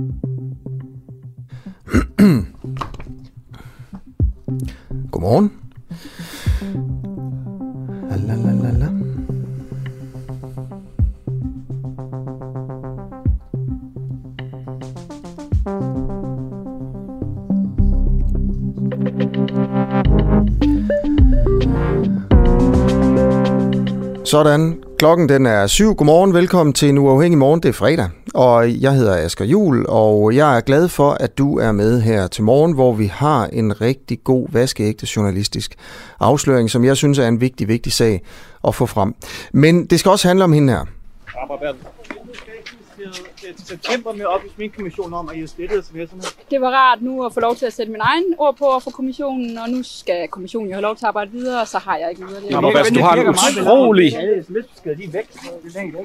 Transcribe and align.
Godmorgen. 5.12 5.52
La, 8.10 8.16
la, 8.34 8.52
la, 8.52 8.70
la. 8.78 8.88
Sådan. 24.24 24.82
Klokken 24.98 25.28
den 25.28 25.46
er 25.46 25.66
syv. 25.66 25.94
Godmorgen. 25.94 26.34
Velkommen 26.34 26.72
til 26.72 26.88
en 26.88 26.98
uafhængig 26.98 27.38
morgen. 27.38 27.62
Det 27.62 27.68
er 27.68 27.72
fredag. 27.72 28.19
Og 28.34 28.82
jeg 28.82 28.92
hedder 28.94 29.16
Asger 29.16 29.44
Jul, 29.44 29.86
og 29.88 30.34
jeg 30.34 30.56
er 30.56 30.60
glad 30.60 30.88
for, 30.88 31.10
at 31.10 31.38
du 31.38 31.58
er 31.58 31.72
med 31.72 32.00
her 32.00 32.26
til 32.26 32.44
morgen, 32.44 32.72
hvor 32.72 32.92
vi 32.92 33.06
har 33.06 33.46
en 33.46 33.80
rigtig 33.80 34.24
god, 34.24 34.46
vaskeægte 34.52 35.06
journalistisk 35.16 35.74
afsløring, 36.20 36.70
som 36.70 36.84
jeg 36.84 36.96
synes 36.96 37.18
er 37.18 37.28
en 37.28 37.40
vigtig, 37.40 37.68
vigtig 37.68 37.92
sag 37.92 38.22
at 38.68 38.74
få 38.74 38.86
frem. 38.86 39.14
Men 39.52 39.86
det 39.86 40.00
skal 40.00 40.10
også 40.10 40.28
handle 40.28 40.44
om 40.44 40.52
hende 40.52 40.72
her. 40.72 40.84
til 43.56 43.66
september 43.66 44.12
med 44.12 44.24
op 44.24 44.40
i 44.46 44.48
Sminkkommissionen 44.54 45.14
om, 45.14 45.28
at 45.28 45.36
I 45.36 45.40
har 45.40 45.46
slettet 45.46 45.82
sms'erne. 45.82 46.34
Det 46.50 46.60
var 46.60 46.70
rart 46.70 47.02
nu 47.02 47.24
at 47.24 47.34
få 47.34 47.40
lov 47.40 47.56
til 47.56 47.66
at 47.66 47.72
sætte 47.72 47.92
min 47.92 48.00
egen 48.00 48.24
ord 48.38 48.56
på 48.56 48.80
for 48.84 48.90
kommissionen, 48.90 49.58
og 49.58 49.70
nu 49.70 49.82
skal 49.82 50.28
kommissionen 50.28 50.68
jo 50.68 50.74
have 50.74 50.82
lov 50.82 50.96
til 50.96 51.04
at 51.04 51.08
arbejde 51.08 51.30
videre, 51.30 51.60
og 51.60 51.68
så 51.68 51.78
har 51.78 51.96
jeg 51.96 52.10
ikke 52.10 52.26
videre. 52.26 52.60
Nå, 52.62 52.72
Bastian, 52.72 52.94
du 52.98 53.04
har 53.04 53.14
en 53.16 53.28
utrolig- 53.28 54.16
Alle 54.16 54.44
sms-beskeder, 54.44 54.96
de 54.96 55.04
er 55.04 55.10
væk. 55.10 55.32
Det 55.64 55.76
er 55.76 55.82
ikke 55.82 55.98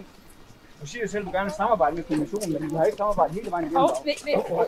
Du 0.81 0.87
siger 0.87 1.01
jo 1.05 1.09
selv, 1.11 1.21
at 1.21 1.25
du 1.25 1.31
gerne 1.37 1.45
vil 1.45 1.53
samarbejde 1.57 1.95
med 1.95 2.03
kommissionen, 2.09 2.53
men 2.61 2.69
du 2.69 2.77
har 2.77 2.83
ikke 2.85 2.97
samarbejdet 2.97 3.35
hele 3.35 3.51
vejen 3.51 3.65
igennem. 3.65 4.41
På. 4.49 4.63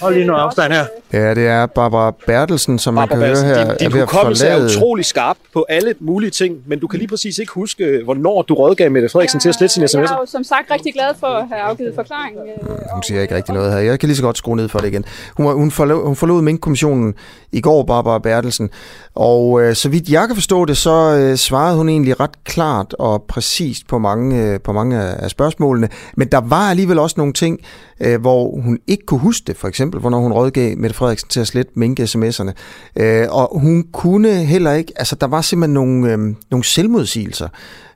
Hold 0.00 0.14
lige 0.14 0.26
nu 0.26 0.32
afstand 0.32 0.72
her. 0.72 0.84
Ja, 1.12 1.34
det 1.34 1.46
er 1.46 1.66
Barbara 1.66 2.12
Bertelsen, 2.26 2.78
som 2.78 2.94
man 2.94 3.08
kan 3.08 3.16
høre 3.16 3.28
Bastian, 3.28 3.48
her, 3.50 3.64
din, 3.64 3.70
er 3.86 3.90
din 3.90 4.00
hukommelse 4.00 4.46
er 4.46 4.64
utrolig 4.64 5.04
skarp 5.04 5.36
på 5.52 5.66
alle 5.68 5.94
mulige 6.00 6.30
ting, 6.30 6.56
men 6.66 6.78
du 6.80 6.86
kan 6.86 6.98
lige 6.98 7.08
præcis 7.08 7.38
ikke 7.38 7.52
huske, 7.52 8.00
hvornår 8.04 8.42
du 8.42 8.54
rådgav 8.54 8.90
Mette 8.90 9.08
Frederiksen 9.08 9.40
til 9.40 9.48
at 9.48 9.54
slette 9.54 9.74
sine 9.74 9.88
Jeg 9.92 10.02
er 10.02 10.16
jo 10.20 10.26
som 10.26 10.44
sagt 10.44 10.70
rigtig 10.70 10.92
glad 10.94 11.14
for 11.20 11.26
at 11.26 11.48
have 11.48 11.60
afgivet 11.60 11.94
forklaring. 11.94 12.36
øh, 12.38 12.68
Hun 12.94 13.02
siger 13.02 13.22
ikke 13.22 13.36
rigtig 13.36 13.54
noget 13.54 13.72
her. 13.72 13.78
Jeg 13.78 14.00
kan 14.00 14.06
lige 14.06 14.16
så 14.16 14.22
godt 14.22 14.38
skrue 14.38 14.56
ned 14.56 14.68
for 14.68 14.78
det 14.78 14.88
igen. 14.88 15.04
Hun, 15.36 15.54
hun, 15.54 15.70
forlod, 15.70 16.06
hun 16.06 16.16
forlod 16.16 16.42
Mink-kommissionen 16.42 17.14
i 17.52 17.60
går, 17.60 17.82
Barbara 17.84 18.18
Bertelsen. 18.18 18.70
Og 19.14 19.62
øh, 19.62 19.74
så 19.74 19.88
vidt 19.88 20.08
jeg 20.08 20.26
kan 20.26 20.36
forstå 20.36 20.64
det, 20.64 20.76
så 20.76 21.16
øh, 21.20 21.36
svarede 21.36 21.76
hun 21.76 21.88
egentlig 21.88 22.20
ret 22.20 22.44
klart 22.44 22.94
og 22.98 23.22
præcist 23.22 23.86
på 23.88 23.98
mange, 23.98 24.42
øh, 24.42 24.60
på 24.60 24.72
mange 24.72 25.00
af 25.00 25.13
spørgsmålene. 25.28 25.88
Men 26.16 26.28
der 26.28 26.40
var 26.40 26.70
alligevel 26.70 26.98
også 26.98 27.14
nogle 27.18 27.32
ting, 27.32 27.60
øh, 28.00 28.20
hvor 28.20 28.60
hun 28.60 28.78
ikke 28.86 29.06
kunne 29.06 29.20
huske 29.20 29.44
det. 29.46 29.56
For 29.56 29.68
eksempel, 29.68 30.00
hvornår 30.00 30.20
hun 30.20 30.32
rådgav 30.32 30.76
Mette 30.76 30.96
Frederiksen 30.96 31.28
til 31.28 31.40
at 31.40 31.46
slette 31.46 31.72
mink-sms'erne. 31.76 32.52
Øh, 32.96 33.26
og 33.30 33.60
hun 33.60 33.86
kunne 33.92 34.34
heller 34.34 34.72
ikke... 34.72 34.92
Altså, 34.96 35.16
der 35.16 35.26
var 35.26 35.40
simpelthen 35.40 35.74
nogle, 35.74 36.12
øh, 36.12 36.18
nogle 36.50 36.64
selvmodsigelser 36.64 37.48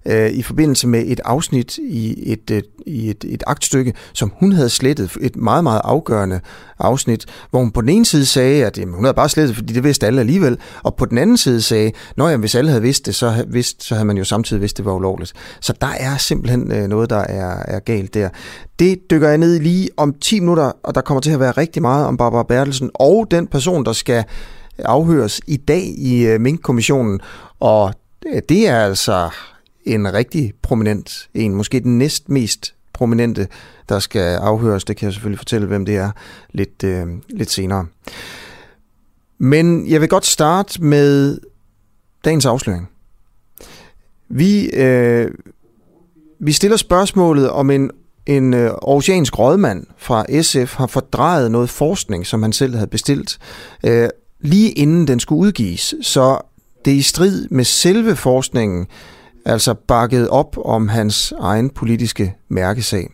øh, 0.06 0.30
i 0.30 0.42
forbindelse 0.42 0.88
med 0.88 1.04
et 1.06 1.20
afsnit 1.24 1.78
i 1.78 2.32
et, 2.32 2.50
et, 2.50 2.64
i 2.86 3.10
et, 3.10 3.24
et 3.28 3.42
aktstykke, 3.46 3.94
som 4.12 4.32
hun 4.41 4.52
havde 4.52 4.69
slettet. 4.69 5.16
Et 5.20 5.36
meget, 5.36 5.64
meget 5.64 5.80
afgørende 5.84 6.41
afsnit, 6.78 7.26
hvor 7.50 7.60
hun 7.60 7.70
på 7.70 7.80
den 7.80 7.88
ene 7.88 8.06
side 8.06 8.26
sagde, 8.26 8.66
at 8.66 8.78
jamen, 8.78 8.94
hun 8.94 9.04
havde 9.04 9.14
bare 9.14 9.28
slettet, 9.28 9.56
fordi 9.56 9.72
det 9.72 9.84
vidste 9.84 10.06
alle 10.06 10.20
alligevel, 10.20 10.58
og 10.82 10.94
på 10.96 11.04
den 11.04 11.19
anden 11.19 11.36
side 11.36 11.62
sagde, 11.62 11.92
at 12.19 12.38
hvis 12.38 12.54
alle 12.54 12.70
havde 12.70 12.82
vidst 12.82 13.06
det, 13.06 13.14
så, 13.14 13.44
vidst, 13.48 13.84
så 13.84 13.94
havde 13.94 14.06
man 14.06 14.16
jo 14.16 14.24
samtidig 14.24 14.60
vidst, 14.60 14.76
det 14.76 14.84
var 14.84 14.92
ulovligt. 14.92 15.32
Så 15.60 15.72
der 15.80 15.92
er 16.00 16.16
simpelthen 16.16 16.72
øh, 16.72 16.88
noget, 16.88 17.10
der 17.10 17.16
er, 17.16 17.62
er 17.69 17.78
galt 17.78 18.14
der. 18.14 18.28
Det 18.78 19.10
dykker 19.10 19.28
jeg 19.28 19.38
ned 19.38 19.56
i 19.56 19.58
lige 19.58 19.88
om 19.98 20.14
10 20.20 20.41
minutter, 20.41 20.72
og 20.82 20.94
der 20.94 21.00
kommer 21.00 21.20
til 21.20 21.30
at 21.30 21.41
være 21.41 21.50
rigtig 21.50 21.82
meget 21.82 22.06
om 22.06 22.16
Barbara 22.16 22.42
Bertelsen, 22.42 22.91
og 22.94 23.27
den 23.30 23.46
person, 23.46 23.84
der 23.84 23.92
skal 23.92 24.24
afhøres 24.78 25.41
i 25.46 25.56
dag 25.56 25.82
i 25.98 26.27
øh, 26.27 26.41
Mink-kommissionen, 26.41 27.20
og 27.60 27.94
øh, 28.26 28.42
det 28.48 28.69
er 28.69 28.78
altså 28.78 29.31
en 29.84 30.14
rigtig 30.14 30.53
prominent 30.62 31.28
en, 31.34 31.54
måske 31.54 31.81
den 31.81 31.98
næst 31.98 32.28
mest 32.28 32.75
prominente, 32.92 33.48
der 33.88 33.98
skal 33.98 34.36
afhøres. 34.36 34.84
Det 34.84 34.97
kan 34.97 35.06
jeg 35.06 35.12
selvfølgelig 35.12 35.38
fortælle, 35.38 35.66
hvem 35.66 35.84
det 35.84 35.97
er 35.97 36.10
lidt, 36.53 36.84
øh, 36.84 37.06
lidt 37.28 37.50
senere. 37.50 37.86
Men 39.38 39.88
jeg 39.88 40.00
vil 40.00 40.09
godt 40.09 40.26
starte 40.26 40.82
med 40.82 41.38
dagens 42.25 42.47
afsløring. 42.47 42.88
Vi, 44.28 44.70
øh, 44.70 45.30
vi 46.38 46.53
stiller 46.53 46.76
spørgsmålet 46.76 47.50
om 47.50 47.70
en, 47.70 47.91
en 48.28 48.55
øh, 48.55 48.71
oceansk 48.83 49.39
rådmand 49.39 49.87
fra 49.99 50.43
SF 50.43 50.75
har 50.75 50.87
fordrejet 50.87 51.50
noget 51.50 51.71
forskning, 51.71 52.27
som 52.27 52.43
han 52.43 52.53
selv 52.53 52.75
havde 52.75 52.91
bestilt, 52.91 53.39
øh, 53.84 54.09
lige 54.41 54.71
inden 54.71 55.09
den 55.09 55.21
skulle 55.21 55.41
udgives. 55.41 55.94
Så 56.03 56.39
det 56.84 56.93
er 56.93 56.97
i 56.97 57.03
strid 57.03 57.49
med 57.50 57.65
selve 57.65 58.16
forskningen, 58.16 58.87
altså 59.44 59.75
bakket 59.75 60.28
op 60.28 60.56
om 60.65 60.89
hans 60.89 61.33
egen 61.41 61.71
politiske 61.71 62.34
mærkesag. 62.49 63.11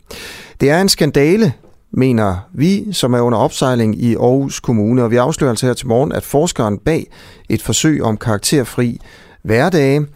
Det 0.61 0.71
er 0.71 0.81
en 0.81 0.89
skandale, 0.89 1.53
mener 1.91 2.37
vi, 2.53 2.93
som 2.93 3.15
er 3.15 3.21
under 3.21 3.39
opsejling 3.39 4.03
i 4.03 4.15
Aarhus 4.15 4.61
Kommune, 4.61 5.03
og 5.03 5.11
vi 5.11 5.17
afslører 5.17 5.51
altså 5.51 5.67
her 5.67 5.75
til 5.75 5.89
morgen, 5.89 6.13
at 6.13 6.23
forskeren 6.23 6.79
bag 6.79 7.07
et 7.49 7.63
forsøg 7.63 8.03
om 8.03 8.17
karakterfri 8.17 9.01
hverdage 9.43 10.07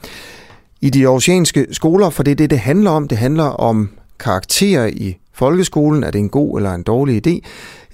i 0.81 0.91
de 0.91 1.07
oceanske 1.07 1.67
skoler, 1.73 2.11
for 2.11 2.23
det 2.23 2.31
er 2.31 2.37
det, 2.37 2.51
det 2.51 2.59
handler 2.59 2.91
om. 2.91 3.09
Det 3.09 3.19
handler 3.19 3.45
om 3.45 3.91
karakterer 4.21 4.87
i 4.87 5.17
folkeskolen. 5.35 6.05
Er 6.05 6.11
det 6.11 6.19
en 6.19 6.29
god 6.29 6.59
eller 6.59 6.75
en 6.75 6.83
dårlig 6.83 7.27
idé? 7.27 7.41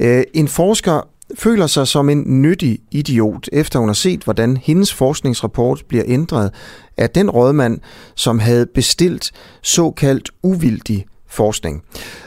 Øh, 0.00 0.22
en 0.34 0.48
forsker 0.48 1.08
føler 1.38 1.66
sig 1.66 1.88
som 1.88 2.08
en 2.08 2.42
nyttig 2.42 2.78
idiot, 2.90 3.48
efter 3.52 3.78
hun 3.78 3.88
har 3.88 3.94
set, 3.94 4.22
hvordan 4.22 4.56
hendes 4.56 4.94
forskningsrapport 4.94 5.84
bliver 5.88 6.04
ændret 6.06 6.50
af 6.96 7.10
den 7.10 7.30
rådmand, 7.30 7.78
som 8.14 8.38
havde 8.38 8.66
bestilt 8.66 9.32
såkaldt 9.62 10.30
uvildig 10.42 11.06
forskning. 11.28 11.82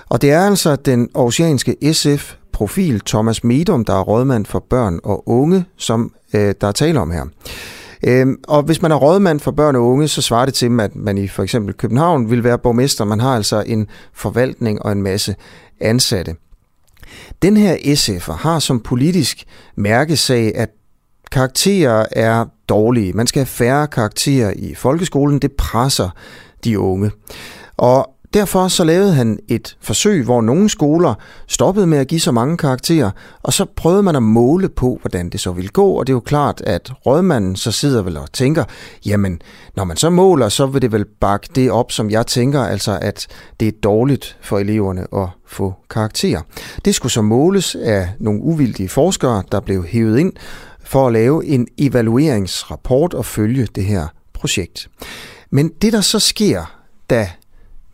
Og 0.10 0.22
det 0.22 0.32
er 0.32 0.42
altså 0.42 0.76
den 0.76 1.10
oceanske 1.14 1.94
SF-profil 1.94 3.00
Thomas 3.00 3.44
Medum, 3.44 3.86
der 3.86 3.94
er 3.94 4.02
rådmand 4.02 4.46
for 4.46 4.66
børn 4.70 5.00
og 5.04 5.30
unge, 5.30 5.66
som 5.78 6.12
øh, 6.34 6.56
der 6.62 6.68
er 6.68 6.72
tale 6.72 7.00
om 7.00 7.12
her. 7.12 7.26
Øhm, 8.04 8.38
og 8.48 8.64
hvis 8.64 8.82
man 8.82 8.92
er 8.92 8.96
rådmand 8.96 9.40
for 9.40 9.52
børn 9.52 9.76
og 9.76 9.84
unge, 9.84 10.08
så 10.08 10.22
svarer 10.22 10.46
det 10.46 10.54
til, 10.54 10.80
at 10.80 10.96
man 10.96 11.18
i 11.18 11.28
for 11.28 11.44
eksempel 11.44 11.74
København 11.74 12.30
vil 12.30 12.44
være 12.44 12.58
borgmester. 12.58 13.06
Man 13.06 13.20
har 13.20 13.36
altså 13.36 13.64
en 13.68 13.88
forvaltning 14.14 14.82
og 14.82 14.92
en 14.92 15.04
masse 15.04 15.36
ansatte. 15.82 16.36
Den 17.42 17.58
her 17.58 17.76
SF'er 17.76 18.34
har 18.34 18.60
som 18.60 18.80
politisk 18.80 19.44
mærkesag, 19.76 20.56
at 20.56 20.70
karakterer 21.32 22.06
er 22.12 22.46
dårlige. 22.70 23.14
Man 23.14 23.28
skal 23.28 23.40
have 23.40 23.46
færre 23.46 23.88
karakterer 23.88 24.54
i 24.56 24.76
folkeskolen. 24.76 25.40
Det 25.40 25.52
presser 25.52 26.10
de 26.64 26.80
unge. 26.80 27.12
Og 27.78 28.10
derfor 28.38 28.68
så 28.68 28.84
lavede 28.84 29.14
han 29.14 29.40
et 29.48 29.78
forsøg, 29.82 30.24
hvor 30.24 30.42
nogle 30.42 30.70
skoler 30.70 31.14
stoppede 31.48 31.88
med 31.88 31.98
at 31.98 32.08
give 32.08 32.20
så 32.20 32.32
mange 32.32 32.58
karakterer, 32.58 33.12
og 33.44 33.54
så 33.54 33.66
prøvede 33.76 34.04
man 34.04 34.16
at 34.16 34.24
måle 34.24 34.70
på, 34.70 34.98
hvordan 35.02 35.30
det 35.30 35.40
så 35.40 35.52
ville 35.52 35.70
gå, 35.70 35.92
og 35.92 36.08
det 36.08 36.14
er 36.14 36.16
jo 36.16 36.20
klart, 36.20 36.62
at 36.62 36.92
rådmanden 37.06 37.56
så 37.56 37.72
sidder 37.72 38.02
vel 38.02 38.18
og 38.18 38.34
tænker, 38.34 38.64
jamen, 39.06 39.42
når 39.76 39.84
man 39.84 39.98
så 39.98 40.10
måler, 40.10 40.50
så 40.50 40.66
vil 40.66 40.82
det 40.82 40.92
vel 40.92 41.06
bakke 41.06 41.48
det 41.56 41.72
op, 41.72 41.92
som 41.92 42.10
jeg 42.10 42.28
tænker, 42.28 42.62
altså 42.62 43.00
at 43.02 43.28
det 43.60 43.68
er 43.68 43.72
dårligt 43.84 44.38
for 44.42 44.60
eleverne 44.60 45.08
at 45.16 45.28
få 45.48 45.74
karakterer. 45.90 46.42
Det 46.86 46.96
skulle 46.96 47.12
så 47.12 47.22
måles 47.22 47.76
af 47.76 48.10
nogle 48.20 48.42
uvildige 48.42 48.90
forskere, 48.90 49.44
der 49.52 49.60
blev 49.60 49.86
hævet 49.86 50.20
ind 50.20 50.34
for 50.84 51.08
at 51.08 51.14
lave 51.14 51.46
en 51.46 51.68
evalueringsrapport 51.78 53.14
og 53.14 53.26
følge 53.26 53.68
det 53.76 53.86
her 53.86 54.08
projekt. 54.34 54.88
Men 55.50 55.72
det, 55.82 55.94
der 55.94 56.02
så 56.02 56.20
sker, 56.20 56.78
da 57.10 57.30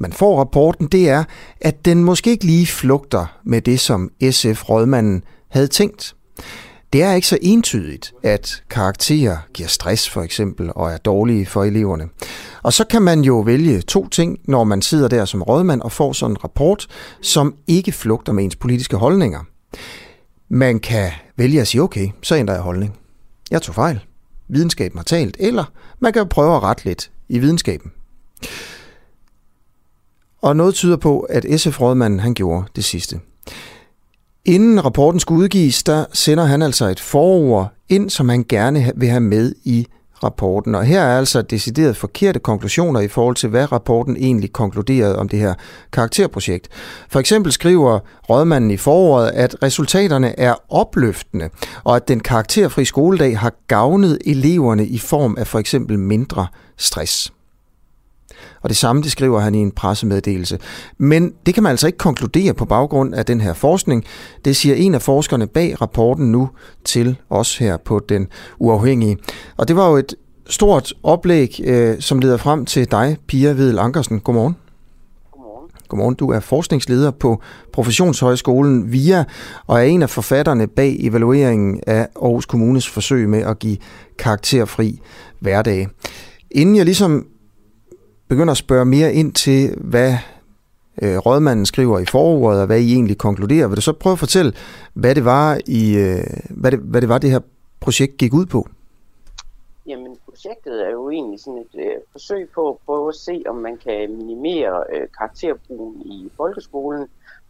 man 0.03 0.13
får 0.13 0.39
rapporten, 0.39 0.87
det 0.87 1.09
er, 1.09 1.23
at 1.61 1.85
den 1.85 2.03
måske 2.03 2.29
ikke 2.29 2.45
lige 2.45 2.67
flugter 2.67 3.25
med 3.43 3.61
det, 3.61 3.79
som 3.79 4.09
SF-rådmanden 4.31 5.23
havde 5.49 5.67
tænkt. 5.67 6.15
Det 6.93 7.03
er 7.03 7.13
ikke 7.13 7.27
så 7.27 7.37
entydigt, 7.41 8.13
at 8.23 8.63
karakterer 8.69 9.37
giver 9.53 9.69
stress 9.69 10.09
for 10.09 10.21
eksempel 10.21 10.71
og 10.75 10.91
er 10.91 10.97
dårlige 10.97 11.45
for 11.45 11.63
eleverne. 11.63 12.09
Og 12.63 12.73
så 12.73 12.83
kan 12.83 13.01
man 13.01 13.21
jo 13.21 13.39
vælge 13.39 13.81
to 13.81 14.07
ting, 14.07 14.39
når 14.47 14.63
man 14.63 14.81
sidder 14.81 15.07
der 15.07 15.25
som 15.25 15.43
rådmand 15.43 15.81
og 15.81 15.91
får 15.91 16.13
sådan 16.13 16.33
en 16.33 16.43
rapport, 16.43 16.87
som 17.21 17.55
ikke 17.67 17.91
flugter 17.91 18.33
med 18.33 18.43
ens 18.43 18.55
politiske 18.55 18.97
holdninger. 18.97 19.39
Man 20.49 20.79
kan 20.79 21.11
vælge 21.37 21.61
at 21.61 21.67
sige, 21.67 21.81
okay, 21.81 22.09
så 22.21 22.35
ændrer 22.35 22.55
jeg 22.55 22.63
holdning. 22.63 22.97
Jeg 23.51 23.61
tog 23.61 23.75
fejl. 23.75 23.99
Videnskaben 24.47 24.97
har 24.97 25.03
talt. 25.03 25.37
Eller 25.39 25.63
man 25.99 26.13
kan 26.13 26.29
prøve 26.29 26.55
at 26.55 26.63
rette 26.63 26.85
lidt 26.85 27.11
i 27.29 27.39
videnskaben. 27.39 27.91
Og 30.43 30.55
noget 30.55 30.75
tyder 30.75 30.97
på, 30.97 31.19
at 31.19 31.45
SF-rådmanden 31.59 32.19
han 32.19 32.33
gjorde 32.33 32.65
det 32.75 32.83
sidste. 32.83 33.19
Inden 34.45 34.85
rapporten 34.85 35.19
skulle 35.19 35.43
udgives, 35.43 35.83
der 35.83 36.05
sender 36.13 36.43
han 36.43 36.61
altså 36.61 36.85
et 36.85 36.99
forord 36.99 37.73
ind, 37.89 38.09
som 38.09 38.29
han 38.29 38.45
gerne 38.49 38.91
vil 38.95 39.09
have 39.09 39.21
med 39.21 39.55
i 39.63 39.87
rapporten. 40.23 40.75
Og 40.75 40.83
her 40.83 41.01
er 41.01 41.17
altså 41.17 41.41
decideret 41.41 41.97
forkerte 41.97 42.39
konklusioner 42.39 42.99
i 42.99 43.07
forhold 43.07 43.35
til, 43.35 43.49
hvad 43.49 43.71
rapporten 43.71 44.17
egentlig 44.17 44.53
konkluderede 44.53 45.19
om 45.19 45.29
det 45.29 45.39
her 45.39 45.53
karakterprojekt. 45.91 46.67
For 47.09 47.19
eksempel 47.19 47.51
skriver 47.51 47.99
rådmanden 48.29 48.71
i 48.71 48.77
foråret, 48.77 49.31
at 49.31 49.55
resultaterne 49.63 50.39
er 50.39 50.55
opløftende, 50.69 51.49
og 51.83 51.95
at 51.95 52.07
den 52.07 52.19
karakterfri 52.19 52.85
skoledag 52.85 53.39
har 53.39 53.53
gavnet 53.67 54.17
eleverne 54.25 54.87
i 54.87 54.97
form 54.97 55.35
af 55.39 55.47
for 55.47 55.59
eksempel 55.59 55.99
mindre 55.99 56.47
stress. 56.77 57.33
Og 58.63 58.69
det 58.69 58.77
samme 58.77 59.01
det 59.01 59.11
skriver 59.11 59.39
han 59.39 59.55
i 59.55 59.57
en 59.57 59.71
pressemeddelelse. 59.71 60.59
Men 60.97 61.33
det 61.45 61.53
kan 61.53 61.63
man 61.63 61.69
altså 61.69 61.87
ikke 61.87 61.97
konkludere 61.97 62.53
på 62.53 62.65
baggrund 62.65 63.15
af 63.15 63.25
den 63.25 63.41
her 63.41 63.53
forskning. 63.53 64.05
Det 64.45 64.55
siger 64.55 64.75
en 64.75 64.95
af 64.95 65.01
forskerne 65.01 65.47
bag 65.47 65.81
rapporten 65.81 66.31
nu 66.31 66.49
til 66.85 67.17
os 67.29 67.57
her 67.57 67.77
på 67.77 68.01
Den 68.09 68.27
Uafhængige. 68.59 69.17
Og 69.57 69.67
det 69.67 69.75
var 69.75 69.89
jo 69.89 69.95
et 69.95 70.15
stort 70.49 70.93
oplæg, 71.03 71.59
øh, 71.63 71.99
som 71.99 72.19
leder 72.19 72.37
frem 72.37 72.65
til 72.65 72.91
dig, 72.91 73.17
Pia 73.27 73.51
Vedel 73.51 73.79
Ankersen. 73.79 74.19
Godmorgen. 74.19 74.55
Godmorgen. 75.87 76.15
Du 76.15 76.31
er 76.31 76.39
forskningsleder 76.39 77.11
på 77.11 77.41
Professionshøjskolen 77.73 78.91
VIA 78.91 79.23
og 79.67 79.79
er 79.79 79.83
en 79.83 80.01
af 80.01 80.09
forfatterne 80.09 80.67
bag 80.67 80.97
evalueringen 80.99 81.79
af 81.87 82.07
Aarhus 82.21 82.45
Kommunes 82.45 82.89
forsøg 82.89 83.29
med 83.29 83.39
at 83.39 83.59
give 83.59 83.77
karakterfri 84.19 84.99
hverdag. 85.39 85.87
Inden 86.51 86.75
jeg 86.75 86.85
ligesom 86.85 87.25
begynder 88.27 88.51
at 88.51 88.57
spørge 88.57 88.85
mere 88.85 89.13
ind 89.13 89.33
til, 89.33 89.75
hvad 89.77 90.13
øh, 91.01 91.17
rådmanden 91.17 91.65
skriver 91.65 91.99
i 91.99 92.05
forordet, 92.05 92.61
og 92.61 92.67
hvad 92.67 92.79
I 92.79 92.93
egentlig 92.93 93.17
konkluderer. 93.17 93.67
Vil 93.67 93.75
du 93.75 93.81
så 93.81 93.93
prøve 93.93 94.13
at 94.13 94.19
fortælle, 94.19 94.53
hvad 94.93 95.15
det 95.15 95.25
var, 95.25 95.59
i, 95.67 95.97
øh, 95.97 96.23
hvad 96.49 96.71
det, 96.71 96.79
hvad 96.79 97.01
det, 97.01 97.09
var, 97.09 97.17
det 97.17 97.31
her 97.31 97.39
projekt 97.79 98.17
gik 98.17 98.33
ud 98.33 98.45
på? 98.45 98.67
Jamen, 99.87 100.17
projektet 100.25 100.85
er 100.87 100.91
jo 100.91 101.09
egentlig 101.09 101.39
sådan 101.39 101.59
et 101.59 101.75
øh, 101.85 101.97
forsøg 102.11 102.49
på 102.55 102.69
at 102.69 102.77
prøve 102.85 103.09
at 103.09 103.15
se, 103.15 103.43
om 103.47 103.55
man 103.55 103.77
kan 103.77 104.17
minimere 104.17 104.83
øh, 104.93 105.07
karakterbrugen 105.17 106.01
i 106.01 106.29
folkeskolen 106.37 107.07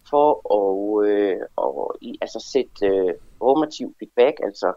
for 0.10 0.30
at, 0.60 1.08
øh, 1.10 1.38
og, 1.56 1.96
i, 2.02 2.18
altså 2.22 2.40
sætte 2.52 2.88
øh, 2.88 3.14
formativ 3.38 3.96
feedback, 4.00 4.36
altså 4.44 4.74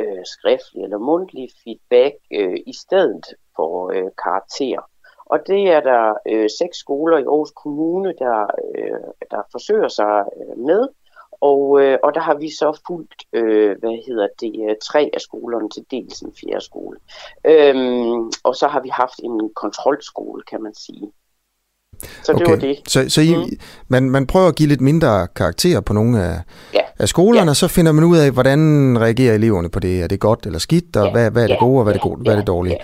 øh, 0.00 0.22
skriftlig 0.24 0.82
eller 0.82 0.98
mundtlig 0.98 1.48
feedback, 1.64 2.14
øh, 2.32 2.58
i 2.66 2.72
stedet 2.72 3.24
for 3.56 3.90
øh, 3.94 4.10
karakter. 4.24 4.80
Og 5.26 5.38
det 5.46 5.62
er 5.76 5.80
der 5.80 6.14
øh, 6.30 6.48
seks 6.58 6.76
skoler 6.76 7.18
i 7.18 7.22
Aarhus 7.22 7.52
Kommune, 7.62 8.14
der, 8.18 8.38
øh, 8.74 9.00
der 9.30 9.42
forsøger 9.52 9.88
sig 9.88 10.24
øh, 10.36 10.58
med. 10.58 10.88
Og, 11.40 11.82
øh, 11.82 11.98
og 12.02 12.14
der 12.14 12.20
har 12.20 12.34
vi 12.34 12.50
så 12.50 12.80
fulgt, 12.86 13.20
øh, 13.32 13.76
hvad 13.80 14.06
hedder 14.06 14.28
det, 14.40 14.52
øh, 14.70 14.76
tre 14.82 15.10
af 15.14 15.20
skolerne 15.20 15.68
til 15.70 15.84
dels 15.90 16.20
en 16.20 16.32
fjerde 16.40 16.64
skole. 16.64 16.98
Øhm, 17.44 18.30
og 18.44 18.54
så 18.54 18.66
har 18.68 18.80
vi 18.80 18.88
haft 18.88 19.18
en 19.22 19.50
kontrolskole, 19.56 20.42
kan 20.50 20.62
man 20.62 20.74
sige. 20.74 21.12
Så 22.22 22.32
det 22.32 22.42
okay. 22.42 22.50
var 22.50 22.58
det. 22.58 22.80
Så, 22.88 23.04
så 23.08 23.20
I, 23.20 23.34
mm. 23.36 23.58
man, 23.88 24.10
man 24.10 24.26
prøver 24.26 24.48
at 24.48 24.56
give 24.56 24.68
lidt 24.68 24.80
mindre 24.80 25.28
karakter 25.36 25.80
på 25.80 25.92
nogle 25.92 26.22
af, 26.22 26.40
ja. 26.74 26.80
af 26.98 27.08
skolerne, 27.08 27.44
ja. 27.44 27.50
og 27.50 27.56
så 27.56 27.68
finder 27.68 27.92
man 27.92 28.04
ud 28.04 28.16
af, 28.16 28.30
hvordan 28.30 28.58
reagerer 29.00 29.34
eleverne 29.34 29.70
på 29.70 29.80
det. 29.80 30.02
Er 30.02 30.06
det 30.06 30.20
godt 30.20 30.46
eller 30.46 30.58
skidt, 30.58 30.96
og 30.96 31.06
ja. 31.06 31.12
hvad, 31.12 31.30
hvad 31.30 31.42
er 31.42 31.46
det 31.46 31.54
ja. 31.54 31.64
gode, 31.64 31.78
og 31.78 31.82
hvad 31.82 31.92
er 31.92 31.96
det, 31.96 32.02
gode, 32.02 32.18
ja. 32.18 32.22
hvad 32.22 32.32
er 32.32 32.36
det 32.36 32.46
dårlige. 32.46 32.78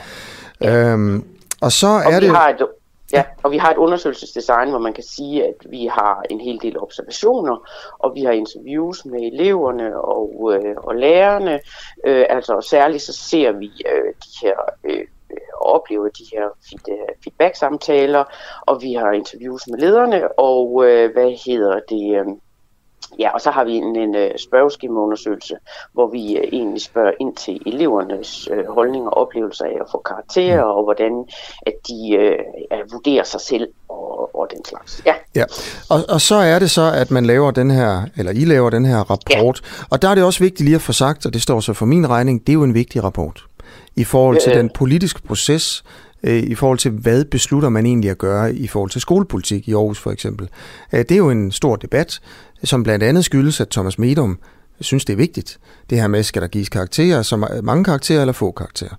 Ja. 0.61 0.71
Ja. 0.71 0.93
Øhm, 0.93 1.25
og 1.62 1.73
så 1.73 1.87
og 1.87 2.12
er 2.12 2.20
vi 2.20 2.26
det... 2.26 2.37
Har 2.37 2.49
et, 2.49 2.67
ja, 3.12 3.25
og 3.43 3.50
vi 3.50 3.59
har 3.59 3.70
et 3.70 3.76
undersøgelsesdesign, 3.76 4.70
hvor 4.70 4.79
man 4.79 4.93
kan 4.93 5.05
sige, 5.05 5.44
at 5.44 5.55
vi 5.70 5.87
har 5.87 6.23
en 6.31 6.41
hel 6.41 6.59
del 6.62 6.79
observationer, 6.79 7.56
og 7.99 8.14
vi 8.14 8.23
har 8.23 8.32
interviews 8.32 9.05
med 9.05 9.20
eleverne 9.20 10.00
og, 10.00 10.53
øh, 10.55 10.75
og 10.76 10.94
lærerne. 10.94 11.61
Øh, 12.06 12.25
altså 12.29 12.67
særligt 12.70 13.03
så 13.03 13.12
ser 13.12 13.53
vi 13.53 13.70
øh, 13.93 14.14
de 14.25 14.47
her 14.47 14.56
øh, 14.85 15.06
og 15.55 15.67
oplever 15.67 16.09
de 16.09 16.25
her 16.32 16.49
feedback-samtaler, 17.25 18.25
og 18.61 18.82
vi 18.82 18.93
har 18.93 19.12
interviews 19.12 19.62
med 19.67 19.79
lederne, 19.79 20.38
og 20.38 20.85
øh, 20.87 21.12
hvad 21.12 21.44
hedder 21.47 21.81
det... 21.88 22.20
Øh, 22.20 22.26
Ja, 23.19 23.31
og 23.31 23.41
så 23.41 23.50
har 23.50 23.64
vi 23.64 23.73
en, 23.73 23.97
en 23.97 24.14
spørgeskemaundersøgelse, 24.38 25.55
hvor 25.93 26.06
vi 26.06 26.38
uh, 26.38 26.49
egentlig 26.53 26.82
spørger 26.82 27.12
ind 27.20 27.37
til 27.37 27.61
elevernes 27.67 28.49
uh, 28.50 28.75
holdninger 28.75 29.11
og 29.11 29.17
oplevelser 29.17 29.64
af 29.64 29.76
at 29.81 29.87
få 29.93 29.99
karakterer, 29.99 30.62
og 30.62 30.85
hvordan 30.85 31.25
at 31.67 31.75
de 31.88 31.99
uh, 32.70 32.93
vurderer 32.93 33.25
sig 33.25 33.41
selv 33.41 33.69
og, 33.88 34.37
og 34.37 34.49
den 34.56 34.64
slags. 34.64 35.03
Ja. 35.06 35.14
ja. 35.35 35.44
Og, 35.91 36.00
og 36.09 36.20
så 36.20 36.35
er 36.35 36.59
det 36.59 36.70
så, 36.70 36.93
at 36.94 37.11
man 37.11 37.26
laver 37.26 37.50
den 37.50 37.70
her, 37.70 38.03
eller 38.17 38.32
I 38.32 38.44
laver 38.44 38.70
den 38.70 38.87
her 38.87 38.99
rapport, 38.99 39.61
ja. 39.65 39.85
og 39.91 40.03
der 40.03 40.08
er 40.08 40.15
det 40.15 40.25
også 40.25 40.41
vigtigt 40.41 40.65
lige 40.65 40.75
at 40.75 40.82
få 40.82 40.93
sagt, 40.93 41.26
og 41.26 41.32
det 41.32 41.43
står 41.43 41.61
så 41.61 41.73
for 41.73 41.87
min 41.87 42.08
regning, 42.11 42.41
det 42.41 42.49
er 42.49 42.55
jo 42.55 42.65
en 42.65 42.75
vigtig 42.75 43.05
rapport 43.05 43.44
i 43.97 44.05
forhold 44.05 44.41
til 44.41 44.53
øh, 44.53 44.58
den 44.58 44.70
politiske 44.75 45.23
proces, 45.23 45.85
i 46.25 46.55
forhold 46.55 46.79
til, 46.79 46.91
hvad 46.91 47.25
beslutter 47.25 47.69
man 47.69 47.87
egentlig 47.87 48.11
at 48.11 48.19
gøre 48.19 48.55
i 48.55 48.67
forhold 48.67 48.91
til 48.91 49.01
skolepolitik 49.01 49.69
i 49.69 49.73
Aarhus 49.73 49.99
for 49.99 50.11
eksempel. 50.11 50.49
Det 50.93 51.11
er 51.11 51.17
jo 51.17 51.31
en 51.31 51.53
stor 51.53 51.77
debat, 51.77 52.21
som 52.65 52.83
blandt 52.83 53.05
andet 53.05 53.25
skyldes, 53.25 53.61
at 53.61 53.69
Thomas 53.69 53.99
Medum 53.99 54.39
synes, 54.81 55.05
det 55.05 55.13
er 55.13 55.17
vigtigt. 55.17 55.59
Det 55.91 56.01
her 56.01 56.09
med, 56.09 56.23
skal 56.23 56.43
der 56.43 56.49
gives 56.49 56.69
karakterer, 56.69 57.23
så 57.23 57.61
mange 57.63 57.85
karakterer 57.85 58.21
eller 58.21 58.33
få 58.33 58.51
karakterer. 58.51 58.95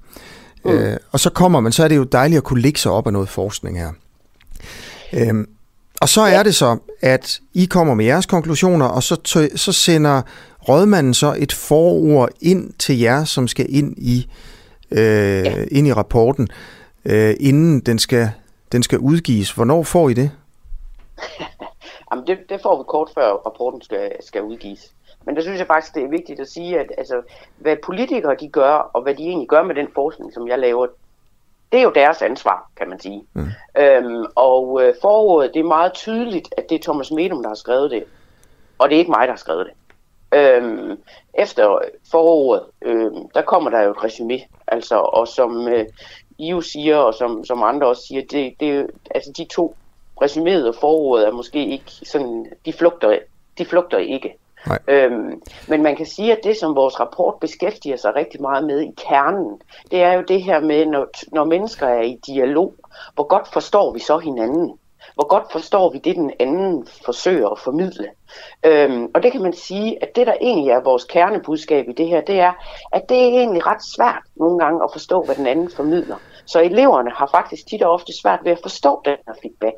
Mm. 0.65 0.71
Øh, 0.71 0.97
og 1.11 1.19
så 1.19 1.29
kommer 1.29 1.59
man, 1.59 1.71
så 1.71 1.83
er 1.83 1.87
det 1.87 1.95
jo 1.95 2.03
dejligt 2.03 2.37
at 2.37 2.43
kunne 2.43 2.61
ligge 2.61 2.79
sig 2.79 2.91
op 2.91 3.07
af 3.07 3.13
noget 3.13 3.29
forskning 3.29 3.79
her. 3.79 3.91
Øhm, 5.13 5.47
og 6.01 6.09
så 6.09 6.21
er 6.21 6.43
det 6.43 6.55
så, 6.55 6.77
at 7.01 7.39
I 7.53 7.65
kommer 7.65 7.93
med 7.93 8.05
jeres 8.05 8.25
konklusioner, 8.25 8.85
og 8.85 9.03
så, 9.03 9.15
tø- 9.23 9.55
så 9.55 9.71
sender 9.71 10.21
rådmanden 10.69 11.13
så 11.13 11.35
et 11.37 11.53
forord 11.53 12.29
ind 12.41 12.73
til 12.79 12.99
jer, 12.99 13.23
som 13.23 13.47
skal 13.47 13.65
ind 13.69 13.93
i, 13.97 14.27
øh, 14.91 14.99
ja. 14.99 15.63
ind 15.71 15.87
i 15.87 15.93
rapporten, 15.93 16.47
øh, 17.05 17.35
inden 17.39 17.79
den 17.79 17.99
skal, 17.99 18.29
den 18.71 18.83
skal 18.83 18.99
udgives. 18.99 19.51
Hvornår 19.51 19.83
får 19.83 20.09
I 20.09 20.13
det? 20.13 20.31
Jamen 22.11 22.27
det, 22.27 22.37
det 22.49 22.61
får 22.61 22.77
vi 22.77 22.83
kort 22.87 23.09
før 23.15 23.31
rapporten 23.31 23.81
skal, 23.81 24.11
skal 24.19 24.41
udgives. 24.41 24.93
Men 25.25 25.35
der 25.35 25.41
synes 25.41 25.59
jeg 25.59 25.67
faktisk, 25.67 25.95
det 25.95 26.03
er 26.03 26.09
vigtigt 26.09 26.39
at 26.39 26.49
sige, 26.49 26.79
at 26.79 26.91
altså, 26.97 27.21
hvad 27.57 27.77
politikere 27.83 28.35
de 28.39 28.49
gør, 28.49 28.73
og 28.93 29.01
hvad 29.01 29.15
de 29.15 29.23
egentlig 29.23 29.49
gør 29.49 29.63
med 29.63 29.75
den 29.75 29.87
forskning, 29.93 30.33
som 30.33 30.47
jeg 30.47 30.59
laver, 30.59 30.87
det 31.71 31.79
er 31.79 31.83
jo 31.83 31.91
deres 31.95 32.21
ansvar, 32.21 32.69
kan 32.77 32.89
man 32.89 32.99
sige. 32.99 33.23
Mm. 33.33 33.47
Øhm, 33.77 34.25
og 34.35 34.83
øh, 34.83 34.93
forordet, 35.01 35.53
det 35.53 35.59
er 35.59 35.63
meget 35.63 35.93
tydeligt, 35.93 36.53
at 36.57 36.69
det 36.69 36.75
er 36.75 36.83
Thomas 36.83 37.11
Medum, 37.11 37.41
der 37.41 37.49
har 37.49 37.55
skrevet 37.55 37.91
det. 37.91 38.03
Og 38.77 38.89
det 38.89 38.95
er 38.95 38.99
ikke 38.99 39.11
mig, 39.11 39.27
der 39.27 39.33
har 39.33 39.37
skrevet 39.37 39.65
det. 39.65 39.73
Øhm, 40.39 40.99
efter 41.33 41.79
forordet, 42.11 42.63
øhm, 42.81 43.29
der 43.33 43.41
kommer 43.41 43.69
der 43.69 43.81
jo 43.81 43.91
et 43.91 44.03
resume. 44.03 44.39
Altså, 44.67 44.95
og 44.95 45.27
som 45.27 45.67
øh, 45.67 45.85
I 46.37 46.49
jo 46.49 46.61
siger, 46.61 46.97
og 46.97 47.13
som, 47.13 47.45
som 47.45 47.63
andre 47.63 47.87
også 47.87 48.07
siger, 48.07 48.21
det, 48.31 48.53
det, 48.59 48.87
altså 49.11 49.31
de 49.37 49.45
to 49.45 49.75
resuméet 50.23 50.67
og 50.67 50.75
forordet 50.75 51.27
er 51.27 51.31
måske 51.31 51.67
ikke 51.67 51.91
sådan, 51.91 52.45
de 52.65 52.73
flugter, 52.73 53.19
de 53.57 53.65
flugter 53.65 53.97
ikke. 53.97 54.37
Nej. 54.67 54.79
Øhm, 54.87 55.41
men 55.67 55.83
man 55.83 55.95
kan 55.95 56.05
sige, 56.05 56.31
at 56.31 56.43
det, 56.43 56.57
som 56.57 56.75
vores 56.75 56.99
rapport 56.99 57.35
beskæftiger 57.41 57.97
sig 57.97 58.15
rigtig 58.15 58.41
meget 58.41 58.63
med 58.63 58.81
i 58.81 58.93
kernen, 58.97 59.61
det 59.91 60.01
er 60.01 60.13
jo 60.13 60.23
det 60.27 60.43
her 60.43 60.59
med, 60.59 60.85
når, 60.85 61.07
når 61.31 61.43
mennesker 61.43 61.87
er 61.87 62.01
i 62.01 62.19
dialog, 62.27 62.75
hvor 63.15 63.23
godt 63.23 63.47
forstår 63.53 63.93
vi 63.93 63.99
så 63.99 64.17
hinanden? 64.17 64.77
Hvor 65.15 65.27
godt 65.27 65.51
forstår 65.51 65.91
vi 65.91 65.97
det, 65.97 66.15
den 66.15 66.31
anden 66.39 66.87
forsøger 67.05 67.49
at 67.49 67.59
formidle? 67.59 68.09
Øhm, 68.65 69.07
og 69.15 69.23
det 69.23 69.31
kan 69.31 69.41
man 69.41 69.53
sige, 69.53 70.03
at 70.03 70.15
det, 70.15 70.27
der 70.27 70.33
egentlig 70.41 70.71
er 70.71 70.83
vores 70.83 71.03
kernebudskab 71.03 71.85
i 71.89 71.93
det 71.93 72.07
her, 72.07 72.21
det 72.21 72.39
er, 72.39 72.53
at 72.91 73.09
det 73.09 73.17
er 73.17 73.27
egentlig 73.27 73.65
ret 73.65 73.85
svært 73.95 74.23
nogle 74.35 74.59
gange 74.59 74.83
at 74.83 74.89
forstå, 74.91 75.23
hvad 75.23 75.35
den 75.35 75.47
anden 75.47 75.71
formidler. 75.75 76.15
Så 76.45 76.61
eleverne 76.61 77.11
har 77.11 77.29
faktisk 77.31 77.67
tit 77.67 77.81
og 77.81 77.91
ofte 77.91 78.11
svært 78.21 78.39
ved 78.43 78.51
at 78.51 78.59
forstå 78.61 79.01
den 79.05 79.17
her 79.27 79.33
feedback. 79.41 79.77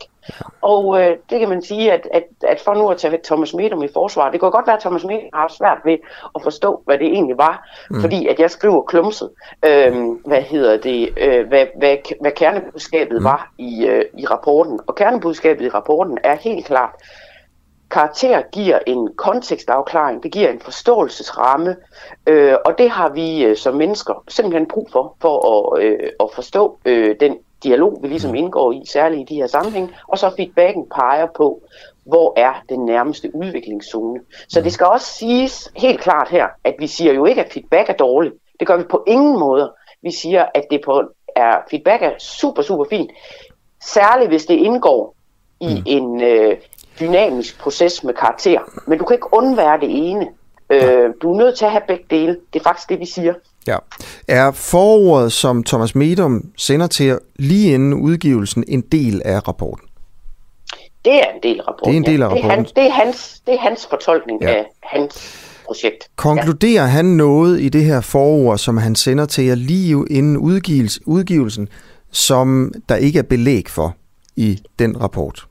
Og 0.61 1.01
øh, 1.01 1.17
det 1.29 1.39
kan 1.39 1.49
man 1.49 1.61
sige, 1.61 1.91
at, 1.91 2.07
at, 2.13 2.23
at 2.47 2.59
for 2.59 2.73
nu 2.73 2.89
at 2.89 2.97
tage 2.97 3.19
Thomas 3.23 3.53
Medum 3.53 3.83
i 3.83 3.87
forsvar, 3.93 4.31
det 4.31 4.39
kan 4.39 4.51
godt 4.51 4.67
være, 4.67 4.75
at 4.75 4.81
Thomas 4.81 5.03
Medum 5.03 5.29
har 5.33 5.47
svært 5.47 5.77
ved 5.85 5.97
at 6.35 6.41
forstå, 6.43 6.81
hvad 6.85 6.97
det 6.97 7.07
egentlig 7.07 7.37
var, 7.37 7.69
mm. 7.89 8.01
fordi 8.01 8.27
at 8.27 8.39
jeg 8.39 8.51
skriver 8.51 8.81
klumset, 8.81 9.29
øh, 9.65 9.95
hvad 10.25 10.41
hedder 10.41 10.77
det, 10.77 11.09
øh, 11.17 11.47
hvad, 11.47 11.65
hvad, 11.77 11.97
hvad 12.21 12.31
kernebudskabet 12.31 13.17
mm. 13.17 13.23
var 13.23 13.51
i, 13.57 13.85
øh, 13.85 14.05
i 14.17 14.25
rapporten. 14.25 14.79
Og 14.87 14.95
kernebudskabet 14.95 15.65
i 15.65 15.69
rapporten 15.69 16.17
er 16.23 16.35
helt 16.35 16.65
klart, 16.65 16.93
karakter 17.95 18.41
giver 18.51 18.79
en 18.87 19.09
kontekstafklaring, 19.15 20.23
det 20.23 20.31
giver 20.31 20.49
en 20.49 20.59
forståelsesramme, 20.59 21.75
øh, 22.27 22.55
og 22.65 22.77
det 22.77 22.89
har 22.89 23.09
vi 23.09 23.43
øh, 23.43 23.57
som 23.57 23.75
mennesker 23.75 24.23
simpelthen 24.27 24.67
brug 24.67 24.89
for, 24.91 25.15
for 25.21 25.35
at, 25.51 25.83
øh, 25.83 26.09
at 26.19 26.29
forstå 26.35 26.79
øh, 26.85 27.15
den 27.19 27.37
dialog, 27.63 27.99
vi 28.01 28.07
ligesom 28.07 28.35
indgår 28.35 28.71
i, 28.71 28.81
særligt 28.85 29.21
i 29.21 29.33
de 29.33 29.39
her 29.39 29.47
sammenhæng, 29.47 29.91
og 30.07 30.17
så 30.17 30.29
feedbacken 30.37 30.85
peger 30.95 31.27
på, 31.37 31.61
hvor 32.03 32.33
er 32.37 32.53
den 32.69 32.85
nærmeste 32.85 33.35
udviklingszone. 33.35 34.19
Så 34.49 34.61
det 34.61 34.73
skal 34.73 34.87
også 34.87 35.07
siges 35.07 35.71
helt 35.75 35.99
klart 35.99 36.29
her, 36.29 36.47
at 36.63 36.75
vi 36.79 36.87
siger 36.87 37.13
jo 37.13 37.25
ikke, 37.25 37.45
at 37.45 37.53
feedback 37.53 37.89
er 37.89 37.93
dårligt. 37.93 38.35
Det 38.59 38.67
gør 38.67 38.77
vi 38.77 38.83
på 38.83 39.03
ingen 39.07 39.39
måde. 39.39 39.73
Vi 40.01 40.11
siger, 40.11 40.45
at 40.53 40.63
det 40.71 40.81
på, 40.85 41.03
er, 41.35 41.57
feedback 41.69 42.01
er 42.03 42.11
super, 42.19 42.61
super 42.61 42.85
fint. 42.89 43.11
Særligt 43.81 44.29
hvis 44.29 44.45
det 44.45 44.55
indgår 44.55 45.15
i 45.59 45.75
mm. 45.75 45.83
en, 45.85 46.21
øh, 46.21 46.57
dynamisk 46.99 47.59
proces 47.59 48.03
med 48.03 48.13
karakter. 48.13 48.59
Men 48.87 48.97
du 48.99 49.05
kan 49.05 49.15
ikke 49.15 49.33
undvære 49.33 49.79
det 49.79 49.89
ene. 50.09 50.27
Øh, 50.69 51.09
du 51.21 51.33
er 51.33 51.37
nødt 51.37 51.57
til 51.57 51.65
at 51.65 51.71
have 51.71 51.81
begge 51.87 52.05
dele. 52.09 52.37
Det 52.53 52.59
er 52.59 52.63
faktisk 52.63 52.89
det, 52.89 52.99
vi 52.99 53.05
siger. 53.05 53.33
Ja. 53.67 53.77
Er 54.27 54.51
forordet, 54.51 55.31
som 55.31 55.63
Thomas 55.63 55.95
Medum 55.95 56.43
sender 56.57 56.87
til 56.87 57.19
lige 57.35 57.73
inden 57.73 57.93
udgivelsen, 57.93 58.63
en 58.67 58.81
del 58.81 59.21
af 59.25 59.47
rapporten? 59.47 59.87
Det 61.05 61.13
er 61.15 61.25
en 61.35 61.43
del 61.43 61.59
af 61.59 61.67
rapporten. 61.67 61.93
Det 61.93 61.93
er 61.93 61.97
en 61.97 62.05
del 62.13 62.21
af 62.21 62.29
ja. 62.29 62.35
Det 62.35 62.39
er, 62.39 62.43
rapporten. 62.43 62.57
hans, 62.57 62.71
det, 62.71 62.83
er 62.85 62.89
hans, 62.91 63.41
det 63.47 63.53
er 63.53 63.59
hans 63.59 63.87
fortolkning 63.89 64.41
Ja. 64.41 64.49
ja. 64.51 64.57
af 64.57 64.65
hans 64.83 65.41
projekt. 65.65 66.09
Konkluderer 66.15 66.81
ja. 66.83 66.87
han 66.87 67.05
noget 67.05 67.61
i 67.61 67.69
det 67.69 67.83
her 67.83 68.01
forord, 68.01 68.57
som 68.57 68.77
han 68.77 68.95
sender 68.95 69.25
til 69.25 69.43
jer 69.45 69.55
lige 69.55 70.05
inden 70.09 70.37
udgivelse, 70.37 70.99
udgivelsen, 71.05 71.69
som 72.11 72.73
der 72.89 72.95
ikke 72.95 73.19
er 73.19 73.23
belæg 73.23 73.69
for 73.69 73.95
i 74.35 74.59
den 74.79 75.01
rapport? 75.01 75.47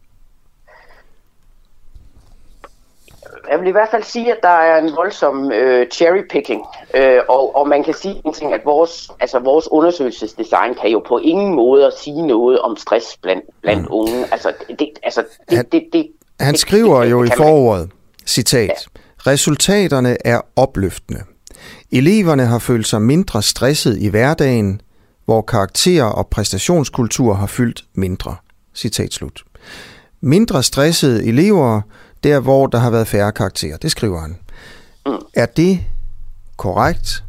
Jeg 3.55 3.61
vil 3.63 3.69
i 3.69 3.73
hvert 3.73 3.89
fald 3.91 4.03
sige, 4.03 4.33
at 4.33 4.39
der 4.43 4.49
er 4.71 4.79
en 4.83 4.91
voldsom 4.97 5.53
øh, 5.53 5.87
cherrypicking, 5.91 6.63
øh, 6.97 7.21
og, 7.29 7.57
og 7.57 7.69
man 7.69 7.85
kan 7.85 7.95
sige 7.95 8.23
en 8.27 8.33
ting, 8.33 8.53
at 8.53 8.61
vores, 8.65 9.11
altså 9.21 9.39
vores 9.39 9.69
undersøgelsesdesign 9.71 10.75
kan 10.81 10.91
jo 10.91 11.03
på 11.09 11.19
ingen 11.19 11.55
måde 11.55 11.93
sige 12.03 12.27
noget 12.27 12.59
om 12.59 12.77
stress 12.77 13.17
blandt, 13.23 13.45
blandt 13.63 13.83
mm. 13.83 13.89
unge. 13.91 14.25
Altså, 14.33 14.53
det, 14.79 14.89
altså, 15.03 15.25
det, 15.51 15.57
Han- 15.57 15.67
det, 15.73 15.83
det, 15.93 16.09
Han 16.41 16.53
det- 16.53 16.61
skriver 16.61 17.01
det- 17.05 17.11
jo 17.11 17.23
det 17.25 17.29
i 17.29 17.37
forordet, 17.37 17.91
citat, 18.27 18.87
Resultaterne 19.27 20.17
er 20.25 20.41
opløftende. 20.57 21.21
Eleverne 21.93 22.47
har 22.47 22.59
følt 22.59 22.87
sig 22.87 23.03
mindre 23.03 23.43
stresset 23.43 23.99
i 23.99 24.09
hverdagen, 24.09 24.81
hvor 25.25 25.43
karakterer 25.43 26.05
og 26.05 26.27
præstationskultur 26.27 27.35
har 27.35 27.47
fyldt 27.47 27.85
mindre. 27.95 28.37
Citat 28.75 29.13
slut. 29.13 29.43
Mindre 30.21 30.63
stressede 30.63 31.27
elever, 31.27 31.81
der 32.25 32.41
hvor 32.41 32.67
der 32.67 32.79
har 32.79 32.91
været 32.91 33.09
færre 33.09 33.33
karakterer. 33.33 33.77
Det 33.77 33.91
skriver 33.91 34.19
han. 34.19 34.39
Er 35.35 35.47
det 35.47 35.81
korrekt? 36.57 37.25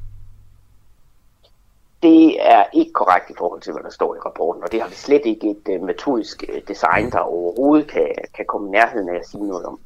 Det 2.03 2.37
er 2.51 2.63
ikke 2.73 2.91
korrekt 2.93 3.29
i 3.29 3.33
forhold 3.37 3.61
til, 3.61 3.73
hvad 3.73 3.83
der 3.83 3.89
står 3.89 4.15
i 4.15 4.19
rapporten, 4.25 4.63
og 4.63 4.71
det 4.71 4.81
har 4.81 4.89
vi 4.89 4.95
slet 4.95 5.21
ikke 5.25 5.49
et 5.49 5.79
uh, 5.79 5.85
metodisk 5.85 6.43
øh, 6.49 6.61
design, 6.67 7.11
der 7.11 7.19
overhovedet 7.19 7.87
kan, 7.91 8.07
kan 8.35 8.45
komme 8.47 8.67
i 8.67 8.71
nærheden 8.71 9.09
af 9.09 9.15
at 9.19 9.27
sige 9.27 9.47
noget 9.47 9.65
om. 9.65 9.79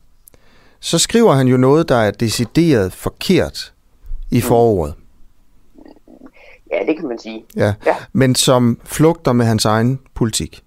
Så 0.79 0.99
skriver 0.99 1.33
han 1.33 1.47
jo 1.47 1.57
noget, 1.57 1.89
der 1.89 1.95
er 1.95 2.11
decideret 2.11 2.93
forkert 2.93 3.73
i 4.31 4.41
forordet. 4.41 4.95
Ja, 6.71 6.85
det 6.87 6.97
kan 6.97 7.07
man 7.07 7.19
sige. 7.19 7.45
Ja. 7.55 7.73
Ja. 7.85 7.95
Men 8.13 8.35
som 8.35 8.79
flugter 8.83 9.33
med 9.33 9.45
hans 9.45 9.65
egen 9.65 9.99
politik. 10.13 10.63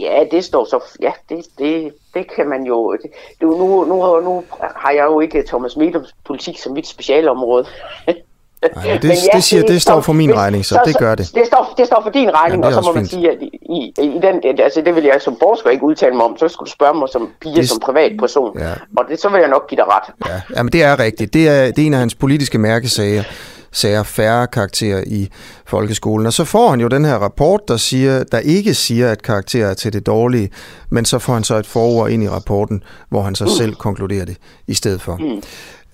Ja, 0.00 0.24
det 0.30 0.44
står 0.44 0.64
så... 0.64 0.84
Ja, 1.02 1.10
det, 1.28 1.44
det, 1.58 1.92
det 2.14 2.26
kan 2.36 2.48
man 2.48 2.62
jo... 2.62 2.92
Det, 2.92 3.00
det, 3.40 3.42
nu, 3.42 3.84
nu, 3.84 4.20
nu 4.20 4.44
har 4.76 4.90
jeg 4.90 5.04
jo 5.04 5.20
ikke 5.20 5.44
Thomas 5.48 5.76
Medums 5.76 6.14
politik 6.26 6.58
som 6.58 6.72
mit 6.72 6.86
specialområde. 6.86 7.66
Nej, 8.06 8.86
men 8.86 9.02
det, 9.02 9.18
det, 9.32 9.44
siger, 9.44 9.62
det 9.62 9.82
står 9.82 10.00
for 10.00 10.12
min 10.12 10.36
regning, 10.36 10.64
så 10.66 10.80
det 10.86 10.98
gør 10.98 11.14
det. 11.14 11.30
Det 11.34 11.46
står, 11.46 11.74
det 11.76 11.86
står 11.86 12.00
for 12.02 12.10
din 12.10 12.30
regning, 12.34 12.62
det 12.62 12.72
er 12.72 12.76
og 12.76 12.84
så 12.84 12.90
må 12.90 12.94
man 12.94 13.02
fint. 13.02 13.10
sige, 13.10 13.30
at 13.30 13.38
i, 13.42 13.46
i, 13.72 13.92
i 14.02 14.18
den, 14.22 14.60
altså 14.60 14.80
det 14.80 14.94
vil 14.94 15.04
jeg 15.04 15.22
som 15.22 15.36
forsker 15.42 15.70
ikke 15.70 15.84
udtale 15.84 16.14
mig 16.16 16.24
om, 16.24 16.38
så 16.38 16.48
skulle 16.48 16.66
du 16.66 16.70
spørge 16.72 16.94
mig 16.98 17.08
som 17.08 17.28
pige, 17.40 17.56
Det- 17.56 17.68
som 17.68 17.80
privatperson, 17.80 18.58
Ja. 18.58 18.70
og 18.96 19.04
det, 19.08 19.20
så 19.20 19.28
vil 19.28 19.40
jeg 19.40 19.48
nok 19.48 19.68
give 19.68 19.76
dig 19.76 19.86
ret. 19.88 20.14
Ja, 20.30 20.40
jamen 20.56 20.72
det 20.72 20.82
er 20.82 20.98
rigtigt. 20.98 21.34
Det 21.34 21.48
er, 21.48 21.64
det 21.66 21.78
er 21.82 21.86
en 21.86 21.94
af 21.94 22.00
hans 22.00 22.14
politiske 22.14 22.58
mærkesager, 22.58 23.22
sager 23.72 24.02
færre 24.02 24.46
karakterer 24.46 25.04
i 25.06 25.28
folkeskolen. 25.66 26.26
Og 26.26 26.32
så 26.32 26.44
får 26.44 26.70
han 26.70 26.80
jo 26.80 26.88
den 26.88 27.04
her 27.04 27.14
rapport, 27.14 27.68
der, 27.68 27.76
siger, 27.76 28.24
der 28.24 28.38
ikke 28.38 28.74
siger, 28.74 29.10
at 29.12 29.22
karakterer 29.22 29.70
er 29.70 29.74
til 29.74 29.92
det 29.92 30.06
dårlige, 30.06 30.50
men 30.90 31.04
så 31.04 31.18
får 31.18 31.32
han 31.32 31.44
så 31.44 31.54
et 31.56 31.66
forord 31.66 32.10
ind 32.10 32.22
i 32.22 32.28
rapporten, 32.28 32.82
hvor 33.08 33.22
han 33.22 33.34
så 33.34 33.44
Mm. 33.44 33.50
selv 33.50 33.74
konkluderer 33.74 34.24
det 34.24 34.36
i 34.66 34.74
stedet 34.74 35.00
for. 35.02 35.20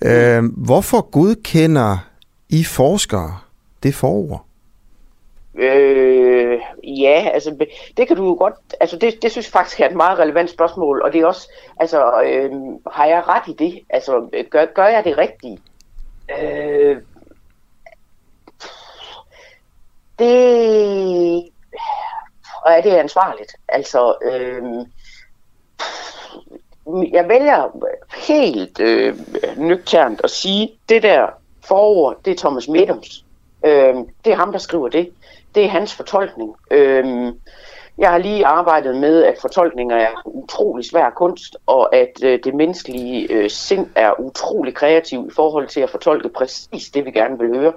Øh, 0.01 0.43
hvorfor 0.57 1.01
godkender 1.11 1.97
I 2.49 2.63
forskere 2.63 3.37
det 3.83 3.95
forord? 3.95 4.45
Øh, 5.59 6.59
ja, 6.83 7.29
altså 7.33 7.65
det 7.97 8.07
kan 8.07 8.17
du 8.17 8.25
jo 8.25 8.33
godt, 8.39 8.53
altså 8.81 8.97
det, 9.01 9.21
det 9.21 9.31
synes 9.31 9.47
jeg 9.47 9.51
faktisk 9.51 9.79
er 9.79 9.89
et 9.89 9.95
meget 9.95 10.19
relevant 10.19 10.49
spørgsmål, 10.49 11.01
og 11.01 11.13
det 11.13 11.21
er 11.21 11.25
også, 11.25 11.51
altså 11.79 12.21
øh, 12.25 12.51
har 12.91 13.05
jeg 13.05 13.23
ret 13.27 13.43
i 13.47 13.55
det? 13.63 13.79
Altså 13.89 14.11
gør, 14.49 14.65
gør 14.75 14.85
jeg 14.87 15.03
det 15.05 15.17
rigtigt? 15.17 15.61
Øh, 16.41 16.97
det 20.19 21.51
er 22.65 22.81
det 22.81 22.91
ansvarligt? 22.91 23.55
Altså, 23.67 24.15
øh, 24.25 24.63
jeg 27.11 27.29
vælger 27.29 27.87
helt 28.27 28.79
øh, 28.79 29.15
nøgternt 29.57 30.21
at 30.23 30.29
sige, 30.29 30.71
det 30.89 31.03
der 31.03 31.27
forord, 31.65 32.15
det 32.25 32.31
er 32.31 32.37
Thomas 32.37 32.67
Medums. 32.67 33.25
Øh, 33.65 33.95
det 34.25 34.33
er 34.33 34.35
ham, 34.35 34.51
der 34.51 34.59
skriver 34.59 34.89
det. 34.89 35.11
Det 35.55 35.65
er 35.65 35.69
hans 35.69 35.93
fortolkning. 35.93 36.55
Øh, 36.71 37.33
jeg 37.97 38.11
har 38.11 38.17
lige 38.17 38.45
arbejdet 38.45 38.95
med, 38.95 39.23
at 39.23 39.37
fortolkninger 39.41 39.95
er 39.95 40.21
utrolig 40.25 40.85
svær 40.85 41.09
kunst, 41.09 41.57
og 41.65 41.95
at 41.95 42.23
øh, 42.23 42.39
det 42.43 42.55
menneskelige 42.55 43.33
øh, 43.33 43.49
sind 43.49 43.87
er 43.95 44.19
utrolig 44.19 44.73
kreativ 44.75 45.27
i 45.31 45.33
forhold 45.35 45.67
til 45.67 45.79
at 45.81 45.89
fortolke 45.89 46.29
præcis 46.29 46.89
det, 46.93 47.05
vi 47.05 47.11
gerne 47.11 47.39
vil 47.39 47.59
høre. 47.59 47.73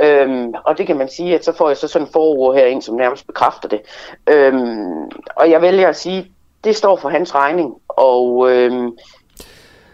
Øhm, 0.00 0.54
og 0.64 0.78
det 0.78 0.86
kan 0.86 0.96
man 0.96 1.08
sige, 1.08 1.34
at 1.34 1.44
så 1.44 1.52
får 1.52 1.68
jeg 1.68 1.76
så 1.76 1.88
sådan 1.88 2.06
en 2.06 2.12
forord 2.12 2.54
herinde, 2.54 2.82
som 2.82 2.94
nærmest 2.94 3.26
bekræfter 3.26 3.68
det. 3.68 3.80
Øhm, 4.26 5.10
og 5.36 5.50
jeg 5.50 5.62
vælger 5.62 5.88
at 5.88 5.96
sige, 5.96 6.32
det 6.64 6.76
står 6.76 6.96
for 6.96 7.08
hans 7.08 7.34
regning, 7.34 7.74
og, 7.88 8.50
øhm, 8.50 8.92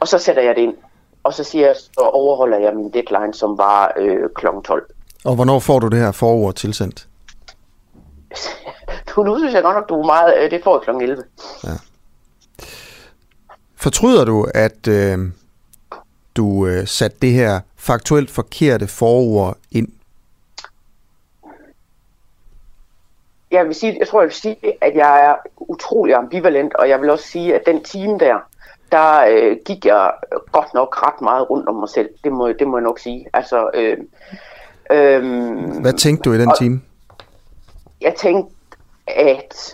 og 0.00 0.08
så 0.08 0.18
sætter 0.18 0.42
jeg 0.42 0.56
det 0.56 0.62
ind. 0.62 0.74
Og 1.22 1.34
så 1.34 1.44
siger 1.44 1.66
jeg, 1.66 1.76
så 1.76 2.00
overholder 2.00 2.58
jeg 2.58 2.74
min 2.74 2.90
deadline, 2.90 3.34
som 3.34 3.58
var 3.58 3.92
øh, 3.96 4.28
kl. 4.34 4.46
12. 4.64 4.86
Og 5.24 5.34
hvornår 5.34 5.58
får 5.58 5.78
du 5.78 5.88
det 5.88 5.98
her 5.98 6.12
forord 6.12 6.54
tilsendt? 6.54 7.08
Nu, 9.16 9.22
nu 9.26 9.38
synes 9.38 9.54
jeg 9.54 9.62
godt 9.62 9.76
nok, 9.76 9.88
du 9.88 10.00
er 10.00 10.06
meget... 10.06 10.34
Øh, 10.38 10.50
det 10.50 10.60
får 10.64 10.84
jeg 10.86 10.96
kl. 10.96 11.02
11. 11.02 11.22
Fortryder 13.76 14.24
du, 14.24 14.46
at 14.54 14.88
øh, 14.88 15.18
du 16.36 16.66
øh, 16.66 16.86
satte 16.86 17.16
det 17.22 17.32
her 17.32 17.60
faktuelt 17.84 18.30
forkerte 18.30 18.86
forord 18.86 19.56
ind? 19.70 19.88
Jeg 23.50 23.66
vil 23.66 23.74
sige, 23.74 23.96
jeg 24.00 24.08
tror, 24.08 24.20
jeg 24.20 24.26
vil 24.28 24.34
sige, 24.36 24.56
at 24.80 24.94
jeg 24.94 25.26
er 25.26 25.34
utrolig 25.56 26.14
ambivalent, 26.14 26.74
og 26.74 26.88
jeg 26.88 27.00
vil 27.00 27.10
også 27.10 27.24
sige, 27.28 27.54
at 27.54 27.62
den 27.66 27.84
time 27.84 28.18
der, 28.18 28.38
der 28.92 29.24
øh, 29.30 29.56
gik 29.64 29.86
jeg 29.86 30.12
godt 30.52 30.74
nok 30.74 31.02
ret 31.06 31.20
meget 31.20 31.50
rundt 31.50 31.68
om 31.68 31.74
mig 31.74 31.88
selv. 31.88 32.08
Det 32.24 32.32
må, 32.32 32.52
det 32.52 32.66
må 32.66 32.76
jeg 32.78 32.82
nok 32.82 32.98
sige. 32.98 33.26
Altså, 33.32 33.70
øh, 33.74 33.98
øh, 34.90 35.80
Hvad 35.80 35.92
tænkte 35.92 36.30
du 36.30 36.34
i 36.34 36.38
den 36.38 36.48
og- 36.48 36.58
time? 36.58 36.80
jeg 38.00 38.14
tænkte, 38.18 38.54
at 39.06 39.72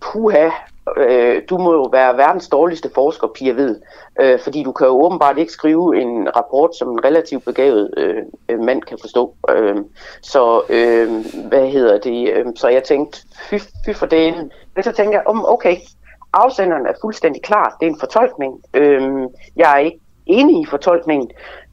puha, 0.00 0.48
øh, 0.96 1.42
du 1.50 1.58
må 1.58 1.72
jo 1.72 1.82
være 1.92 2.16
verdens 2.16 2.48
dårligste 2.48 2.90
forsker, 2.94 3.28
Pia 3.28 3.52
ved, 3.52 3.80
øh, 4.20 4.38
fordi 4.40 4.62
du 4.62 4.72
kan 4.72 4.86
jo 4.86 5.04
åbenbart 5.04 5.38
ikke 5.38 5.52
skrive 5.52 6.00
en 6.00 6.36
rapport, 6.36 6.76
som 6.76 6.90
en 6.90 7.04
relativt 7.04 7.44
begavet 7.44 7.94
øh, 7.96 8.22
øh, 8.48 8.60
mand 8.60 8.82
kan 8.82 8.98
forstå. 9.00 9.34
Øh, 9.50 9.76
så 10.22 10.62
øh, 10.68 11.08
hvad 11.48 11.66
hedder 11.66 11.98
det? 11.98 12.30
Øh, 12.30 12.46
så 12.56 12.68
jeg 12.68 12.84
tænkte, 12.84 13.18
fy, 13.50 13.54
fy 13.86 13.90
for 13.94 14.06
det. 14.06 14.34
Men 14.74 14.84
så 14.84 14.92
tænkte 14.92 15.16
jeg, 15.16 15.22
om 15.26 15.44
okay, 15.48 15.76
afsenderen 16.32 16.86
er 16.86 16.92
fuldstændig 17.00 17.42
klar. 17.42 17.76
Det 17.80 17.86
er 17.86 17.90
en 17.90 18.00
fortolkning. 18.00 18.62
Øh, 18.74 19.02
jeg 19.56 19.74
er 19.74 19.78
ikke 19.78 20.00
enig 20.26 20.62
i 20.62 20.66
fortolkningen, 20.66 21.30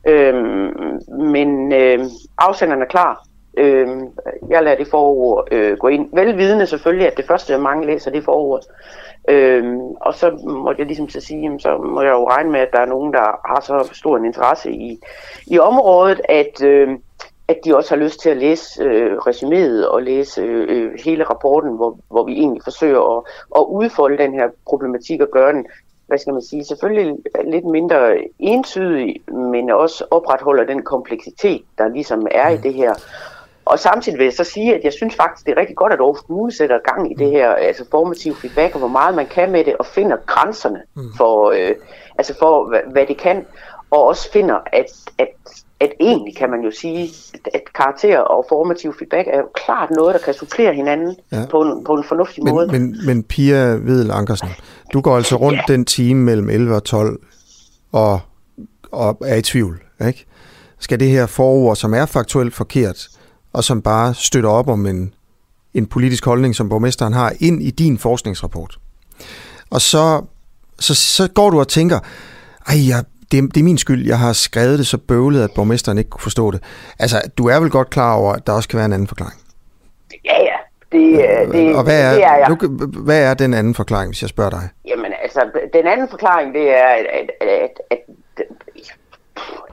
øh, 0.07 0.36
men 1.10 1.74
øh, 1.74 2.00
afsenderen 2.38 2.81
er 2.81 2.86
klar. 2.86 3.25
Øh, 3.57 3.88
jeg 4.50 4.63
lader 4.63 4.77
det 4.77 4.88
forord 4.88 5.48
øh, 5.51 5.77
gå 5.77 5.88
ind. 5.88 6.10
Velvidende 6.13 6.65
selvfølgelig, 6.67 7.07
at 7.07 7.17
det 7.17 7.25
første 7.27 7.57
mange 7.57 7.86
læser 7.86 8.12
det 8.12 8.24
forord. 8.24 8.63
Øh, 9.27 9.77
og 10.01 10.13
så 10.13 10.32
måtte 10.44 10.79
jeg 10.79 10.88
ligesom 10.88 11.10
så 11.10 11.20
sige, 11.20 11.41
jamen, 11.41 11.60
så 11.60 11.77
må 11.77 12.01
jeg 12.01 12.12
jo 12.12 12.29
regne 12.29 12.51
med, 12.51 12.60
at 12.60 12.70
der 12.74 12.79
er 12.79 12.86
nogen, 12.86 13.13
der 13.13 13.48
har 13.48 13.62
så 13.62 13.89
stor 13.94 14.17
en 14.17 14.25
interesse 14.25 14.72
i, 14.72 15.00
i 15.48 15.60
området, 15.60 16.22
at, 16.29 16.63
øh, 16.63 16.89
at 17.48 17.58
de 17.65 17.77
også 17.77 17.96
har 17.96 18.03
lyst 18.03 18.22
til 18.22 18.29
at 18.29 18.38
læse 18.38 18.84
øh, 18.84 19.17
resuméet 19.17 19.88
og 19.88 20.03
læse 20.03 20.41
øh, 20.41 21.00
hele 21.05 21.24
rapporten, 21.24 21.75
hvor, 21.75 21.98
hvor 22.10 22.24
vi 22.24 22.34
egentlig 22.34 22.63
forsøger 22.63 23.17
at, 23.17 23.24
at 23.55 23.65
udfolde 23.70 24.17
den 24.17 24.34
her 24.34 24.50
problematik 24.65 25.22
og 25.22 25.27
gøre 25.32 25.53
den 25.53 25.65
hvad 26.08 26.17
skal 26.17 26.34
man 26.34 26.41
sige, 26.41 26.65
selvfølgelig 26.65 27.15
lidt 27.46 27.65
mindre 27.65 28.17
entydig, 28.39 29.22
men 29.27 29.70
også 29.70 30.05
opretholder 30.12 30.63
den 30.65 30.84
kompleksitet, 30.84 31.62
der 31.77 31.88
ligesom 31.88 32.27
er 32.32 32.50
i 32.50 32.58
det 32.58 32.74
her. 32.74 32.94
Og 33.65 33.79
samtidig 33.79 34.17
vil 34.19 34.25
jeg 34.25 34.34
så 34.34 34.43
sige, 34.43 34.75
at 34.75 34.81
jeg 34.84 34.93
synes 34.93 35.15
faktisk, 35.15 35.45
det 35.45 35.51
er 35.57 35.60
rigtig 35.62 35.75
godt, 35.75 35.93
at 35.93 36.00
Aarhus 36.00 36.19
Kommune 36.22 36.51
sætter 36.51 36.77
gang 36.93 37.12
i 37.12 37.15
det 37.15 37.29
her 37.31 37.50
altså 37.53 37.86
formative 37.91 38.36
feedback, 38.36 38.74
og 38.74 38.79
hvor 38.79 38.88
meget 38.88 39.15
man 39.15 39.25
kan 39.27 39.51
med 39.51 39.63
det, 39.65 39.75
og 39.77 39.86
finder 39.86 40.17
grænserne 40.25 40.79
for, 41.17 41.51
øh, 41.51 41.72
altså 42.17 42.34
for 42.39 42.69
hvad, 42.69 42.79
hvad 42.91 43.05
det 43.05 43.17
kan, 43.17 43.45
og 43.91 44.03
også 44.03 44.31
finder, 44.31 44.55
at, 44.74 44.86
at, 45.19 45.27
at 45.79 45.91
egentlig 46.00 46.38
kan 46.38 46.50
man 46.50 46.62
jo 46.62 46.72
sige, 46.72 47.10
at, 47.53 47.62
karakter 47.75 48.19
og 48.19 48.45
formativ 48.50 48.95
feedback 49.00 49.27
er 49.27 49.38
jo 49.38 49.48
klart 49.65 49.91
noget, 49.91 50.13
der 50.13 50.19
kan 50.22 50.34
supplere 50.34 50.74
hinanden 50.74 51.15
Ja. 51.31 51.45
på, 51.51 51.62
en, 51.62 51.84
på 51.84 51.93
en 51.93 52.03
fornuftig 52.03 52.43
måde. 52.43 52.67
Men, 52.67 52.81
men, 52.81 53.05
men 53.05 53.24
Pia 53.24 53.65
Vedel 53.65 54.12
Ankersen, 54.12 54.50
du 54.93 55.01
går 55.01 55.15
altså 55.15 55.36
rundt 55.36 55.60
Ja. 55.69 55.74
den 55.74 55.86
time 55.86 56.24
mellem 56.24 56.50
11 56.50 56.75
og 56.75 56.84
12 56.84 57.19
og, 57.91 58.19
og 58.91 59.17
er 59.25 59.36
i 59.36 59.41
tvivl, 59.41 59.81
ikke? 60.07 60.25
skal 60.79 61.00
det 61.00 61.07
her 61.10 61.25
forord, 61.25 61.75
som 61.75 61.93
er 61.93 62.05
faktuelt 62.05 62.53
forkert, 62.53 63.07
og 63.55 63.63
som 63.63 63.81
bare 63.81 64.13
støtter 64.13 64.50
op 64.50 64.69
om 64.69 64.85
en, 64.85 65.13
en 65.74 65.85
politisk 65.85 66.25
holdning, 66.25 66.55
som 66.55 66.69
borgmesteren 66.69 67.13
har, 67.13 67.33
ind 67.39 67.63
i 67.63 67.71
din 67.71 67.97
forskningsrapport. 67.97 68.77
Og 69.71 69.81
så, 69.81 70.21
så, 70.79 70.95
så 70.95 71.27
går 71.35 71.50
du 71.50 71.59
og 71.59 71.67
tænker, 71.67 72.00
ej, 72.67 72.89
jeg, 72.89 73.03
det, 73.31 73.55
det 73.55 73.59
er 73.59 73.63
min 73.63 73.77
skyld, 73.77 74.07
jeg 74.07 74.19
har 74.19 74.33
skrevet 74.33 74.79
det 74.79 74.88
så 74.88 74.97
bøvlet, 74.97 75.43
at 75.43 75.51
borgmesteren 75.55 75.97
ikke 75.97 76.09
kunne 76.09 76.21
forstå 76.21 76.51
det. 76.51 76.63
Altså, 77.00 77.21
du 77.38 77.47
er 77.47 77.59
vel 77.59 77.69
godt 77.69 77.89
klar 77.89 78.13
over, 78.13 78.33
at 78.33 78.47
der 78.47 78.53
også 78.53 78.69
kan 78.69 78.77
være 78.77 78.85
en 78.85 78.93
anden 78.93 79.07
forklaring? 79.07 79.39
Ja, 80.25 80.43
ja. 80.43 80.55
Det, 80.91 81.07
øh, 81.13 81.53
det, 81.53 81.75
og 81.75 81.83
hvad 81.83 82.01
er, 82.01 82.13
det 82.13 82.24
er 82.24 82.35
jeg. 82.35 82.50
Nu, 82.50 82.55
hvad 83.03 83.24
er 83.24 83.33
den 83.33 83.53
anden 83.53 83.75
forklaring, 83.75 84.09
hvis 84.09 84.21
jeg 84.21 84.29
spørger 84.29 84.50
dig? 84.50 84.69
Jamen 84.88 85.12
altså, 85.24 85.39
den 85.74 85.88
anden 85.88 86.09
forklaring, 86.09 86.53
det 86.53 86.69
er, 86.69 86.88
at, 86.88 87.05
at, 87.19 87.29
at, 87.41 87.69
at, 87.91 87.97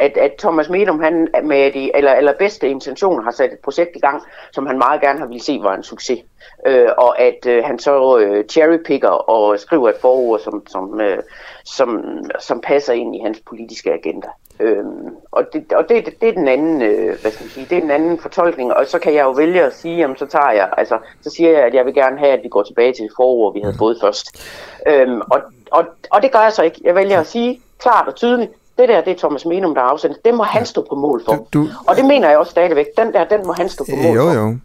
at, 0.01 0.17
at 0.17 0.33
Thomas 0.39 0.69
Medum, 0.69 1.01
han 1.01 1.29
med 1.45 1.73
de 1.73 1.97
eller, 1.97 2.13
eller 2.13 2.33
bedste 2.39 2.69
intentioner 2.69 3.23
har 3.23 3.31
sat 3.31 3.53
et 3.53 3.59
projekt 3.59 3.97
i 3.97 3.99
gang, 3.99 4.23
som 4.53 4.67
han 4.67 4.79
meget 4.79 5.01
gerne 5.01 5.19
har 5.19 5.27
ville 5.27 5.43
se 5.43 5.59
var 5.63 5.75
en 5.75 5.83
succes. 5.83 6.21
Øh, 6.67 6.89
og 6.99 7.21
at 7.21 7.47
øh, 7.47 7.65
han 7.65 7.79
så 7.79 8.19
øh, 8.19 8.45
cherrypicker 8.45 9.09
og 9.09 9.59
skriver 9.59 9.89
et 9.89 9.97
forord, 10.01 10.41
som, 10.41 10.67
som, 10.67 11.01
øh, 11.01 11.19
som, 11.65 12.05
som 12.41 12.61
passer 12.61 12.93
ind 12.93 13.17
i 13.17 13.19
hans 13.19 13.41
politiske 13.47 13.93
agenda. 13.93 14.29
Øh, 14.61 14.85
og 15.31 15.45
det, 15.53 15.73
og 15.73 15.89
det, 15.89 16.07
det 16.21 16.29
er 16.29 16.33
den 16.33 16.49
anden, 16.49 16.83
øh, 16.83 17.21
hvad 17.21 17.31
skal 17.31 17.45
man 17.45 17.51
sige, 17.51 17.67
det 17.71 17.77
er 17.77 17.81
den 17.81 17.91
anden 17.91 18.19
fortolkning, 18.19 18.75
og 18.75 18.87
så 18.87 18.99
kan 18.99 19.15
jeg 19.15 19.23
jo 19.23 19.31
vælge 19.31 19.63
at 19.63 19.75
sige, 19.75 19.97
jamen 19.97 20.17
så 20.17 20.27
tager 20.27 20.51
jeg, 20.51 20.71
altså, 20.77 20.99
så 21.23 21.31
siger 21.31 21.51
jeg, 21.51 21.63
at 21.63 21.75
jeg 21.75 21.87
vil 21.87 21.95
gerne 21.95 22.19
have, 22.19 22.33
at 22.33 22.43
vi 22.43 22.49
går 22.49 22.63
tilbage 22.63 22.93
til 22.93 23.05
det 23.05 23.13
forord, 23.17 23.55
vi 23.55 23.61
havde 23.61 23.79
fået 23.79 23.99
først. 24.01 24.47
Øh, 24.87 25.09
og, 25.31 25.41
og, 25.71 25.85
og 26.11 26.23
det 26.23 26.33
gør 26.33 26.43
jeg 26.43 26.53
så 26.53 26.63
ikke. 26.63 26.81
Jeg 26.85 26.95
vælger 26.95 27.21
at 27.21 27.27
sige 27.27 27.61
klart 27.79 28.09
og 28.09 28.15
tydeligt, 28.15 28.53
det 28.83 28.89
der, 28.89 29.01
det 29.01 29.11
er 29.13 29.19
Thomas 29.19 29.45
Menum, 29.47 29.75
der 29.75 29.83
har 29.83 29.89
afsendt. 29.89 30.25
Det 30.25 30.35
må 30.35 30.43
han 30.43 30.67
stå 30.67 30.87
på 30.91 30.95
mål 30.95 31.23
for. 31.25 31.33
Du, 31.35 31.47
du... 31.53 31.69
Og 31.87 31.97
det 31.97 32.05
mener 32.05 32.29
jeg 32.29 32.39
også 32.39 32.51
stadigvæk. 32.51 32.87
Den 32.99 33.13
der, 33.13 33.25
den 33.25 33.47
må 33.47 33.53
han 33.53 33.69
stå 33.69 33.85
på 33.91 33.97
mål 33.97 34.17
jo, 34.17 34.23
for. 34.23 34.33
Jo, 34.33 34.41
jo. 34.49 34.57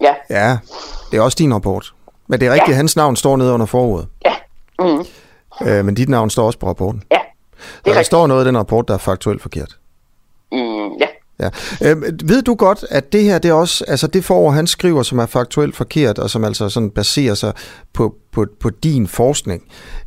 Ja. 0.00 0.14
Ja, 0.30 0.58
det 1.10 1.16
er 1.18 1.22
også 1.22 1.36
din 1.38 1.54
rapport. 1.54 1.92
Men 2.26 2.40
det 2.40 2.48
er 2.48 2.52
rigtigt, 2.52 2.70
Ja. 2.70 2.76
hans 2.76 2.96
navn 2.96 3.16
står 3.16 3.36
nede 3.36 3.52
under 3.52 3.66
forordet. 3.66 4.08
Ja. 4.24 4.34
Mm. 4.78 5.04
Øh, 5.68 5.84
men 5.84 5.94
dit 5.94 6.08
navn 6.08 6.30
står 6.30 6.46
også 6.46 6.58
på 6.58 6.66
rapporten. 6.68 7.02
Ja. 7.10 7.16
Det 7.16 7.20
er 7.60 7.82
der 7.84 7.90
rigtigt. 7.90 8.06
står 8.06 8.26
noget 8.26 8.44
i 8.44 8.48
den 8.48 8.58
rapport, 8.58 8.88
der 8.88 8.94
er 8.94 8.98
faktuelt 8.98 9.42
forkert. 9.42 9.76
Mm, 10.52 10.58
ja. 10.92 11.06
Ja. 11.40 11.48
Øh, 11.82 12.02
ved 12.24 12.42
du 12.42 12.54
godt, 12.54 12.84
at 12.90 13.12
det 13.12 13.22
her, 13.22 13.38
det 13.38 13.48
er 13.48 13.52
også, 13.52 13.84
altså 13.88 14.06
det 14.06 14.24
forord, 14.24 14.54
han 14.54 14.66
skriver, 14.66 15.02
som 15.02 15.18
er 15.18 15.26
faktuelt 15.26 15.76
forkert, 15.76 16.18
og 16.18 16.30
som 16.30 16.44
altså 16.44 16.68
sådan 16.68 16.90
baserer 16.90 17.34
sig 17.34 17.52
på, 17.92 18.14
på, 18.32 18.46
på 18.60 18.70
din 18.70 19.06
forskning, 19.06 19.62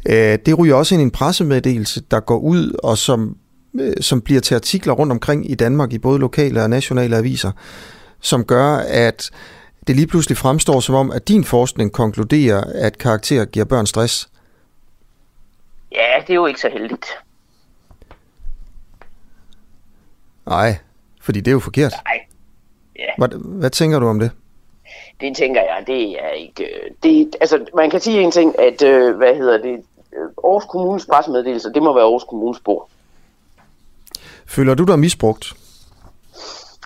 øh, 0.10 0.40
det 0.46 0.60
ryger 0.60 0.76
også 0.76 0.96
ind 0.96 1.02
i 1.02 1.04
en 1.04 1.12
pressemeddelelse, 1.12 2.02
der 2.12 2.20
går 2.20 2.38
ud, 2.38 2.80
og 2.84 2.98
som, 2.98 3.38
øh, 3.80 3.94
som 4.02 4.22
bliver 4.22 4.42
til 4.42 4.56
artikler 4.56 4.94
rundt 4.94 5.12
omkring 5.12 5.52
i 5.52 5.56
Danmark, 5.56 5.94
i 5.94 6.00
både 6.00 6.20
lokale 6.20 6.64
og 6.64 6.70
nationale 6.70 7.18
aviser, 7.18 7.52
som 8.22 8.44
gør, 8.44 8.76
at 8.76 9.30
det 9.88 9.96
lige 9.96 10.08
pludselig 10.08 10.38
fremstår 10.38 10.80
som 10.80 10.96
om, 10.96 11.12
at 11.12 11.28
din 11.28 11.44
forskning 11.44 11.92
konkluderer, 11.92 12.64
at 12.76 12.98
karakter 12.98 13.46
giver 13.46 13.66
børn 13.66 13.86
stress. 13.86 14.30
ja, 15.92 16.22
det 16.22 16.30
er 16.30 16.36
jo 16.36 16.46
ikke 16.46 16.60
så 16.60 16.70
heldigt. 16.74 17.06
Nej, 20.46 20.78
fordi 21.30 21.40
det 21.40 21.48
er 21.48 21.54
jo 21.54 21.60
forkert. 21.60 21.92
Nej. 22.06 22.20
Ja. 23.00 23.12
Hvad, 23.18 23.28
hvad 23.60 23.70
tænker 23.70 24.00
du 24.00 24.08
om 24.08 24.20
det? 24.20 24.32
Det 25.22 25.36
tænker 25.36 25.62
jeg, 25.62 25.84
det 25.88 26.24
er 26.26 26.30
ikke... 26.30 26.64
øh, 26.64 26.92
Det, 27.04 27.36
altså, 27.42 27.66
man 27.76 27.90
kan 27.90 28.00
sige 28.00 28.22
en 28.22 28.32
ting, 28.32 28.60
at, 28.60 28.82
øh, 28.82 29.16
hvad 29.18 29.36
hedder 29.36 29.58
det, 29.58 29.84
øh, 30.14 30.30
Aarhus 30.44 30.66
Kommunes 30.66 31.06
pressemeddelelse, 31.06 31.74
det 31.74 31.84
må 31.84 31.94
være 31.94 32.04
Aarhus 32.04 32.24
Kommunes 32.24 32.60
bord. 32.60 32.90
Føler 34.46 34.74
du 34.74 34.84
dig 34.84 35.00
misbrugt? 35.00 35.54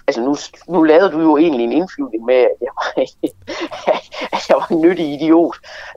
Altså, 0.07 0.21
nu, 0.21 0.35
nu 0.69 0.83
lavede 0.83 1.11
du 1.11 1.21
jo 1.21 1.37
egentlig 1.37 1.63
en 1.63 1.71
indflyvning 1.71 2.25
med, 2.25 2.35
at 2.35 2.57
jeg 2.61 2.71
var, 2.75 3.01
at 4.35 4.49
jeg 4.49 4.57
var 4.57 4.67
en 4.71 4.81
nyttig 4.81 5.13
idiot. 5.13 5.55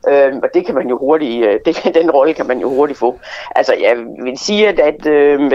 Øhm, 0.08 0.40
og 0.42 0.48
det 0.54 0.66
kan 0.66 0.74
man 0.74 0.88
jo 0.88 0.98
hurtigt, 0.98 1.44
øh, 1.44 1.60
det, 1.64 1.94
den 1.94 2.10
rolle 2.10 2.34
kan 2.34 2.46
man 2.46 2.60
jo 2.60 2.68
hurtigt 2.68 2.98
få. 2.98 3.18
Altså, 3.56 3.74
jeg 3.74 3.96
vil 4.22 4.38
sige, 4.38 4.68
at, 4.68 4.78
at 4.78 5.06
øh, 5.06 5.52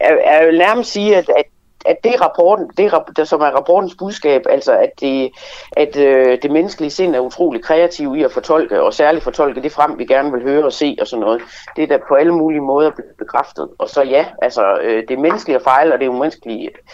jeg, 0.00 0.22
jeg 0.26 0.46
vil 0.46 0.58
nærmest 0.58 0.92
sige, 0.92 1.16
at, 1.16 1.28
at 1.28 1.44
at 1.86 1.96
det 2.04 2.20
rapporten, 2.20 2.70
det, 2.76 2.92
der 3.16 3.24
som 3.24 3.40
er 3.40 3.46
rapportens 3.46 3.94
budskab, 3.98 4.42
altså 4.50 4.72
at 4.72 4.90
det, 5.00 5.30
at 5.76 5.96
øh, 5.96 6.38
det 6.42 6.50
menneskelige 6.50 6.90
sind 6.90 7.14
er 7.14 7.20
utrolig 7.20 7.62
kreativ 7.62 8.16
i 8.16 8.22
at 8.22 8.32
fortolke, 8.32 8.82
og 8.82 8.94
særligt 8.94 9.24
fortolke 9.24 9.62
det 9.62 9.72
frem, 9.72 9.98
vi 9.98 10.04
gerne 10.04 10.32
vil 10.32 10.42
høre 10.42 10.64
og 10.64 10.72
se 10.72 10.96
og 11.00 11.06
sådan 11.06 11.20
noget. 11.20 11.42
Det 11.76 11.84
er 11.84 11.88
da 11.88 11.98
på 12.08 12.14
alle 12.14 12.34
mulige 12.34 12.60
måder 12.60 12.90
blevet 12.90 13.16
bekræftet. 13.18 13.68
Og 13.78 13.88
så 13.88 14.02
ja, 14.02 14.26
altså 14.42 14.78
øh, 14.82 15.02
det 15.08 15.10
er 15.10 15.20
menneskelige 15.20 15.60
fejl, 15.60 15.92
og 15.92 15.98
det 15.98 16.06
er 16.06 16.10
umenneskelige 16.10 16.56
menneskelige 16.56 16.84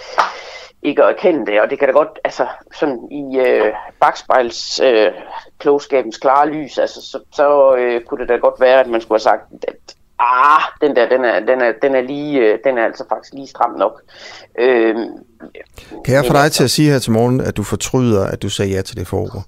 ikke 0.82 1.04
at 1.04 1.10
erkende 1.10 1.46
det, 1.46 1.60
og 1.60 1.70
det 1.70 1.78
kan 1.78 1.88
da 1.88 1.92
godt, 1.92 2.18
altså 2.24 2.46
sådan 2.74 3.08
i 3.10 3.38
øh, 3.38 3.74
bagspejls 4.00 4.80
øh, 4.80 5.12
klogskabens 5.58 6.18
klare 6.18 6.50
lys, 6.50 6.78
altså 6.78 7.02
så, 7.02 7.20
så 7.32 7.76
øh, 7.76 8.00
kunne 8.00 8.20
det 8.20 8.28
da 8.28 8.36
godt 8.36 8.60
være, 8.60 8.80
at 8.80 8.86
man 8.86 9.00
skulle 9.00 9.16
have 9.16 9.20
sagt, 9.20 9.42
at 9.68 9.96
ah, 10.20 10.62
den 10.80 10.96
der, 10.96 11.08
den 11.08 11.24
er, 11.24 11.40
den 11.40 11.60
er, 11.60 11.72
den 11.82 11.94
er 11.94 12.00
lige, 12.00 12.40
øh, 12.40 12.58
den 12.64 12.78
er 12.78 12.84
altså 12.84 13.04
faktisk 13.08 13.34
lige 13.34 13.46
stram 13.46 13.70
nok. 13.70 14.02
Øh, 14.58 14.96
Kan 16.04 16.14
jeg 16.14 16.24
få 16.26 16.32
dig 16.32 16.52
til 16.52 16.64
at 16.64 16.70
sige 16.70 16.90
her 16.92 16.98
til 16.98 17.12
morgen, 17.12 17.40
at 17.40 17.56
du 17.56 17.62
fortryder, 17.62 18.26
at 18.26 18.42
du 18.42 18.48
sagde 18.48 18.70
ja 18.70 18.82
til 18.82 18.96
det 18.96 19.06
forord? 19.06 19.44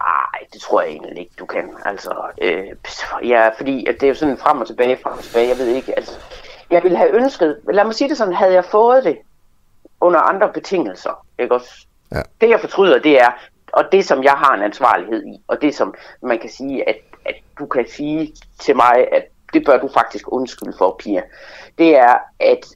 Ej, 0.00 0.46
det 0.52 0.60
tror 0.60 0.80
jeg 0.82 0.90
egentlig 0.90 1.18
ikke, 1.18 1.34
du 1.38 1.46
kan. 1.46 1.70
Altså, 1.84 2.14
øh, 2.42 2.66
ja, 3.28 3.48
fordi 3.48 3.86
at 3.86 3.94
det 3.94 4.02
er 4.02 4.08
jo 4.08 4.14
sådan 4.14 4.38
frem 4.38 4.60
og 4.60 4.66
tilbage, 4.66 4.98
frem 5.02 5.12
og 5.12 5.24
tilbage, 5.24 5.48
jeg 5.48 5.58
ved 5.58 5.66
ikke, 5.66 5.96
altså, 5.96 6.12
jeg 6.70 6.82
ville 6.82 6.96
have 6.98 7.14
ønsket, 7.14 7.58
lad 7.72 7.84
mig 7.84 7.94
sige 7.94 8.08
det 8.08 8.16
sådan, 8.16 8.34
havde 8.34 8.52
jeg 8.52 8.64
fået 8.64 9.04
det 9.04 9.18
under 10.00 10.20
andre 10.20 10.48
betingelser, 10.54 11.26
ikke 11.38 11.54
også? 11.54 11.86
Ja. 12.12 12.22
Det 12.40 12.50
jeg 12.50 12.60
fortryder, 12.60 12.98
det 12.98 13.20
er, 13.20 13.30
og 13.72 13.84
det 13.92 14.06
som 14.06 14.24
jeg 14.24 14.32
har 14.32 14.54
en 14.54 14.62
ansvarlighed 14.62 15.26
i, 15.26 15.42
og 15.48 15.62
det 15.62 15.74
som 15.74 15.94
man 16.22 16.38
kan 16.38 16.50
sige, 16.50 16.88
at, 16.88 16.96
at 17.24 17.34
du 17.58 17.66
kan 17.66 17.86
sige 17.88 18.34
til 18.60 18.76
mig, 18.76 19.08
at 19.12 19.24
det 19.52 19.64
bør 19.66 19.78
du 19.78 19.88
faktisk 19.94 20.32
undskylde 20.32 20.74
for, 20.78 20.96
Pia, 20.98 21.22
det 21.78 21.96
er, 21.96 22.14
at 22.40 22.66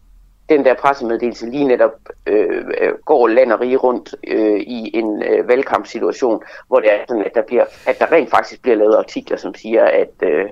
den 0.48 0.64
der 0.64 0.74
pressemeddelelse 0.74 1.46
lige 1.46 1.64
netop 1.64 1.94
øh, 2.26 2.64
øh, 2.80 2.92
går 3.04 3.28
land 3.28 3.52
og 3.52 3.60
rige 3.60 3.76
rundt 3.76 4.14
øh, 4.26 4.60
i 4.60 4.90
en 4.94 5.22
øh, 5.22 5.48
valgkampsituation, 5.48 6.42
hvor 6.68 6.80
det 6.80 6.92
er 6.92 6.98
sådan, 7.08 7.24
at 7.24 7.34
der, 7.34 7.42
bliver, 7.42 7.64
at 7.86 7.98
der 7.98 8.12
rent 8.12 8.30
faktisk 8.30 8.62
bliver 8.62 8.76
lavet 8.76 8.96
artikler, 8.96 9.36
som 9.36 9.54
siger, 9.54 9.84
at 9.84 10.12
øh, 10.22 10.44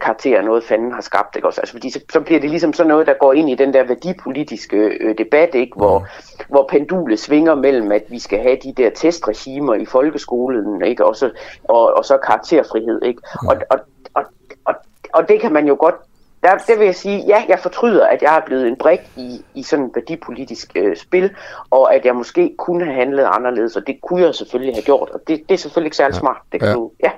karakter 0.00 0.38
er 0.38 0.42
noget, 0.42 0.64
fanden 0.64 0.92
har 0.92 1.00
skabt. 1.00 1.36
Ikke? 1.36 1.48
Også, 1.48 1.60
altså, 1.60 1.72
fordi 1.72 1.90
så, 1.90 2.00
så 2.12 2.20
bliver 2.20 2.40
det 2.40 2.50
ligesom 2.50 2.72
sådan 2.72 2.88
noget, 2.88 3.06
der 3.06 3.14
går 3.14 3.32
ind 3.32 3.50
i 3.50 3.54
den 3.54 3.74
der 3.74 3.84
værdipolitiske 3.84 4.76
øh, 4.76 5.18
debat, 5.18 5.54
ikke? 5.54 5.76
Hvor, 5.76 6.06
hvor 6.48 6.66
pendulet 6.70 7.18
svinger 7.18 7.54
mellem, 7.54 7.92
at 7.92 8.04
vi 8.08 8.18
skal 8.18 8.38
have 8.38 8.56
de 8.62 8.72
der 8.76 8.90
testregimer 8.90 9.74
i 9.74 9.84
folkeskolen, 9.84 10.84
ikke? 10.84 11.04
Og, 11.04 11.16
så, 11.16 11.30
og, 11.64 11.94
og 11.94 12.04
så 12.04 12.16
karakterfrihed. 12.16 13.02
Ikke? 13.02 13.22
Og, 13.48 13.56
og, 13.70 13.78
og, 14.14 14.24
og, 14.64 14.74
og 15.12 15.28
det 15.28 15.40
kan 15.40 15.52
man 15.52 15.66
jo 15.66 15.76
godt 15.80 15.94
der, 16.42 16.58
det 16.66 16.78
vil 16.78 16.84
jeg 16.84 16.94
sige, 16.94 17.24
ja, 17.26 17.44
jeg 17.48 17.58
fortryder, 17.62 18.06
at 18.06 18.22
jeg 18.22 18.36
er 18.36 18.40
blevet 18.46 18.68
en 18.68 18.76
brik 18.76 19.00
i, 19.16 19.44
i 19.54 19.62
sådan 19.62 19.84
et 19.84 19.90
værdipolitisk 19.94 20.72
øh, 20.74 20.96
spil, 20.96 21.30
og 21.70 21.94
at 21.94 22.04
jeg 22.04 22.14
måske 22.14 22.54
kunne 22.58 22.84
have 22.84 22.96
handlet 22.96 23.24
anderledes, 23.32 23.76
og 23.76 23.82
det 23.86 23.96
kunne 24.02 24.22
jeg 24.22 24.34
selvfølgelig 24.34 24.74
have 24.74 24.82
gjort, 24.82 25.10
og 25.10 25.20
det, 25.26 25.42
det 25.48 25.54
er 25.54 25.58
selvfølgelig 25.58 25.86
ikke 25.86 25.96
særlig 25.96 26.14
ja. 26.14 26.20
smart. 26.20 26.36
Det 26.52 26.60
kan 26.60 26.68
Ja. 26.68 26.74
du, 26.74 26.90
ja. 27.04 27.10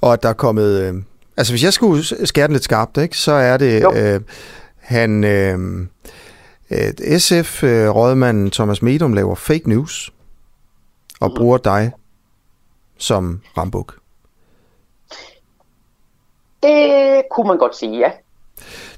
Og 0.00 0.12
at 0.12 0.22
der 0.22 0.28
er 0.28 0.32
kommet... 0.32 0.80
Øh, 0.82 0.94
altså, 1.36 1.52
hvis 1.52 1.64
jeg 1.64 1.72
skulle 1.72 2.26
skære 2.26 2.46
den 2.46 2.52
lidt 2.52 2.64
skarpt, 2.64 2.96
ikke, 2.96 3.16
så 3.16 3.32
er 3.32 3.56
det... 3.56 3.82
Jo. 3.82 3.92
Øh, 3.94 4.20
han... 4.78 5.24
Øh, 5.24 5.58
øh, 6.70 7.18
SF-rådmanden 7.18 8.50
Thomas 8.50 8.82
Medum 8.82 9.12
laver 9.12 9.34
fake 9.34 9.68
news 9.68 10.12
og 11.20 11.32
bruger 11.36 11.58
dig 11.58 11.92
som 12.98 13.40
rambuk. 13.58 13.94
Det 16.62 17.22
kunne 17.30 17.48
man 17.48 17.58
godt 17.58 17.76
sige, 17.76 17.98
ja. 17.98 18.10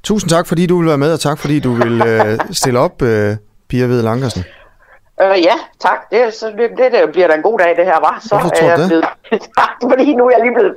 Tusind 0.03 0.31
tak, 0.31 0.47
fordi 0.47 0.67
du 0.67 0.79
vil 0.79 0.89
være 0.89 0.99
med, 0.99 1.13
og 1.13 1.21
tak, 1.21 1.39
fordi 1.39 1.61
du 1.61 1.73
vil 1.75 2.03
øh, 2.07 2.39
stille 2.53 2.79
op, 2.79 3.03
øh, 3.03 3.37
Pia 3.69 3.87
Ved 3.87 4.03
Langersen. 4.03 4.45
Øh, 5.23 5.43
ja, 5.43 5.55
tak. 5.81 5.99
Det, 6.11 6.35
så, 6.35 6.47
det, 6.47 6.71
det, 6.79 6.93
det 6.93 7.13
bliver 7.13 7.29
da 7.29 7.35
en 7.35 7.43
god 7.43 7.59
dag, 7.59 7.77
det 7.77 7.85
her, 7.85 8.01
var. 8.01 8.19
Så 8.23 8.29
Hvorfor 8.35 8.49
tror 8.49 8.77
du 8.77 8.83
det? 8.83 8.89
blevet, 8.89 9.05
tak, 9.59 9.71
fordi 9.91 10.15
nu 10.15 10.25
er 10.27 10.31
jeg 10.31 10.41
lige 10.47 10.55
blevet, 10.55 10.75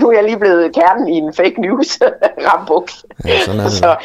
nu 0.00 0.08
er 0.08 0.12
jeg 0.12 0.24
lige 0.24 0.38
blevet 0.38 0.74
kernen 0.74 1.08
i 1.08 1.12
en 1.12 1.34
fake 1.34 1.60
news 1.60 1.98
rambuk. 2.48 2.90
Ja, 3.26 3.40
sådan 3.40 3.60
er 3.60 3.64
det. 3.64 3.72
Så, 3.72 3.96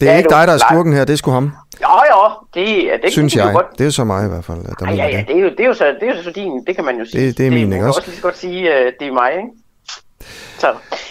Det 0.00 0.08
er 0.08 0.12
ja, 0.12 0.18
ikke 0.18 0.30
dig, 0.30 0.46
der 0.46 0.52
er 0.54 0.58
skurken 0.58 0.92
her, 0.92 1.04
det 1.04 1.12
er 1.12 1.16
sgu 1.16 1.30
ham, 1.30 1.52
Jo, 1.82 1.88
jo, 2.10 2.30
det, 2.54 2.90
det 3.02 3.12
synes 3.12 3.36
jeg. 3.36 3.50
Godt. 3.54 3.66
Det 3.72 3.80
er 3.80 3.84
jo 3.84 3.90
så 3.90 4.04
mig 4.04 4.26
i 4.26 4.28
hvert 4.28 4.44
fald, 4.44 4.58
der 4.78 4.86
Ej, 4.86 4.94
ja, 4.94 5.06
ja, 5.08 5.16
det. 5.18 5.28
det 5.28 5.36
er 5.36 5.40
jo, 5.40 5.48
det 5.50 5.60
er 5.60 5.66
jo 5.66 5.74
så, 5.74 5.84
det 6.00 6.08
er 6.08 6.16
jo 6.16 6.22
så 6.22 6.30
din, 6.30 6.64
det 6.66 6.76
kan 6.76 6.84
man 6.84 6.96
jo 6.98 7.04
sige. 7.04 7.26
Det- 7.26 7.38
det 7.38 7.46
er 7.46 7.50
min, 7.50 7.58
ikke 7.58 7.76
kan 7.76 7.84
også? 7.86 7.98
også 8.00 8.10
lige 8.10 8.20
godt 8.22 8.38
sige, 8.38 8.72
at 8.74 8.92
det 9.00 9.08
er 9.08 9.12
mig, 9.12 9.30
ikke? 9.32 9.48
Så, 10.58 10.68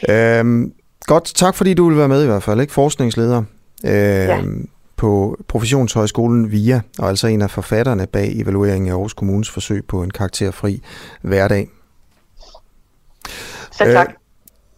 Øhm, 0.09 0.71
godt, 1.13 1.31
tak 1.35 1.55
fordi 1.55 1.73
du 1.73 1.89
vil 1.89 1.97
være 1.97 2.07
med 2.07 2.23
i 2.23 2.25
hvert 2.25 2.43
fald, 2.43 2.61
ikke? 2.61 2.73
Forskningsleder 2.73 3.37
øhm, 3.37 3.47
ja. 3.85 4.41
på 4.97 5.37
Professionshøjskolen 5.47 6.51
VIA, 6.51 6.81
og 6.99 7.09
altså 7.09 7.27
en 7.27 7.41
af 7.41 7.51
forfatterne 7.51 8.07
bag 8.07 8.31
evalueringen 8.35 8.87
af 8.87 8.93
Aarhus 8.93 9.13
Kommunes 9.13 9.49
forsøg 9.49 9.85
på 9.87 10.03
en 10.03 10.11
karakterfri 10.11 10.81
hverdag. 11.21 11.69
selv 13.71 13.93
tak. 13.93 14.13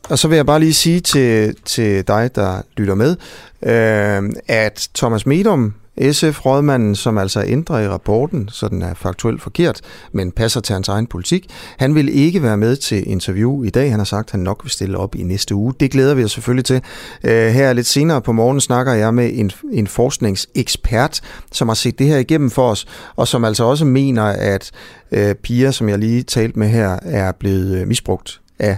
og 0.10 0.20
så 0.20 0.28
vil 0.28 0.36
jeg 0.36 0.46
bare 0.46 0.60
lige 0.60 0.74
sige 0.74 1.00
til, 1.00 1.56
til 1.66 2.08
dig, 2.08 2.36
der 2.36 2.62
lytter 2.78 2.96
med, 2.96 3.16
øh, 3.62 4.30
at 4.48 4.90
Thomas 4.96 5.26
Medum, 5.26 5.74
SF-rådmanden, 6.02 6.96
som 6.96 7.18
altså 7.18 7.44
ændrer 7.48 7.80
i 7.80 7.88
rapporten, 7.88 8.50
så 8.50 8.68
den 8.68 8.82
er 8.82 8.94
faktuelt 8.94 9.42
forkert, 9.42 9.82
men 10.12 10.32
passer 10.32 10.62
til 10.62 10.74
hans 10.74 10.88
egen 10.88 11.08
politik. 11.08 11.50
Han 11.78 11.96
vil 11.96 12.10
ikke 12.10 12.44
være 12.44 12.58
med 12.58 12.76
til 12.76 13.10
interview 13.10 13.64
i 13.64 13.70
dag. 13.70 13.90
Han 13.90 14.00
har 14.00 14.06
sagt, 14.06 14.28
at 14.28 14.32
han 14.32 14.40
nok 14.40 14.64
vil 14.64 14.72
stille 14.72 14.98
op 14.98 15.16
i 15.16 15.24
næste 15.24 15.56
uge. 15.56 15.74
Det 15.80 15.92
glæder 15.92 16.14
vi 16.14 16.24
os 16.24 16.32
selvfølgelig 16.32 16.66
til. 16.66 16.82
Øh, 17.24 17.48
her 17.48 17.74
lidt 17.74 17.88
senere 17.88 18.22
på 18.22 18.32
morgen 18.32 18.62
snakker 18.62 18.94
jeg 18.94 19.14
med 19.14 19.32
en, 19.34 19.52
en 19.72 19.88
forskningsekspert, 19.88 21.22
som 21.52 21.68
har 21.68 21.76
set 21.76 22.00
det 22.00 22.08
her 22.08 22.18
igennem 22.18 22.50
for 22.50 22.70
os, 22.70 22.88
og 23.16 23.28
som 23.28 23.46
altså 23.46 23.64
også 23.64 23.86
mener, 23.86 24.24
at 24.24 24.72
øh, 25.12 25.36
piger, 25.36 25.72
som 25.72 25.90
jeg 25.90 26.00
lige 26.00 26.24
talte 26.24 26.60
med 26.60 26.68
her, 26.68 27.00
er 27.02 27.32
blevet 27.32 27.78
øh, 27.78 27.88
misbrugt 27.88 28.42
af 28.60 28.78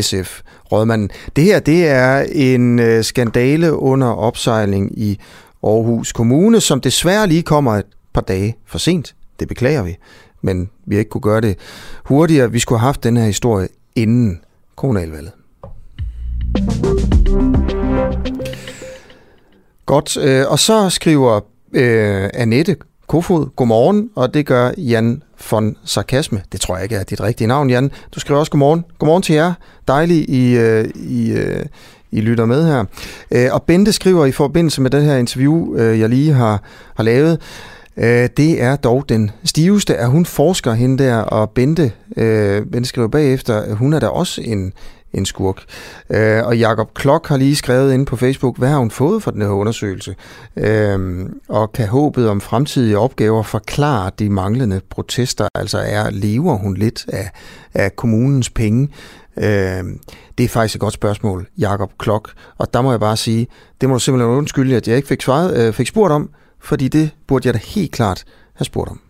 SF-rådmanden. 0.00 1.10
Det 1.36 1.44
her, 1.44 1.60
det 1.60 1.88
er 1.88 2.24
en 2.32 2.78
øh, 2.78 3.04
skandale 3.04 3.72
under 3.76 4.06
opsejling 4.06 4.98
i 4.98 5.20
Aarhus 5.62 6.12
Kommune, 6.12 6.60
som 6.60 6.80
desværre 6.80 7.26
lige 7.26 7.42
kommer 7.42 7.72
et 7.72 7.86
par 8.12 8.20
dage 8.20 8.56
for 8.66 8.78
sent. 8.78 9.14
Det 9.40 9.48
beklager 9.48 9.82
vi, 9.82 9.96
men 10.42 10.70
vi 10.86 10.94
har 10.94 10.98
ikke 10.98 11.10
kunne 11.10 11.20
gøre 11.20 11.40
det 11.40 11.58
hurtigere. 12.04 12.52
Vi 12.52 12.58
skulle 12.58 12.78
have 12.78 12.86
haft 12.86 13.04
den 13.04 13.16
her 13.16 13.24
historie 13.24 13.68
inden 13.96 14.40
kommunalvalget. 14.76 15.32
Godt, 19.86 20.16
øh, 20.16 20.44
og 20.48 20.58
så 20.58 20.90
skriver 20.90 21.40
øh, 21.72 22.30
Annette 22.34 22.76
Kofod, 23.06 23.46
godmorgen, 23.56 24.10
og 24.14 24.34
det 24.34 24.46
gør 24.46 24.70
Jan 24.78 25.22
von 25.50 25.76
Sarkasme. 25.84 26.42
Det 26.52 26.60
tror 26.60 26.74
jeg 26.76 26.82
ikke 26.82 26.96
er 26.96 27.04
dit 27.04 27.20
rigtige 27.20 27.48
navn, 27.48 27.70
Jan. 27.70 27.90
Du 28.14 28.20
skriver 28.20 28.40
også 28.40 28.52
godmorgen. 28.52 28.84
Godmorgen 28.98 29.22
til 29.22 29.34
jer. 29.34 29.54
Dejligt, 29.88 30.30
I, 30.30 30.56
øh, 30.56 30.88
I, 30.94 31.32
øh, 31.32 31.66
i 32.12 32.20
lytter 32.20 32.44
med 32.44 32.66
her. 32.66 32.84
Øh, 33.30 33.48
og 33.52 33.62
Bente 33.62 33.92
skriver 33.92 34.26
i 34.26 34.32
forbindelse 34.32 34.82
med 34.82 34.90
det 34.90 35.04
her 35.04 35.16
interview, 35.16 35.76
øh, 35.76 36.00
jeg 36.00 36.08
lige 36.08 36.32
har, 36.32 36.62
har 36.96 37.04
lavet, 37.04 37.40
øh, 37.96 38.28
det 38.36 38.62
er 38.62 38.76
dog 38.76 39.08
den 39.08 39.30
stiveste, 39.44 39.96
at 39.96 40.08
hun 40.08 40.26
forsker 40.26 40.72
hende 40.72 41.04
der, 41.04 41.16
og 41.16 41.50
Bente, 41.50 41.92
øh, 42.16 42.66
Bente 42.66 42.88
skriver 42.88 43.08
bagefter, 43.08 43.56
at 43.56 43.76
hun 43.76 43.92
er 43.92 43.98
da 43.98 44.06
også 44.06 44.40
en, 44.44 44.72
en 45.12 45.26
skurk. 45.26 45.62
Øh, 46.10 46.46
og 46.46 46.58
Jakob 46.58 46.94
Klok 46.94 47.28
har 47.28 47.36
lige 47.36 47.56
skrevet 47.56 47.94
ind 47.94 48.06
på 48.06 48.16
Facebook, 48.16 48.58
hvad 48.58 48.68
har 48.68 48.78
hun 48.78 48.90
fået 48.90 49.22
for 49.22 49.30
den 49.30 49.42
her 49.42 49.48
undersøgelse? 49.48 50.14
Øh, 50.56 51.26
og 51.48 51.72
kan 51.72 51.88
håbet 51.88 52.28
om 52.28 52.40
fremtidige 52.40 52.98
opgaver 52.98 53.42
forklare 53.42 54.10
de 54.18 54.30
manglende 54.30 54.80
protester? 54.90 55.48
Altså 55.54 55.78
er, 55.78 56.10
lever 56.10 56.54
hun 56.54 56.74
lidt 56.74 57.04
af, 57.08 57.30
af 57.74 57.96
kommunens 57.96 58.50
penge? 58.50 58.88
Øh, 59.36 59.84
det 60.38 60.44
er 60.44 60.48
faktisk 60.48 60.74
et 60.74 60.80
godt 60.80 60.94
spørgsmål, 60.94 61.46
Jakob 61.58 61.92
Klok. 61.98 62.32
Og 62.58 62.74
der 62.74 62.82
må 62.82 62.90
jeg 62.90 63.00
bare 63.00 63.16
sige, 63.16 63.46
det 63.80 63.88
må 63.88 63.94
du 63.94 63.98
simpelthen 64.00 64.36
undskylde, 64.36 64.76
at 64.76 64.88
jeg 64.88 64.96
ikke 64.96 65.08
fik, 65.08 65.22
svaret, 65.22 65.56
øh, 65.56 65.72
fik 65.72 65.86
spurgt 65.86 66.12
om, 66.12 66.30
fordi 66.60 66.88
det 66.88 67.10
burde 67.28 67.46
jeg 67.46 67.54
da 67.54 67.58
helt 67.64 67.92
klart 67.92 68.24
have 68.54 68.64
spurgt 68.64 68.90
om. 68.90 69.00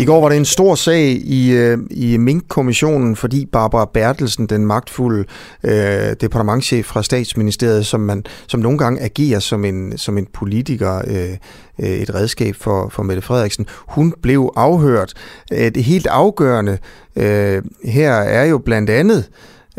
I 0.00 0.04
går 0.04 0.20
var 0.20 0.28
det 0.28 0.36
en 0.36 0.44
stor 0.44 0.74
sag 0.74 1.04
i, 1.24 1.50
øh, 1.50 1.78
i 1.90 2.16
Mink-kommissionen, 2.16 3.16
fordi 3.16 3.46
Barbara 3.46 3.90
Bertelsen, 3.94 4.46
den 4.46 4.66
magtfulde 4.66 5.24
øh, 5.64 6.12
departementchef 6.20 6.86
fra 6.86 7.02
statsministeriet, 7.02 7.86
som, 7.86 8.00
man, 8.00 8.24
som 8.46 8.60
nogle 8.60 8.78
gange 8.78 9.00
agerer 9.00 9.38
som 9.38 9.64
en, 9.64 9.98
som 9.98 10.18
en 10.18 10.26
politiker, 10.34 11.02
øh, 11.06 11.36
øh 11.78 11.88
et 11.88 12.14
redskab 12.14 12.54
for, 12.54 12.88
for 12.88 13.02
Mette 13.02 13.22
Frederiksen, 13.22 13.66
hun 13.88 14.14
blev 14.22 14.52
afhørt. 14.56 15.14
Øh, 15.52 15.74
det 15.74 15.84
helt 15.84 16.06
afgørende 16.06 16.78
øh, 17.16 17.62
her 17.84 18.12
er 18.12 18.44
jo 18.44 18.58
blandt 18.58 18.90
andet, 18.90 19.28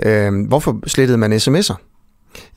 øh, 0.04 0.48
hvorfor 0.48 0.80
slettede 0.88 1.18
man 1.18 1.34
sms'er? 1.34 1.76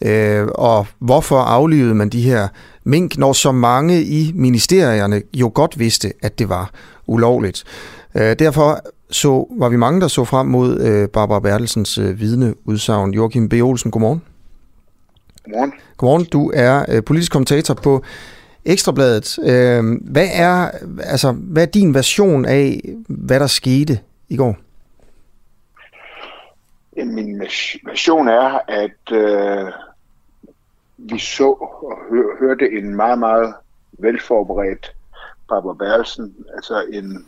Øh, 0.00 0.46
og 0.54 0.86
hvorfor 0.98 1.38
aflivede 1.38 1.94
man 1.94 2.08
de 2.08 2.22
her 2.22 2.48
mink, 2.84 3.18
når 3.18 3.32
så 3.32 3.52
mange 3.52 4.02
i 4.02 4.32
ministerierne 4.34 5.22
jo 5.34 5.50
godt 5.54 5.78
vidste, 5.78 6.12
at 6.22 6.38
det 6.38 6.48
var 6.48 6.70
ulovligt. 7.12 7.64
Øh, 8.14 8.36
derfor 8.38 8.80
så 9.10 9.46
var 9.50 9.68
vi 9.68 9.76
mange, 9.76 10.00
der 10.00 10.08
så 10.08 10.24
frem 10.24 10.46
mod 10.46 10.80
øh, 10.80 11.08
Barbara 11.08 11.40
Bertelsens 11.40 11.98
øh, 11.98 12.20
vidneudsagn. 12.20 13.14
Joachim 13.14 13.48
B. 13.48 13.52
Olsen, 13.52 13.90
godmorgen. 13.90 14.22
Godmorgen. 15.44 15.72
Godmorgen. 15.96 16.24
Du 16.24 16.50
er 16.54 16.84
øh, 16.88 17.04
politisk 17.04 17.32
kommentator 17.32 17.74
på 17.74 18.02
Ekstrabladet. 18.64 19.38
Øh, 19.38 19.84
hvad, 20.10 20.28
er, 20.32 20.70
altså, 21.02 21.32
hvad 21.32 21.62
er 21.62 21.70
din 21.70 21.94
version 21.94 22.44
af, 22.44 22.80
hvad 23.08 23.40
der 23.40 23.46
skete 23.46 23.98
i 24.28 24.36
går? 24.36 24.56
Min 26.96 27.40
version 27.86 28.28
er, 28.28 28.60
at 28.68 29.12
øh, 29.12 29.72
vi 30.96 31.18
så 31.18 31.48
og 31.48 31.98
hør, 32.10 32.38
hørte 32.40 32.64
en 32.78 32.96
meget, 32.96 33.18
meget 33.18 33.54
velforberedt 33.98 34.92
Barbara 35.52 35.74
Berlsen, 35.74 36.36
altså 36.56 36.76
en, 36.92 37.26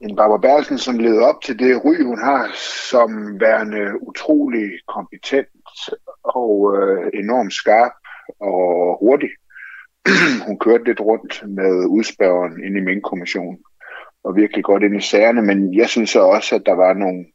en 0.00 0.16
Barbara 0.16 0.38
Berlsen, 0.38 0.78
som 0.78 0.98
levede 0.98 1.28
op 1.30 1.40
til 1.42 1.58
det 1.58 1.84
ry, 1.84 2.04
hun 2.04 2.18
har, 2.18 2.50
som 2.90 3.40
værende 3.40 4.02
utrolig 4.08 4.70
kompetent 4.88 5.48
og 6.22 6.52
øh, 6.76 7.10
enormt 7.14 7.52
skarp 7.52 7.92
og 8.40 8.98
hurtig. 9.00 9.30
hun 10.46 10.58
kørte 10.58 10.84
lidt 10.84 11.00
rundt 11.00 11.42
med 11.48 11.86
udspørgeren 11.86 12.64
ind 12.64 12.76
i 12.76 12.86
min 12.88 13.02
kommission 13.02 13.58
og 14.24 14.36
virkelig 14.36 14.64
godt 14.64 14.82
ind 14.82 14.96
i 14.96 15.00
sagerne, 15.00 15.42
men 15.42 15.74
jeg 15.74 15.88
synes 15.88 16.10
så 16.10 16.20
også, 16.20 16.54
at 16.54 16.66
der 16.66 16.74
var 16.74 16.92
nogle 16.94 17.26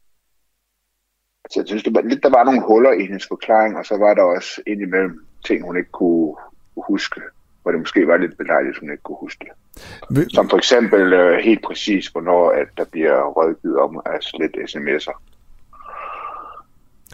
så 1.50 1.60
jeg 1.60 1.66
synes, 1.66 1.82
det 1.82 1.94
var, 1.94 2.00
lidt, 2.00 2.22
der 2.22 2.30
var 2.30 2.44
nogle 2.44 2.66
huller 2.68 2.92
i 2.92 3.02
hendes 3.06 3.26
forklaring, 3.28 3.76
og 3.76 3.84
så 3.86 3.96
var 3.96 4.14
der 4.14 4.22
også 4.22 4.62
indimellem 4.66 5.26
ting, 5.46 5.64
hun 5.64 5.76
ikke 5.76 5.90
kunne 5.90 6.34
huske, 6.76 7.20
hvor 7.62 7.70
det 7.70 7.80
måske 7.80 8.06
var 8.06 8.16
lidt 8.16 8.38
belejligt, 8.38 8.78
hun 8.78 8.90
ikke 8.90 9.02
kunne 9.02 9.16
huske 9.20 9.44
det. 9.44 10.32
Som 10.34 10.50
for 10.50 10.56
eksempel 10.56 11.12
uh, 11.12 11.32
helt 11.38 11.62
præcis, 11.64 12.06
hvornår 12.06 12.50
at 12.50 12.66
der 12.76 12.84
bliver 12.84 13.24
rådgivet 13.24 13.78
om 13.78 14.02
at 14.06 14.24
slette 14.24 14.58
sms'er. 14.58 15.20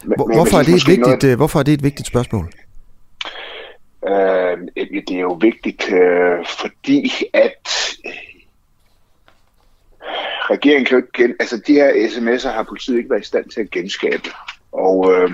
Men, 0.04 0.14
hvorfor, 0.16 0.58
er 0.58 0.62
det 0.62 0.74
et 0.74 0.88
vigtigt, 0.88 1.06
noget, 1.06 1.24
øh, 1.24 1.36
hvorfor 1.36 1.58
er 1.58 1.62
det 1.62 1.74
et 1.74 1.82
vigtigt 1.82 2.08
spørgsmål? 2.08 2.44
Uh, 4.02 4.58
det 4.74 5.10
er 5.10 5.20
jo 5.20 5.32
vigtigt, 5.32 5.82
uh, 5.82 6.46
fordi 6.60 7.12
at 7.34 7.68
regeringen 10.50 10.84
kan 10.84 10.98
jo 10.98 11.04
ikke 11.04 11.22
gen... 11.22 11.36
Altså, 11.40 11.62
de 11.66 11.72
her 11.72 11.90
sms'er 12.08 12.48
har 12.48 12.62
politiet 12.62 12.96
ikke 12.96 13.10
været 13.10 13.22
i 13.22 13.26
stand 13.26 13.50
til 13.50 13.60
at 13.60 13.70
genskabe. 13.70 14.28
Og 14.72 15.12
øh, 15.12 15.30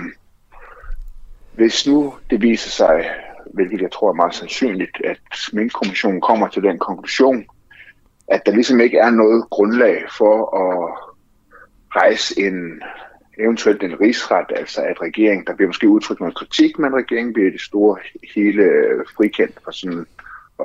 hvis 1.52 1.86
nu 1.86 2.14
det 2.30 2.42
viser 2.42 2.70
sig, 2.70 3.10
hvilket 3.52 3.80
jeg 3.80 3.92
tror 3.92 4.08
er 4.08 4.14
meget 4.14 4.34
sandsynligt, 4.34 4.96
at 5.04 5.20
Mink-kommissionen 5.52 6.20
kommer 6.20 6.48
til 6.48 6.62
den 6.62 6.78
konklusion, 6.78 7.44
at 8.28 8.42
der 8.46 8.52
ligesom 8.52 8.80
ikke 8.80 8.98
er 8.98 9.10
noget 9.10 9.50
grundlag 9.50 10.04
for 10.18 10.36
at 10.64 10.98
rejse 11.96 12.40
en 12.40 12.82
eventuelt 13.38 13.82
en 13.82 14.00
rigsret, 14.00 14.46
altså 14.56 14.82
at 14.82 15.02
regeringen, 15.02 15.46
der 15.46 15.54
bliver 15.54 15.68
måske 15.68 15.88
udtrykt 15.88 16.20
noget 16.20 16.36
kritik, 16.36 16.78
men 16.78 16.94
regeringen 16.94 17.32
bliver 17.32 17.50
det 17.50 17.60
store 17.60 17.98
hele 18.34 18.64
frikendt 19.16 19.58
for 19.64 19.70
sådan 19.70 20.06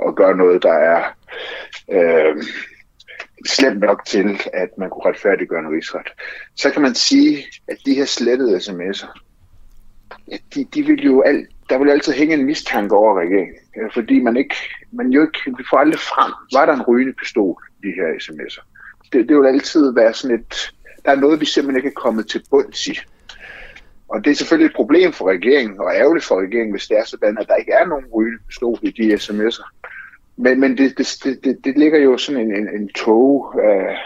at 0.08 0.16
gøre 0.16 0.38
noget, 0.38 0.64
der 0.64 0.74
er 0.74 1.04
øh, 1.92 2.44
slemt 3.48 3.80
nok 3.80 4.06
til, 4.06 4.42
at 4.54 4.70
man 4.78 4.90
kunne 4.90 5.06
retfærdiggøre 5.06 5.60
en 5.60 5.72
rigsret. 5.72 6.08
Så 6.56 6.72
kan 6.72 6.82
man 6.82 6.96
sige, 6.96 7.46
at 7.68 7.78
de 7.86 7.96
her 7.96 8.06
slettede 8.06 8.58
sms'er, 8.58 9.20
ja, 10.32 10.38
de, 10.56 10.66
de 10.74 10.84
vil 10.84 11.04
jo 11.04 11.22
alt, 11.22 11.50
der 11.70 11.78
vil 11.78 11.90
altid 11.90 12.14
hænge 12.14 12.34
en 12.34 12.46
mistanke 12.46 12.96
over 12.96 13.20
regeringen, 13.20 13.56
øh, 13.78 13.92
fordi 13.94 14.20
man 14.20 14.38
ikke, 14.38 14.56
man 14.92 15.08
jo 15.08 15.22
ikke, 15.22 15.40
vi 15.58 15.64
får 15.70 15.78
aldrig 15.78 16.00
frem, 16.00 16.34
var 16.54 16.66
der 16.66 16.74
en 16.74 16.82
rygende 16.82 17.14
pistol 17.14 17.64
i 17.84 17.88
de 17.88 17.94
her 17.96 18.08
sms'er. 18.08 18.64
Det, 19.14 19.30
det 19.30 19.38
vil 19.38 19.48
altid 19.48 19.94
være 19.94 20.14
sådan 20.14 20.40
et, 20.40 20.74
der 21.06 21.12
er 21.12 21.16
noget, 21.16 21.40
vi 21.40 21.46
simpelthen 21.46 21.80
ikke 21.80 21.96
er 21.96 22.02
kommet 22.02 22.28
til 22.28 22.44
bunds 22.50 22.88
i. 22.88 23.00
Og 24.10 24.26
det 24.26 24.32
er 24.32 24.36
selvfølgelig 24.36 24.70
et 24.70 24.76
problem 24.76 25.14
for 25.14 25.30
regeringen, 25.30 25.80
og 25.80 25.96
ærgerligt 25.96 26.26
for 26.26 26.42
regeringen, 26.42 26.72
hvis 26.72 26.88
det 26.88 26.98
er 26.98 27.06
sådan, 27.06 27.38
at 27.38 27.48
der 27.48 27.56
ikke 27.56 27.72
er 27.72 27.86
nogen 27.86 28.06
rygende 28.16 28.44
pistol 28.48 28.80
i 28.82 28.92
de 28.92 29.14
sms'er. 29.14 29.70
Men, 30.38 30.60
men 30.60 30.78
det, 30.78 30.98
det, 30.98 31.40
det, 31.44 31.58
det 31.64 31.78
ligger 31.78 32.00
jo 32.00 32.18
sådan 32.18 32.42
en, 32.42 32.56
en, 32.56 32.68
en 32.82 32.90
tog 32.90 33.64
af 33.64 33.98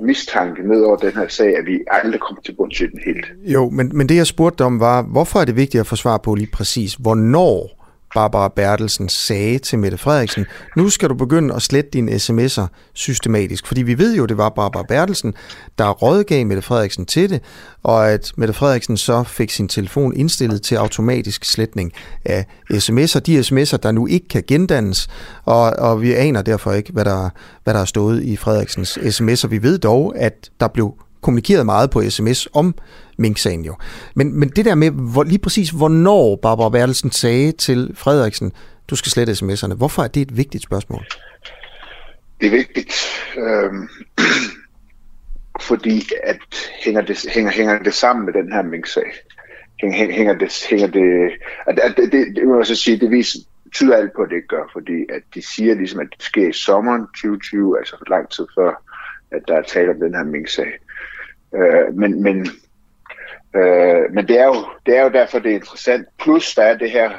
mistanke 0.00 0.68
ned 0.68 0.82
over 0.82 0.96
den 0.96 1.12
her 1.12 1.28
sag, 1.28 1.58
at 1.58 1.66
vi 1.66 1.80
aldrig 1.90 2.20
kommer 2.20 2.42
til 2.42 2.52
bunds 2.52 2.80
i 2.80 2.86
den 2.86 3.00
helt. 3.04 3.26
Jo, 3.44 3.70
men, 3.70 3.90
men 3.94 4.08
det 4.08 4.16
jeg 4.16 4.26
spurgte 4.26 4.64
om 4.64 4.80
var, 4.80 5.02
hvorfor 5.02 5.40
er 5.40 5.44
det 5.44 5.56
vigtigt 5.56 5.80
at 5.80 5.86
få 5.86 5.96
svar 5.96 6.18
på 6.18 6.34
lige 6.34 6.50
præcis, 6.52 6.94
hvornår 6.94 7.83
Barbara 8.14 8.48
Bertelsen 8.48 9.08
sagde 9.08 9.58
til 9.58 9.78
Mette 9.78 9.98
Frederiksen, 9.98 10.46
nu 10.76 10.88
skal 10.88 11.08
du 11.08 11.14
begynde 11.14 11.54
at 11.54 11.62
slette 11.62 11.90
dine 11.92 12.12
sms'er 12.12 12.66
systematisk. 12.92 13.66
Fordi 13.66 13.82
vi 13.82 13.98
ved 13.98 14.16
jo, 14.16 14.26
det 14.26 14.36
var 14.36 14.48
Barbara 14.48 14.82
Bertelsen, 14.88 15.34
der 15.78 15.90
rådgav 15.90 16.46
Mette 16.46 16.62
Frederiksen 16.62 17.06
til 17.06 17.30
det, 17.30 17.42
og 17.82 18.10
at 18.10 18.32
Mette 18.36 18.54
Frederiksen 18.54 18.96
så 18.96 19.22
fik 19.22 19.50
sin 19.50 19.68
telefon 19.68 20.16
indstillet 20.16 20.62
til 20.62 20.74
automatisk 20.74 21.44
sletning 21.44 21.92
af 22.24 22.46
sms'er. 22.72 23.18
De 23.18 23.40
sms'er, 23.40 23.76
der 23.76 23.92
nu 23.92 24.06
ikke 24.06 24.28
kan 24.28 24.42
gendannes, 24.46 25.08
og, 25.44 25.70
og 25.70 26.02
vi 26.02 26.14
aner 26.14 26.42
derfor 26.42 26.72
ikke, 26.72 26.92
hvad 26.92 27.04
der, 27.04 27.30
hvad 27.64 27.74
der 27.74 27.80
er 27.80 27.84
stået 27.84 28.22
i 28.22 28.36
Frederiksens 28.36 28.98
sms'er. 28.98 29.48
Vi 29.48 29.62
ved 29.62 29.78
dog, 29.78 30.14
at 30.16 30.50
der 30.60 30.68
blev 30.68 30.94
kommunikeret 31.22 31.66
meget 31.66 31.90
på 31.90 32.02
sms 32.10 32.48
om 32.52 32.74
Mink-sagen 33.18 33.64
jo. 33.64 33.74
Men, 34.14 34.38
men 34.40 34.48
det 34.48 34.64
der 34.64 34.74
med 34.74 34.90
hvor, 34.90 35.22
lige 35.22 35.38
præcis, 35.38 35.70
hvornår 35.70 36.36
Barbara 36.42 36.68
Bertelsen 36.68 37.10
sagde 37.10 37.52
til 37.52 37.90
Frederiksen, 37.94 38.52
du 38.90 38.96
skal 38.96 39.10
slette 39.10 39.32
sms'erne, 39.32 39.74
hvorfor 39.74 40.02
er 40.02 40.08
det 40.08 40.22
et 40.22 40.36
vigtigt 40.36 40.64
spørgsmål? 40.64 41.04
Det 42.40 42.46
er 42.46 42.50
vigtigt, 42.50 42.94
øh, 43.36 43.72
fordi 45.68 46.02
at 46.22 46.38
hænger 46.84 47.02
det, 47.02 47.26
hænger, 47.34 47.52
hænger 47.52 47.82
det 47.82 47.94
sammen 47.94 48.24
med 48.24 48.32
den 48.32 48.52
her 48.52 48.62
Mink-sag. 48.62 49.12
Hænger, 49.80 50.12
hænger 50.12 50.38
det, 50.38 50.66
hænger 50.70 50.86
det, 50.86 51.30
at, 51.66 51.78
at 51.78 51.96
det, 51.96 52.12
det, 52.12 52.36
det, 52.36 52.46
må 52.46 52.56
jeg 52.56 52.66
så 52.66 52.74
sige, 52.74 53.00
det 53.00 53.10
viser, 53.10 53.38
tyder 53.74 53.96
alt 53.96 54.12
på, 54.16 54.22
at 54.22 54.30
det 54.30 54.36
ikke 54.36 54.48
gør, 54.48 54.70
fordi 54.72 55.06
at 55.08 55.22
de 55.34 55.42
siger 55.42 55.74
ligesom, 55.74 56.00
at 56.00 56.06
det 56.16 56.22
sker 56.22 56.48
i 56.48 56.52
sommeren 56.52 57.00
2020, 57.00 57.78
altså 57.78 57.96
for 57.98 58.10
lang 58.10 58.30
tid 58.30 58.46
før, 58.58 58.82
at 59.30 59.42
der 59.48 59.54
er 59.54 59.62
tale 59.62 59.90
om 59.90 60.00
den 60.00 60.14
her 60.14 60.24
Mink-sag. 60.24 60.72
Øh, 61.54 61.94
men, 61.94 62.22
men, 62.22 62.48
øh, 63.54 64.12
men 64.12 64.28
det, 64.28 64.40
er 64.40 64.46
jo, 64.46 64.54
det 64.86 64.96
er 64.96 65.02
jo 65.02 65.08
derfor, 65.08 65.38
det 65.38 65.50
er 65.50 65.54
interessant. 65.54 66.08
Plus 66.18 66.54
der 66.54 66.62
er 66.62 66.76
det 66.76 66.90
her 66.90 67.10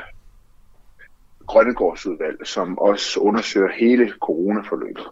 Grønnegårdsudvalg, 1.47 2.47
som 2.47 2.79
også 2.79 3.19
undersøger 3.19 3.71
hele 3.71 4.13
coronaforløbet. 4.21 5.07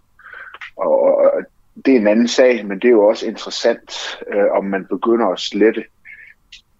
Og, 0.78 1.00
og 1.18 1.42
det 1.86 1.96
er 1.96 2.00
en 2.00 2.08
anden 2.08 2.28
sag, 2.28 2.66
men 2.66 2.80
det 2.80 2.88
er 2.88 2.92
jo 2.92 3.06
også 3.08 3.26
interessant, 3.26 4.20
øh, 4.34 4.52
om 4.52 4.66
man 4.66 4.86
begynder 4.86 5.28
at 5.28 5.40
slette 5.40 5.84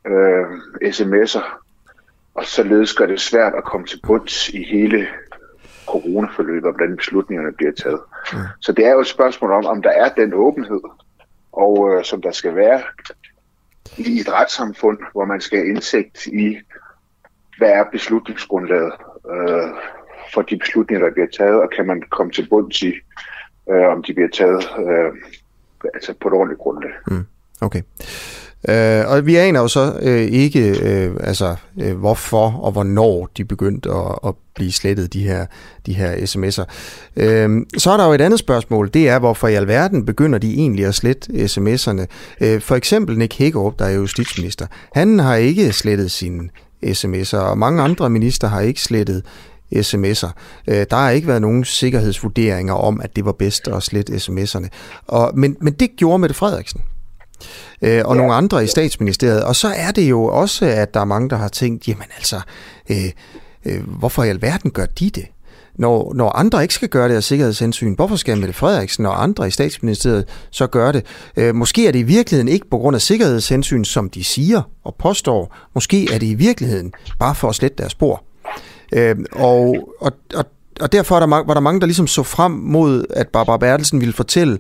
øh, 0.08 0.46
sms'er, 0.84 1.44
og 2.34 2.46
således 2.46 2.94
gør 2.94 3.06
det 3.06 3.22
svært 3.22 3.54
at 3.54 3.64
komme 3.64 3.88
til 3.88 4.00
bunds 4.08 4.50
i 4.50 4.64
hele 4.64 5.08
coronaforløbet, 5.88 6.66
og 6.66 6.72
hvordan 6.72 6.98
beslutningerne 6.98 7.54
bliver 7.54 7.72
taget. 7.72 8.00
Mm. 8.34 8.40
Så 8.62 8.72
det 8.72 8.86
er 8.86 8.92
jo 8.92 9.00
et 9.00 9.08
spørgsmål 9.08 9.52
om, 9.52 9.66
om 9.66 9.82
der 9.82 9.90
er 9.90 10.10
den 10.10 10.34
åbenhed, 10.34 10.82
og 11.52 11.94
øh, 11.94 12.04
som 12.04 12.22
der 12.22 12.32
skal 12.32 12.56
være 12.56 12.82
i 13.98 14.20
et 14.20 14.30
retssamfund, 14.32 14.98
hvor 15.12 15.26
man 15.26 15.42
skal 15.42 15.58
have 15.60 15.70
indsigt 15.70 16.28
i, 16.28 16.58
hvad 17.58 17.70
er 17.70 17.84
beslutningsgrundlaget 17.92 18.94
øh, 19.32 19.70
for 20.34 20.42
de 20.42 20.58
beslutninger, 20.58 21.06
der 21.06 21.14
bliver 21.14 21.28
taget, 21.38 21.62
og 21.62 21.70
kan 21.76 21.88
man 21.88 22.04
komme 22.10 22.32
til 22.32 22.48
bunds 22.50 22.82
i, 22.82 22.94
øh, 23.70 23.88
om 23.88 24.04
de 24.04 24.14
bliver 24.14 24.30
taget 24.30 24.64
øh, 24.88 25.12
altså 25.94 26.14
på 26.22 26.28
et 26.28 26.34
ordentligt 26.34 26.60
grundlag. 26.60 26.92
Mm. 27.08 27.26
Okay. 27.62 27.82
Øh, 28.70 29.04
og 29.08 29.26
vi 29.26 29.36
aner 29.36 29.60
jo 29.60 29.68
så 29.68 29.94
øh, 30.02 30.22
ikke, 30.22 30.80
øh, 30.80 31.12
altså, 31.20 31.56
øh, 31.82 31.98
hvorfor 31.98 32.60
og 32.62 32.72
hvornår 32.72 33.30
de 33.38 33.46
begyndte 33.46 33.90
at, 33.90 34.20
at 34.28 34.34
blive 34.56 34.72
slettet, 34.72 35.14
de 35.14 35.24
her, 35.24 35.46
de 35.86 35.94
her 35.94 36.16
sms'er. 36.16 36.66
Øh, 37.16 37.62
så 37.78 37.92
er 37.92 37.98
der 37.98 38.06
jo 38.06 38.14
et 38.14 38.22
andet 38.22 38.40
spørgsmål, 38.40 38.90
det 38.94 39.10
er, 39.10 39.20
hvorfor 39.20 39.48
i 39.48 39.54
alverden 39.54 40.06
begynder 40.06 40.40
de 40.40 40.54
egentlig 40.54 40.86
at 40.86 40.96
slette 40.96 41.32
sms'erne? 41.32 42.06
Øh, 42.42 42.62
for 42.62 42.76
eksempel 42.76 43.18
Nick 43.18 43.38
Hækkerup, 43.38 43.80
der 43.80 43.86
er 43.86 43.92
justitsminister, 43.92 44.68
han 44.94 45.20
har 45.20 45.36
ikke 45.36 45.74
slettet 45.74 46.12
sine 46.12 46.50
sms'er, 46.86 47.38
og 47.38 47.58
mange 47.58 47.82
andre 47.82 48.10
minister 48.10 48.48
har 48.48 48.62
ikke 48.62 48.82
slettet 48.82 49.24
sms'er. 49.76 50.32
Øh, 50.68 50.86
der 50.90 50.96
har 50.96 51.10
ikke 51.10 51.28
været 51.28 51.42
nogen 51.42 51.66
sikkerhedsvurderinger 51.66 52.74
om, 52.74 53.02
at 53.02 53.16
det 53.16 53.26
var 53.26 53.32
bedst 53.32 53.68
at 53.68 53.84
slette 53.84 54.14
sms'erne. 54.14 54.68
Og, 55.08 55.32
men, 55.36 55.58
men 55.62 55.74
det 55.74 55.90
gjorde 55.98 56.20
Mette 56.20 56.36
Frederiksen 56.36 56.82
øh, 57.82 58.02
og 58.06 58.16
ja. 58.16 58.22
nogle 58.22 58.34
andre 58.34 58.64
i 58.64 58.68
statsministeriet. 58.68 59.44
Og 59.44 59.56
så 59.56 59.68
er 59.68 59.92
det 59.92 60.10
jo 60.10 60.26
også, 60.26 60.66
at 60.66 60.94
der 60.94 61.00
er 61.00 61.06
mange, 61.06 61.30
der 61.30 61.36
har 61.36 61.48
tænkt, 61.48 61.88
jamen 61.88 62.06
altså, 62.18 62.42
øh, 62.90 63.12
øh, 63.66 63.84
hvorfor 63.88 64.24
i 64.24 64.30
alverden 64.30 64.72
gør 64.72 64.86
de 64.86 65.10
det? 65.10 65.26
Når, 65.76 66.14
når 66.14 66.30
andre 66.30 66.62
ikke 66.62 66.74
skal 66.74 66.90
gøre 66.90 67.10
det 67.10 67.16
af 67.16 67.24
sikkerhedshensyn, 67.24 67.96
hvorfor 67.96 68.16
skal 68.16 68.38
Mette 68.38 68.54
Frederiksen 68.54 69.06
og 69.06 69.24
andre 69.24 69.48
i 69.48 69.52
statsministeriet 69.52 70.26
så 70.52 70.68
gøre 70.68 70.92
det? 70.92 71.06
Øh, 71.38 71.56
måske 71.56 71.88
er 71.88 71.92
det 71.92 72.00
i 72.00 72.04
virkeligheden 72.04 72.48
ikke 72.48 72.70
på 72.70 72.78
grund 72.78 72.96
af 72.96 73.02
sikkerhedshensyn, 73.02 73.84
som 73.84 74.10
de 74.10 74.24
siger 74.24 74.62
og 74.84 74.96
påstår. 75.00 75.56
Måske 75.76 76.14
er 76.14 76.20
det 76.20 76.28
i 76.28 76.34
virkeligheden 76.34 76.94
bare 77.20 77.36
for 77.36 77.50
at 77.50 77.56
slette 77.56 77.78
deres 77.78 77.92
spor. 77.92 78.24
Øh, 78.94 79.16
og, 79.32 79.76
og, 80.00 80.12
og, 80.36 80.46
og 80.82 80.92
derfor 80.92 81.20
der, 81.20 81.28
var 81.28 81.54
der 81.54 81.60
mange, 81.60 81.80
der 81.80 81.86
ligesom 81.86 82.08
så 82.08 82.24
frem 82.24 82.52
mod, 82.52 83.06
at 83.10 83.28
Barbara 83.28 83.58
Bertelsen 83.58 84.00
ville 84.00 84.14
fortælle, 84.14 84.58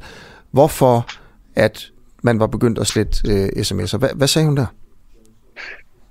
hvorfor 0.51 1.07
at 1.55 1.89
man 2.23 2.39
var 2.39 2.47
begyndt 2.47 2.79
at 2.79 2.87
slette 2.87 3.17
øh, 3.31 3.47
sms'er. 3.47 3.97
Hvad, 3.97 4.09
hvad 4.15 4.27
sagde 4.27 4.47
hun 4.47 4.57
der? 4.57 4.65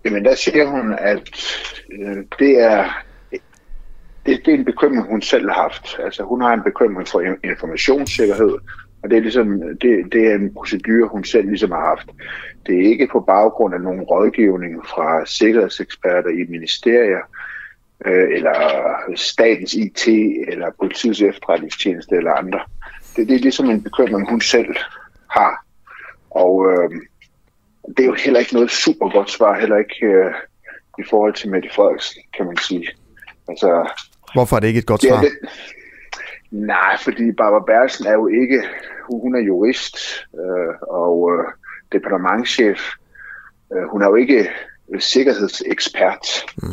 Jamen 0.05 0.25
der 0.25 0.35
siger 0.35 0.67
hun, 0.67 0.95
at 0.99 1.31
øh, 1.93 2.17
det 2.39 2.61
er 2.61 2.85
det, 4.27 4.43
det 4.45 4.55
er 4.55 4.59
en 4.59 4.65
bekymring, 4.65 5.07
hun 5.11 5.23
selv 5.23 5.51
har 5.51 5.63
haft. 5.63 6.01
Altså 6.05 6.23
hun 6.23 6.41
har 6.41 6.53
en 6.53 6.63
bekymring 6.63 7.09
for 7.09 7.23
informationssikkerhed, 7.45 8.55
og 9.03 9.11
det 9.11 9.17
er, 9.19 9.21
ligesom, 9.21 9.61
det, 9.83 10.13
det 10.13 10.31
er 10.31 10.35
en 10.35 10.55
procedur, 10.55 11.09
hun 11.09 11.25
selv 11.25 11.49
ligesom 11.49 11.71
har 11.71 11.87
haft. 11.87 12.09
Det 12.67 12.75
er 12.75 12.91
ikke 12.91 13.09
på 13.13 13.21
baggrund 13.21 13.75
af 13.75 13.81
nogen 13.81 14.03
rådgivning 14.03 14.87
fra 14.87 15.27
sikkerhedseksperter 15.27 16.31
i 16.31 16.51
ministerier, 16.51 17.23
øh, 18.07 18.37
eller 18.37 18.55
statens 19.15 19.75
IT, 19.75 20.09
eller 20.49 20.71
politiets 20.81 21.21
efterretningstjeneste 21.21 22.17
eller 22.17 22.33
andre. 22.33 22.61
Det, 23.17 23.29
det 23.29 23.35
er 23.35 23.39
ligesom 23.39 23.71
en 23.71 23.83
bekymring, 23.83 24.31
hun 24.31 24.41
selv 24.41 24.77
har. 25.31 25.65
Og 26.35 26.73
øh, 26.73 26.91
det 27.97 28.01
er 28.03 28.07
jo 28.07 28.15
heller 28.15 28.41
ikke 28.41 28.55
noget 28.55 28.71
super 28.71 29.09
godt 29.09 29.31
svar, 29.31 29.61
heller 29.61 29.77
ikke 29.77 30.07
øh, 30.07 30.35
i 30.99 31.03
forhold 31.11 31.35
til 31.35 31.51
Mette 31.51 31.69
Frederiksen, 31.75 32.23
kan 32.37 32.47
man 32.47 32.57
sige. 32.57 32.89
Altså, 33.49 33.91
Hvorfor 34.35 34.57
er 34.57 34.61
det 34.61 34.69
ikke 34.69 34.79
et 34.79 34.87
godt 34.87 35.03
svar? 35.03 35.21
Det, 35.21 35.33
nej, 36.51 36.97
fordi 36.99 37.33
Barbara 37.33 37.65
Bersen 37.67 38.07
er 38.07 38.13
jo 38.13 38.27
ikke, 38.27 38.63
hun 39.11 39.35
er 39.35 39.41
jurist 39.41 39.97
øh, 40.35 40.75
og 40.89 41.31
øh, 41.33 41.45
departementchef. 41.93 42.81
Øh, 43.73 43.83
hun 43.91 44.03
er 44.03 44.07
jo 44.07 44.15
ikke 44.15 44.51
sikkerhedsekspert. 44.99 46.27
Mm. 46.63 46.69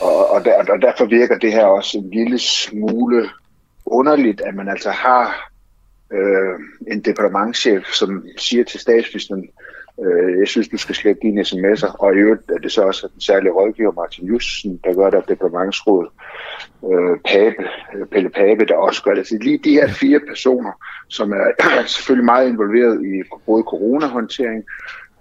Og, 0.00 0.30
og, 0.30 0.44
der, 0.44 0.72
og 0.72 0.82
derfor 0.82 1.04
virker 1.04 1.38
det 1.38 1.52
her 1.52 1.64
også 1.64 1.98
en 1.98 2.10
lille 2.10 2.38
smule 2.38 3.30
underligt, 3.86 4.40
at 4.40 4.54
man 4.54 4.68
altså 4.68 4.90
har 4.90 5.51
øh, 6.12 6.58
en 6.92 7.00
departementchef, 7.00 7.84
som 7.92 8.26
siger 8.36 8.64
til 8.64 8.80
statsministeren, 8.80 9.48
øh, 10.04 10.38
jeg 10.38 10.48
synes, 10.48 10.68
du 10.68 10.76
skal 10.76 10.94
slette 10.94 11.20
dine 11.22 11.40
sms'er, 11.40 11.96
og 11.98 12.14
i 12.14 12.18
øvrigt 12.18 12.50
er 12.50 12.58
det 12.58 12.72
så 12.72 12.82
også 12.82 13.08
den 13.12 13.20
særlige 13.20 13.52
rådgiver 13.52 13.92
Martin 13.92 14.26
Jussen, 14.26 14.80
der 14.84 14.94
gør 14.94 15.10
det 15.10 15.16
af 15.16 15.22
departementsrådet 15.22 16.10
øh, 16.92 17.16
Pape, 17.24 17.64
øh, 17.94 18.06
Pelle 18.06 18.30
Pape, 18.30 18.64
der 18.64 18.74
også 18.74 19.02
gør 19.02 19.14
det. 19.14 19.26
Så 19.26 19.38
lige 19.40 19.58
de 19.58 19.72
her 19.72 19.88
fire 19.88 20.20
personer, 20.28 20.72
som 21.08 21.32
er 21.32 21.46
selvfølgelig 21.94 22.24
meget 22.24 22.48
involveret 22.48 23.04
i 23.04 23.22
både 23.46 23.62
coronahåndtering 23.62 24.64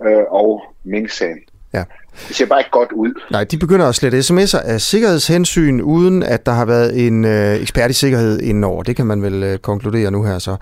øh, 0.05 0.23
og 0.29 0.63
Mink-sagen. 0.83 1.41
Ja. 1.73 1.83
Det 2.27 2.35
ser 2.35 2.45
bare 2.45 2.59
ikke 2.59 2.71
godt 2.71 2.91
ud. 2.91 3.21
Nej, 3.31 3.43
de 3.43 3.57
begynder 3.57 3.87
at 3.87 3.95
slette 3.95 4.19
sms'er 4.19 4.59
af 4.59 4.81
sikkerhedshensyn, 4.81 5.81
uden 5.81 6.23
at 6.23 6.45
der 6.45 6.51
har 6.51 6.65
været 6.65 7.07
en 7.07 7.25
øh, 7.25 7.61
ekspert 7.61 7.89
i 7.89 7.93
sikkerhed 7.93 8.41
indover. 8.41 8.83
Det 8.83 8.95
kan 8.95 9.05
man 9.05 9.21
vel 9.21 9.43
øh, 9.43 9.57
konkludere 9.57 10.11
nu 10.11 10.23
her 10.23 10.39
så. 10.39 10.55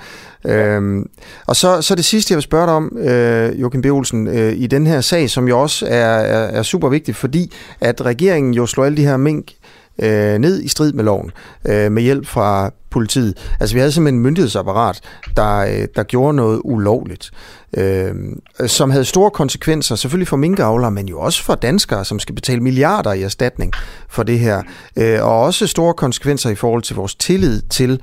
Ja. 0.45 0.67
Øhm, 0.67 1.09
og 1.45 1.55
så, 1.55 1.81
så 1.81 1.95
det 1.95 2.05
sidste, 2.05 2.31
jeg 2.31 2.35
vil 2.35 2.43
spørge 2.43 2.65
dig 2.65 2.73
om, 2.75 2.97
øh, 2.97 3.61
Joachim 3.61 3.81
B. 3.81 3.85
Olsen, 3.85 4.27
øh, 4.27 4.53
i 4.53 4.67
den 4.67 4.87
her 4.87 5.01
sag, 5.01 5.29
som 5.29 5.47
jo 5.47 5.59
også 5.59 5.85
er, 5.85 6.05
er, 6.05 6.47
er 6.47 6.63
super 6.63 6.89
vigtig, 6.89 7.15
fordi 7.15 7.53
at 7.81 8.05
regeringen 8.05 8.53
jo 8.53 8.65
slår 8.65 8.85
alle 8.85 8.97
de 8.97 9.05
her 9.05 9.17
mink 9.17 9.51
øh, 10.01 10.37
ned 10.37 10.61
i 10.63 10.67
strid 10.67 10.93
med 10.93 11.03
loven, 11.03 11.31
øh, 11.67 11.91
med 11.91 12.03
hjælp 12.03 12.25
fra 12.27 12.71
politiet. 12.89 13.37
Altså 13.59 13.75
vi 13.75 13.79
havde 13.79 13.91
simpelthen 13.91 14.19
en 14.19 14.23
myndighedsapparat, 14.23 15.01
der, 15.37 15.57
øh, 15.57 15.87
der 15.95 16.03
gjorde 16.03 16.35
noget 16.35 16.61
ulovligt, 16.63 17.31
øh, 17.77 18.15
som 18.67 18.91
havde 18.91 19.05
store 19.05 19.31
konsekvenser, 19.31 19.95
selvfølgelig 19.95 20.27
for 20.27 20.37
minkavlere, 20.37 20.91
men 20.91 21.07
jo 21.07 21.19
også 21.19 21.43
for 21.43 21.55
danskere, 21.55 22.05
som 22.05 22.19
skal 22.19 22.35
betale 22.35 22.61
milliarder 22.61 23.13
i 23.13 23.21
erstatning 23.21 23.73
for 24.09 24.23
det 24.23 24.39
her, 24.39 24.61
øh, 24.95 25.23
og 25.23 25.41
også 25.41 25.67
store 25.67 25.93
konsekvenser 25.93 26.49
i 26.49 26.55
forhold 26.55 26.81
til 26.81 26.95
vores 26.95 27.15
tillid 27.15 27.61
til 27.61 28.01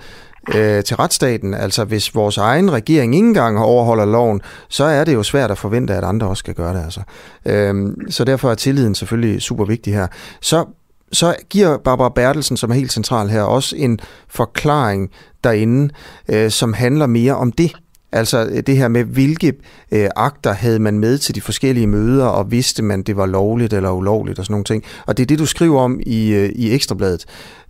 øh, 0.55 0.85
til 0.85 0.97
retsstaten. 0.97 1.55
Altså 1.55 1.85
hvis 1.85 2.15
vores 2.15 2.39
egen 2.39 2.73
regering 2.73 3.15
ikke 3.15 3.27
engang 3.27 3.59
overholder 3.59 4.05
loven, 4.05 4.41
så 4.69 4.85
er 4.85 5.05
det 5.05 5.15
jo 5.15 5.23
svært 5.23 5.51
at 5.51 5.59
forvente, 5.59 5.95
at 5.95 6.05
andre 6.05 6.27
også 6.27 6.41
skal 6.41 6.55
gøre 6.55 6.75
det. 6.75 6.85
Altså. 6.85 7.01
Øh, 7.47 7.75
så 8.11 8.25
derfor 8.25 8.51
er 8.51 8.55
tilliden 8.55 8.95
selvfølgelig 8.95 9.43
super 9.43 9.65
vigtig 9.65 9.95
her. 9.95 10.07
Så 10.41 10.65
så 11.13 11.37
giver 11.51 11.79
Barbara 11.79 12.09
Bertelsen, 12.09 12.57
som 12.57 12.71
er 12.71 12.75
helt 12.75 12.93
central 12.93 13.29
her, 13.29 13.43
også 13.43 13.77
en 13.77 14.01
forklaring 14.29 15.11
derinde, 15.45 15.95
øh, 16.29 16.51
som 16.51 16.73
handler 16.73 17.07
mere 17.07 17.37
om 17.37 17.53
det. 17.53 17.73
Altså 18.13 18.47
øh, 18.47 18.63
det 18.67 18.77
her 18.77 18.89
med, 18.89 19.05
hvilke 19.05 19.53
øh, 19.93 20.09
akter 20.17 20.53
havde 20.53 20.79
man 20.79 20.99
med 20.99 21.19
til 21.19 21.35
de 21.35 21.41
forskellige 21.41 21.87
møder, 21.87 22.27
og 22.27 22.51
vidste 22.51 22.83
man, 22.83 23.03
det 23.03 23.17
var 23.17 23.27
lovligt 23.27 23.73
eller 23.73 23.91
ulovligt 23.91 24.39
og 24.39 24.45
sådan 24.45 24.53
nogle 24.53 24.65
ting. 24.65 24.85
Og 25.07 25.17
det 25.17 25.23
er 25.23 25.27
det, 25.27 25.39
du 25.39 25.47
skriver 25.47 25.81
om 25.81 26.01
i, 26.07 26.29
øh, 26.29 26.49
i 26.49 26.73
Ekstrabladet, 26.73 27.25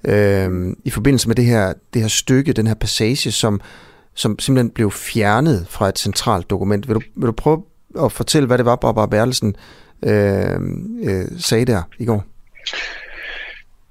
øh, 0.04 0.74
i 0.84 0.90
forbindelse 0.90 1.28
med 1.28 1.36
det 1.36 1.44
her, 1.44 1.72
det 1.94 2.02
her 2.02 2.08
stykke, 2.08 2.52
den 2.52 2.66
her 2.66 2.74
passage, 2.74 3.32
som, 3.32 3.60
som 4.14 4.38
simpelthen 4.38 4.70
blev 4.70 4.90
fjernet 4.90 5.66
fra 5.68 5.88
et 5.88 5.98
centralt 5.98 6.50
dokument. 6.50 6.88
Vil 6.88 6.94
du, 6.94 7.00
vil 7.16 7.26
du 7.26 7.32
prøve 7.32 7.62
at 8.04 8.12
fortælle, 8.12 8.46
hvad 8.46 8.58
det 8.58 8.66
var, 8.66 8.76
Barbara 8.76 9.06
Bertelsen 9.06 9.56
øh, 10.02 10.60
øh, 11.02 11.24
sagde 11.38 11.64
der 11.64 11.82
i 11.98 12.04
går? 12.04 12.24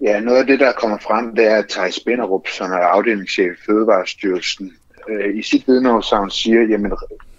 Ja, 0.02 0.20
noget 0.20 0.38
af 0.38 0.48
det, 0.48 0.60
der 0.60 0.72
kommer 0.72 0.98
frem, 0.98 1.36
det 1.36 1.46
er, 1.46 1.56
at 1.56 1.70
Thijs 1.70 2.00
Binderup, 2.00 2.48
som 2.48 2.72
er 2.72 2.76
afdelingschef 2.76 3.52
i 3.52 3.62
Fødevarestyrelsen, 3.66 4.74
øh, 5.10 5.38
i 5.38 5.42
sit 5.42 5.68
vidneudsagn 5.68 6.30
siger, 6.30 6.62
jamen 6.62 6.92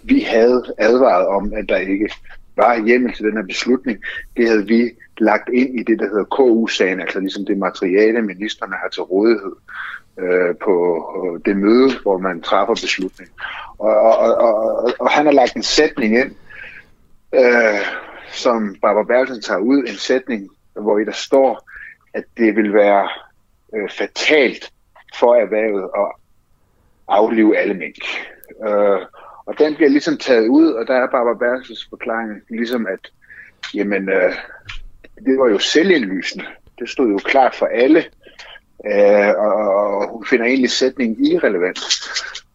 vi 0.02 0.20
havde 0.20 0.74
advaret 0.78 1.26
om, 1.26 1.52
at 1.56 1.68
der 1.68 1.76
ikke 1.76 2.10
var 2.56 2.86
hjemmel 2.86 3.14
til 3.14 3.24
den 3.24 3.36
her 3.36 3.46
beslutning. 3.46 3.98
Det 4.36 4.48
havde 4.48 4.66
vi 4.66 4.90
lagt 5.18 5.48
ind 5.48 5.80
i 5.80 5.82
det, 5.82 5.98
der 5.98 6.08
hedder 6.08 6.24
KU-sagen, 6.24 7.00
altså 7.00 7.20
ligesom 7.20 7.46
det 7.46 7.58
materiale, 7.58 8.22
ministerne 8.22 8.76
har 8.82 8.88
til 8.88 9.02
rådighed 9.02 9.52
øh, 10.18 10.54
på 10.64 10.74
det 11.44 11.56
møde, 11.56 11.90
hvor 12.02 12.18
man 12.18 12.42
træffer 12.42 12.74
beslutningen. 12.74 13.34
Og, 13.78 13.96
og, 13.96 14.34
og, 14.34 14.54
og, 14.54 14.92
og 14.98 15.10
han 15.10 15.26
har 15.26 15.32
lagt 15.32 15.56
en 15.56 15.62
sætning 15.62 16.18
ind, 16.18 16.32
øh, 17.34 17.80
som 18.32 18.76
Barbara 18.82 19.04
Bertelsen 19.04 19.42
tager 19.42 19.60
ud, 19.60 19.78
en 19.78 19.96
sætning, 19.96 20.50
hvor 20.74 20.98
i 20.98 21.04
der 21.04 21.12
står, 21.12 21.68
at 22.16 22.24
det 22.36 22.56
vil 22.56 22.74
være 22.74 23.08
øh, 23.74 23.90
fatalt 23.90 24.72
for 25.18 25.34
erhvervet 25.34 25.90
at 25.98 26.12
aflive 27.08 27.58
alle 27.58 27.74
mink. 27.74 28.04
Øh, 28.68 29.00
og 29.46 29.58
den 29.58 29.74
bliver 29.74 29.90
ligesom 29.90 30.18
taget 30.18 30.48
ud, 30.48 30.72
og 30.72 30.86
der 30.86 30.94
er 30.94 31.10
Barbara 31.10 31.38
Bertelsens 31.38 31.86
forklaring 31.90 32.42
ligesom, 32.48 32.86
at 32.86 33.12
jamen, 33.74 34.08
øh, 34.08 34.34
det 35.26 35.38
var 35.38 35.48
jo 35.48 35.58
selvindlysende. 35.58 36.46
Det 36.78 36.88
stod 36.88 37.08
jo 37.08 37.18
klart 37.24 37.54
for 37.54 37.66
alle, 37.66 38.04
øh, 38.86 39.34
og, 39.38 39.54
og 39.74 40.08
hun 40.08 40.26
finder 40.26 40.46
egentlig 40.46 40.70
sætningen 40.70 41.24
irrelevant. 41.24 41.78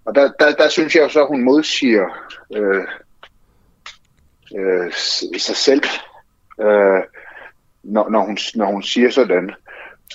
Og 0.05 0.15
der, 0.15 0.31
der, 0.39 0.55
der 0.55 0.69
synes 0.69 0.95
jeg 0.95 1.03
jo 1.03 1.09
så, 1.09 1.21
at 1.21 1.27
hun 1.27 1.43
modsiger 1.43 2.07
øh, 2.55 2.83
øh, 4.57 4.91
sig 5.37 5.55
selv, 5.55 5.83
øh, 6.61 7.01
når, 7.83 8.09
når, 8.09 8.25
hun, 8.25 8.37
når 8.55 8.65
hun 8.65 8.83
siger 8.83 9.09
sådan. 9.09 9.51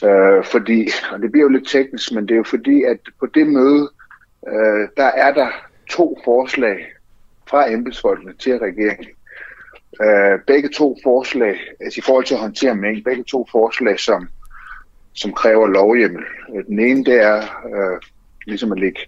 Øh, 0.05 0.44
fordi, 0.44 0.88
og 1.12 1.22
det 1.22 1.33
bliver 1.33 1.44
jo 1.44 1.48
lidt 1.48 1.68
teknisk, 1.68 2.12
men 2.12 2.29
det 2.29 2.31
er 2.31 2.37
jo 2.37 2.44
fordi, 2.44 2.83
at 2.83 2.98
på 3.20 3.26
det 3.26 3.46
møde, 3.46 3.90
øh, 4.48 4.88
der 4.96 5.05
er 5.05 5.35
der 5.35 5.48
to 5.90 6.18
forslag 6.24 6.92
fra 7.48 7.72
embedsfolkene 7.72 8.33
til 8.38 8.59
regeringen. 8.59 9.07
Øh, 10.02 10.40
begge 10.46 10.68
to 10.68 10.96
forslag, 11.02 11.57
altså 11.81 11.98
i 11.98 12.07
forhold 12.07 12.24
til 12.24 12.35
at 12.35 12.40
håndtere 12.40 12.74
mængden, 12.74 13.05
begge 13.05 13.24
to 13.24 13.46
forslag, 13.50 14.00
som, 14.00 14.29
som 15.14 15.33
kræver 15.33 15.66
lovhjemmel. 15.66 16.24
Den 16.66 16.79
ene, 16.79 17.05
det 17.05 17.22
er 17.22 17.38
øh, 17.74 18.00
ligesom 18.46 18.72
at 18.72 18.79
lægge 18.79 19.00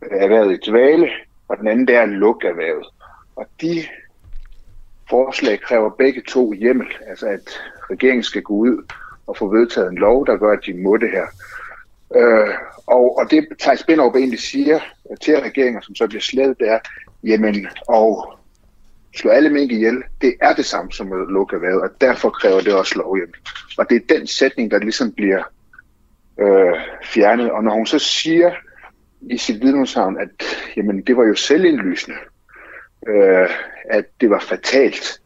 erhvervet 0.00 0.52
i 0.52 0.70
dvale, 0.70 1.10
og 1.48 1.58
den 1.58 1.68
anden, 1.68 1.86
det 1.88 1.96
er 1.96 2.02
at 2.02 2.08
lukke 2.08 2.48
erhvervet. 2.48 2.86
Og 3.36 3.46
de 3.60 3.82
forslag 5.12 5.60
kræver 5.60 5.90
begge 5.90 6.22
to 6.28 6.52
hjemmel, 6.52 6.86
altså 7.06 7.26
at 7.26 7.46
regeringen 7.90 8.22
skal 8.22 8.42
gå 8.42 8.54
ud 8.54 8.92
og 9.26 9.36
få 9.36 9.48
vedtaget 9.48 9.90
en 9.90 9.98
lov, 9.98 10.26
der 10.26 10.36
gør, 10.36 10.52
at 10.52 10.66
de 10.66 10.74
må 10.74 10.96
det 10.96 11.10
her. 11.10 11.26
Øh, 12.16 12.54
og, 12.86 13.18
og 13.18 13.30
det 13.30 13.46
Thijs 13.60 13.84
Binderup 13.84 14.16
egentlig 14.16 14.40
siger 14.40 14.80
til 15.20 15.40
regeringen, 15.40 15.82
som 15.82 15.94
så 15.94 16.06
bliver 16.06 16.20
slettet, 16.20 16.58
det 16.58 16.68
er, 16.68 16.78
jamen, 17.24 17.66
og 17.88 18.38
slå 19.16 19.30
alle 19.30 19.50
mink 19.50 19.72
ihjel, 19.72 20.02
det 20.20 20.34
er 20.40 20.54
det 20.54 20.64
samme 20.64 20.92
som 20.92 21.12
at 21.12 21.28
lukke 21.28 21.56
erhvervet, 21.56 21.82
og 21.82 21.90
derfor 22.00 22.30
kræver 22.30 22.60
det 22.60 22.74
også 22.74 22.98
lovhjemmel. 22.98 23.36
Og 23.78 23.90
det 23.90 23.96
er 23.96 24.16
den 24.16 24.26
sætning, 24.26 24.70
der 24.70 24.78
ligesom 24.78 25.12
bliver 25.12 25.42
øh, 26.40 26.74
fjernet. 27.04 27.50
Og 27.50 27.64
når 27.64 27.74
hun 27.74 27.86
så 27.86 27.98
siger 27.98 28.50
i 29.30 29.38
sit 29.38 29.62
vidneudshavn, 29.62 30.20
at 30.20 30.30
jamen, 30.76 31.02
det 31.02 31.16
var 31.16 31.24
jo 31.24 31.34
selvindlysende, 31.34 32.16
øh, 33.08 33.48
at 33.90 34.04
det 34.20 34.30
var 34.30 34.44
fatalt, 34.48 35.20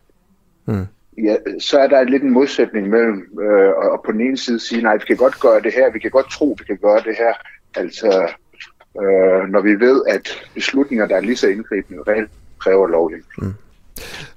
mm. 0.67 0.87
ja, 1.25 1.37
så 1.59 1.79
er 1.79 1.87
der 1.87 2.03
lidt 2.03 2.23
en 2.23 2.31
modsætning 2.31 2.89
mellem 2.89 3.39
øh, 3.41 3.69
og 3.93 4.03
på 4.07 4.13
den 4.13 4.21
ene 4.21 4.39
side 4.39 4.61
sige, 4.61 4.83
nej, 4.83 4.95
vi 4.95 5.05
kan 5.07 5.17
godt 5.17 5.41
gøre 5.41 5.61
det 5.61 5.73
her, 5.73 5.93
vi 5.93 5.99
kan 5.99 6.11
godt 6.11 6.31
tro, 6.31 6.57
vi 6.59 6.65
kan 6.65 6.79
gøre 6.83 7.01
det 7.05 7.17
her, 7.19 7.33
altså 7.75 8.29
øh, 9.03 9.49
når 9.49 9.61
vi 9.61 9.75
ved, 9.87 10.03
at 10.09 10.29
beslutninger, 10.55 11.07
der 11.07 11.17
er 11.17 11.21
lige 11.21 11.37
så 11.37 11.49
indgribende, 11.49 12.03
reelt 12.09 12.31
kræver 12.59 12.87
lovhjemmel. 12.87 13.27
Mm. 13.39 13.55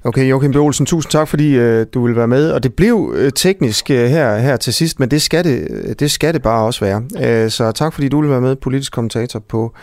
Okay, 0.04 0.30
Joachim 0.30 0.52
B. 0.52 0.56
Olsen, 0.56 0.86
tusind 0.86 1.12
tak, 1.12 1.28
fordi 1.28 1.58
øh, 1.58 1.86
du 1.94 2.06
vil 2.06 2.16
være 2.16 2.28
med. 2.28 2.52
Og 2.52 2.64
det 2.64 2.74
blev 2.74 3.14
øh, 3.16 3.32
teknisk 3.32 3.92
øh, 3.92 4.06
her, 4.06 4.38
her 4.38 4.58
til 4.58 4.74
sidst, 4.74 5.00
men 5.00 5.12
det 5.12 5.22
skal 5.22 5.44
det, 5.44 6.00
det 6.00 6.12
skal 6.12 6.34
det 6.34 6.42
bare 6.42 6.66
også 6.66 6.86
være. 6.86 7.04
Øh, 7.44 7.50
så 7.50 7.72
tak, 7.72 7.94
fordi 7.94 8.10
du 8.10 8.22
vil 8.22 8.30
være 8.30 8.42
med, 8.42 8.56
politisk 8.56 8.94
kommentator 8.94 9.40
på 9.40 9.76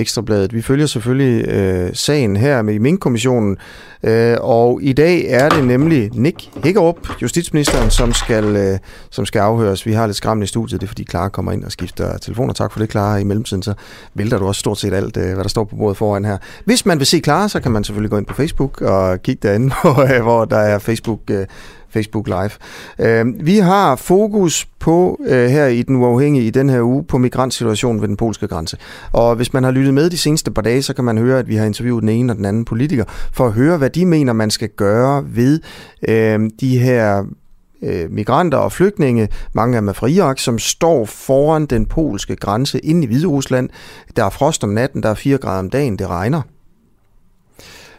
Ekstrabladet. 0.00 0.54
Vi 0.54 0.62
følger 0.62 0.86
selvfølgelig 0.86 1.48
øh, 1.48 1.90
sagen 1.94 2.36
her 2.36 2.62
med 2.62 2.78
Mink-kommissionen, 2.78 3.56
øh, 4.02 4.36
og 4.40 4.78
i 4.82 4.92
dag 4.92 5.24
er 5.28 5.48
det 5.48 5.64
nemlig 5.64 6.10
Nick 6.14 6.50
Hækkerup, 6.64 7.22
justitsministeren, 7.22 7.90
som 7.90 8.12
skal, 8.12 8.44
øh, 8.56 8.78
som 9.10 9.26
skal 9.26 9.38
afhøres. 9.38 9.86
Vi 9.86 9.92
har 9.92 10.06
lidt 10.06 10.16
skræmmende 10.16 10.44
i 10.44 10.46
studiet, 10.46 10.80
det 10.80 10.86
er 10.86 10.88
fordi 10.88 11.04
Clara 11.10 11.28
kommer 11.28 11.52
ind 11.52 11.64
og 11.64 11.72
skifter 11.72 12.18
telefoner. 12.18 12.52
Tak 12.52 12.72
for 12.72 12.80
det, 12.80 12.90
Clara. 12.90 13.16
I 13.16 13.24
mellemtiden 13.24 13.62
så 13.62 13.74
vælter 14.14 14.38
du 14.38 14.46
også 14.46 14.58
stort 14.58 14.78
set 14.78 14.94
alt, 14.94 15.16
øh, 15.16 15.34
hvad 15.34 15.44
der 15.44 15.48
står 15.48 15.64
på 15.64 15.76
bordet 15.76 15.96
foran 15.96 16.24
her. 16.24 16.38
Hvis 16.64 16.86
man 16.86 16.98
vil 16.98 17.06
se 17.06 17.20
Clara, 17.24 17.48
så 17.48 17.60
kan 17.60 17.72
man 17.72 17.84
selvfølgelig 17.84 18.10
gå 18.10 18.18
ind 18.18 18.26
på 18.26 18.34
Facebook 18.34 18.80
og 18.80 19.22
kigge 19.22 19.48
derinde, 19.48 19.74
hvor, 19.82 20.14
øh, 20.14 20.22
hvor 20.22 20.44
der 20.44 20.58
er 20.58 20.78
Facebook 20.78 21.20
øh, 21.30 21.46
Facebook 21.90 22.26
Live. 22.26 22.50
Øh, 22.98 23.26
vi 23.46 23.58
har 23.58 23.96
fokus 23.96 24.68
på 24.78 25.20
øh, 25.26 25.48
her 25.48 25.66
i 25.66 25.82
Den 25.82 25.96
Uafhængige 25.96 26.46
i 26.46 26.50
den 26.50 26.70
her 26.70 26.82
uge 26.82 27.04
på 27.04 27.18
migrantsituationen 27.18 28.00
ved 28.00 28.08
den 28.08 28.16
polske 28.16 28.48
grænse. 28.48 28.76
Og 29.12 29.36
hvis 29.36 29.52
man 29.52 29.64
har 29.64 29.70
lyttet 29.70 29.94
med 29.94 30.10
de 30.10 30.18
seneste 30.18 30.50
par 30.50 30.62
dage, 30.62 30.82
så 30.82 30.94
kan 30.94 31.04
man 31.04 31.18
høre, 31.18 31.38
at 31.38 31.48
vi 31.48 31.56
har 31.56 31.66
interviewet 31.66 32.02
den 32.02 32.08
ene 32.08 32.32
og 32.32 32.36
den 32.36 32.44
anden 32.44 32.64
politiker 32.64 33.04
for 33.32 33.46
at 33.46 33.52
høre, 33.52 33.78
hvad 33.78 33.90
de 33.90 34.06
mener, 34.06 34.32
man 34.32 34.50
skal 34.50 34.68
gøre 34.68 35.24
ved 35.26 35.60
øh, 36.08 36.50
de 36.60 36.78
her 36.78 37.24
øh, 37.82 38.10
migranter 38.10 38.58
og 38.58 38.72
flygtninge, 38.72 39.28
mange 39.52 39.76
af 39.76 39.82
dem 39.82 39.88
er 39.88 39.92
fra 39.92 40.06
Irak, 40.06 40.38
som 40.38 40.58
står 40.58 41.04
foran 41.04 41.66
den 41.66 41.86
polske 41.86 42.36
grænse 42.36 42.78
inde 42.78 43.04
i 43.04 43.06
Hviderusland. 43.06 43.68
Der 44.16 44.24
er 44.24 44.30
frost 44.30 44.64
om 44.64 44.70
natten, 44.70 45.02
der 45.02 45.08
er 45.08 45.14
4 45.14 45.38
grader 45.38 45.58
om 45.58 45.70
dagen, 45.70 45.98
det 45.98 46.06
regner. 46.06 46.42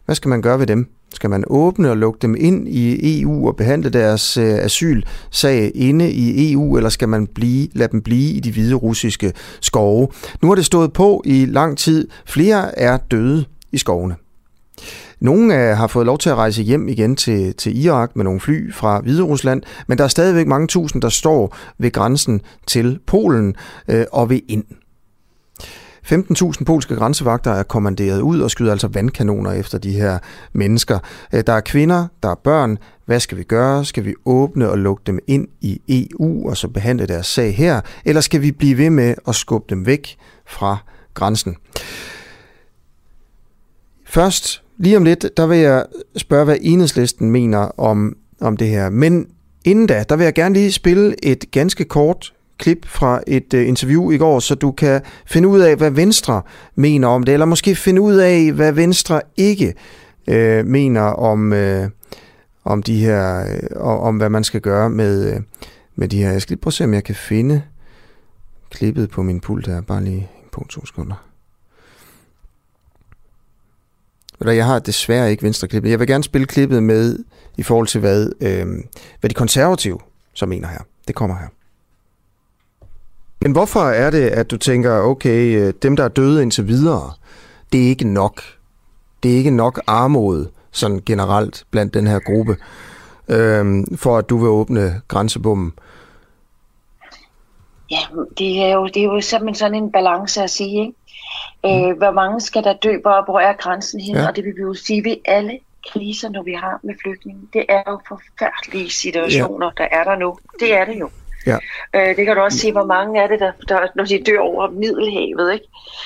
Hvad 0.06 0.16
skal 0.16 0.30
man 0.30 0.42
gøre 0.42 0.60
ved 0.60 0.68
dem? 0.68 0.90
Skal 1.14 1.30
man 1.30 1.44
åbne 1.48 1.90
og 1.90 1.98
lukke 1.98 2.20
dem 2.22 2.36
ind 2.40 2.68
i 2.68 3.22
EU 3.22 3.48
og 3.48 3.56
behandle 3.56 3.90
deres 3.90 4.38
øh, 4.38 4.54
asylsag 4.54 5.72
inde 5.76 6.12
i 6.12 6.54
EU, 6.54 6.78
eller 6.78 6.90
skal 6.90 7.10
man 7.10 7.28
blive, 7.28 7.68
lade 7.74 7.92
dem 7.92 8.02
blive 8.02 8.34
i 8.34 8.40
de 8.40 8.52
hvide 8.52 8.76
russiske 8.76 9.34
skove? 9.62 10.08
Nu 10.42 10.48
har 10.48 10.56
det 10.56 10.66
stået 10.66 10.94
på 10.94 11.22
i 11.26 11.46
lang 11.46 11.78
tid. 11.78 12.08
Flere 12.26 12.80
er 12.80 12.98
døde 12.98 13.46
i 13.72 13.78
skovene. 13.78 14.16
Nogle 15.20 15.56
øh, 15.56 15.78
har 15.78 15.88
fået 15.88 16.06
lov 16.06 16.18
til 16.18 16.30
at 16.30 16.36
rejse 16.36 16.64
hjem 16.64 16.88
igen 16.88 17.16
til, 17.16 17.56
til 17.56 17.86
Irak 17.86 18.16
med 18.16 18.24
nogle 18.24 18.40
fly 18.40 18.74
fra 18.74 19.00
Hvide 19.00 19.24
Rusland, 19.24 19.62
men 19.88 19.98
der 19.98 20.04
er 20.04 20.08
stadigvæk 20.08 20.48
mange 20.48 20.68
tusind, 20.68 21.02
der 21.02 21.10
står 21.10 21.56
ved 21.78 21.92
grænsen 21.92 22.42
til 22.68 23.00
Polen 23.08 23.56
øh, 23.88 24.06
og 24.12 24.30
ved 24.30 24.40
ind. 24.48 24.64
15.000 26.12 26.64
polske 26.64 26.96
grænsevagter 26.96 27.52
er 27.52 27.64
kommanderet 27.64 28.22
ud 28.22 28.40
og 28.40 28.52
skyder 28.52 28.72
altså 28.72 28.88
vandkanoner 28.88 29.52
efter 29.52 29.78
de 29.78 29.92
her 29.92 30.20
mennesker. 30.54 31.00
Øh, 31.34 31.44
der 31.48 31.54
er 31.54 31.60
kvinder, 31.60 32.08
der 32.24 32.30
er 32.30 32.36
børn. 32.36 32.78
Hvad 33.06 33.20
skal 33.20 33.38
vi 33.38 33.44
gøre? 33.44 33.86
Skal 33.86 34.06
vi 34.06 34.14
åbne 34.26 34.70
og 34.70 34.78
lukke 34.78 35.04
dem 35.08 35.20
ind 35.28 35.48
i 35.62 35.82
EU 35.90 36.50
og 36.50 36.58
så 36.58 36.68
behandle 36.68 37.06
deres 37.06 37.28
sag 37.28 37.56
her? 37.56 37.82
Eller 38.06 38.22
skal 38.22 38.42
vi 38.42 38.52
blive 38.52 38.78
ved 38.78 38.90
med 38.90 39.16
at 39.28 39.36
skubbe 39.36 39.66
dem 39.70 39.86
væk 39.86 40.18
fra 40.48 40.78
grænsen? 41.14 41.56
Først, 44.06 44.64
lige 44.78 44.98
om 44.98 45.04
lidt, 45.04 45.38
der 45.38 45.48
vil 45.48 45.58
jeg 45.58 45.86
spørge, 46.18 46.46
hvad 46.46 46.58
enhedslisten 46.62 47.32
mener 47.32 47.80
om, 47.80 48.16
om 48.42 48.58
det 48.58 48.68
her. 48.68 48.90
Men 48.90 49.28
inden 49.66 49.88
da, 49.88 50.04
der 50.10 50.16
vil 50.16 50.24
jeg 50.24 50.34
gerne 50.34 50.54
lige 50.54 50.72
spille 50.72 51.26
et 51.26 51.52
ganske 51.52 51.84
kort 51.84 52.34
klip 52.60 52.86
fra 52.86 53.22
et 53.28 53.54
øh, 53.54 53.68
interview 53.68 54.12
i 54.12 54.18
går, 54.18 54.40
så 54.40 54.56
du 54.56 54.72
kan 54.72 55.02
finde 55.26 55.48
ud 55.48 55.60
af, 55.60 55.76
hvad 55.76 55.92
Venstre 55.92 56.42
mener 56.76 57.08
om 57.08 57.24
det, 57.24 57.34
eller 57.34 57.46
måske 57.46 57.76
finde 57.76 58.02
ud 58.02 58.16
af, 58.16 58.52
hvad 58.52 58.72
Venstre 58.72 59.22
ikke 59.38 59.74
øh, 60.28 60.66
mener 60.66 61.02
om, 61.02 61.54
øh, 61.54 61.90
om 62.66 62.84
de 62.84 63.06
her, 63.06 63.40
øh, 63.40 63.82
om 63.82 64.18
hvad 64.18 64.30
man 64.30 64.44
skal 64.44 64.62
gøre 64.62 64.90
med, 64.90 65.34
øh, 65.34 65.42
med 65.96 66.08
de 66.08 66.24
her. 66.24 66.32
Jeg 66.32 66.42
skal 66.42 66.54
lige 66.54 66.62
prøve 66.62 66.70
at 66.70 66.74
se, 66.74 66.84
om 66.84 66.94
jeg 66.94 67.04
kan 67.04 67.16
finde 67.16 67.62
klippet 68.70 69.10
på 69.10 69.24
min 69.24 69.40
pult 69.40 69.68
her, 69.68 69.82
bare 69.82 70.04
lige 70.04 70.30
på 70.52 70.66
to 70.70 70.86
sekunder. 70.86 71.26
Eller 74.40 74.54
Jeg 74.54 74.66
har 74.66 74.80
desværre 74.80 75.32
ikke 75.32 75.44
venstre 75.44 75.68
klippet. 75.68 75.90
Jeg 75.90 76.00
vil 76.00 76.08
gerne 76.08 76.24
spille 76.24 76.48
klippet 76.48 76.84
med 76.84 77.20
i 77.58 77.64
forhold 77.64 77.88
til, 77.88 78.00
hvad, 78.00 78.30
øh, 78.42 78.68
hvad 79.20 79.30
de 79.30 79.34
konservative 79.36 80.00
så 80.34 80.46
mener 80.46 80.68
her. 80.68 80.80
Det 81.08 81.16
kommer 81.16 81.38
her. 81.38 81.59
Men 83.42 83.52
hvorfor 83.52 83.80
er 83.80 84.10
det, 84.10 84.30
at 84.30 84.52
du 84.52 84.58
tænker, 84.58 85.02
okay, 85.02 85.60
øh, 85.60 85.74
dem 85.82 85.96
der 85.96 86.04
er 86.04 86.08
døde 86.08 86.42
indtil 86.42 86.68
videre, 86.68 87.14
det 87.74 87.84
er 87.84 87.88
ikke 87.88 88.08
nok. 88.08 88.42
Det 89.24 89.32
er 89.32 89.36
ikke 89.36 89.52
nok 89.52 89.82
armod, 89.88 90.46
sådan 90.72 91.02
generelt, 91.06 91.64
blandt 91.72 91.94
den 91.94 92.08
her 92.08 92.20
gruppe, 92.20 92.58
øhm, 93.28 93.98
for 93.98 94.18
at 94.18 94.30
du 94.30 94.38
vil 94.38 94.48
åbne 94.48 95.02
grænsebommen? 95.08 95.74
Ja, 97.92 98.00
det 98.38 98.62
er 98.62 98.74
jo, 98.74 98.88
det 98.88 98.98
er 98.98 99.04
jo 99.04 99.22
simpelthen 99.22 99.56
sådan 99.56 99.84
en 99.84 99.92
balance 99.92 100.44
at 100.44 100.50
sige, 100.50 100.82
ikke? 100.82 101.86
Øh, 101.86 101.92
mm. 101.92 101.98
hvor 101.98 102.12
mange 102.12 102.42
skal 102.42 102.64
der 102.64 102.74
dø, 102.74 102.98
hvor, 103.02 103.26
hvor 103.26 103.40
er 103.40 103.54
grænsen 103.54 104.00
hen? 104.00 104.16
Ja. 104.16 104.28
Og 104.28 104.36
det 104.36 104.46
vil 104.46 104.54
vi 104.56 104.62
jo 104.62 104.74
sige 104.74 105.04
ved 105.04 105.16
alle 105.26 105.60
kriser, 105.92 106.30
når 106.30 106.44
vi 106.44 106.54
har 106.54 106.80
med 106.84 106.96
flygtninge. 107.02 107.42
Det 107.54 107.66
er 107.70 107.84
jo 107.88 108.00
forfærdelige 108.08 108.90
situationer, 108.90 109.72
ja. 109.80 109.84
der 109.84 109.90
er 109.92 110.04
der 110.04 110.16
nu. 110.16 110.38
Det 110.60 110.74
er 110.74 110.86
det 110.86 111.00
jo. 111.00 111.10
Ja. 111.46 111.58
Øh, 111.96 112.16
det 112.16 112.26
kan 112.26 112.36
du 112.36 112.42
også 112.42 112.58
se, 112.58 112.72
hvor 112.72 112.86
mange 112.86 113.22
er 113.22 113.28
det, 113.28 113.40
der, 113.40 113.52
der, 113.68 113.88
når 113.96 114.04
de 114.04 114.24
dør 114.26 114.40
over 114.40 114.70
Middelhavet. 114.70 115.54
Ikke? 115.54 115.66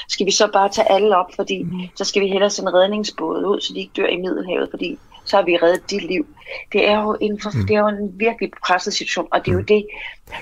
Skal 0.10 0.26
vi 0.26 0.32
så 0.32 0.50
bare 0.54 0.70
tage 0.70 0.92
alle 0.92 1.18
op, 1.18 1.32
fordi 1.36 1.64
mm. 1.64 1.82
så 1.96 2.04
skal 2.04 2.22
vi 2.22 2.28
hellere 2.28 2.50
sende 2.50 2.74
redningsbåde 2.74 3.48
ud, 3.48 3.62
så 3.62 3.74
de 3.74 3.80
ikke 3.80 3.94
dør 3.96 4.08
i 4.08 4.18
Middelhavet, 4.18 4.68
fordi 4.70 5.00
så 5.26 5.36
har 5.36 5.44
vi 5.44 5.58
reddet 5.58 5.92
dit 5.92 6.04
liv. 6.04 6.26
Det 6.74 6.90
er 6.90 7.02
jo 7.02 7.18
en, 7.22 7.40
for, 7.42 7.52
mm. 7.54 7.68
det 7.68 7.76
er 7.76 7.80
jo 7.80 7.88
en 7.88 8.12
virkelig 8.20 8.52
presset 8.66 8.94
situation, 8.94 9.28
og 9.32 9.46
det 9.46 9.52
er 9.52 9.56
jo 9.56 9.62
det, 9.62 9.86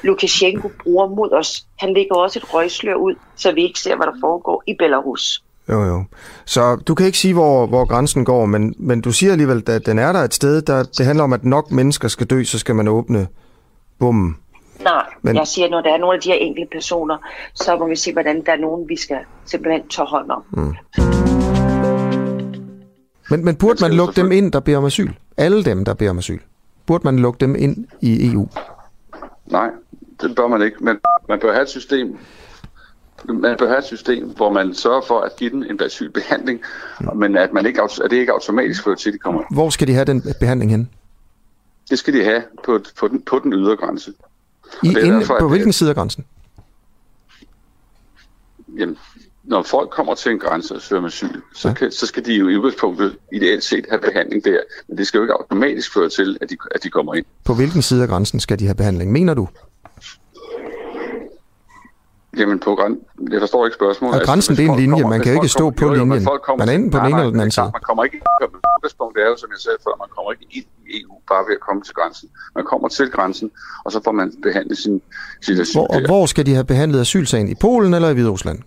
Lukashenko 0.04 0.72
bruger 0.84 1.08
mod 1.08 1.32
os. 1.32 1.66
Han 1.80 1.94
lægger 1.94 2.16
også 2.16 2.40
et 2.40 2.54
røgslør 2.54 2.96
ud, 2.96 3.16
så 3.36 3.52
vi 3.52 3.64
ikke 3.64 3.80
ser, 3.80 3.96
hvad 3.96 4.06
der 4.06 4.14
foregår 4.22 4.64
i 4.68 4.76
Belarus. 4.80 5.44
Jo, 5.70 5.84
jo. 5.84 6.04
Så 6.46 6.76
du 6.76 6.96
kan 6.96 7.06
ikke 7.06 7.18
sige, 7.18 7.34
hvor, 7.34 7.66
hvor 7.66 7.86
grænsen 7.86 8.26
går, 8.26 8.46
men, 8.46 8.76
men 8.78 9.02
du 9.02 9.12
siger 9.12 9.32
alligevel, 9.32 9.64
at 9.68 9.86
den 9.86 10.00
er 10.00 10.12
der 10.12 10.20
et 10.20 10.34
sted, 10.34 10.62
der 10.62 10.84
det 10.84 11.06
handler 11.06 11.24
om, 11.24 11.34
at 11.34 11.44
nok 11.44 11.72
mennesker 11.72 12.08
skal 12.08 12.28
dø, 12.28 12.44
så 12.44 12.60
skal 12.60 12.76
man 12.76 12.88
åbne 12.88 13.28
bommen. 14.00 14.38
Nej, 14.84 15.06
men... 15.22 15.36
jeg 15.36 15.48
siger, 15.48 15.70
når 15.70 15.82
der 15.82 15.94
er 15.94 15.98
nogle 15.98 16.16
af 16.16 16.22
de 16.22 16.30
her 16.30 16.36
enkelte 16.36 16.70
personer, 16.72 17.18
så 17.56 17.78
må 17.78 17.88
vi 17.88 17.96
se, 17.96 18.14
hvordan 18.14 18.46
der 18.46 18.52
er 18.52 18.58
nogen, 18.58 18.90
vi 18.90 18.96
skal 18.96 19.20
simpelthen 19.46 19.88
tage 19.88 20.08
hånd 20.08 20.32
om. 20.32 20.44
Mm. 20.52 20.76
Men, 23.30 23.46
men 23.46 23.56
burde 23.56 23.78
man 23.82 23.94
lukke 23.94 24.22
dem 24.22 24.32
ind, 24.32 24.52
der 24.52 24.60
beder 24.60 24.78
om 24.78 24.86
asyl? 24.86 25.12
Alle 25.38 25.64
dem, 25.64 25.86
der 25.86 25.94
beder 25.94 26.12
om 26.12 26.18
asyl? 26.18 26.40
Burde 26.86 27.04
man 27.04 27.20
lukke 27.20 27.38
dem 27.40 27.56
ind 27.56 27.86
i 28.02 28.32
EU? 28.32 28.48
Nej, 29.46 29.70
det 30.22 30.36
bør 30.36 30.48
man 30.48 30.62
ikke. 30.62 30.78
Men 30.84 30.98
man 31.30 31.40
bør 31.40 31.52
have 31.52 31.64
et 31.64 31.70
system, 31.70 32.18
man 33.28 33.58
bør 33.58 33.68
have 33.68 33.78
et 33.78 33.84
system, 33.84 34.30
hvor 34.30 34.52
man 34.52 34.74
sørger 34.74 35.02
for 35.08 35.20
at 35.20 35.36
give 35.36 35.50
den 35.50 35.64
en 35.64 35.84
asylbehandling, 35.84 36.62
mm. 37.02 37.18
men 37.18 37.38
at, 37.38 37.54
man 37.54 37.66
ikke, 37.66 37.82
at 37.82 38.12
det 38.12 38.18
ikke 38.18 38.32
automatisk 38.32 38.84
fører 38.84 38.96
til, 38.96 39.10
at 39.10 39.14
de 39.14 39.20
kommer. 39.20 39.44
Hvor 39.52 39.70
skal 39.70 39.88
de 39.88 39.94
have 39.94 40.06
den 40.06 40.24
behandling 40.40 40.72
hen? 40.72 40.90
Det 41.90 42.00
skal 42.00 42.14
de 42.14 42.24
have 42.24 42.44
på, 42.66 42.80
på, 43.00 43.08
den, 43.08 43.22
på 43.22 43.40
den 43.40 43.54
ydre 43.54 43.76
grænse. 43.76 44.14
I, 44.84 44.88
inden, 44.88 45.12
derfor, 45.12 45.40
på 45.40 45.48
hvilken 45.48 45.74
side 45.74 45.90
af 45.90 45.96
grænsen? 45.96 46.26
Jamen, 48.78 48.98
når 49.44 49.64
folk 49.64 49.90
kommer 49.90 50.16
til 50.16 50.32
en 50.32 50.40
grænse 50.40 50.76
og 50.76 50.82
søger 50.82 51.06
asyl, 51.06 51.42
så, 51.56 51.68
ja. 51.68 51.74
kan, 51.74 51.92
så 51.92 52.06
skal 52.06 52.26
de 52.26 52.34
jo 52.34 52.48
i 52.48 52.58
udgangspunktet 52.58 53.18
ideelt 53.34 53.64
set 53.64 53.86
have 53.90 54.02
behandling 54.02 54.46
der. 54.46 54.60
Men 54.88 54.98
det 54.98 55.08
skal 55.08 55.18
jo 55.18 55.24
ikke 55.24 55.34
automatisk 55.34 55.94
føre 55.94 56.10
til, 56.10 56.38
at 56.42 56.50
de, 56.50 56.58
at 56.76 56.84
de 56.84 56.90
kommer 56.90 57.16
ind. 57.16 57.26
På 57.44 57.54
hvilken 57.54 57.82
side 57.82 58.04
af 58.04 58.10
grænsen 58.10 58.40
skal 58.40 58.60
de 58.60 58.66
have 58.66 58.76
behandling, 58.76 59.12
mener 59.12 59.34
du? 59.34 59.48
Jamen, 62.38 62.60
på 62.60 62.76
græn... 62.76 62.98
jeg 63.32 63.40
forstår 63.40 63.66
ikke 63.66 63.76
spørgsmålet. 63.76 64.14
Og 64.14 64.20
altså, 64.20 64.32
grænsen 64.32 64.52
altså, 64.52 64.62
det 64.62 64.70
er 64.70 64.74
en 64.74 64.80
linje, 64.80 65.02
kommer, 65.02 65.10
man 65.10 65.22
kan 65.24 65.34
jo 65.34 65.38
ikke 65.42 65.48
stå 65.48 65.70
på 65.70 65.90
linjen. 65.90 66.24
Jo, 66.24 66.56
man 66.58 66.70
er 66.70 66.74
enten 66.74 66.92
på 66.92 66.98
den 66.98 67.06
ene 67.06 67.18
eller 67.20 67.32
den 67.32 67.40
anden 67.40 67.52
side. 67.52 67.72
Man 67.74 67.82
kommer 67.82 68.04
ikke 68.04 68.18
udgangspunkt 68.82 69.18
er 69.18 69.28
jo, 69.32 69.38
som 69.38 69.50
jeg 69.52 69.60
sagde 69.60 69.78
før, 69.84 69.92
man 70.00 70.10
kommer 70.16 70.32
ikke 70.32 70.46
ind 70.52 70.66
i 70.88 71.02
EU 71.02 71.14
bare 71.28 71.44
ved 71.48 71.54
at 71.60 71.64
komme 71.68 71.82
til 71.82 71.94
grænsen. 71.94 72.30
Man 72.56 72.66
kommer 72.66 72.88
til 72.88 73.10
grænsen, 73.12 73.52
og 73.86 73.92
så 73.92 74.02
får 74.04 74.12
man 74.12 74.34
behandlet 74.44 74.78
sin, 74.78 75.02
sin 75.42 75.60
asyl 75.62 75.78
hvor, 75.78 75.88
Og 75.88 76.06
hvor 76.06 76.26
skal 76.26 76.46
de 76.46 76.54
have 76.54 76.66
behandlet 76.66 77.00
asylsagen? 77.02 77.48
I 77.48 77.56
Polen 77.56 77.94
eller 77.94 78.10
i 78.10 78.14
Hviderusland? 78.14 78.60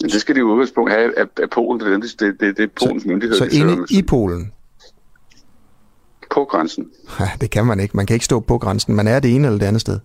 Det 0.00 0.20
skal 0.20 0.34
de 0.34 0.40
i 0.40 0.42
udgangspunkt 0.42 0.90
have 0.92 1.18
af, 1.18 1.26
af 1.42 1.50
Polen. 1.50 1.80
Det 1.80 1.92
er, 1.92 1.98
det, 1.98 2.40
det, 2.40 2.56
det 2.56 2.62
er 2.62 2.68
Polens 2.76 3.02
så, 3.02 3.08
myndighed. 3.08 3.36
Så 3.36 3.48
inde 3.52 3.86
i 3.90 4.02
Polen? 4.02 4.52
På 6.30 6.44
grænsen. 6.44 6.90
Ja, 7.20 7.30
det 7.40 7.50
kan 7.50 7.66
man 7.66 7.80
ikke. 7.80 7.96
Man 7.96 8.06
kan 8.06 8.14
ikke 8.14 8.24
stå 8.24 8.40
på 8.40 8.58
grænsen. 8.58 8.94
Man 8.94 9.06
er 9.06 9.20
det 9.20 9.34
ene 9.34 9.46
eller 9.46 9.58
det 9.58 9.66
andet 9.66 9.80
sted. 9.80 9.98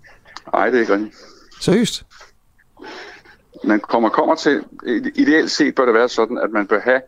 Nej, 0.54 0.66
det 0.66 0.76
er 0.76 0.80
ikke 0.80 0.94
rigtigt. 0.94 1.16
Seriøst? 1.62 2.06
Man 3.64 3.80
kommer, 3.80 4.10
kommer 4.10 4.36
til, 4.36 4.64
ideelt 5.16 5.52
set 5.52 5.76
bør 5.76 5.86
det 5.86 5.94
være 5.94 6.10
sådan, 6.10 6.38
at 6.38 6.52
man 6.52 6.68
bør 6.68 6.80
have 6.80 7.02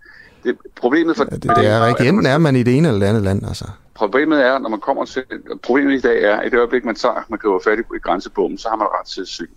det, 0.43 0.57
problemet 0.75 1.17
for... 1.17 1.23
Ja, 1.31 1.35
det, 1.35 1.43
det 1.43 1.67
er 1.67 1.87
ikke 1.87 2.07
enten 2.07 2.25
er 2.25 2.37
man 2.37 2.55
i 2.55 2.63
det 2.63 2.77
ene 2.77 2.87
eller 2.87 2.99
det 2.99 3.07
andet 3.07 3.23
land, 3.23 3.45
altså. 3.47 3.65
Problemet 3.93 4.45
er, 4.45 4.59
når 4.59 4.69
man 4.69 4.79
kommer 4.79 5.05
til... 5.05 5.23
Problemet 5.63 5.93
i 5.93 6.01
dag 6.01 6.23
er, 6.23 6.35
at 6.35 6.47
i 6.47 6.49
det 6.49 6.57
øjeblik, 6.57 6.85
man 6.85 6.95
tager, 6.95 7.25
man 7.29 7.39
griber 7.39 7.59
fat 7.63 7.79
i 7.79 7.99
grænsebommen, 8.03 8.57
så 8.57 8.69
har 8.69 8.75
man 8.75 8.87
ret 8.87 9.07
til 9.07 9.21
asyl. 9.21 9.47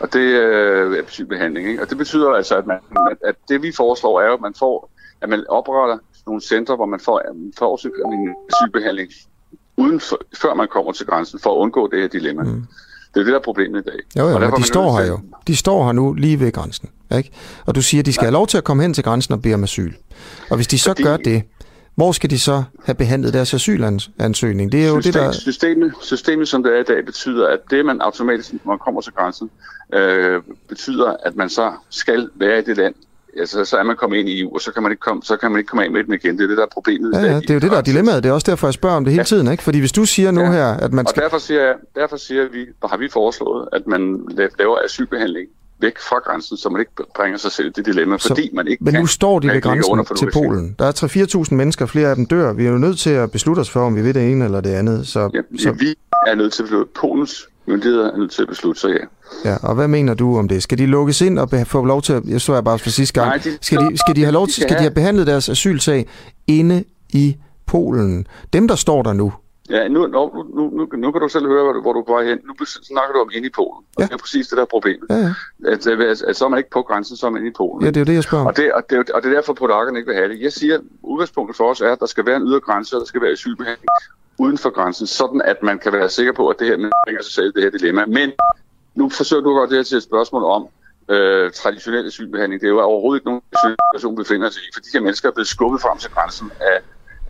Og 0.00 0.12
det 0.12 0.20
øh, 0.20 0.98
er 0.98 1.02
asylbehandling, 1.02 1.68
ikke? 1.68 1.82
Og 1.82 1.90
det 1.90 1.98
betyder 1.98 2.30
altså, 2.30 2.56
at, 2.56 2.66
man, 2.66 2.78
at 3.24 3.34
det 3.48 3.62
vi 3.62 3.72
foreslår 3.72 4.20
er, 4.20 4.34
at 4.34 4.40
man 4.40 4.54
får, 4.58 4.90
at 5.20 5.28
man 5.28 5.44
opretter 5.48 5.98
nogle 6.26 6.42
centre, 6.42 6.76
hvor 6.76 6.86
man 6.86 7.00
får, 7.00 7.22
får 7.58 8.12
en 8.12 8.34
asylbehandling 8.52 9.10
uden 9.76 10.00
for, 10.00 10.20
før 10.34 10.54
man 10.54 10.68
kommer 10.68 10.92
til 10.92 11.06
grænsen, 11.06 11.38
for 11.38 11.54
at 11.54 11.58
undgå 11.58 11.88
det 11.88 12.00
her 12.00 12.08
dilemma. 12.08 12.42
Mm. 12.42 12.64
Det 13.16 13.20
er 13.20 13.24
det, 13.24 13.32
der 13.32 13.38
er 13.38 13.42
problemet 13.42 13.80
i 13.80 13.90
dag. 13.90 14.22
Jo, 14.22 14.28
jo, 14.28 14.38
men 14.38 14.50
de 14.50 14.62
står 14.62 14.98
her 14.98 15.06
jo. 15.06 15.20
De 15.46 15.56
står 15.56 15.84
her 15.84 15.92
nu 15.92 16.12
lige 16.12 16.40
ved 16.40 16.52
grænsen. 16.52 16.88
Ikke? 17.16 17.30
Og 17.66 17.74
du 17.74 17.82
siger, 17.82 18.02
at 18.02 18.06
de 18.06 18.12
skal 18.12 18.22
Nej. 18.22 18.26
have 18.26 18.32
lov 18.32 18.46
til 18.46 18.58
at 18.58 18.64
komme 18.64 18.82
hen 18.82 18.94
til 18.94 19.04
grænsen 19.04 19.34
og 19.34 19.42
bede 19.42 19.54
om 19.54 19.62
asyl. 19.62 19.92
Og 20.50 20.56
hvis 20.56 20.66
de 20.66 20.78
så 20.78 20.90
Fordi... 20.90 21.02
gør 21.02 21.16
det, 21.16 21.42
hvor 21.94 22.12
skal 22.12 22.30
de 22.30 22.38
så 22.38 22.62
have 22.84 22.94
behandlet 22.94 23.32
deres 23.32 23.54
asylansøgning? 23.54 24.72
Det 24.72 24.84
er 24.84 24.88
jo 24.88 25.00
System, 25.00 25.22
det, 25.22 25.22
der... 25.22 25.32
Systemet, 25.32 25.92
systemet, 26.00 26.48
som 26.48 26.62
det 26.62 26.72
er 26.72 26.80
i 26.80 26.82
dag, 26.82 27.04
betyder, 27.04 27.48
at 27.48 27.58
det, 27.70 27.86
man 27.86 28.00
automatisk, 28.00 28.52
når 28.52 28.72
man 28.72 28.78
kommer 28.78 29.00
til 29.00 29.12
grænsen, 29.12 29.50
øh, 29.94 30.42
betyder, 30.68 31.16
at 31.22 31.36
man 31.36 31.48
så 31.48 31.72
skal 31.90 32.30
være 32.34 32.58
i 32.58 32.62
det 32.62 32.76
land, 32.76 32.94
altså, 33.38 33.64
så 33.64 33.76
er 33.76 33.82
man 33.82 33.96
kommet 33.96 34.18
ind 34.18 34.28
i 34.28 34.40
EU, 34.40 34.54
og 34.54 34.60
så 34.60 34.72
kan 34.72 34.82
man 34.82 34.92
ikke 34.92 35.00
komme, 35.00 35.22
så 35.22 35.36
kan 35.36 35.50
man 35.50 35.58
ikke 35.58 35.68
komme 35.68 35.84
af 35.84 35.90
med 35.90 36.04
det 36.04 36.24
igen. 36.24 36.38
Det 36.38 36.44
er 36.44 36.48
det, 36.48 36.56
der 36.56 36.62
er 36.62 36.68
problemet. 36.72 37.12
Ja, 37.14 37.20
ja, 37.20 37.36
det 37.40 37.50
er 37.50 37.54
jo 37.54 37.60
det, 37.60 37.70
der 37.70 37.76
er 37.76 37.82
dilemmaet. 37.82 38.22
Det 38.22 38.28
er 38.28 38.32
også 38.32 38.50
derfor, 38.50 38.66
jeg 38.66 38.74
spørger 38.74 38.96
om 38.96 39.04
det 39.04 39.12
hele 39.12 39.20
ja. 39.20 39.24
tiden. 39.24 39.50
Ikke? 39.52 39.62
Fordi 39.62 39.78
hvis 39.78 39.92
du 39.92 40.04
siger 40.04 40.30
nu 40.30 40.40
ja. 40.40 40.52
her, 40.52 40.66
at 40.66 40.92
man 40.92 41.06
skal... 41.06 41.22
Og 41.22 41.24
derfor 41.24 41.38
siger, 41.38 41.62
jeg, 41.62 41.74
derfor 41.94 42.16
siger 42.16 42.48
vi, 42.52 42.66
har 42.84 42.96
vi 42.96 43.08
foreslået, 43.08 43.68
at 43.72 43.86
man 43.86 44.28
laver 44.58 44.78
asylbehandling 44.84 45.48
væk 45.80 45.98
fra 45.98 46.18
grænsen, 46.18 46.56
så 46.56 46.68
man 46.68 46.80
ikke 46.80 46.92
bringer 47.16 47.38
sig 47.38 47.52
selv 47.52 47.66
i 47.66 47.70
det 47.70 47.86
dilemma, 47.86 48.18
så, 48.18 48.28
fordi 48.28 48.50
man 48.52 48.68
ikke 48.68 48.84
Men 48.84 48.92
kan, 48.92 49.00
nu 49.00 49.06
står 49.06 49.38
de 49.38 49.48
ved 49.48 49.62
grænsen 49.62 50.04
til 50.16 50.30
Polen. 50.32 50.76
Der 50.78 50.84
er 50.84 50.92
3-4.000 51.48 51.54
mennesker, 51.54 51.86
flere 51.86 52.10
af 52.10 52.16
dem 52.16 52.26
dør. 52.26 52.52
Vi 52.52 52.66
er 52.66 52.70
jo 52.70 52.78
nødt 52.78 52.98
til 52.98 53.10
at 53.10 53.30
beslutte 53.30 53.60
os 53.60 53.70
for, 53.70 53.80
om 53.80 53.96
vi 53.96 54.02
vil 54.02 54.14
det 54.14 54.30
ene 54.32 54.44
eller 54.44 54.60
det 54.60 54.70
andet. 54.70 55.06
Så, 55.06 55.30
ja, 55.34 55.40
så... 55.58 55.68
Ja, 55.68 55.70
vi 55.70 55.94
er 56.26 56.34
nødt 56.34 56.52
til 56.52 56.62
at 56.62 56.66
beslutte. 56.66 56.92
Polens 57.00 57.48
myndigheder 57.66 58.12
er 58.12 58.16
nødt 58.16 58.30
til 58.30 58.42
at 58.42 58.48
beslutte 58.48 58.80
sig, 58.80 58.90
ja. 58.90 59.04
Ja, 59.50 59.56
og 59.62 59.74
hvad 59.74 59.88
mener 59.88 60.14
du 60.14 60.38
om 60.38 60.48
det? 60.48 60.62
Skal 60.62 60.78
de 60.78 60.86
lukkes 60.86 61.20
ind 61.20 61.38
og 61.38 61.48
få 61.66 61.84
lov 61.84 62.02
til 62.02 62.12
at... 62.12 62.22
Jeg 62.24 62.40
så 62.40 62.54
jeg 62.54 62.64
bare 62.64 62.78
for 62.78 62.90
sidste 62.90 63.20
gang. 63.20 63.28
Nej, 63.28 63.36
de, 63.36 63.58
skal, 63.60 63.78
de, 63.78 63.98
skal 63.98 64.16
de 64.16 64.22
have 64.22 64.32
lov 64.32 64.46
til... 64.46 64.62
Skal 64.62 64.76
de 64.76 64.80
have 64.80 64.94
behandlet 64.94 65.26
deres 65.26 65.48
asylsag 65.48 66.08
inde 66.46 66.84
i 67.12 67.36
Polen? 67.66 68.26
Dem, 68.52 68.68
der 68.68 68.74
står 68.74 69.02
der 69.02 69.12
nu, 69.12 69.32
Ja, 69.70 69.88
nu, 69.88 70.06
nu, 70.06 70.44
nu, 70.54 70.70
nu, 70.70 70.88
nu 70.96 71.12
kan 71.12 71.20
du 71.20 71.28
selv 71.28 71.46
høre, 71.46 71.62
hvor 71.62 71.72
du, 71.72 71.80
hvor 71.80 71.92
du 71.92 72.00
er 72.00 72.04
på 72.04 72.12
vej 72.12 72.24
hen. 72.24 72.38
Nu 72.46 72.54
snakker 72.64 73.12
du 73.12 73.20
om 73.20 73.30
ind 73.32 73.46
i 73.46 73.50
Polen. 73.50 73.84
Og 73.96 74.00
ja. 74.02 74.04
det 74.04 74.12
er 74.12 74.18
præcis 74.18 74.48
det 74.48 74.58
der 74.58 74.64
problem. 74.64 75.00
Ja, 75.10 75.16
ja. 75.16 75.32
At, 75.72 75.86
at, 75.86 76.00
at, 76.00 76.22
at, 76.22 76.36
så 76.36 76.44
er 76.44 76.48
man 76.48 76.58
ikke 76.58 76.70
på 76.70 76.82
grænsen, 76.82 77.16
så 77.16 77.26
er 77.26 77.30
man 77.30 77.40
inde 77.40 77.50
i 77.50 77.56
Polen. 77.56 77.84
Ja, 77.84 77.88
det 77.90 77.96
er 77.96 78.00
jo 78.00 78.04
det, 78.04 78.14
jeg 78.14 78.22
spørger 78.22 78.46
Og 78.46 78.56
det, 78.56 78.72
og 78.72 78.82
det, 78.90 79.10
og 79.10 79.22
det 79.22 79.30
er 79.30 79.34
derfor, 79.34 79.52
polakkerne 79.52 79.98
ikke 79.98 80.06
vil 80.06 80.16
have 80.16 80.28
det. 80.28 80.40
Jeg 80.40 80.52
siger, 80.52 80.78
udgangspunktet 81.02 81.56
for 81.56 81.70
os 81.70 81.80
er, 81.80 81.92
at 81.92 82.00
der 82.00 82.06
skal 82.06 82.26
være 82.26 82.36
en 82.36 82.42
ydre 82.42 82.60
grænse, 82.60 82.96
og 82.96 83.00
der 83.00 83.06
skal 83.06 83.20
være 83.20 83.30
asylbehandling 83.30 83.88
uden 84.38 84.58
for 84.58 84.70
grænsen, 84.70 85.06
sådan 85.06 85.42
at 85.44 85.62
man 85.62 85.78
kan 85.78 85.92
være 85.92 86.08
sikker 86.08 86.32
på, 86.32 86.48
at 86.48 86.56
det 86.58 86.66
her 86.66 86.90
bringer 87.04 87.22
sig 87.22 87.32
selv 87.32 87.52
det 87.52 87.62
her 87.62 87.70
dilemma. 87.70 88.06
Men 88.06 88.32
nu 88.94 89.08
forsøger 89.08 89.42
du 89.42 89.54
godt 89.54 89.70
det 89.70 89.78
her 89.78 89.82
til 89.82 89.96
et 89.96 90.02
spørgsmål 90.02 90.44
om, 90.44 90.68
øh, 91.08 91.52
traditionel 91.52 92.06
asylbehandling. 92.06 92.60
Det 92.60 92.66
er 92.66 92.70
jo 92.70 92.80
overhovedet 92.80 93.20
ikke 93.20 93.28
nogen 93.28 93.42
situation, 93.90 94.18
vi 94.18 94.22
befinder 94.22 94.50
sig 94.50 94.62
i, 94.62 94.70
for 94.74 94.80
de 94.80 94.88
her 94.92 95.00
mennesker 95.00 95.28
er 95.28 95.32
blevet 95.32 95.48
skubbet 95.48 95.80
frem 95.80 95.98
til 95.98 96.10
grænsen 96.10 96.50
af 96.60 96.80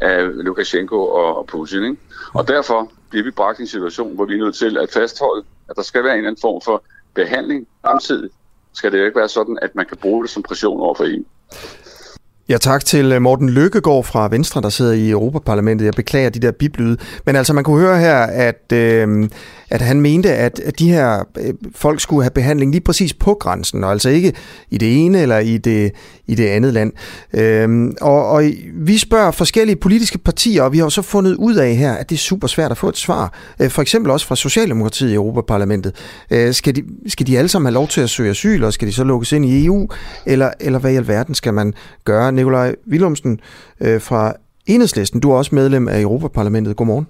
af 0.01 0.45
Lukashenko 0.45 1.07
og 1.07 1.47
Putin. 1.47 1.85
Ikke? 1.85 1.97
Og 2.35 2.49
derfor 2.49 2.93
bliver 3.11 3.25
vi 3.25 3.31
bragt 3.31 3.59
i 3.59 3.63
en 3.63 3.69
situation, 3.69 4.15
hvor 4.15 4.25
vi 4.25 4.35
er 4.35 4.39
nødt 4.39 4.55
til 4.55 4.79
at 4.79 4.91
fastholde, 4.93 5.45
at 5.69 5.77
der 5.77 5.83
skal 5.83 6.05
være 6.05 6.13
en 6.13 6.19
eller 6.19 6.29
anden 6.29 6.41
form 6.41 6.61
for 6.61 6.85
behandling. 7.15 7.67
Samtidig 7.87 8.31
skal 8.73 8.93
det 8.93 8.99
jo 8.99 9.05
ikke 9.05 9.19
være 9.19 9.29
sådan, 9.29 9.59
at 9.63 9.75
man 9.75 9.87
kan 9.87 9.97
bruge 9.97 10.23
det 10.23 10.31
som 10.31 10.43
pression 10.43 10.81
over 10.81 10.95
for 10.95 11.05
EU. 11.05 11.25
Ja, 12.49 12.59
tak 12.59 12.85
til 12.85 13.13
øh, 13.13 13.23
Morten 13.23 13.51
Lykkegaard 13.51 14.05
fra 14.05 14.29
Venstre, 14.29 14.61
der 14.61 14.69
sidder 14.69 14.93
i 14.93 15.11
Europaparlamentet. 15.11 15.87
Jeg 15.87 15.95
beklager 15.97 16.31
de 16.31 16.39
der 16.39 16.53
biblyde. 16.53 16.97
Men 17.25 17.37
altså, 17.37 17.53
man 17.53 17.65
kunne 17.65 17.81
høre 17.81 17.99
her, 17.99 18.19
at, 18.19 18.73
øh, 18.73 19.29
at 19.71 19.83
han 19.83 20.01
mente, 20.01 20.35
at, 20.35 20.61
de 20.79 20.91
her 20.91 21.25
øh, 21.39 21.55
folk 21.75 22.01
skulle 22.01 22.23
have 22.23 22.31
behandling 22.31 22.71
lige 22.71 22.81
præcis 22.81 23.14
på 23.14 23.37
grænsen, 23.41 23.85
og 23.85 23.91
altså 23.91 24.09
ikke 24.09 24.33
i 24.71 24.79
det 24.79 25.05
ene 25.05 25.23
eller 25.23 25.39
i 25.39 25.59
det, 25.59 25.93
i 26.27 26.35
det 26.35 26.47
andet 26.47 26.75
land. 26.75 26.93
Øhm, 27.35 27.95
og, 28.01 28.29
og 28.29 28.45
vi 28.75 28.99
spørger 28.99 29.31
forskellige 29.31 29.77
politiske 29.77 30.19
partier, 30.19 30.62
og 30.62 30.73
vi 30.73 30.79
har 30.79 30.85
jo 30.85 30.91
så 30.91 31.03
fundet 31.03 31.35
ud 31.35 31.55
af 31.55 31.77
her, 31.77 31.93
at 31.93 32.11
det 32.11 32.17
er 32.17 32.21
super 32.21 32.47
svært 32.47 32.71
at 32.71 32.79
få 32.79 32.89
et 32.89 32.97
svar. 32.97 33.33
Øh, 33.61 33.71
for 33.71 33.83
eksempel 33.83 34.11
også 34.11 34.27
fra 34.27 34.37
Socialdemokratiet 34.37 35.11
i 35.11 35.14
Europaparlamentet. 35.14 35.95
Øh, 36.31 36.55
skal, 36.55 36.77
de, 36.77 36.83
skal 37.07 37.27
de 37.27 37.39
alle 37.39 37.49
sammen 37.49 37.67
have 37.67 37.75
lov 37.75 37.89
til 37.89 38.01
at 38.01 38.11
søge 38.11 38.31
asyl, 38.31 38.64
og 38.64 38.73
skal 38.73 38.89
de 38.89 38.93
så 38.93 39.05
lukkes 39.05 39.33
ind 39.33 39.45
i 39.45 39.64
EU? 39.64 39.89
Eller, 40.27 40.51
eller 40.61 40.79
hvad 40.79 40.93
i 40.93 40.97
alverden 40.97 41.35
skal 41.35 41.55
man 41.55 41.75
gøre? 42.05 42.33
Nikolaj 42.33 42.75
Willumsen 42.91 43.41
øh, 43.81 44.01
fra 44.01 44.33
Enhedslisten, 44.67 45.21
du 45.21 45.31
er 45.31 45.37
også 45.37 45.55
medlem 45.55 45.89
af 45.89 46.01
Europaparlamentet. 46.01 46.77
Godmorgen. 46.77 47.07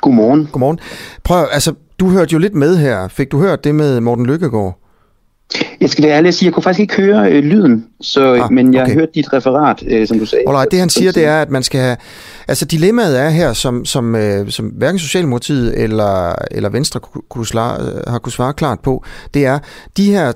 Godmorgen. 0.00 0.48
Godmorgen. 0.52 0.78
Prøv, 1.24 1.46
altså, 1.52 1.74
du 2.00 2.08
hørte 2.08 2.32
jo 2.32 2.38
lidt 2.38 2.54
med 2.54 2.76
her. 2.76 3.08
Fik 3.08 3.32
du 3.32 3.38
hørt 3.38 3.64
det 3.64 3.74
med 3.74 4.00
Morten 4.00 4.26
Lykkegaard? 4.26 4.78
Jeg 5.80 5.90
skal 5.90 6.04
være 6.04 6.16
ærlig 6.16 6.28
at 6.28 6.34
sige, 6.34 6.46
jeg 6.46 6.54
kunne 6.54 6.62
faktisk 6.62 6.80
ikke 6.80 6.96
høre 6.96 7.32
øh, 7.32 7.44
lyden, 7.44 7.86
så, 8.00 8.32
ah, 8.32 8.52
men 8.52 8.74
jeg 8.74 8.82
okay. 8.82 8.92
har 8.92 9.00
hørt 9.00 9.08
dit 9.14 9.32
referat, 9.32 9.84
øh, 9.86 10.06
som 10.06 10.18
du 10.18 10.26
sagde. 10.26 10.44
Alright, 10.48 10.70
det 10.70 10.78
han 10.78 10.88
siger, 10.88 11.12
det 11.12 11.24
er, 11.24 11.42
at 11.42 11.50
man 11.50 11.62
skal 11.62 11.80
have... 11.80 11.96
Altså 12.48 12.64
dilemmaet 12.64 13.20
er 13.20 13.28
her, 13.28 13.52
som, 13.52 13.84
som, 13.84 14.14
øh, 14.14 14.50
som 14.50 14.66
hverken 14.66 14.98
Socialdemokratiet 14.98 15.82
eller, 15.82 16.34
eller 16.50 16.68
Venstre 16.68 17.00
kunne, 17.00 17.22
kunne 17.28 17.46
svare, 17.46 17.80
øh, 17.82 18.00
har 18.06 18.18
kunne 18.18 18.32
svare 18.32 18.52
klart 18.52 18.80
på, 18.80 19.04
det 19.34 19.46
er, 19.46 19.58
de 19.96 20.10
her 20.10 20.32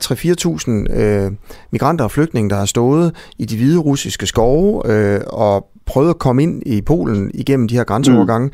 3-4.000 0.90 1.00
øh, 1.00 1.30
migranter 1.70 2.04
og 2.04 2.10
flygtninge, 2.10 2.50
der 2.50 2.56
har 2.56 2.66
stået 2.66 3.14
i 3.38 3.44
de 3.44 3.56
hvide 3.56 3.78
russiske 3.78 4.26
skove 4.26 4.92
øh, 4.92 5.20
og 5.26 5.66
prøvet 5.86 6.10
at 6.10 6.18
komme 6.18 6.42
ind 6.42 6.62
i 6.66 6.80
Polen 6.80 7.30
igennem 7.34 7.68
de 7.68 7.76
her 7.76 7.84
grænseovergange. 7.84 8.50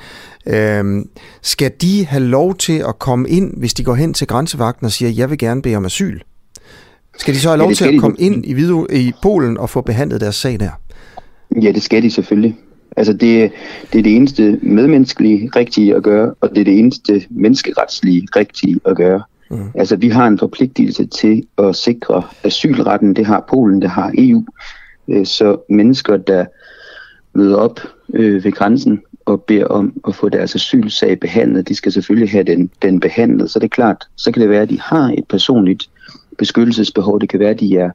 Mm. 0.47 0.53
Øhm, 0.53 1.09
skal 1.43 1.72
de 1.81 2.07
have 2.07 2.24
lov 2.24 2.55
til 2.55 2.79
at 2.89 2.99
komme 2.99 3.29
ind, 3.29 3.57
hvis 3.57 3.74
de 3.74 3.85
går 3.85 3.95
hen 3.95 4.14
til 4.14 4.27
grænsevagten 4.27 4.85
og 4.85 4.93
siger, 4.93 5.11
jeg 5.11 5.31
vil 5.31 5.39
gerne 5.39 5.62
bede 5.62 5.77
om 5.77 5.85
asyl? 5.85 6.20
Skal 7.18 7.35
de 7.35 7.41
så 7.41 7.49
have 7.49 7.59
lov 7.59 7.68
ja, 7.68 7.74
til 7.74 7.85
at 7.85 8.01
komme 8.01 8.16
de. 8.16 8.22
ind 8.22 8.47
i, 8.47 8.53
Vidu, 8.53 8.87
i 8.93 9.12
Polen 9.22 9.59
og 9.59 9.70
få 9.70 9.81
behandlet 9.81 10.20
deres 10.20 10.35
sag 10.35 10.61
der? 10.61 10.70
Ja, 11.62 11.72
det 11.72 11.83
skal 11.83 12.03
de 12.03 12.11
selvfølgelig. 12.11 12.57
Altså 12.97 13.12
det, 13.12 13.53
det 13.93 13.99
er 13.99 14.03
det 14.03 14.16
eneste 14.16 14.59
medmenneskelige 14.62 15.51
rigtige 15.57 15.97
at 15.97 16.03
gøre, 16.03 16.35
og 16.41 16.51
det 16.51 16.61
er 16.61 16.64
det 16.64 16.79
eneste 16.79 17.24
menneskeretslige 17.31 18.29
rigtige 18.37 18.81
at 18.85 18.97
gøre. 18.97 19.22
Mm. 19.51 19.70
Altså 19.74 19.97
vi 19.97 20.09
har 20.09 20.27
en 20.27 20.39
forpligtelse 20.39 21.07
til 21.07 21.47
at 21.59 21.77
sikre 21.77 22.22
asylretten, 22.45 23.16
det 23.16 23.27
har 23.27 23.45
Polen, 23.49 23.83
det 23.83 23.91
har 23.91 24.12
EU. 24.18 24.45
Øh, 25.09 25.27
så 25.27 25.57
mennesker, 25.70 26.16
der 26.16 26.45
møder 27.37 27.57
op 27.57 27.80
øh, 28.14 28.45
ved 28.45 28.53
grænsen 28.53 29.03
og 29.26 29.43
beder 29.43 29.66
om 29.66 29.93
at 30.09 30.14
få 30.14 30.28
deres 30.28 30.55
asylsag 30.55 31.20
behandlet, 31.20 31.68
de 31.68 31.74
skal 31.74 31.93
selvfølgelig 31.93 32.30
have 32.30 32.45
den, 32.45 32.70
den 32.82 33.01
behandlet. 33.01 33.51
Så 33.51 33.59
det 33.59 33.64
er 33.64 33.68
klart, 33.68 34.05
så 34.16 34.32
kan 34.32 34.43
det 34.43 34.51
være, 34.51 34.62
at 34.62 34.70
de 34.70 34.80
har 34.80 35.14
et 35.18 35.24
personligt 35.28 35.91
beskyttelsesbehov. 36.39 37.20
Det 37.20 37.28
kan 37.28 37.41
være, 37.41 37.51
at 37.51 37.61
de 37.61 37.76
er 37.76 37.91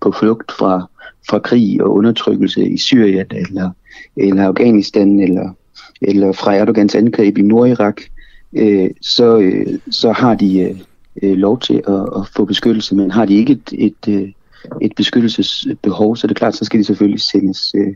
på 0.00 0.12
flugt 0.12 0.52
fra, 0.52 0.88
fra 1.28 1.38
krig 1.38 1.82
og 1.82 1.94
undertrykkelse 1.94 2.68
i 2.68 2.78
Syrien 2.78 3.26
eller, 3.30 3.70
eller 4.16 4.46
Afghanistan 4.46 5.20
eller, 5.20 5.50
eller 6.02 6.32
fra 6.32 6.54
Erdogans 6.54 6.94
angreb 6.94 7.38
i 7.38 7.42
Nordirak. 7.42 8.00
Øh, 8.52 8.90
så, 9.00 9.38
øh, 9.38 9.78
så 9.90 10.12
har 10.12 10.34
de 10.34 10.60
øh, 10.60 10.76
øh 11.22 11.36
lov 11.36 11.60
til 11.60 11.82
at, 11.88 12.00
at 12.16 12.28
få 12.36 12.44
beskyttelse, 12.44 12.94
men 12.94 13.10
har 13.10 13.24
de 13.24 13.34
ikke 13.34 13.52
et, 13.52 13.72
et, 13.72 14.08
øh, 14.08 14.28
et 14.82 14.92
beskyttelsesbehov, 14.96 16.16
så 16.16 16.26
er 16.26 16.28
det 16.28 16.36
klart, 16.36 16.56
så 16.56 16.64
skal 16.64 16.80
de 16.80 16.84
selvfølgelig 16.84 17.20
sendes, 17.20 17.74
øh, 17.74 17.94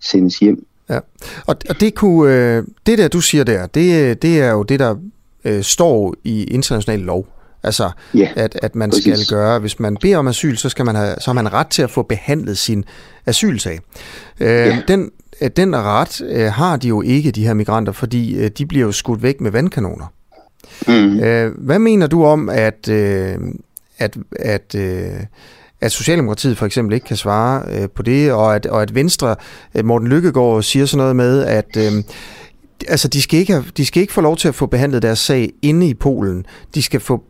sendes 0.00 0.38
hjem. 0.38 0.66
Ja. 0.90 0.98
Og, 1.46 1.56
og 1.68 1.80
det, 1.80 1.94
kunne, 1.94 2.34
øh, 2.34 2.64
det 2.86 2.98
der, 2.98 3.08
du 3.08 3.20
siger 3.20 3.44
der, 3.44 3.66
det, 3.66 4.22
det 4.22 4.40
er 4.40 4.50
jo 4.50 4.62
det, 4.62 4.80
der 4.80 4.96
øh, 5.44 5.62
står 5.62 6.14
i 6.24 6.44
international 6.44 6.98
lov. 6.98 7.26
Altså, 7.62 7.90
ja, 8.14 8.28
at, 8.36 8.58
at 8.62 8.74
man 8.74 8.90
præcis. 8.90 9.18
skal 9.18 9.36
gøre, 9.36 9.58
hvis 9.58 9.80
man 9.80 9.96
beder 9.96 10.16
om 10.16 10.28
asyl, 10.28 10.56
så, 10.56 10.68
skal 10.68 10.84
man 10.84 10.94
have, 10.94 11.14
så 11.20 11.26
har 11.26 11.32
man 11.32 11.52
ret 11.52 11.66
til 11.66 11.82
at 11.82 11.90
få 11.90 12.02
behandlet 12.02 12.58
sin 12.58 12.84
asylsag. 13.26 13.80
Øh, 14.40 14.48
ja. 14.48 14.82
Den, 14.88 15.10
den 15.56 15.76
ret 15.76 16.22
øh, 16.28 16.52
har 16.52 16.76
de 16.76 16.88
jo 16.88 17.02
ikke, 17.02 17.30
de 17.30 17.46
her 17.46 17.54
migranter, 17.54 17.92
fordi 17.92 18.34
øh, 18.34 18.50
de 18.58 18.66
bliver 18.66 18.86
jo 18.86 18.92
skudt 18.92 19.22
væk 19.22 19.40
med 19.40 19.50
vandkanoner. 19.50 20.06
Mm. 20.88 21.20
Øh, 21.20 21.52
hvad 21.58 21.78
mener 21.78 22.06
du 22.06 22.24
om, 22.24 22.48
at, 22.48 22.88
øh, 22.88 23.38
at, 23.98 24.16
at, 24.36 24.74
øh, 24.74 25.20
at 25.80 25.92
Socialdemokratiet 25.92 26.58
for 26.58 26.66
eksempel 26.66 26.94
ikke 26.94 27.06
kan 27.06 27.16
svare 27.16 27.62
øh, 27.72 27.88
på 27.88 28.02
det, 28.02 28.32
og 28.32 28.54
at, 28.54 28.66
og 28.66 28.82
at 28.82 28.94
Venstre, 28.94 29.36
øh, 29.74 29.84
Morten 29.84 30.08
Lykkegaard, 30.08 30.62
siger 30.62 30.86
sådan 30.86 30.98
noget 30.98 31.16
med, 31.16 31.44
at 31.44 31.76
øh, 31.76 31.92
altså, 32.88 33.08
de, 33.08 33.22
skal 33.22 33.38
ikke 33.38 33.52
have, 33.52 33.64
de 33.76 33.86
skal 33.86 34.00
ikke 34.00 34.12
få 34.12 34.20
lov 34.20 34.36
til 34.36 34.48
at 34.48 34.54
få 34.54 34.66
behandlet 34.66 35.02
deres 35.02 35.18
sag 35.18 35.52
inde 35.62 35.88
i 35.88 35.94
Polen. 35.94 36.46
De 36.74 36.82
skal 36.82 37.00
få, 37.00 37.22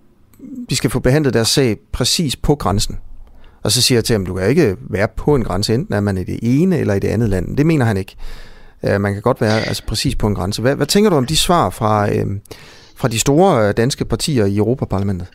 de 0.70 0.76
skal 0.76 0.90
få 0.90 1.00
behandlet 1.00 1.34
deres 1.34 1.48
sag 1.48 1.76
præcis 1.92 2.36
på 2.36 2.54
grænsen. 2.54 2.98
Og 3.62 3.72
så 3.72 3.82
siger 3.82 3.96
jeg 3.96 4.04
til 4.04 4.14
ham, 4.14 4.26
du 4.26 4.34
kan 4.34 4.48
ikke 4.48 4.76
være 4.90 5.08
på 5.16 5.34
en 5.34 5.44
grænse, 5.44 5.74
enten 5.74 5.94
er 5.94 6.00
man 6.00 6.18
i 6.18 6.24
det 6.24 6.38
ene 6.42 6.78
eller 6.78 6.94
i 6.94 6.98
det 6.98 7.08
andet 7.08 7.28
land. 7.28 7.56
Det 7.56 7.66
mener 7.66 7.84
han 7.84 7.96
ikke. 7.96 8.16
Øh, 8.84 9.00
man 9.00 9.12
kan 9.12 9.22
godt 9.22 9.40
være 9.40 9.60
altså, 9.60 9.82
præcis 9.86 10.16
på 10.16 10.26
en 10.26 10.34
grænse. 10.34 10.62
Hvad, 10.62 10.76
hvad 10.76 10.86
tænker 10.86 11.10
du 11.10 11.16
om 11.16 11.26
de 11.26 11.36
svar 11.36 11.70
fra, 11.70 12.12
øh, 12.14 12.26
fra 12.96 13.08
de 13.08 13.18
store 13.18 13.68
øh, 13.68 13.74
danske 13.76 14.04
partier 14.04 14.44
i 14.44 14.56
Europaparlamentet? 14.56 15.28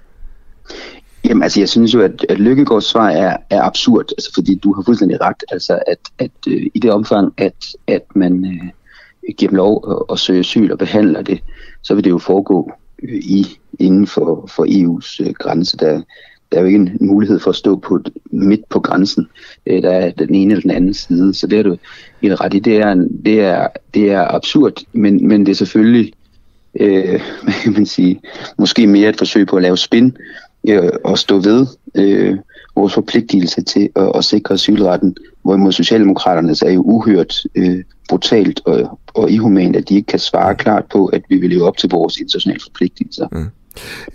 Jamen 1.30 1.44
altså, 1.44 1.60
jeg 1.60 1.70
synes 1.70 1.94
jo, 1.94 2.02
at, 2.02 2.26
at 2.30 2.40
Lykkegaards 2.40 2.86
svar 2.86 3.10
er, 3.10 3.38
er 3.50 3.62
absurd, 3.62 4.06
altså, 4.18 4.32
fordi 4.34 4.56
du 4.56 4.74
har 4.74 4.82
fuldstændig 4.82 5.22
ret, 5.22 5.44
altså 5.52 5.80
at, 5.88 6.00
at 6.20 6.32
øh, 6.48 6.66
i 6.74 6.80
det 6.80 6.92
omfang, 6.92 7.34
at, 7.38 7.66
at 7.88 8.02
man 8.16 8.46
øh, 8.46 9.34
giver 9.34 9.50
dem 9.50 9.58
lov 9.58 9.86
at, 9.92 10.14
at 10.14 10.20
søge 10.20 10.40
asyl 10.40 10.72
og 10.72 10.78
behandler 10.78 11.22
det, 11.22 11.40
så 11.84 11.96
vil 11.96 12.04
det 12.04 12.10
jo 12.10 12.18
foregå 12.18 12.72
øh, 13.04 13.16
i 13.16 13.46
inden 13.80 14.08
for, 14.08 14.50
for 14.56 14.66
EU's 14.66 15.28
øh, 15.28 15.34
grænse. 15.34 15.78
Der, 15.78 16.02
der 16.52 16.58
er 16.58 16.62
jo 16.62 16.68
ikke 16.68 16.80
en 16.80 16.98
mulighed 17.02 17.40
for 17.40 17.50
at 17.50 17.56
stå 17.56 17.76
på 17.76 18.00
midt 18.32 18.70
på 18.70 18.80
grænsen. 18.80 19.28
øh, 19.66 19.82
der 19.82 19.92
er 19.92 20.12
den 20.12 20.36
ene 20.36 20.52
eller 20.52 20.62
den 20.62 20.72
anden 20.72 20.94
side, 20.94 21.34
så 21.34 21.48
det 21.48 21.60
er 21.60 21.64
du 21.64 21.78
helt 22.22 22.42
ret 22.42 22.54
i. 22.54 22.60
Det 22.60 22.78
er, 22.78 22.96
det 23.26 23.42
er, 23.42 23.68
det 23.94 24.12
er 24.12 24.36
absurd, 24.36 24.84
men, 24.94 25.28
men 25.28 25.46
det 25.46 25.52
er 25.52 25.56
selvfølgelig 25.56 26.14
øh, 26.80 27.22
hvad 27.44 27.54
kan 27.64 27.74
man 27.74 27.86
sige, 27.86 28.22
måske 28.58 28.88
mere 28.88 29.10
et 29.10 29.18
forsøg 29.18 29.48
på 29.48 29.56
at 29.56 29.62
lave 29.62 29.78
spin 29.78 30.18
øh, 30.70 30.92
og 31.04 31.18
stå 31.18 31.40
ved 31.40 31.68
øh, 31.96 32.38
vores 32.76 32.94
forpligtelse 32.94 33.62
til 33.62 33.90
at, 33.96 34.12
at 34.16 34.24
sikre 34.24 34.54
asylretten, 34.54 35.16
hvorimod 35.44 35.72
Socialdemokraterne 35.72 36.56
er 36.66 36.72
jo 36.72 36.82
uhørt 36.82 37.44
øh, 37.56 37.84
brutalt 38.10 38.62
og, 38.66 39.00
og 39.14 39.32
ihumant, 39.32 39.76
at 39.76 39.90
de 39.90 39.96
ikke 39.96 40.08
kan 40.08 40.20
svare 40.20 40.56
klart 40.56 40.86
på, 40.92 41.06
at 41.06 41.22
vi 41.30 41.38
vil 41.38 41.50
leve 41.50 41.64
op 41.64 41.78
til 41.78 41.90
vores 41.90 42.18
internationale 42.18 42.62
forpligtelser. 42.64 43.28
Mm. 43.32 43.46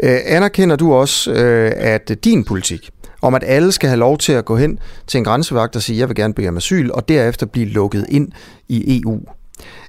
Øh, 0.03 0.18
anerkender 0.26 0.76
du 0.76 0.92
også, 0.92 1.32
øh, 1.32 1.72
at 1.76 2.24
din 2.24 2.44
politik 2.44 2.90
om, 3.22 3.34
at 3.34 3.42
alle 3.46 3.72
skal 3.72 3.88
have 3.88 3.98
lov 3.98 4.18
til 4.18 4.32
at 4.32 4.44
gå 4.44 4.57
hen 4.57 4.78
til 5.07 5.18
en 5.18 5.24
grænsevagt 5.24 5.76
og 5.76 5.82
sige, 5.82 5.98
jeg 5.98 6.09
vil 6.09 6.16
gerne 6.16 6.34
bede 6.34 6.48
om 6.48 6.57
asyl, 6.57 6.90
og 6.94 7.09
derefter 7.09 7.46
blive 7.46 7.66
lukket 7.66 8.07
ind 8.09 8.28
i 8.68 9.01
EU, 9.01 9.20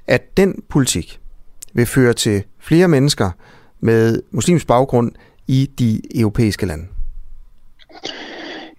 at 0.06 0.36
den 0.36 0.62
politik 0.68 1.18
vil 1.74 1.86
føre 1.86 2.12
til 2.12 2.42
flere 2.60 2.88
mennesker 2.88 3.30
med 3.80 4.22
muslimsk 4.30 4.66
baggrund 4.66 5.12
i 5.52 5.70
de 5.78 6.20
europæiske 6.20 6.66
lande? 6.66 6.84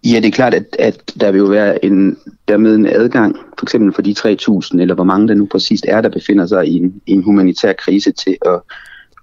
Ja, 0.06 0.16
det 0.16 0.26
er 0.26 0.32
klart, 0.32 0.54
at, 0.54 0.76
at 0.80 1.14
der 1.20 1.32
vil 1.32 1.40
jo 1.40 1.46
være 1.46 1.86
en, 1.86 2.18
dermed 2.48 2.76
en 2.76 2.86
adgang, 2.86 3.36
for 3.60 3.66
eksempel 3.66 3.94
for 3.94 4.02
de 4.02 4.16
3.000, 4.20 4.82
eller 4.82 4.96
hvor 4.96 5.04
mange 5.04 5.28
der 5.28 5.34
nu 5.34 5.46
præcist 5.46 5.86
er, 5.88 6.02
der 6.02 6.10
befinder 6.10 6.46
sig 6.46 6.68
i 6.68 6.78
en, 6.78 7.02
i 7.08 7.12
en 7.12 7.24
humanitær 7.24 7.74
krise 7.74 8.12
til 8.12 8.38
at, 8.46 8.60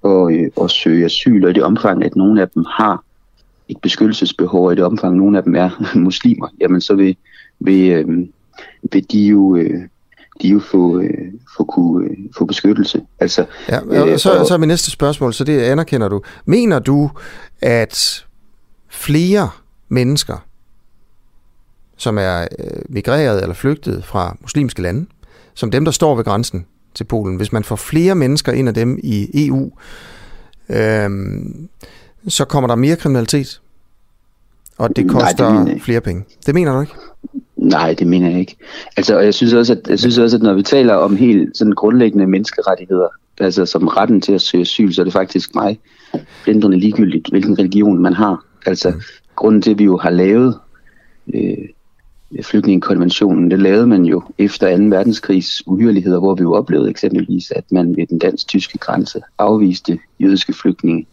at, 0.05 0.35
at, 0.35 0.65
at 0.65 0.71
søge 0.71 1.05
asyl, 1.05 1.45
og 1.45 1.51
i 1.51 1.53
det 1.53 1.63
omfang, 1.63 2.05
at 2.05 2.17
nogle 2.17 2.43
af 2.43 2.49
dem 2.49 2.65
har 2.65 3.05
et 3.69 3.77
beskyttelsesbehov, 3.83 4.67
og 4.67 4.73
i 4.73 4.77
det 4.77 4.85
omfang, 4.85 5.15
at 5.15 5.19
nogle 5.19 5.39
af 5.39 5.45
dem 5.45 5.55
er 5.55 5.71
muslimer, 6.07 6.49
jamen 6.61 6.81
så 6.81 6.95
vil, 6.95 7.17
vil, 7.61 7.91
øh, 7.91 8.09
vil 8.93 9.11
de 9.13 9.27
jo 9.27 9.57
øh, 9.57 9.83
de 10.43 10.49
jo 10.49 10.61
få, 10.71 11.01
øh, 11.01 11.33
få, 11.57 11.65
kunne, 11.65 12.11
øh, 12.11 12.17
få 12.39 12.45
beskyttelse. 12.45 13.03
Altså, 13.21 13.47
ja, 13.69 13.81
og 14.13 14.21
så, 14.21 14.39
og, 14.39 14.47
så 14.47 14.55
er 14.55 14.59
min 14.59 14.69
næste 14.69 14.91
spørgsmål, 14.91 15.35
så 15.35 15.45
det 15.45 15.61
anerkender 15.61 16.09
du. 16.09 16.23
Mener 16.45 16.79
du, 16.79 17.11
at 17.63 18.25
flere 18.89 19.51
mennesker, 19.89 20.45
som 21.97 22.19
er 22.19 22.41
øh, 22.59 22.83
migreret 22.89 23.43
eller 23.43 23.55
flygtet 23.55 24.05
fra 24.05 24.37
muslimske 24.41 24.83
lande, 24.83 25.07
som 25.55 25.71
dem, 25.71 25.85
der 25.85 25.93
står 25.93 26.17
ved 26.17 26.25
grænsen 26.25 26.67
til 26.95 27.05
Polen, 27.05 27.37
hvis 27.37 27.53
man 27.53 27.65
får 27.65 27.77
flere 27.77 28.15
mennesker 28.15 28.53
ind 28.53 28.69
af 28.69 28.75
dem 28.75 28.99
i 29.03 29.47
EU, 29.47 29.71
øh, 30.69 31.11
så 32.29 32.45
kommer 32.45 32.69
der 32.69 32.75
mere 32.75 32.97
kriminalitet, 32.97 33.61
og 34.79 34.97
det 34.97 35.11
koster 35.11 35.53
Nej, 35.53 35.73
det 35.73 35.83
flere 35.83 36.01
penge. 36.01 36.25
Det 36.47 36.55
mener 36.55 36.73
du 36.73 36.81
ikke? 36.81 36.93
Nej, 37.61 37.95
det 37.99 38.07
mener 38.07 38.31
jeg 38.31 38.41
ikke. 38.41 38.57
Altså, 38.97 39.17
og 39.17 39.25
jeg 39.25 39.35
synes 39.35 39.53
også, 39.53 39.73
at, 39.73 39.89
jeg 39.89 39.99
synes 39.99 40.19
også, 40.19 40.37
at 40.37 40.43
når 40.43 40.55
vi 40.55 40.63
taler 40.63 40.95
om 40.95 41.17
helt 41.17 41.57
sådan 41.57 41.73
grundlæggende 41.73 42.27
menneskerettigheder, 42.27 43.09
altså 43.41 43.67
som 43.67 43.89
retten 43.89 44.21
til 44.21 44.33
at 44.33 44.41
søge 44.41 44.61
asyl, 44.61 44.93
så 44.93 45.03
er 45.03 45.05
det 45.05 45.13
faktisk 45.13 45.55
mig 45.55 45.79
blindrende 46.45 46.79
ligegyldigt, 46.79 47.31
hvilken 47.31 47.59
religion 47.59 47.99
man 47.99 48.13
har. 48.13 48.45
Altså, 48.67 48.91
mm. 48.91 49.01
grunden 49.37 49.63
til, 49.63 49.71
at 49.71 49.79
vi 49.79 49.85
jo 49.85 49.97
har 49.97 50.11
lavet 50.11 50.59
øh, 51.35 51.69
flygtningekonventionen, 52.43 53.51
det 53.51 53.59
lavede 53.59 53.87
man 53.87 54.05
jo 54.05 54.23
efter 54.39 54.77
2. 54.77 54.85
verdenskrigs 54.85 55.63
uhyreligheder, 55.67 56.19
hvor 56.19 56.35
vi 56.35 56.43
jo 56.43 56.55
oplevede 56.55 56.91
eksempelvis, 56.91 57.51
at 57.51 57.65
man 57.73 57.97
ved 57.97 58.07
den 58.07 58.19
dansk-tyske 58.19 58.79
grænse 58.79 59.21
afviste 59.39 59.99
jødiske 60.21 60.53
flygtninge 60.53 61.07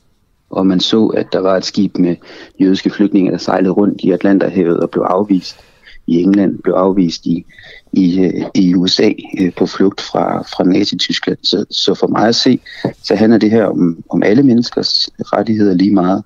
og 0.50 0.68
man 0.68 0.80
så, 0.80 1.06
at 1.06 1.28
der 1.34 1.40
var 1.40 1.58
et 1.58 1.66
skib 1.66 1.98
med 1.98 2.16
jødiske 2.60 2.90
flygtninge, 2.90 3.32
der 3.32 3.38
sejlede 3.38 3.72
rundt 3.72 4.02
i 4.02 4.12
Atlanterhavet 4.12 4.80
og 4.80 4.90
blev 4.90 5.04
afvist 5.04 5.60
i 6.08 6.22
England, 6.22 6.60
blev 6.64 6.74
afvist 6.74 7.26
i, 7.26 7.46
i, 7.94 8.20
øh, 8.20 8.44
i 8.56 8.76
USA 8.76 9.12
øh, 9.40 9.54
på 9.58 9.66
flugt 9.66 10.02
fra, 10.02 10.42
fra 10.42 10.64
Nazi-Tyskland. 10.64 11.38
Så, 11.44 11.66
så 11.72 11.94
for 11.94 12.08
mig 12.08 12.28
at 12.28 12.36
se, 12.36 12.60
så 13.04 13.16
handler 13.16 13.38
det 13.38 13.52
her 13.52 13.66
om, 13.66 14.04
om 14.10 14.24
alle 14.24 14.44
menneskers 14.44 15.10
rettigheder 15.20 15.74
lige 15.74 15.94
meget, 15.94 16.24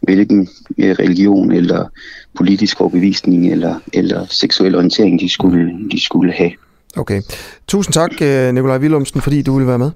hvilken 0.00 0.48
øh, 0.78 0.90
religion 0.98 1.52
eller 1.52 1.88
politisk 2.36 2.80
overbevisning 2.80 3.52
eller, 3.52 3.74
eller 3.92 4.26
seksuel 4.30 4.74
orientering 4.74 5.20
de 5.20 5.28
skulle, 5.28 5.88
de 5.90 6.00
skulle 6.00 6.32
have. 6.32 6.50
Okay. 6.96 7.22
Tusind 7.68 7.92
tak, 7.92 8.10
Nikolaj 8.54 8.78
Willumsen, 8.78 9.20
fordi 9.20 9.42
du 9.42 9.54
ville 9.54 9.68
være 9.68 9.78
med. 9.78 9.90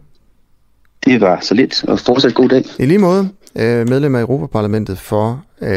Det 1.04 1.20
var 1.20 1.40
så 1.40 1.54
lidt, 1.54 1.84
og 1.84 1.98
fortsat 2.00 2.34
god 2.34 2.48
dag. 2.48 2.64
I 2.78 2.86
lige 2.86 2.98
måde, 2.98 3.28
medlem 3.56 4.14
af 4.14 4.20
Europaparlamentet 4.20 4.98
for 4.98 5.44
øh, 5.62 5.68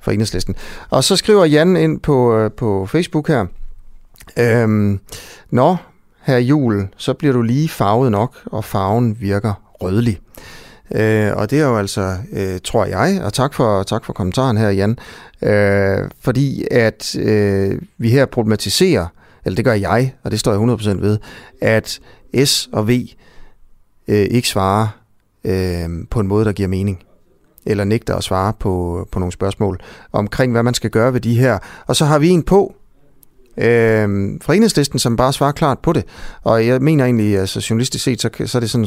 for 0.00 0.10
enhedslisten. 0.10 0.54
Og 0.90 1.04
så 1.04 1.16
skriver 1.16 1.44
Jan 1.44 1.76
ind 1.76 2.00
på, 2.00 2.36
øh, 2.36 2.50
på 2.52 2.86
Facebook 2.86 3.28
her, 3.28 3.46
øhm, 4.36 5.00
Nå, 5.50 5.76
her 6.22 6.38
jul, 6.38 6.88
så 6.96 7.14
bliver 7.14 7.32
du 7.32 7.42
lige 7.42 7.68
farvet 7.68 8.10
nok, 8.10 8.36
og 8.46 8.64
farven 8.64 9.16
virker 9.20 9.52
rødlig. 9.82 10.18
Øh, 10.94 11.32
og 11.36 11.50
det 11.50 11.60
er 11.60 11.66
jo 11.66 11.76
altså, 11.76 12.16
øh, 12.32 12.60
tror 12.64 12.84
jeg, 12.84 13.20
og 13.24 13.32
tak 13.32 13.54
for, 13.54 13.82
tak 13.82 14.04
for 14.04 14.12
kommentaren 14.12 14.56
her, 14.56 14.70
Jan, 14.70 14.98
øh, 15.42 16.10
fordi 16.20 16.66
at 16.70 17.16
øh, 17.18 17.78
vi 17.98 18.10
her 18.10 18.26
problematiserer 18.26 19.06
eller 19.44 19.56
det 19.56 19.64
gør 19.64 19.72
jeg, 19.72 20.14
og 20.22 20.30
det 20.30 20.40
står 20.40 20.52
jeg 20.52 20.96
100% 20.96 21.00
ved, 21.00 21.18
at 21.60 22.00
S 22.44 22.68
og 22.72 22.88
V 22.88 22.90
øh, 24.08 24.26
ikke 24.30 24.48
svarer 24.48 24.88
øh, 25.44 25.88
på 26.10 26.20
en 26.20 26.26
måde, 26.26 26.44
der 26.44 26.52
giver 26.52 26.68
mening 26.68 27.02
eller 27.66 27.84
nægter 27.84 28.16
at 28.16 28.24
svare 28.24 28.52
på, 28.52 29.06
på 29.12 29.18
nogle 29.18 29.32
spørgsmål 29.32 29.80
omkring, 30.12 30.52
hvad 30.52 30.62
man 30.62 30.74
skal 30.74 30.90
gøre 30.90 31.12
ved 31.12 31.20
de 31.20 31.34
her. 31.34 31.58
Og 31.86 31.96
så 31.96 32.04
har 32.04 32.18
vi 32.18 32.28
en 32.28 32.42
på, 32.42 32.74
øh, 33.60 34.38
fra 34.42 34.54
enhedslisten, 34.54 34.98
som 34.98 35.16
bare 35.16 35.32
svarer 35.32 35.52
klart 35.52 35.78
på 35.78 35.92
det. 35.92 36.04
Og 36.42 36.66
jeg 36.66 36.82
mener 36.82 37.04
egentlig, 37.04 37.38
altså 37.38 37.66
journalistisk 37.70 38.04
set, 38.04 38.20
så, 38.20 38.30
så, 38.46 38.58
er 38.58 38.60
det 38.60 38.70
sådan, 38.70 38.86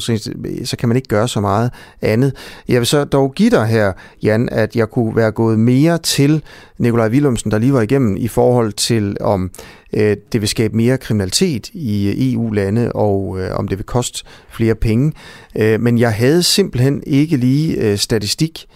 så 0.64 0.76
kan 0.78 0.88
man 0.88 0.96
ikke 0.96 1.08
gøre 1.08 1.28
så 1.28 1.40
meget 1.40 1.70
andet. 2.02 2.32
Jeg 2.68 2.80
vil 2.80 2.86
så 2.86 3.04
dog 3.04 3.32
give 3.34 3.50
dig 3.50 3.66
her, 3.66 3.92
Jan, 4.22 4.48
at 4.52 4.76
jeg 4.76 4.90
kunne 4.90 5.16
være 5.16 5.30
gået 5.30 5.58
mere 5.58 5.98
til 5.98 6.42
Nikolaj 6.78 7.08
Willumsen, 7.08 7.50
der 7.50 7.58
lige 7.58 7.72
var 7.72 7.80
igennem, 7.80 8.16
i 8.16 8.28
forhold 8.28 8.72
til, 8.72 9.16
om 9.20 9.50
øh, 9.92 10.16
det 10.32 10.40
vil 10.40 10.48
skabe 10.48 10.76
mere 10.76 10.98
kriminalitet 10.98 11.70
i 11.72 12.08
øh, 12.08 12.32
EU-lande, 12.32 12.92
og 12.92 13.40
øh, 13.40 13.56
om 13.56 13.68
det 13.68 13.78
vil 13.78 13.86
koste 13.86 14.24
flere 14.50 14.74
penge. 14.74 15.12
Øh, 15.56 15.80
men 15.80 15.98
jeg 15.98 16.12
havde 16.12 16.42
simpelthen 16.42 17.02
ikke 17.06 17.36
lige 17.36 17.76
øh, 17.76 17.98
statistik 17.98 18.66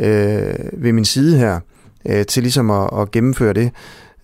øh, 0.00 0.54
ved 0.72 0.92
min 0.92 1.04
side 1.04 1.38
her, 1.38 1.60
øh, 2.08 2.26
til 2.26 2.42
ligesom 2.42 2.70
at, 2.70 2.88
at 3.00 3.10
gennemføre 3.10 3.52
det. 3.52 3.70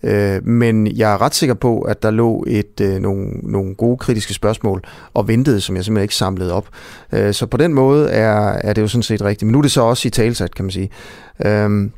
Øh, 0.03 0.47
men 0.47 0.97
jeg 0.97 1.13
er 1.13 1.21
ret 1.21 1.35
sikker 1.35 1.53
på, 1.53 1.81
at 1.81 2.03
der 2.03 2.11
lå 2.11 2.43
et 2.47 2.81
øh, 2.81 2.99
nogle, 2.99 3.27
nogle 3.43 3.75
gode 3.75 3.97
kritiske 3.97 4.33
spørgsmål 4.33 4.81
og 5.13 5.27
ventede, 5.27 5.61
som 5.61 5.75
jeg 5.75 5.85
simpelthen 5.85 6.03
ikke 6.03 6.15
samlede 6.15 6.53
op. 6.53 6.67
Øh, 7.11 7.33
så 7.33 7.45
på 7.45 7.57
den 7.57 7.73
måde 7.73 8.09
er, 8.09 8.59
er 8.63 8.73
det 8.73 8.81
jo 8.81 8.87
sådan 8.87 9.03
set 9.03 9.21
rigtigt. 9.21 9.47
Men 9.47 9.51
nu 9.51 9.57
er 9.57 9.61
det 9.61 9.71
så 9.71 9.81
også 9.81 10.07
i 10.07 10.11
talsat, 10.11 10.55
kan 10.55 10.65
man 10.65 10.71
sige. 10.71 10.89
Øh, 11.45 11.89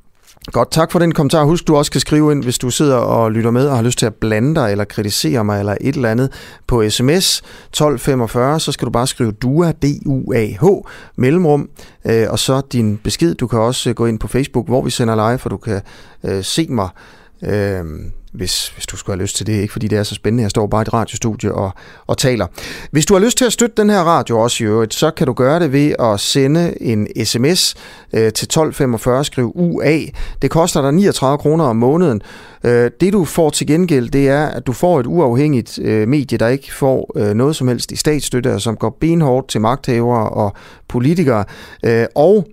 Godt, 0.52 0.72
tak 0.72 0.92
for 0.92 1.00
den 1.00 1.14
kommentar. 1.14 1.44
Husk, 1.44 1.68
du 1.68 1.76
også 1.76 1.92
kan 1.92 2.02
skrive 2.02 2.32
ind, 2.32 2.44
hvis 2.44 2.58
du 2.58 2.70
sidder 2.70 2.96
og 2.96 3.32
lytter 3.32 3.52
med 3.52 3.68
og 3.68 3.76
har 3.76 3.84
lyst 3.84 4.00
til 4.00 4.06
at 4.06 4.16
blande 4.16 4.56
dig 4.56 4.72
eller 4.72 4.84
kritisere 4.84 5.44
mig 5.44 5.60
eller 5.60 5.76
et 5.82 5.96
eller 5.96 6.10
andet 6.10 6.32
på 6.68 6.90
sms 6.90 7.38
1245, 7.38 8.60
så 8.60 8.72
skal 8.72 8.86
du 8.86 8.92
bare 8.92 9.08
skrive 9.08 9.32
DUA, 9.32 9.72
D-U-A-H, 9.72 10.66
mellemrum, 11.16 11.70
øh, 12.06 12.28
og 12.30 12.40
så 12.40 12.62
din 12.72 12.98
besked. 12.98 13.36
Du 13.36 13.48
kan 13.48 13.60
også 13.60 13.90
øh, 13.90 13.96
gå 13.96 14.06
ind 14.06 14.20
på 14.20 14.28
Facebook, 14.28 14.68
hvor 14.68 14.82
vi 14.82 14.90
sender 14.90 15.30
live, 15.30 15.38
for 15.38 15.50
du 15.50 15.58
kan 15.58 15.82
øh, 16.24 16.44
se 16.44 16.68
mig 16.70 16.90
øh, 17.44 17.86
hvis, 18.36 18.68
hvis 18.68 18.86
du 18.86 18.98
skulle 18.98 19.16
have 19.16 19.24
lyst 19.24 19.36
til 19.36 19.48
det. 19.48 19.54
Ikke 19.54 19.72
fordi 19.72 19.88
det 19.88 19.98
er 19.98 20.04
så 20.04 20.16
spændende, 20.16 20.42
jeg 20.42 20.50
står 20.52 20.68
bare 20.68 20.82
i 20.82 20.88
et 20.88 20.94
radiostudie 20.94 21.54
og, 21.54 21.72
og 22.08 22.18
taler. 22.18 22.48
Hvis 22.92 23.06
du 23.06 23.14
har 23.14 23.22
lyst 23.22 23.38
til 23.38 23.46
at 23.46 23.54
støtte 23.54 23.82
den 23.82 23.90
her 23.90 24.00
radio 24.00 24.40
også 24.40 24.64
i 24.64 24.68
øvrigt, 24.68 24.94
så 24.94 25.12
kan 25.12 25.28
du 25.28 25.34
gøre 25.34 25.60
det 25.60 25.72
ved 25.72 25.96
at 26.00 26.20
sende 26.20 26.82
en 26.82 27.26
sms 27.26 27.76
øh, 28.14 28.20
til 28.20 28.46
1245, 28.46 29.24
skriv 29.24 29.52
UA. 29.56 30.00
Det 30.42 30.52
koster 30.52 30.82
dig 30.82 30.94
39 30.94 31.38
kroner 31.38 31.66
om 31.66 31.76
måneden. 31.76 32.22
Øh, 32.64 32.92
det 33.02 33.14
du 33.14 33.26
får 33.26 33.50
til 33.50 33.68
gengæld, 33.68 34.10
det 34.10 34.30
er, 34.30 34.46
at 34.46 34.68
du 34.68 34.74
får 34.74 35.00
et 35.00 35.06
uafhængigt 35.06 35.80
øh, 35.80 36.08
medie, 36.08 36.38
der 36.38 36.48
ikke 36.48 36.74
får 36.74 37.12
øh, 37.16 37.34
noget 37.34 37.56
som 37.56 37.68
helst 37.68 37.92
i 37.92 37.96
statsstøtte, 37.96 38.60
som 38.60 38.76
går 38.76 38.98
benhårdt 39.02 39.48
til 39.48 39.62
magthavere 39.62 40.30
og 40.30 40.54
politikere. 40.88 41.46
Øh, 41.86 42.06
og 42.16 42.48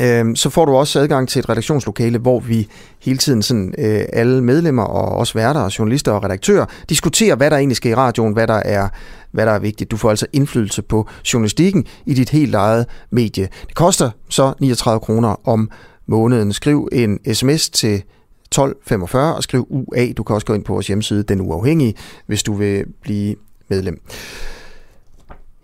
øh, 0.00 0.36
så 0.36 0.50
får 0.50 0.64
du 0.64 0.72
også 0.72 1.00
adgang 1.00 1.28
til 1.28 1.38
et 1.38 1.48
redaktionslokale, 1.48 2.18
hvor 2.18 2.40
vi 2.40 2.68
hele 3.02 3.18
tiden 3.18 3.42
sådan, 3.42 3.74
øh, 3.78 4.04
alle 4.12 4.44
medlemmer 4.44 4.82
og 4.82 5.18
også 5.18 5.34
værter 5.34 5.60
og 5.60 5.78
journalister 5.78 6.12
og 6.12 6.24
redaktører 6.24 6.66
diskuterer, 6.88 7.36
hvad 7.36 7.50
der 7.50 7.56
egentlig 7.56 7.76
skal 7.76 7.90
i 7.90 7.94
radioen, 7.94 8.32
hvad 8.32 8.46
der 8.46 8.62
er 8.64 8.88
hvad 9.32 9.46
der 9.46 9.52
er 9.52 9.58
vigtigt. 9.58 9.90
Du 9.90 9.96
får 9.96 10.10
altså 10.10 10.26
indflydelse 10.32 10.82
på 10.82 11.08
journalistikken 11.32 11.86
i 12.06 12.14
dit 12.14 12.30
helt 12.30 12.54
eget 12.54 12.86
medie. 13.10 13.48
Det 13.66 13.74
koster 13.74 14.10
så 14.28 14.52
39 14.60 15.00
kroner 15.00 15.48
om 15.48 15.70
måneden. 16.06 16.52
Skriv 16.52 16.88
en 16.92 17.34
sms 17.34 17.70
til 17.70 17.94
1245 17.94 19.34
og 19.34 19.42
skriv 19.42 19.66
UA. 19.70 20.12
Du 20.12 20.22
kan 20.22 20.34
også 20.34 20.46
gå 20.46 20.54
ind 20.54 20.64
på 20.64 20.72
vores 20.72 20.86
hjemmeside, 20.86 21.22
Den 21.22 21.40
Uafhængige, 21.40 21.94
hvis 22.26 22.42
du 22.42 22.54
vil 22.54 22.84
blive 23.02 23.36
medlem. 23.68 24.00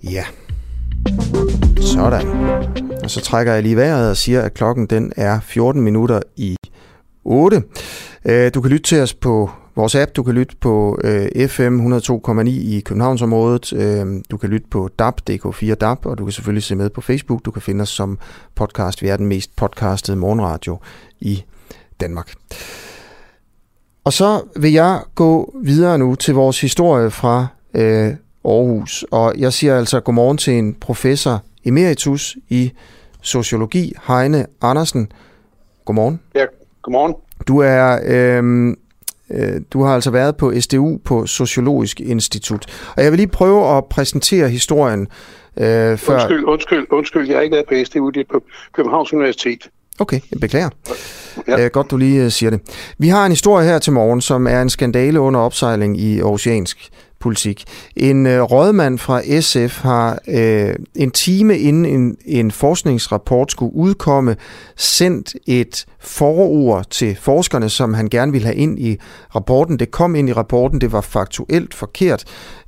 Ja. 0.03 0.25
Sådan. 1.81 2.27
Og 3.05 3.11
så 3.11 3.21
trækker 3.21 3.53
jeg 3.53 3.63
lige 3.63 3.77
vejret 3.77 4.11
og 4.11 4.17
siger, 4.17 4.43
at 4.43 4.55
klokken 4.55 4.87
den 4.87 5.13
er 5.17 5.41
14 5.41 5.83
minutter 5.83 6.21
i 6.37 6.57
8. 7.25 7.63
Øh, 8.25 8.51
du 8.55 8.61
kan 8.61 8.71
lytte 8.71 8.89
til 8.89 9.01
os 9.01 9.15
på 9.15 9.51
vores 9.77 9.95
app, 9.95 10.17
du 10.17 10.23
kan 10.23 10.35
lytte 10.35 10.57
på 10.61 10.99
øh, 11.05 11.49
FM 11.49 11.95
102,9 11.95 12.49
i 12.49 12.83
Københavnsområdet, 12.85 13.73
øh, 13.73 14.07
du 14.31 14.37
kan 14.37 14.51
lytte 14.51 14.67
på 14.71 14.89
DAB, 14.99 15.21
DK4 15.31 15.75
DAB, 15.75 16.07
og 16.07 16.19
du 16.19 16.25
kan 16.25 16.33
selvfølgelig 16.33 16.63
se 16.63 16.77
med 16.77 16.91
på 16.91 17.01
Facebook. 17.01 17.45
Du 17.45 17.51
kan 17.51 17.63
finde 17.63 17.83
os 17.83 17.89
som 17.89 18.19
podcast. 18.55 19.03
Vi 19.03 19.09
er 19.09 19.17
den 19.17 19.27
mest 19.27 19.57
podcastede 19.57 20.17
morgenradio 20.17 20.79
i 21.21 21.45
Danmark. 22.01 22.33
Og 24.05 24.13
så 24.13 24.43
vil 24.57 24.73
jeg 24.73 25.01
gå 25.15 25.55
videre 25.63 25.99
nu 25.99 26.15
til 26.15 26.35
vores 26.35 26.61
historie 26.61 27.11
fra 27.11 27.47
øh, 27.75 28.15
Aarhus. 28.45 29.05
Og 29.11 29.35
jeg 29.39 29.53
siger 29.53 29.79
altså 29.79 30.01
godmorgen 30.01 30.37
til 30.37 30.55
en 30.55 30.75
professor 30.75 31.43
emeritus 31.65 32.37
i 32.49 32.73
sociologi, 33.23 33.93
Heine 34.09 34.47
Andersen. 34.63 35.13
Godmorgen. 35.85 36.21
Ja, 36.35 36.45
godmorgen. 36.83 37.15
Du 37.49 37.59
er... 37.59 37.99
Øh, 38.05 38.75
du 39.73 39.83
har 39.83 39.95
altså 39.95 40.11
været 40.11 40.37
på 40.37 40.53
SDU 40.61 40.99
på 41.05 41.27
Sociologisk 41.27 42.01
Institut. 42.01 42.67
Og 42.97 43.03
jeg 43.03 43.13
vil 43.13 43.19
lige 43.19 43.29
prøve 43.29 43.77
at 43.77 43.85
præsentere 43.85 44.49
historien 44.49 45.01
øh, 45.57 45.99
før... 45.99 46.15
Undskyld, 46.15 46.45
undskyld, 46.45 46.87
undskyld. 46.91 47.29
Jeg 47.29 47.37
har 47.37 47.43
ikke 47.43 47.55
været 47.55 47.67
på 47.69 47.75
SDU, 47.85 48.11
det 48.11 48.21
er 48.21 48.33
på 48.33 48.43
Københavns 48.73 49.13
Universitet. 49.13 49.69
Okay, 50.01 50.21
jeg 50.31 50.41
beklager. 50.41 50.69
Ja. 51.49 51.65
Øh, 51.65 51.71
godt, 51.71 51.91
du 51.91 51.97
lige 51.97 52.25
øh, 52.25 52.31
siger 52.31 52.51
det. 52.51 52.61
Vi 52.99 53.09
har 53.09 53.27
en 53.27 53.33
historie 53.33 53.67
her 53.67 53.79
til 53.79 53.93
morgen, 53.93 54.21
som 54.21 54.47
er 54.47 54.63
en 54.63 54.71
skandale 54.71 55.21
under 55.21 55.41
opsejling 55.41 56.01
i 56.01 56.23
oceansk 56.23 56.91
politik. 57.21 57.65
En 57.97 58.27
øh, 58.27 58.43
rådmand 58.43 58.99
fra 58.99 59.41
SF 59.41 59.81
har 59.81 60.19
øh, 60.29 60.75
en 60.95 61.11
time 61.11 61.59
inden 61.59 61.85
en, 61.85 62.17
en 62.25 62.51
forskningsrapport 62.51 63.51
skulle 63.51 63.75
udkomme, 63.75 64.37
sendt 64.77 65.35
et 65.47 65.87
forord 66.01 66.87
til 66.91 67.17
forskerne, 67.21 67.69
som 67.69 67.95
han 67.95 68.09
gerne 68.09 68.33
ville 68.33 68.47
have 68.47 68.57
ind 68.57 68.79
i 68.79 68.99
rapporten. 69.35 69.79
Det 69.79 69.91
kom 69.91 70.15
ind 70.15 70.29
i 70.29 70.33
rapporten, 70.33 70.81
det 70.81 70.93
var 70.93 71.01
faktuelt 71.01 71.75
forkert. 71.75 72.25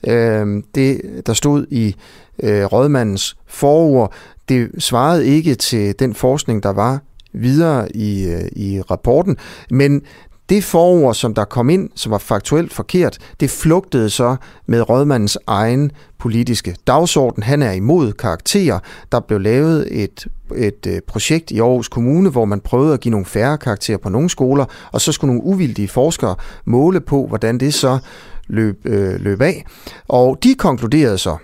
Øh, 0.06 0.62
det, 0.74 1.00
der 1.26 1.32
stod 1.32 1.66
i 1.70 1.94
øh, 2.42 2.64
rådmandens 2.64 3.36
forord, 3.46 4.12
det 4.48 4.70
svarede 4.78 5.26
ikke 5.26 5.54
til 5.54 5.94
den 5.98 6.14
forskning, 6.14 6.62
der 6.62 6.72
var 6.72 7.00
videre 7.32 7.96
i, 7.96 8.26
øh, 8.26 8.48
i 8.52 8.80
rapporten, 8.80 9.36
men 9.70 10.02
det 10.50 10.64
forord, 10.64 11.14
som 11.14 11.34
der 11.34 11.44
kom 11.44 11.70
ind, 11.70 11.90
som 11.94 12.12
var 12.12 12.18
faktuelt 12.18 12.72
forkert, 12.72 13.18
det 13.40 13.50
flugtede 13.50 14.10
så 14.10 14.36
med 14.66 14.90
rådmandens 14.90 15.38
egen 15.46 15.92
politiske 16.18 16.76
dagsorden. 16.86 17.42
Han 17.42 17.62
er 17.62 17.72
imod 17.72 18.12
karakterer. 18.12 18.78
Der 19.12 19.20
blev 19.20 19.40
lavet 19.40 20.02
et, 20.02 20.26
et 20.56 20.86
øh, 20.86 21.00
projekt 21.06 21.50
i 21.50 21.60
Aarhus 21.60 21.88
Kommune, 21.88 22.30
hvor 22.30 22.44
man 22.44 22.60
prøvede 22.60 22.94
at 22.94 23.00
give 23.00 23.10
nogle 23.10 23.26
færre 23.26 23.58
karakterer 23.58 23.98
på 23.98 24.08
nogle 24.08 24.30
skoler, 24.30 24.64
og 24.92 25.00
så 25.00 25.12
skulle 25.12 25.34
nogle 25.34 25.54
uvildige 25.54 25.88
forskere 25.88 26.34
måle 26.64 27.00
på, 27.00 27.26
hvordan 27.26 27.60
det 27.60 27.74
så 27.74 27.98
løb, 28.46 28.80
øh, 28.84 29.20
løb 29.20 29.40
af. 29.40 29.66
Og 30.08 30.38
de 30.42 30.54
konkluderede 30.54 31.18
så, 31.18 31.36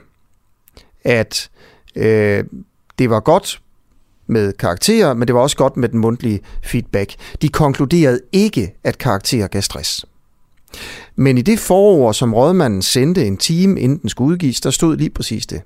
at 1.04 1.50
øh, 1.96 2.44
det 2.98 3.10
var 3.10 3.20
godt 3.20 3.60
med 4.26 4.52
karakterer, 4.52 5.14
men 5.14 5.28
det 5.28 5.34
var 5.34 5.40
også 5.40 5.56
godt 5.56 5.76
med 5.76 5.88
den 5.88 6.00
mundtlige 6.00 6.40
feedback. 6.64 7.14
De 7.42 7.48
konkluderede 7.48 8.20
ikke, 8.32 8.74
at 8.84 8.98
karakterer 8.98 9.46
gav 9.46 9.62
stress. 9.62 10.06
Men 11.16 11.38
i 11.38 11.42
det 11.42 11.58
forår, 11.58 12.12
som 12.12 12.34
rådmanden 12.34 12.82
sendte 12.82 13.26
en 13.26 13.36
time 13.36 13.80
inden 13.80 13.98
den 13.98 14.08
skulle 14.08 14.32
udgives, 14.32 14.60
der 14.60 14.70
stod 14.70 14.96
lige 14.96 15.10
præcis 15.10 15.46
det. 15.46 15.62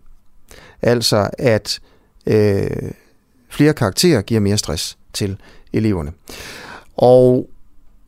Altså, 0.82 1.30
at 1.38 1.80
øh, 2.26 2.92
flere 3.50 3.72
karakterer 3.72 4.22
giver 4.22 4.40
mere 4.40 4.58
stress 4.58 4.98
til 5.12 5.36
eleverne. 5.72 6.12
Og 6.96 7.48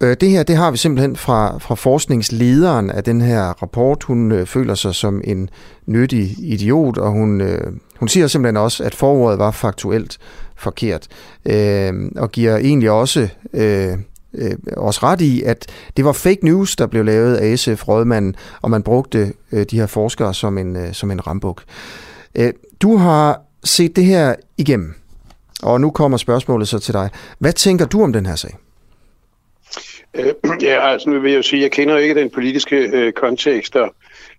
øh, 0.00 0.16
det 0.20 0.30
her, 0.30 0.42
det 0.42 0.56
har 0.56 0.70
vi 0.70 0.76
simpelthen 0.76 1.16
fra, 1.16 1.58
fra 1.58 1.74
forskningslederen 1.74 2.90
af 2.90 3.04
den 3.04 3.20
her 3.20 3.42
rapport. 3.42 4.02
Hun 4.02 4.32
øh, 4.32 4.46
føler 4.46 4.74
sig 4.74 4.94
som 4.94 5.20
en 5.24 5.50
nyttig 5.86 6.36
idiot, 6.38 6.98
og 6.98 7.10
hun, 7.10 7.40
øh, 7.40 7.72
hun 8.02 8.08
siger 8.08 8.26
simpelthen 8.26 8.56
også, 8.56 8.84
at 8.84 8.94
forordet 8.94 9.38
var 9.38 9.50
faktuelt 9.50 10.18
forkert, 10.56 11.08
øh, 11.46 11.92
og 12.16 12.32
giver 12.32 12.56
egentlig 12.56 12.90
også 12.90 13.28
øh, 13.54 13.92
øh, 14.34 14.52
også 14.76 15.00
ret 15.02 15.20
i, 15.20 15.42
at 15.42 15.66
det 15.96 16.04
var 16.04 16.12
fake 16.12 16.44
news, 16.44 16.76
der 16.76 16.86
blev 16.86 17.04
lavet 17.04 17.36
af 17.36 17.58
SF 17.58 17.88
Rådmanden, 17.88 18.36
og 18.62 18.70
man 18.70 18.82
brugte 18.82 19.32
øh, 19.52 19.66
de 19.70 19.78
her 19.78 19.86
forskere 19.86 20.34
som 20.34 20.58
en, 20.58 20.76
øh, 20.76 20.92
som 20.92 21.10
en 21.10 21.26
rambuk. 21.26 21.62
Øh, 22.34 22.52
du 22.82 22.96
har 22.96 23.40
set 23.64 23.96
det 23.96 24.04
her 24.04 24.34
igennem, 24.58 24.94
og 25.62 25.80
nu 25.80 25.90
kommer 25.90 26.18
spørgsmålet 26.18 26.68
så 26.68 26.78
til 26.78 26.94
dig. 26.94 27.10
Hvad 27.38 27.52
tænker 27.52 27.86
du 27.86 28.02
om 28.02 28.12
den 28.12 28.26
her 28.26 28.36
sag? 28.36 28.56
Øh, 30.14 30.34
ja, 30.62 30.88
altså 30.92 31.10
nu 31.10 31.20
vil 31.20 31.30
jeg 31.30 31.38
jo 31.38 31.42
sige, 31.42 31.62
jeg 31.62 31.70
kender 31.70 31.98
ikke 31.98 32.14
den 32.14 32.30
politiske 32.30 32.76
øh, 32.76 33.12
kontekst 33.12 33.76
og 33.76 33.94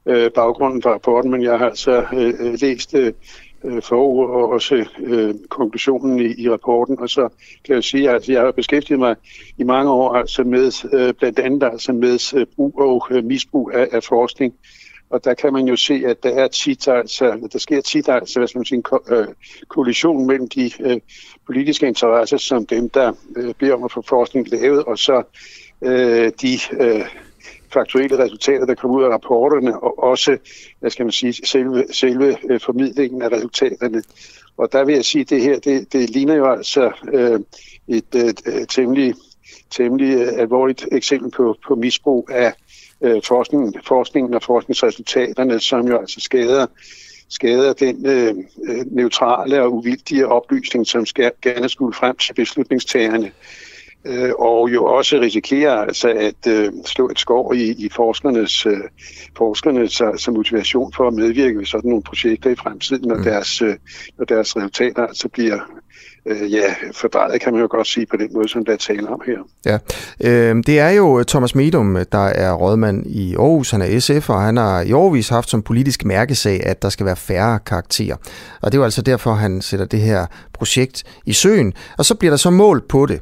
øh, 0.05 0.31
baggrunden 0.35 0.81
for 0.81 0.89
rapporten, 0.89 1.31
men 1.31 1.43
jeg 1.43 1.57
har 1.57 1.65
altså 1.65 2.05
øh, 2.13 2.33
øh 2.39 2.53
læst 2.61 2.93
øh, 2.95 3.13
øh, 3.63 3.81
forord 3.81 4.29
og 4.29 4.49
også 4.49 4.85
øh, 4.99 5.35
konklusionen 5.49 6.19
i, 6.19 6.41
i 6.41 6.49
rapporten. 6.49 6.99
Og 6.99 7.09
så 7.09 7.29
kan 7.65 7.75
jeg 7.75 7.83
sige, 7.83 8.09
at 8.09 8.29
jeg 8.29 8.41
har 8.41 8.51
beskæftiget 8.51 8.99
mig 8.99 9.15
i 9.57 9.63
mange 9.63 9.91
år 9.91 10.13
altså 10.13 10.43
med 10.43 10.71
øh, 10.93 11.13
blandt 11.13 11.39
andet 11.39 11.63
altså 11.63 11.93
med 11.93 12.33
øh, 12.35 12.45
brug 12.55 12.79
og 12.79 13.07
øh, 13.11 13.23
misbrug 13.23 13.71
af, 13.73 13.87
af 13.91 14.03
forskning. 14.03 14.53
Og 15.09 15.25
der 15.25 15.33
kan 15.33 15.53
man 15.53 15.67
jo 15.67 15.75
se, 15.75 16.03
at 16.05 16.23
der 16.23 16.29
er 16.29 16.47
tit, 16.47 16.87
altså, 16.87 17.49
der 17.53 17.59
sker 17.59 17.81
tit 17.81 18.09
altså, 18.09 18.39
hvad 18.39 18.47
skal 18.47 18.59
man 18.59 18.65
sige, 18.65 18.77
en 18.77 18.83
ko- 18.83 19.03
øh, 19.09 19.27
kollision 19.67 20.27
mellem 20.27 20.49
de 20.49 20.71
øh, 20.79 20.99
politiske 21.45 21.87
interesser, 21.87 22.37
som 22.37 22.65
dem, 22.65 22.89
der 22.89 23.13
øh, 23.37 23.53
beder 23.59 23.73
om 23.73 23.83
at 23.83 23.91
få 23.91 24.01
forskning 24.01 24.49
lavet, 24.49 24.83
og 24.83 24.97
så 24.97 25.23
øh, 25.81 26.31
de 26.41 26.59
øh, 26.79 27.05
faktuelle 27.73 28.23
resultater, 28.23 28.65
der 28.65 28.75
kommer 28.75 28.97
ud 28.97 29.03
af 29.03 29.09
rapporterne, 29.09 29.83
og 29.83 30.03
også, 30.03 30.37
hvad 30.79 30.91
skal 30.91 31.05
man 31.05 31.11
sige, 31.11 31.47
selve, 31.47 31.83
selve 31.91 32.37
øh, 32.49 32.59
formidlingen 32.59 33.21
af 33.21 33.29
resultaterne. 33.31 34.03
Og 34.57 34.71
der 34.71 34.85
vil 34.85 34.95
jeg 34.95 35.05
sige, 35.05 35.21
at 35.21 35.29
det 35.29 35.41
her, 35.41 35.59
det, 35.59 35.93
det 35.93 36.09
ligner 36.09 36.35
jo 36.35 36.51
altså 36.51 36.91
øh, 37.13 37.39
et, 37.87 38.05
øh, 38.15 38.21
et, 38.21 38.41
øh, 38.45 38.67
temmelig, 38.67 39.13
temmelig 39.71 40.39
alvorligt 40.39 40.87
eksempel 40.91 41.31
på, 41.31 41.55
på 41.67 41.75
misbrug 41.75 42.29
af 42.31 42.53
øh, 43.01 43.21
forskningen, 43.23 43.75
forskningen 43.85 44.33
og 44.33 44.43
forskningsresultaterne, 44.43 45.59
som 45.59 45.87
jo 45.87 45.97
altså 45.97 46.19
skader, 46.19 46.65
skader 47.29 47.73
den 47.73 48.05
øh 48.05 48.33
neutrale 48.91 49.61
og 49.61 49.73
uvildige 49.73 50.27
oplysning, 50.27 50.87
som 50.87 51.05
skal, 51.05 51.31
gerne 51.41 51.69
skulle 51.69 51.93
frem 51.93 52.15
til 52.15 52.33
beslutningstagerne 52.33 53.31
øh, 54.05 54.31
og 54.39 54.73
jo 54.73 54.85
også 54.85 55.19
risikerer 55.21 55.75
altså 55.75 56.09
at 56.09 56.47
øh, 56.47 56.71
slå 56.85 57.09
et 57.09 57.19
skår 57.19 57.53
i, 57.53 57.75
i 57.77 57.89
forskernes, 57.89 58.65
øh, 58.65 58.77
forskernes 59.37 60.01
altså 60.01 60.31
motivation 60.31 60.93
for 60.93 61.07
at 61.07 61.13
medvirke 61.13 61.57
ved 61.59 61.65
sådan 61.65 61.89
nogle 61.89 62.03
projekter 62.03 62.49
i 62.49 62.55
fremtiden, 62.55 63.07
når, 63.07 63.17
mm. 63.17 63.23
deres, 63.23 63.61
øh, 63.61 63.75
når 64.17 64.25
deres 64.25 64.55
resultater 64.55 65.07
altså 65.07 65.29
bliver 65.29 65.59
øh, 66.25 66.53
ja, 66.53 66.73
fordrejet, 66.93 67.41
kan 67.41 67.53
man 67.53 67.61
jo 67.61 67.67
godt 67.71 67.87
sige 67.87 68.05
på 68.05 68.17
den 68.17 68.29
måde, 68.33 68.49
som 68.49 68.65
der 68.65 68.73
er 68.73 68.77
tale 68.77 69.09
om 69.09 69.21
her. 69.25 69.37
Ja, 69.65 69.77
øh, 70.29 70.63
det 70.67 70.79
er 70.79 70.89
jo 70.89 71.23
Thomas 71.23 71.55
Medum, 71.55 71.97
der 72.11 72.25
er 72.25 72.53
rådmand 72.53 73.07
i 73.07 73.35
Aarhus, 73.35 73.71
han 73.71 73.81
er 73.81 73.99
SF, 73.99 74.29
og 74.29 74.41
han 74.41 74.57
har 74.57 74.81
i 74.81 74.91
årvis 74.91 75.29
haft 75.29 75.49
som 75.49 75.61
politisk 75.61 76.05
mærkesag, 76.05 76.65
at 76.65 76.81
der 76.81 76.89
skal 76.89 77.05
være 77.05 77.15
færre 77.15 77.59
karakterer. 77.59 78.15
Og 78.61 78.71
det 78.71 78.77
er 78.77 78.79
jo 78.79 78.83
altså 78.83 79.01
derfor, 79.01 79.33
han 79.33 79.61
sætter 79.61 79.85
det 79.85 79.99
her 79.99 80.25
projekt 80.53 81.03
i 81.25 81.33
søen, 81.33 81.73
og 81.97 82.05
så 82.05 82.15
bliver 82.15 82.31
der 82.31 82.37
så 82.37 82.49
målt 82.49 82.87
på 82.87 83.05
det. 83.05 83.19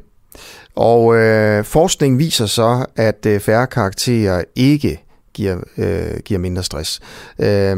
Og 0.76 1.16
øh, 1.16 1.64
forskning 1.64 2.18
viser 2.18 2.46
så, 2.46 2.86
at 2.96 3.26
øh, 3.26 3.40
færre 3.40 3.66
karakterer 3.66 4.44
ikke 4.56 5.02
giver, 5.34 5.56
øh, 5.76 6.20
giver 6.24 6.40
mindre 6.40 6.62
stress. 6.62 7.00
Øh, 7.38 7.76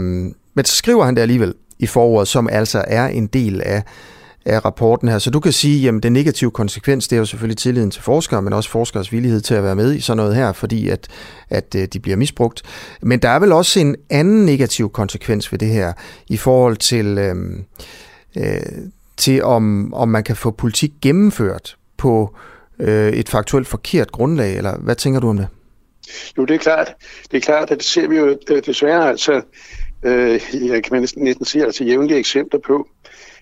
men 0.54 0.64
så 0.64 0.76
skriver 0.76 1.04
han 1.04 1.14
det 1.14 1.22
alligevel 1.22 1.54
i 1.78 1.86
foråret, 1.86 2.28
som 2.28 2.48
altså 2.52 2.84
er 2.88 3.06
en 3.06 3.26
del 3.26 3.62
af, 3.64 3.82
af 4.44 4.64
rapporten 4.64 5.08
her. 5.08 5.18
Så 5.18 5.30
du 5.30 5.40
kan 5.40 5.52
sige, 5.52 5.88
at 5.88 6.02
den 6.02 6.12
negative 6.12 6.50
konsekvens, 6.50 7.08
det 7.08 7.16
er 7.16 7.20
jo 7.20 7.24
selvfølgelig 7.24 7.58
tilliden 7.58 7.90
til 7.90 8.02
forskere, 8.02 8.42
men 8.42 8.52
også 8.52 8.70
forskers 8.70 9.12
villighed 9.12 9.40
til 9.40 9.54
at 9.54 9.62
være 9.62 9.76
med 9.76 9.94
i 9.94 10.00
sådan 10.00 10.16
noget 10.16 10.34
her, 10.34 10.52
fordi 10.52 10.88
at, 10.88 11.08
at 11.50 11.74
øh, 11.76 11.88
de 11.92 12.00
bliver 12.00 12.16
misbrugt. 12.16 12.62
Men 13.02 13.18
der 13.18 13.28
er 13.28 13.38
vel 13.38 13.52
også 13.52 13.80
en 13.80 13.96
anden 14.10 14.46
negativ 14.46 14.90
konsekvens 14.90 15.52
ved 15.52 15.58
det 15.58 15.68
her, 15.68 15.92
i 16.28 16.36
forhold 16.36 16.76
til, 16.76 17.18
øh, 17.18 17.36
øh, 18.36 18.60
til 19.16 19.44
om, 19.44 19.94
om 19.94 20.08
man 20.08 20.24
kan 20.24 20.36
få 20.36 20.50
politik 20.50 20.92
gennemført 21.02 21.76
på 22.04 22.36
øh, 22.78 23.12
et 23.12 23.28
faktuelt 23.28 23.68
forkert 23.68 24.12
grundlag, 24.12 24.56
eller 24.56 24.78
hvad 24.78 24.96
tænker 24.96 25.20
du 25.20 25.28
om 25.28 25.36
det? 25.36 25.48
Jo, 26.38 26.44
det 26.44 26.54
er 26.54 26.58
klart. 26.58 26.94
Det 27.30 27.36
er 27.36 27.40
klart, 27.40 27.70
at 27.70 27.78
det 27.78 27.86
ser 27.86 28.08
vi 28.08 28.16
jo 28.16 28.38
øh, 28.50 28.62
desværre 28.66 29.08
altså, 29.08 29.42
øh, 30.02 30.40
jeg 30.52 30.84
kan 30.84 31.00
næsten, 31.00 31.24
næsten 31.24 31.44
sige, 31.44 31.64
altså 31.64 31.84
jævnlige 31.84 32.18
eksempler 32.18 32.60
på, 32.60 32.88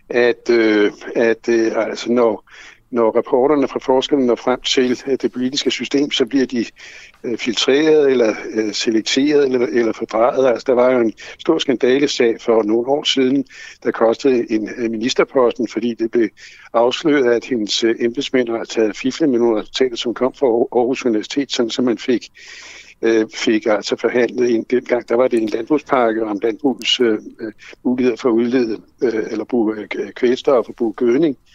at, 0.08 0.50
øh, 0.50 0.92
at 1.16 1.48
øh, 1.48 1.72
altså, 1.76 2.12
når, 2.12 2.44
når 2.92 3.10
rapporterne 3.16 3.68
fra 3.68 3.78
forskerne 3.78 4.26
når 4.26 4.34
frem 4.34 4.60
til 4.60 4.98
øh, 5.06 5.18
det 5.22 5.32
politiske 5.32 5.70
system, 5.70 6.10
så 6.10 6.26
bliver 6.26 6.46
de 6.46 6.64
øh, 7.24 7.38
filtreret 7.38 8.10
eller 8.10 8.34
øh, 8.54 8.72
selekteret 8.72 9.44
eller, 9.44 9.66
eller 9.66 9.92
fordrejet. 9.92 10.46
Altså, 10.46 10.64
der 10.66 10.72
var 10.72 10.92
jo 10.92 11.00
en 11.00 11.12
stor 11.38 11.58
skandalesag 11.58 12.36
for 12.40 12.62
nogle 12.62 12.88
år 12.88 13.04
siden, 13.04 13.44
der 13.82 13.90
kostede 13.90 14.52
en 14.52 14.68
øh, 14.76 14.90
ministerposten, 14.90 15.68
fordi 15.68 15.94
det 15.94 16.10
blev 16.10 16.28
afsløret, 16.72 17.32
at 17.32 17.44
hendes 17.44 17.84
øh, 17.84 17.94
embedsmænd 18.00 18.48
har 18.48 18.64
taget 18.64 18.96
fifle 18.96 19.26
med 19.26 19.38
nogle 19.38 19.60
resultater, 19.60 19.96
som 19.96 20.14
kom 20.14 20.34
fra 20.34 20.46
Aarhus 20.46 21.04
Universitet, 21.04 21.52
sådan 21.52 21.70
så 21.70 21.82
man 21.82 21.98
fik 21.98 22.28
fik 23.34 23.66
altså 23.66 23.96
forhandlet 23.96 24.50
en 24.54 24.62
dengang, 24.70 25.08
der 25.08 25.14
var 25.14 25.28
det 25.28 25.42
en 25.42 25.48
landbrugspakke 25.48 26.24
om 26.24 26.38
landbrugets 26.42 27.00
øh, 27.00 27.18
muligheder 27.84 28.16
for 28.16 28.28
at 28.28 28.32
udlede 28.32 28.80
øh, 29.02 29.24
eller 29.30 29.44
bruge 29.44 29.76
øh, 29.94 30.12
kvælstof 30.12 30.68
og 30.68 30.74
bruge 30.74 30.92
gødning 30.92 31.36
øh, 31.36 31.51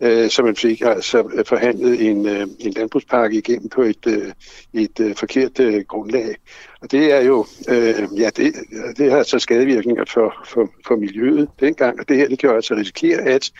Øh, 0.00 0.30
så 0.30 0.42
man 0.42 0.56
fik 0.56 0.80
altså 0.80 1.30
øh, 1.34 1.44
forhandlet 1.44 2.06
en, 2.06 2.26
øh, 2.26 2.46
en 2.58 2.72
landbrugspakke 2.72 3.38
igennem 3.38 3.68
på 3.68 3.82
et, 3.82 4.06
øh, 4.06 4.32
et 4.72 5.00
øh, 5.00 5.14
forkert 5.14 5.60
øh, 5.60 5.84
grundlag. 5.88 6.36
Og 6.80 6.90
det 6.90 7.12
er 7.12 7.20
jo, 7.20 7.46
øh, 7.68 8.20
ja, 8.20 8.30
det, 8.36 8.54
det 8.96 9.10
har 9.10 9.18
altså 9.18 9.38
skadevirkninger 9.38 10.04
for, 10.04 10.34
for, 10.46 10.70
for 10.86 10.96
miljøet 10.96 11.48
dengang, 11.60 12.00
og 12.00 12.08
det 12.08 12.16
her, 12.16 12.28
det 12.28 12.38
kan 12.38 12.50
jo 12.50 12.56
altså 12.56 12.74
risikere 12.74 13.20
at 13.20 13.52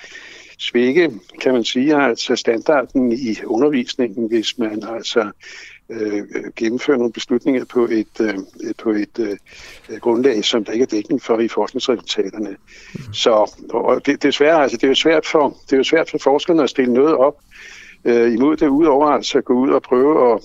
svække, 0.59 1.11
kan 1.41 1.53
man 1.53 1.64
sige, 1.64 1.97
altså 1.97 2.36
standarden 2.36 3.12
i 3.12 3.36
undervisningen, 3.45 4.28
hvis 4.28 4.59
man 4.59 4.82
altså 4.95 5.30
øh, 5.91 6.24
gennemføre 6.57 6.99
nogle 6.99 7.12
beslutninger 7.12 7.64
på 7.64 7.84
et, 7.84 8.20
øh, 8.20 8.34
på 8.78 8.91
et 8.91 9.18
øh, 9.18 9.36
grundlag, 10.01 10.45
som 10.45 10.64
der 10.64 10.72
ikke 10.72 10.82
er 10.82 10.86
dækning 10.86 11.22
for 11.22 11.38
i 11.38 11.49
forskningsresultaterne. 11.49 12.57
Mm. 12.95 13.12
Så 13.12 13.30
og 13.70 14.07
det, 14.07 14.24
er 14.24 14.30
svært, 14.30 14.61
altså, 14.62 14.76
det 14.76 14.84
er 14.84 14.88
jo 14.88 14.95
svært 14.95 15.26
for, 15.26 15.57
det 15.66 15.72
er 15.72 15.76
jo 15.76 15.84
svært 15.84 16.11
for 16.11 16.18
forskerne 16.18 16.62
at 16.62 16.70
stille 16.70 16.95
noget 16.95 17.14
op 17.14 17.36
øh, 18.05 18.32
imod 18.32 18.57
det, 18.57 18.68
udover 18.68 19.07
altså 19.07 19.38
at 19.38 19.45
gå 19.45 19.55
ud 19.55 19.70
og 19.70 19.82
prøve 19.82 20.32
at, 20.32 20.41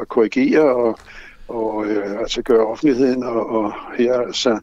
at 0.00 0.08
korrigere 0.08 0.74
og, 0.74 0.98
og 1.48 1.86
øh, 1.86 2.20
altså 2.20 2.42
gøre 2.42 2.66
offentligheden 2.66 3.22
og, 3.22 3.50
og 3.50 3.72
her 3.98 4.14
altså 4.14 4.58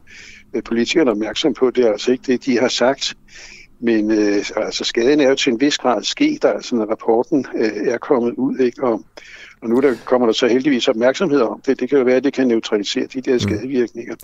øh, 0.54 0.62
politikerne 0.62 1.10
opmærksom 1.10 1.54
på, 1.54 1.70
det 1.70 1.84
er 1.84 1.92
altså 1.92 2.12
ikke 2.12 2.32
det, 2.32 2.44
de 2.44 2.58
har 2.58 2.68
sagt. 2.68 3.14
Men 3.82 4.10
øh, 4.10 4.44
altså, 4.56 4.84
skaden 4.84 5.20
er 5.20 5.28
jo 5.28 5.34
til 5.34 5.52
en 5.52 5.60
vis 5.60 5.78
grad 5.78 6.02
sket, 6.02 6.44
altså 6.44 6.76
når 6.76 6.84
rapporten 6.84 7.46
øh, 7.54 7.88
er 7.88 7.98
kommet 7.98 8.34
ud, 8.36 8.58
ikke? 8.58 8.82
Og, 8.82 9.02
og 9.62 9.68
nu 9.68 9.80
der 9.80 9.94
kommer 10.04 10.26
der 10.26 10.34
så 10.34 10.48
heldigvis 10.48 10.88
opmærksomhed 10.88 11.40
om 11.40 11.60
det. 11.66 11.80
Det 11.80 11.88
kan 11.88 11.98
jo 11.98 12.04
være, 12.04 12.16
at 12.16 12.24
det 12.24 12.32
kan 12.32 12.46
neutralisere 12.46 13.06
de 13.14 13.20
der 13.20 13.32
mm. 13.32 13.38
skadevirkninger. 13.38 14.14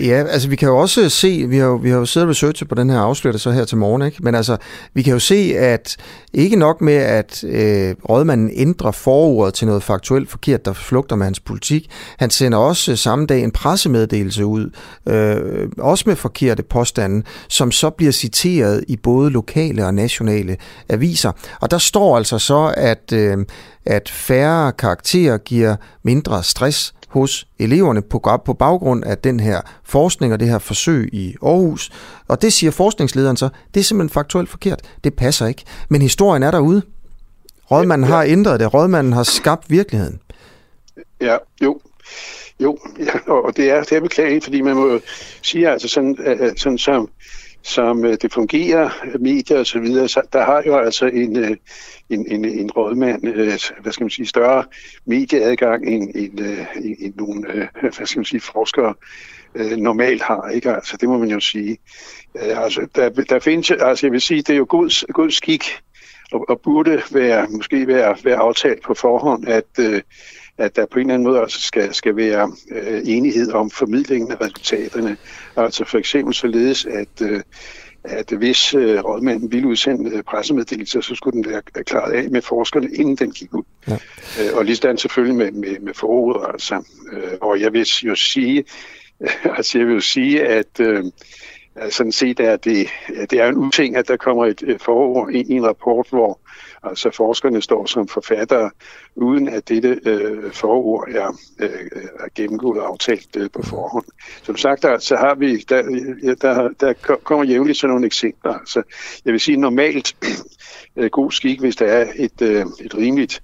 Ja, 0.00 0.24
altså 0.28 0.48
vi 0.48 0.56
kan 0.56 0.68
jo 0.68 0.78
også 0.78 1.08
se, 1.08 1.46
vi 1.48 1.58
har, 1.58 1.76
vi 1.76 1.90
har 1.90 1.98
jo 1.98 2.06
siddet 2.06 2.26
og 2.26 2.30
researchet 2.30 2.68
på 2.68 2.74
den 2.74 2.90
her 2.90 2.98
afslører 2.98 3.36
så 3.36 3.50
her 3.50 3.64
til 3.64 3.78
morgen, 3.78 4.02
ikke? 4.02 4.18
men 4.22 4.34
altså 4.34 4.56
vi 4.94 5.02
kan 5.02 5.12
jo 5.12 5.18
se, 5.18 5.54
at 5.56 5.96
ikke 6.32 6.56
nok 6.56 6.80
med, 6.80 6.94
at 6.94 7.44
øh, 7.44 7.94
rådmanden 8.08 8.50
ændrer 8.54 8.90
forordet 8.90 9.54
til 9.54 9.66
noget 9.66 9.82
faktuelt 9.82 10.30
forkert, 10.30 10.64
der 10.64 10.72
flugter 10.72 11.16
med 11.16 11.24
hans 11.24 11.40
politik. 11.40 11.90
Han 12.18 12.30
sender 12.30 12.58
også 12.58 12.90
øh, 12.90 12.98
samme 12.98 13.26
dag 13.26 13.44
en 13.44 13.50
pressemeddelelse 13.50 14.46
ud, 14.46 14.70
øh, 15.08 15.68
også 15.78 16.04
med 16.06 16.16
forkerte 16.16 16.62
påstande, 16.62 17.22
som 17.48 17.72
så 17.72 17.90
bliver 17.90 18.12
citeret 18.12 18.84
i 18.88 18.96
både 18.96 19.30
lokale 19.30 19.86
og 19.86 19.94
nationale 19.94 20.56
aviser. 20.88 21.32
Og 21.60 21.70
der 21.70 21.78
står 21.78 22.16
altså 22.16 22.38
så, 22.38 22.74
at 22.76 23.12
øh, 23.12 23.38
at 23.86 24.08
færre 24.08 24.72
karakterer 24.72 25.38
giver 25.38 25.76
mindre 26.02 26.42
stress 26.42 26.94
hos 27.08 27.46
eleverne 27.58 28.02
på, 28.02 28.40
på 28.44 28.52
baggrund 28.52 29.04
af 29.04 29.18
den 29.18 29.40
her 29.40 29.60
forskning 29.84 30.32
og 30.32 30.40
det 30.40 30.48
her 30.48 30.58
forsøg 30.58 31.08
i 31.12 31.36
Aarhus. 31.42 31.90
Og 32.28 32.42
det 32.42 32.52
siger 32.52 32.70
forskningslederen 32.70 33.36
så, 33.36 33.48
det 33.74 33.80
er 33.80 33.84
simpelthen 33.84 34.14
faktuelt 34.14 34.48
forkert. 34.48 34.80
Det 35.04 35.14
passer 35.14 35.46
ikke. 35.46 35.64
Men 35.88 36.02
historien 36.02 36.42
er 36.42 36.50
derude. 36.50 36.82
Rådmanden 37.70 38.08
har 38.08 38.22
ændret 38.22 38.60
det. 38.60 38.74
Rådmanden 38.74 39.12
har 39.12 39.22
skabt 39.22 39.70
virkeligheden. 39.70 40.20
Ja, 41.20 41.36
jo. 41.62 41.80
Jo, 42.60 42.78
ja, 42.98 43.32
og 43.32 43.56
det 43.56 43.70
er, 43.70 43.82
det 43.82 43.92
er 43.92 44.00
beklageligt, 44.00 44.44
fordi 44.44 44.60
man 44.60 44.76
må 44.76 45.00
sige, 45.42 45.68
altså 45.68 45.88
sådan, 45.88 46.16
sådan 46.56 46.78
som, 46.78 47.08
som 47.64 48.04
øh, 48.04 48.16
det 48.22 48.32
fungerer, 48.32 48.90
medier 49.18 49.58
og 49.58 49.66
så 49.66 49.78
videre, 49.78 50.08
så 50.08 50.22
der 50.32 50.44
har 50.44 50.62
jo 50.66 50.76
altså 50.76 51.06
en, 51.06 51.36
øh, 51.36 51.56
en, 52.10 52.32
en, 52.32 52.44
en 52.44 52.70
rådmand, 52.70 53.28
øh, 53.28 53.58
hvad 53.82 53.92
skal 53.92 54.04
man 54.04 54.10
sige, 54.10 54.26
større 54.26 54.64
medieadgang 55.06 55.86
end, 55.86 56.10
end, 56.14 56.40
øh, 56.40 56.66
end 57.00 57.14
nogle, 57.16 57.52
øh, 57.52 57.68
hvad 57.96 58.06
skal 58.06 58.18
man 58.18 58.24
sige, 58.24 58.40
forskere 58.40 58.94
øh, 59.54 59.76
normalt 59.76 60.22
har, 60.22 60.48
ikke? 60.48 60.72
Altså, 60.72 60.96
det 60.96 61.08
må 61.08 61.18
man 61.18 61.30
jo 61.30 61.40
sige. 61.40 61.78
Øh, 62.34 62.64
altså, 62.64 62.86
der, 62.94 63.08
der 63.08 63.38
findes, 63.38 63.70
altså 63.70 64.06
jeg 64.06 64.12
vil 64.12 64.20
sige, 64.20 64.42
det 64.42 64.50
er 64.50 64.56
jo 64.56 64.66
god, 64.68 65.12
god 65.12 65.30
skik, 65.30 65.64
og, 66.32 66.44
og 66.48 66.60
burde 66.60 67.02
være, 67.10 67.46
måske 67.50 67.86
være, 67.86 68.16
være 68.24 68.36
aftalt 68.36 68.82
på 68.82 68.94
forhånd, 68.94 69.48
at 69.48 70.02
at 70.58 70.76
der 70.76 70.86
på 70.86 70.98
en 70.98 71.00
eller 71.00 71.14
anden 71.14 71.28
måde 71.28 71.40
også 71.40 71.60
skal, 71.60 71.94
skal 71.94 72.16
være 72.16 72.52
øh, 72.70 73.02
enighed 73.04 73.52
om 73.52 73.70
formidlingen 73.70 74.32
af 74.32 74.40
resultaterne. 74.40 75.16
Altså 75.56 75.84
for 75.84 75.98
eksempel 75.98 76.34
således, 76.34 76.86
at, 76.86 77.22
øh, 77.22 77.40
at 78.04 78.30
hvis 78.30 78.74
øh, 78.74 79.04
rådmanden 79.04 79.52
ville 79.52 79.68
udsende 79.68 80.10
øh, 80.10 80.22
pressemeddelelser, 80.22 81.00
så 81.00 81.14
skulle 81.14 81.42
den 81.42 81.50
være 81.50 81.62
klaret 81.62 82.12
af 82.12 82.30
med 82.30 82.42
forskerne, 82.42 82.90
inden 82.90 83.16
den 83.16 83.30
gik 83.30 83.54
ud. 83.54 83.62
Ja. 83.88 83.98
Øh, 84.40 84.56
og 84.56 84.64
lige 84.64 84.76
selvfølgelig 84.98 85.36
med, 85.36 85.52
med, 85.52 85.80
med 85.80 85.94
forordet. 85.94 86.46
Altså. 86.52 86.82
Øh, 87.12 87.32
og 87.40 87.60
jeg 87.60 87.72
vil 87.72 87.86
jo 88.02 88.14
sige, 88.14 88.64
altså 89.56 89.78
jeg 89.78 89.86
vil 89.86 89.94
jo 89.94 90.00
sige, 90.00 90.46
at 90.46 90.80
øh, 90.80 91.04
sådan 91.90 92.12
set 92.12 92.40
er 92.40 92.56
det, 92.56 92.88
det 93.30 93.40
er 93.40 93.48
en 93.48 93.56
uting, 93.56 93.96
at 93.96 94.08
der 94.08 94.16
kommer 94.16 94.46
et 94.46 94.76
forord 94.80 95.30
i 95.32 95.52
en 95.52 95.66
rapport, 95.66 96.06
hvor 96.10 96.40
altså 96.84 97.10
forskerne 97.10 97.62
står 97.62 97.86
som 97.86 98.08
forfattere, 98.08 98.70
uden 99.14 99.48
at 99.48 99.68
dette 99.68 100.00
øh, 100.04 100.52
forord 100.52 101.08
er, 101.08 101.38
øh, 101.58 101.68
er 102.20 102.28
gennemgået 102.34 102.80
og 102.80 102.88
aftalt 102.88 103.36
øh, 103.36 103.50
på 103.50 103.62
forhånd. 103.62 104.04
Som 104.42 104.56
sagt, 104.56 104.82
der, 104.82 104.98
så 104.98 105.16
har 105.16 105.34
vi, 105.34 105.56
der, 105.56 105.82
der, 106.40 106.68
der 106.80 106.92
kommer 107.24 107.44
jævnligt 107.44 107.78
sådan 107.78 107.90
nogle 107.90 108.06
eksempler. 108.06 108.52
Altså, 108.52 108.82
jeg 109.24 109.32
vil 109.32 109.40
sige 109.40 109.56
normalt 109.56 110.16
øh, 110.96 111.10
god 111.10 111.30
skik, 111.30 111.60
hvis 111.60 111.76
der 111.76 111.86
er 111.86 112.12
et, 112.16 112.42
øh, 112.42 112.66
et 112.80 112.94
rimeligt 112.94 113.42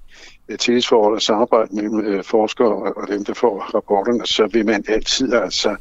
øh, 0.49 0.59
tillidsforhold 0.59 1.15
og 1.15 1.23
samarbejde 1.23 1.75
mellem 1.75 2.01
øh, 2.01 2.25
forskere 2.25 2.69
og, 2.69 2.97
og 2.97 3.09
dem, 3.09 3.25
der 3.25 3.35
får 3.35 3.61
rapporterne, 3.75 4.27
så 4.27 4.47
vil 4.47 4.67
man 4.67 4.85
altid 4.89 5.33
altså 5.33 5.77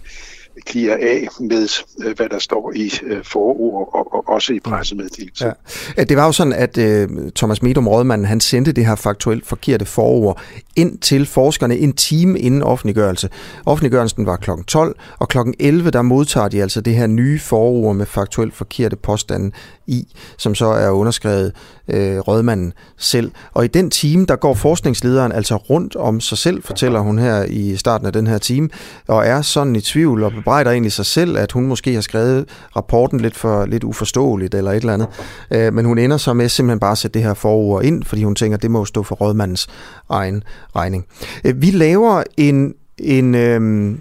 klirer 0.65 0.97
af 1.01 1.27
med, 1.39 1.67
øh, 2.05 2.15
hvad 2.15 2.29
der 2.29 2.39
står 2.39 2.71
i 2.75 2.91
øh, 3.03 3.23
forord 3.23 3.89
og, 3.93 4.13
og 4.13 4.29
også 4.29 4.53
i 4.53 4.59
pressemeddelelsen. 4.59 5.51
Ja. 5.97 6.03
Det 6.03 6.17
var 6.17 6.25
jo 6.25 6.31
sådan, 6.31 6.53
at 6.53 6.77
uh, 6.77 7.29
Thomas 7.35 7.61
Medum 7.61 7.87
Rådmanden, 7.87 8.27
han 8.27 8.39
sendte 8.39 8.71
det 8.71 8.85
her 8.85 8.95
faktuelt 8.95 9.45
forkerte 9.45 9.85
forord 9.85 10.41
ind 10.75 10.97
til 10.97 11.25
forskerne 11.25 11.77
en 11.77 11.93
time 11.93 12.39
inden 12.39 12.63
offentliggørelse. 12.63 13.29
Offentliggørelsen 13.65 14.25
var 14.25 14.35
kl. 14.35 14.49
12, 14.67 14.95
og 15.19 15.27
kl. 15.27 15.37
11 15.59 15.91
der 15.91 16.01
modtager 16.01 16.47
de 16.47 16.61
altså 16.61 16.81
det 16.81 16.95
her 16.95 17.07
nye 17.07 17.39
forord 17.39 17.95
med 17.95 18.05
faktuelt 18.05 18.55
forkerte 18.55 18.95
påstande 18.95 19.51
i, 19.87 20.07
som 20.37 20.55
så 20.55 20.65
er 20.65 20.89
underskrevet 20.89 21.55
øh, 21.93 22.19
rådmanden 22.19 22.73
selv. 22.97 23.31
Og 23.53 23.65
i 23.65 23.67
den 23.67 23.89
time, 23.89 24.25
der 24.25 24.35
går 24.35 24.53
forskningslederen 24.53 25.31
altså 25.31 25.55
rundt 25.55 25.95
om 25.95 26.19
sig 26.19 26.37
selv, 26.37 26.63
fortæller 26.63 26.99
hun 26.99 27.19
her 27.19 27.43
i 27.43 27.75
starten 27.75 28.07
af 28.07 28.13
den 28.13 28.27
her 28.27 28.37
time, 28.37 28.69
og 29.07 29.25
er 29.25 29.41
sådan 29.41 29.75
i 29.75 29.81
tvivl 29.81 30.23
og 30.23 30.31
bebrejder 30.31 30.71
egentlig 30.71 30.91
sig 30.91 31.05
selv, 31.05 31.37
at 31.37 31.51
hun 31.51 31.67
måske 31.67 31.93
har 31.93 32.01
skrevet 32.01 32.45
rapporten 32.75 33.19
lidt 33.19 33.35
for 33.35 33.65
lidt 33.65 33.83
uforståeligt 33.83 34.55
eller 34.55 34.71
et 34.71 34.77
eller 34.77 34.93
andet. 34.93 35.07
Øh, 35.51 35.73
men 35.73 35.85
hun 35.85 35.97
ender 35.97 36.17
så 36.17 36.33
med 36.33 36.49
simpelthen 36.49 36.79
bare 36.79 36.91
at 36.91 36.97
sætte 36.97 37.19
det 37.19 37.27
her 37.27 37.33
forord 37.33 37.83
ind, 37.83 38.03
fordi 38.03 38.23
hun 38.23 38.35
tænker, 38.35 38.57
at 38.57 38.61
det 38.61 38.71
må 38.71 38.85
stå 38.85 39.03
for 39.03 39.15
rådmandens 39.15 39.67
egen 40.09 40.43
regning. 40.75 41.05
Øh, 41.43 41.61
vi 41.61 41.71
laver 41.71 42.23
en, 42.37 42.73
en, 42.97 43.35
øh, 43.35 43.91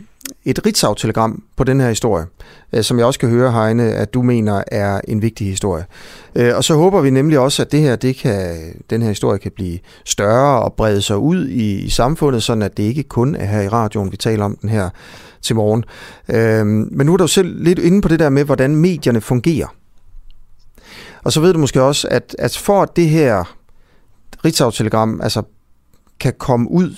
et 0.51 0.67
Ritzau-telegram 0.67 1.43
på 1.57 1.65
den 1.65 1.81
her 1.81 1.89
historie, 1.89 2.27
øh, 2.73 2.83
som 2.83 2.99
jeg 2.99 3.07
også 3.07 3.21
kan 3.21 3.29
høre, 3.29 3.53
Heine, 3.53 3.83
at 3.83 4.15
du 4.15 4.23
mener 4.23 4.63
er 4.67 5.01
en 5.09 5.23
vigtig 5.23 5.47
historie. 5.47 5.85
Øh, 6.35 6.57
og 6.57 6.65
så 6.65 6.75
håber 6.75 7.01
vi 7.01 7.11
nemlig 7.11 7.39
også, 7.39 7.63
at 7.63 7.73
det 7.73 7.81
her, 7.81 7.97
det 7.97 8.17
kan, 8.17 8.57
den 8.91 9.03
her 9.03 9.09
historie 9.09 9.39
kan 9.39 9.53
blive 9.55 9.79
større 10.05 10.63
og 10.63 10.73
brede 10.73 11.03
sig 11.03 11.17
ud 11.17 11.49
i, 11.49 11.79
i 11.79 11.91
samfundet, 11.91 12.43
sådan 12.43 12.63
at 12.63 12.77
det 12.77 12.83
ikke 12.83 13.03
kun 13.03 13.35
er 13.35 13.45
her 13.45 13.61
i 13.61 13.69
radioen, 13.69 14.13
vi 14.13 14.17
taler 14.17 14.45
om 14.45 14.57
den 14.57 14.69
her 14.69 14.91
til 15.43 15.57
morgen. 15.57 15.85
Øh, 16.29 16.67
men 16.67 17.07
nu 17.07 17.13
er 17.13 17.17
du 17.17 17.27
selv 17.27 17.65
lidt 17.65 17.79
inde 17.79 18.01
på 18.01 18.09
det 18.09 18.19
der 18.19 18.29
med, 18.29 18.45
hvordan 18.45 18.77
medierne 18.77 19.21
fungerer. 19.21 19.75
Og 21.25 21.33
så 21.33 21.41
ved 21.41 21.53
du 21.53 21.59
måske 21.59 21.83
også, 21.83 22.09
at, 22.11 22.37
at 22.39 22.57
for 22.57 22.83
at 22.83 22.97
det 22.97 23.09
her 23.09 23.57
Ritzau-telegram 24.45 25.21
altså, 25.23 25.43
kan 26.21 26.33
komme 26.39 26.71
ud 26.71 26.97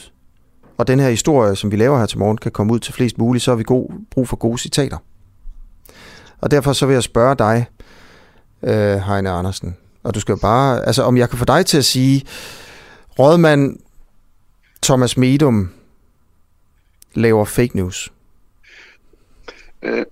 og 0.81 0.87
den 0.87 1.01
her 1.01 1.11
historie, 1.11 1.57
som 1.57 1.71
vi 1.71 1.77
laver 1.77 1.99
her 1.99 2.07
til 2.07 2.19
morgen, 2.19 2.39
kan 2.39 2.53
komme 2.53 2.73
ud 2.73 2.79
til 2.79 2.95
flest 2.95 3.19
muligt, 3.19 3.45
så 3.45 3.51
har 3.51 3.57
vi 3.57 3.63
god, 3.63 3.91
brug 4.11 4.29
for 4.29 4.37
gode 4.37 4.59
citater. 4.59 4.99
Og 6.41 6.51
derfor 6.51 6.73
så 6.73 6.87
vil 6.87 6.95
jeg 6.95 7.03
spørge 7.03 7.35
dig, 7.35 7.67
øh, 8.63 8.97
Heine 8.97 9.31
Andersen, 9.31 9.77
og 10.03 10.15
du 10.15 10.21
skal 10.21 10.39
bare, 10.39 10.87
altså 10.87 11.03
om 11.03 11.17
jeg 11.17 11.29
kan 11.31 11.39
få 11.39 11.45
dig 11.45 11.67
til 11.67 11.79
at 11.79 11.85
sige, 11.85 12.27
rådmand 13.19 13.77
Thomas 14.83 15.17
Medum 15.17 15.71
laver 17.15 17.45
fake 17.45 17.77
news. 17.77 18.13
Øh, 19.83 20.05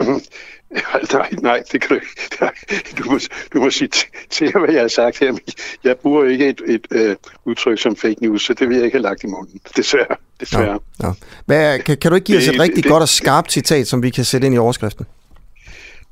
Øh, 0.76 0.82
nej, 1.12 1.30
nej, 1.42 1.62
det 1.72 1.80
kan 1.80 1.88
du 1.88 1.94
ikke. 1.94 2.06
Du 2.98 3.10
må, 3.10 3.18
du 3.54 3.60
må 3.60 3.70
sige 3.70 3.90
til, 4.30 4.52
hvad 4.52 4.74
jeg 4.74 4.80
har 4.80 4.88
sagt 4.88 5.18
her. 5.18 5.38
Jeg 5.84 5.96
bruger 5.96 6.24
ikke 6.24 6.48
et, 6.48 6.62
et 6.66 6.86
uh, 7.10 7.16
udtryk 7.44 7.78
som 7.78 7.96
fake 7.96 8.16
news, 8.20 8.42
så 8.42 8.54
det 8.54 8.68
vil 8.68 8.76
jeg 8.76 8.84
ikke 8.84 8.94
have 8.94 9.02
lagt 9.02 9.24
i 9.24 9.26
munden. 9.26 9.60
Desværre. 9.76 10.16
Desværre. 10.40 10.78
Ja, 11.02 11.06
ja. 11.06 11.12
Hvad, 11.46 11.78
kan, 11.78 11.96
kan 11.96 12.10
du 12.10 12.14
ikke 12.14 12.24
give 12.24 12.38
os 12.38 12.48
et 12.48 12.60
rigtig 12.60 12.84
det, 12.84 12.90
godt 12.90 13.02
og 13.02 13.08
skarpt 13.08 13.52
citat, 13.52 13.88
som 13.88 14.02
vi 14.02 14.10
kan 14.10 14.24
sætte 14.24 14.46
ind 14.46 14.54
i 14.54 14.58
overskriften? 14.58 15.06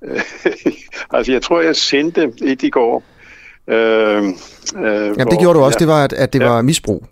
altså, 1.14 1.32
jeg 1.32 1.42
tror, 1.42 1.60
jeg 1.60 1.76
sendte 1.76 2.32
et 2.42 2.62
i 2.62 2.70
går. 2.70 3.04
Øh, 3.68 3.76
øh, 3.76 4.32
Jamen, 4.74 5.18
det 5.18 5.38
gjorde 5.40 5.58
du 5.58 5.64
også. 5.64 5.76
Ja, 5.76 5.80
det 5.80 5.88
var, 5.88 6.04
at, 6.04 6.12
at 6.12 6.32
det 6.32 6.40
ja. 6.40 6.48
var 6.48 6.62
misbrug. 6.62 7.06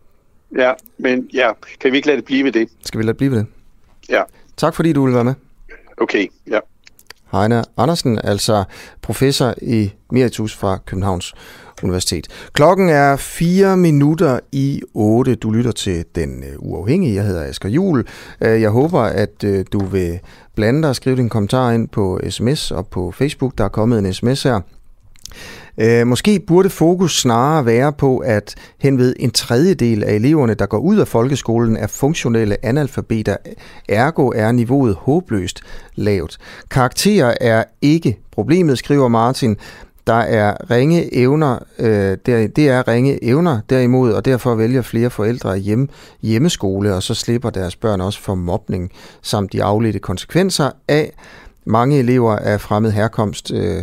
Ja, 0.58 0.72
men 0.98 1.28
ja, 1.32 1.50
kan 1.80 1.92
vi 1.92 1.96
ikke 1.96 2.08
lade 2.08 2.16
det 2.16 2.24
blive 2.24 2.44
ved 2.44 2.52
det? 2.52 2.68
Skal 2.84 2.98
vi 2.98 3.02
lade 3.02 3.12
det 3.12 3.16
blive 3.16 3.30
ved 3.30 3.38
det? 3.38 3.46
Ja. 4.08 4.22
Tak 4.56 4.74
fordi 4.74 4.92
du 4.92 5.02
ville 5.02 5.14
være 5.14 5.24
med. 5.24 5.34
Okay, 5.96 6.26
ja. 6.50 6.58
Heine 7.34 7.64
Andersen, 7.76 8.20
altså 8.24 8.64
professor 9.02 9.54
i 9.62 9.92
Meritus 10.12 10.56
fra 10.56 10.78
Københavns 10.86 11.34
Universitet. 11.82 12.26
Klokken 12.52 12.88
er 12.88 13.16
4 13.16 13.76
minutter 13.76 14.40
i 14.52 14.82
8. 14.94 15.34
Du 15.34 15.50
lytter 15.50 15.72
til 15.72 16.04
Den 16.14 16.44
øh, 16.44 16.54
Uafhængige. 16.58 17.14
Jeg 17.14 17.24
hedder 17.24 17.44
Asger 17.44 17.68
Jul. 17.68 18.06
Øh, 18.40 18.60
jeg 18.60 18.70
håber, 18.70 19.00
at 19.00 19.44
øh, 19.44 19.64
du 19.72 19.84
vil 19.84 20.20
blande 20.54 20.82
dig 20.82 20.90
og 20.90 20.96
skrive 20.96 21.16
din 21.16 21.28
kommentar 21.28 21.70
ind 21.70 21.88
på 21.88 22.20
sms 22.30 22.70
og 22.70 22.86
på 22.86 23.12
Facebook. 23.12 23.58
Der 23.58 23.64
er 23.64 23.68
kommet 23.68 23.98
en 23.98 24.14
sms 24.14 24.42
her. 24.42 24.60
Øh, 25.78 26.06
måske 26.06 26.40
burde 26.46 26.70
fokus 26.70 27.20
snarere 27.20 27.66
være 27.66 27.92
på, 27.92 28.18
at 28.18 28.54
henved 28.78 29.14
en 29.18 29.30
tredjedel 29.30 30.04
af 30.04 30.14
eleverne, 30.14 30.54
der 30.54 30.66
går 30.66 30.78
ud 30.78 30.96
af 30.96 31.08
folkeskolen, 31.08 31.76
er 31.76 31.86
funktionelle 31.86 32.64
analfabeter. 32.64 33.36
Ergo 33.88 34.32
er 34.34 34.52
niveauet 34.52 34.94
håbløst 34.94 35.60
lavt. 35.94 36.38
Karakterer 36.70 37.34
er 37.40 37.64
ikke 37.82 38.18
problemet, 38.30 38.78
skriver 38.78 39.08
Martin. 39.08 39.56
Der 40.06 40.14
er 40.14 40.70
ringe 40.70 41.14
evner, 41.14 41.58
øh, 41.78 42.16
det, 42.26 42.56
det 42.56 42.68
er 42.68 42.88
ringe 42.88 43.24
evner 43.24 43.60
derimod, 43.70 44.12
og 44.12 44.24
derfor 44.24 44.54
vælger 44.54 44.82
flere 44.82 45.10
forældre 45.10 45.56
hjem, 45.56 45.88
hjemmeskole, 46.22 46.94
og 46.94 47.02
så 47.02 47.14
slipper 47.14 47.50
deres 47.50 47.76
børn 47.76 48.00
også 48.00 48.20
for 48.20 48.34
mobning, 48.34 48.90
samt 49.22 49.52
de 49.52 49.62
afledte 49.62 49.98
konsekvenser 49.98 50.70
af 50.88 51.12
mange 51.66 51.98
elever 51.98 52.36
af 52.36 52.60
fremmed 52.60 52.90
herkomst, 52.90 53.50
øh, 53.50 53.82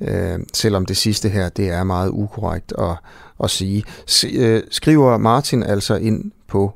øh, 0.00 0.38
selvom 0.54 0.86
det 0.86 0.96
sidste 0.96 1.28
her, 1.28 1.48
det 1.48 1.68
er 1.68 1.84
meget 1.84 2.10
ukorrekt 2.10 2.72
at, 2.78 2.96
at 3.44 3.50
sige. 3.50 3.84
S- 4.08 4.24
øh, 4.32 4.62
skriver 4.70 5.18
Martin 5.18 5.62
altså 5.62 5.94
ind 5.94 6.32
på 6.48 6.72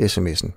sms'en. 0.00 0.50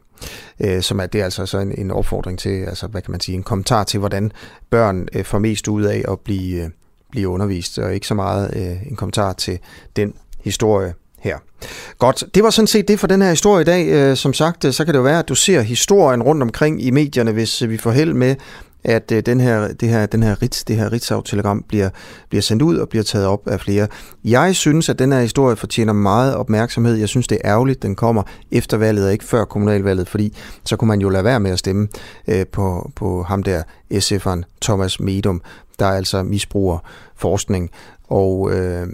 Øh, 0.60 0.82
som 0.82 1.00
er 1.00 1.06
det 1.06 1.22
er 1.22 1.26
altså 1.26 1.46
så 1.46 1.60
en, 1.60 1.72
en 1.78 1.92
opfordring 1.92 2.40
til, 2.40 2.64
altså 2.64 2.88
hvad 2.88 3.02
kan 3.02 3.12
man 3.12 3.20
sige, 3.20 3.36
en 3.36 3.44
kommentar 3.44 3.84
til, 3.84 4.00
hvordan 4.00 4.32
børn 4.70 5.08
øh, 5.14 5.26
får 5.26 5.40
mest 5.40 5.68
ud 5.68 5.84
af 5.84 6.04
at 6.08 6.20
blive, 6.20 6.64
øh, 6.64 6.70
blive 7.12 7.30
undervist, 7.30 7.80
og 7.80 7.94
ikke 7.94 8.08
så 8.08 8.14
meget 8.14 8.54
øh, 8.56 8.88
en 8.88 8.96
kommentar 8.96 9.34
til 9.34 9.60
den 9.96 10.14
historie 10.44 10.94
her. 11.20 11.38
Godt, 11.98 12.24
det 12.36 12.44
var 12.44 12.50
sådan 12.50 12.68
set 12.68 12.88
det 12.88 13.00
for 13.00 13.08
den 13.08 13.22
her 13.22 13.30
historie 13.30 13.62
i 13.62 13.66
dag. 13.66 13.88
Øh, 13.88 14.18
som 14.18 14.34
sagt, 14.34 14.66
øh, 14.66 14.74
så 14.74 14.86
kan 14.86 14.94
det 14.94 14.98
jo 14.98 15.04
være, 15.04 15.20
at 15.20 15.30
du 15.30 15.36
ser 15.36 15.62
historien 15.62 16.24
rundt 16.24 16.44
omkring 16.44 16.82
i 16.82 16.92
medierne, 16.92 17.32
hvis 17.32 17.62
øh, 17.62 17.70
vi 17.70 17.78
får 17.78 17.92
held 17.92 18.14
med 18.14 18.36
at 18.88 19.12
øh, 19.12 19.24
den 19.26 19.40
her, 19.40 19.74
det 19.74 19.90
her, 19.90 20.06
den 20.06 20.24
her 20.24 20.42
Ritz, 20.42 20.64
det 20.64 20.76
her 20.76 20.92
Ritzau-telegram 20.92 21.64
bliver, 21.68 21.90
bliver 22.30 22.42
sendt 22.42 22.62
ud 22.62 22.78
og 22.78 22.90
bliver 22.90 23.04
taget 23.04 23.26
op 23.26 23.48
af 23.48 23.60
flere. 23.60 23.88
Jeg 24.24 24.56
synes, 24.56 24.90
at 24.90 25.00
den 25.00 25.12
her 25.12 25.22
historie 25.22 25.56
fortjener 25.56 25.94
meget 25.94 26.36
opmærksomhed. 26.36 26.96
Jeg 26.96 27.10
synes, 27.10 27.28
det 27.28 27.38
er 27.44 27.52
ærgerligt, 27.52 27.82
den 27.82 27.96
kommer 27.96 28.24
efter 28.52 28.78
valget 28.78 29.06
og 29.06 29.12
ikke 29.12 29.26
før 29.26 29.46
kommunalvalget, 29.46 30.08
fordi 30.08 30.38
så 30.64 30.76
kunne 30.76 30.88
man 30.88 31.02
jo 31.02 31.10
lade 31.10 31.24
være 31.24 31.40
med 31.40 31.52
at 31.52 31.60
stemme 31.60 31.88
øh, 32.28 32.46
på, 32.48 32.92
på 32.96 33.24
ham 33.24 33.44
der, 33.44 33.64
SF'eren 33.94 34.42
Thomas 34.62 35.00
Medum, 35.00 35.42
der 35.80 35.88
altså 35.88 36.24
misbruger 36.24 36.80
forskning 37.16 37.72
og, 38.08 38.52
øh, 38.54 38.88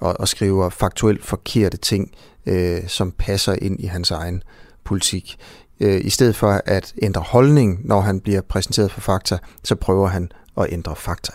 og, 0.00 0.20
og 0.20 0.28
skriver 0.28 0.68
faktuelt 0.68 1.24
forkerte 1.24 1.76
ting, 1.76 2.10
øh, 2.46 2.78
som 2.86 3.12
passer 3.18 3.54
ind 3.62 3.80
i 3.80 3.86
hans 3.86 4.10
egen 4.10 4.42
politik 4.84 5.36
øh, 5.80 6.00
i 6.04 6.10
stedet 6.10 6.36
for 6.36 6.60
at 6.66 6.94
ændre 7.02 7.22
holdning, 7.22 7.80
når 7.84 8.00
han 8.00 8.20
bliver 8.20 8.40
præsenteret 8.40 8.92
for 8.92 9.00
fakta, 9.00 9.38
så 9.64 9.74
prøver 9.74 10.08
han 10.08 10.32
at 10.56 10.66
ændre 10.70 10.96
fakta. 10.96 11.32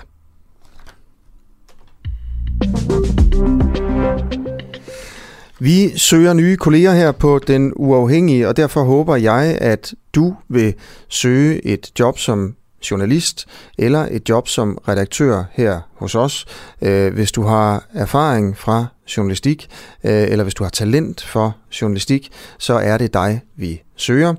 Vi 5.59 5.97
søger 5.97 6.33
nye 6.33 6.57
kolleger 6.57 6.93
her 6.93 7.11
på 7.11 7.39
Den 7.47 7.73
Uafhængige, 7.75 8.47
og 8.47 8.57
derfor 8.57 8.83
håber 8.83 9.15
jeg, 9.15 9.57
at 9.61 9.93
du 10.15 10.35
vil 10.49 10.73
søge 11.09 11.65
et 11.65 11.91
job 11.99 12.19
som 12.19 12.55
journalist 12.91 13.45
eller 13.77 14.07
et 14.11 14.29
job 14.29 14.47
som 14.47 14.77
redaktør 14.87 15.43
her 15.51 15.79
hos 15.95 16.15
os. 16.15 16.45
Øh, 16.81 17.13
hvis 17.13 17.31
du 17.31 17.43
har 17.43 17.85
erfaring 17.93 18.57
fra 18.57 18.85
journalistik, 19.17 19.69
øh, 20.03 20.11
eller 20.11 20.43
hvis 20.43 20.53
du 20.53 20.63
har 20.63 20.71
talent 20.71 21.23
for 21.23 21.55
journalistik, 21.81 22.31
så 22.59 22.73
er 22.73 22.97
det 22.97 23.13
dig, 23.13 23.41
vi 23.55 23.81
søger. 23.95 24.33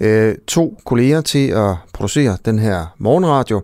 Øh, 0.00 0.34
to 0.46 0.80
kolleger 0.84 1.20
til 1.20 1.48
at 1.48 1.74
producere 1.92 2.36
den 2.44 2.58
her 2.58 2.86
morgenradio. 2.98 3.62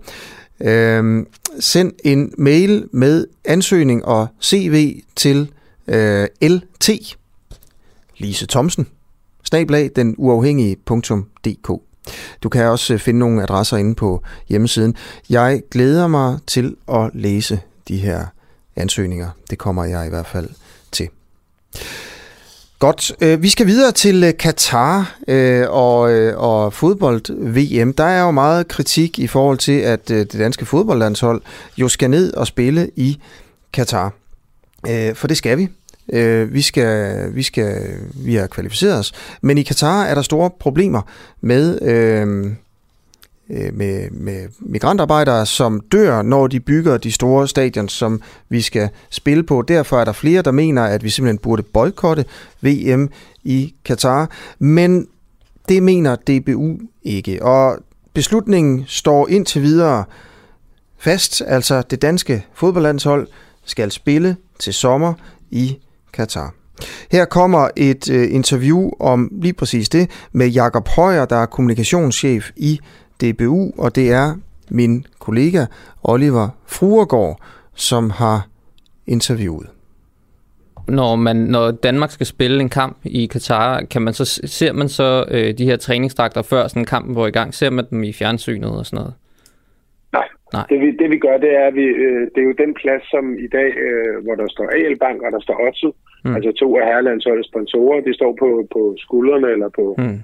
Øh, 0.60 1.26
send 1.60 1.92
en 2.04 2.32
mail 2.38 2.88
med 2.92 3.26
ansøgning 3.44 4.04
og 4.04 4.28
CV 4.42 5.02
til 5.16 5.50
øh, 5.88 6.26
LT 6.42 6.90
Lise 8.18 8.46
Thomsen, 8.46 8.86
snablag 9.44 9.90
den 9.96 10.14
uafhængige.dk. 10.18 11.70
Du 12.42 12.48
kan 12.48 12.64
også 12.64 12.94
øh, 12.94 13.00
finde 13.00 13.20
nogle 13.20 13.42
adresser 13.42 13.76
inde 13.76 13.94
på 13.94 14.22
hjemmesiden. 14.48 14.94
Jeg 15.30 15.62
glæder 15.70 16.06
mig 16.06 16.38
til 16.46 16.76
at 16.92 17.10
læse 17.14 17.60
de 17.88 17.96
her 17.96 18.26
ansøgninger. 18.76 19.30
Det 19.50 19.58
kommer 19.58 19.84
jeg 19.84 20.06
i 20.06 20.08
hvert 20.08 20.26
fald 20.26 20.48
til. 20.92 21.08
Godt. 22.78 23.12
Øh, 23.20 23.42
vi 23.42 23.48
skal 23.48 23.66
videre 23.66 23.92
til 23.92 24.24
øh, 24.24 24.32
Katar 24.38 25.16
og, 25.68 26.00
og 26.36 26.72
fodbold-VM. 26.72 27.92
Der 27.92 28.04
er 28.04 28.22
jo 28.22 28.30
meget 28.30 28.68
kritik 28.68 29.18
i 29.18 29.26
forhold 29.26 29.58
til, 29.58 29.78
at 29.80 30.08
det 30.08 30.32
danske 30.32 30.66
fodboldlandshold 30.66 31.42
jo 31.76 31.88
skal 31.88 32.10
ned 32.10 32.34
og 32.34 32.46
spille 32.46 32.90
i 32.96 33.20
Katar. 33.72 34.12
For 35.14 35.26
det 35.26 35.36
skal 35.36 35.58
vi. 35.58 35.68
Øh, 36.12 36.54
Vi 36.54 36.62
skal, 36.62 37.34
vi 37.34 37.42
skal, 37.42 37.98
vi 38.14 38.34
har 38.34 38.46
kvalificeret 38.46 38.98
os. 38.98 39.12
Men 39.42 39.58
i 39.58 39.62
Katar 39.62 40.04
er 40.04 40.14
der 40.14 40.22
store 40.22 40.50
problemer 40.60 41.02
med, 41.40 41.82
øh, 41.82 42.46
øh, 43.50 43.74
med, 43.74 44.10
med 44.10 44.48
migrantarbejdere, 44.58 45.46
som 45.46 45.80
dør, 45.80 46.22
når 46.22 46.46
de 46.46 46.60
bygger 46.60 46.98
de 46.98 47.12
store 47.12 47.48
stadion, 47.48 47.88
som 47.88 48.22
vi 48.48 48.60
skal 48.60 48.88
spille 49.10 49.42
på. 49.42 49.62
Derfor 49.62 50.00
er 50.00 50.04
der 50.04 50.12
flere, 50.12 50.42
der 50.42 50.50
mener, 50.50 50.84
at 50.84 51.04
vi 51.04 51.10
simpelthen 51.10 51.38
burde 51.38 51.62
boykotte 51.62 52.24
VM 52.60 53.10
i 53.44 53.74
Katar. 53.84 54.30
Men 54.58 55.06
det 55.68 55.82
mener 55.82 56.16
DBU 56.16 56.78
ikke. 57.02 57.42
Og 57.42 57.78
beslutningen 58.14 58.84
står 58.86 59.28
indtil 59.28 59.62
videre 59.62 60.04
fast. 60.98 61.42
Altså 61.46 61.82
det 61.82 62.02
danske 62.02 62.44
fodboldlandshold 62.54 63.28
skal 63.64 63.90
spille 63.90 64.36
til 64.58 64.74
sommer 64.74 65.14
i 65.50 65.78
Katar. 66.16 66.54
Her 67.12 67.24
kommer 67.24 67.68
et 67.76 68.10
øh, 68.10 68.34
interview 68.34 68.90
om 69.00 69.30
lige 69.32 69.54
præcis 69.54 69.88
det 69.88 70.28
med 70.32 70.48
Jakob 70.48 70.88
Højer, 70.88 71.24
der 71.24 71.36
er 71.36 71.46
kommunikationschef 71.46 72.50
i 72.56 72.80
DBU, 73.20 73.72
og 73.78 73.96
det 73.96 74.12
er 74.12 74.34
min 74.70 75.06
kollega 75.18 75.64
Oliver 76.04 76.48
Fruergaard, 76.66 77.40
som 77.74 78.10
har 78.10 78.48
interviewet. 79.06 79.66
Når, 80.88 81.16
man, 81.16 81.36
når 81.36 81.70
Danmark 81.70 82.10
skal 82.10 82.26
spille 82.26 82.60
en 82.60 82.68
kamp 82.68 82.96
i 83.04 83.26
Katar, 83.26 83.80
kan 83.90 84.02
man 84.02 84.14
så, 84.14 84.24
ser 84.44 84.72
man 84.72 84.88
så 84.88 85.24
øh, 85.30 85.58
de 85.58 85.64
her 85.64 85.76
træningsdragter 85.76 86.42
før 86.42 86.68
sådan 86.68 86.82
en 86.82 86.86
kamp 86.86 87.14
går 87.14 87.26
i 87.26 87.30
gang? 87.30 87.54
Ser 87.54 87.70
man 87.70 87.84
dem 87.90 88.02
i 88.02 88.12
fjernsynet 88.12 88.70
og 88.78 88.86
sådan 88.86 88.96
noget? 88.96 89.14
Nej. 90.12 90.28
Nej. 90.52 90.66
Det, 90.70 90.80
vi, 90.80 90.90
det 91.00 91.10
vi 91.10 91.18
gør, 91.18 91.36
det 91.38 91.52
er, 91.60 91.66
at 91.66 91.74
vi, 91.74 91.86
øh, 92.06 92.20
det 92.34 92.38
er 92.42 92.48
jo 92.50 92.54
den 92.64 92.74
plads, 92.74 93.10
som 93.10 93.24
i 93.46 93.48
dag, 93.56 93.68
øh, 93.86 94.24
hvor 94.24 94.34
der 94.34 94.46
står 94.48 94.66
AL 94.76 94.98
Bank 94.98 95.22
og 95.22 95.32
der 95.32 95.40
står 95.40 95.66
Otto, 95.66 95.88
mm. 96.28 96.36
altså 96.36 96.52
to 96.52 96.68
af 96.78 96.86
herrelandsholdets 96.86 97.48
sponsorer, 97.48 98.00
de 98.00 98.14
står 98.14 98.32
på, 98.42 98.68
på 98.74 98.80
skuldrene 99.04 99.48
eller 99.54 99.68
på, 99.78 99.94
mm. 99.98 100.18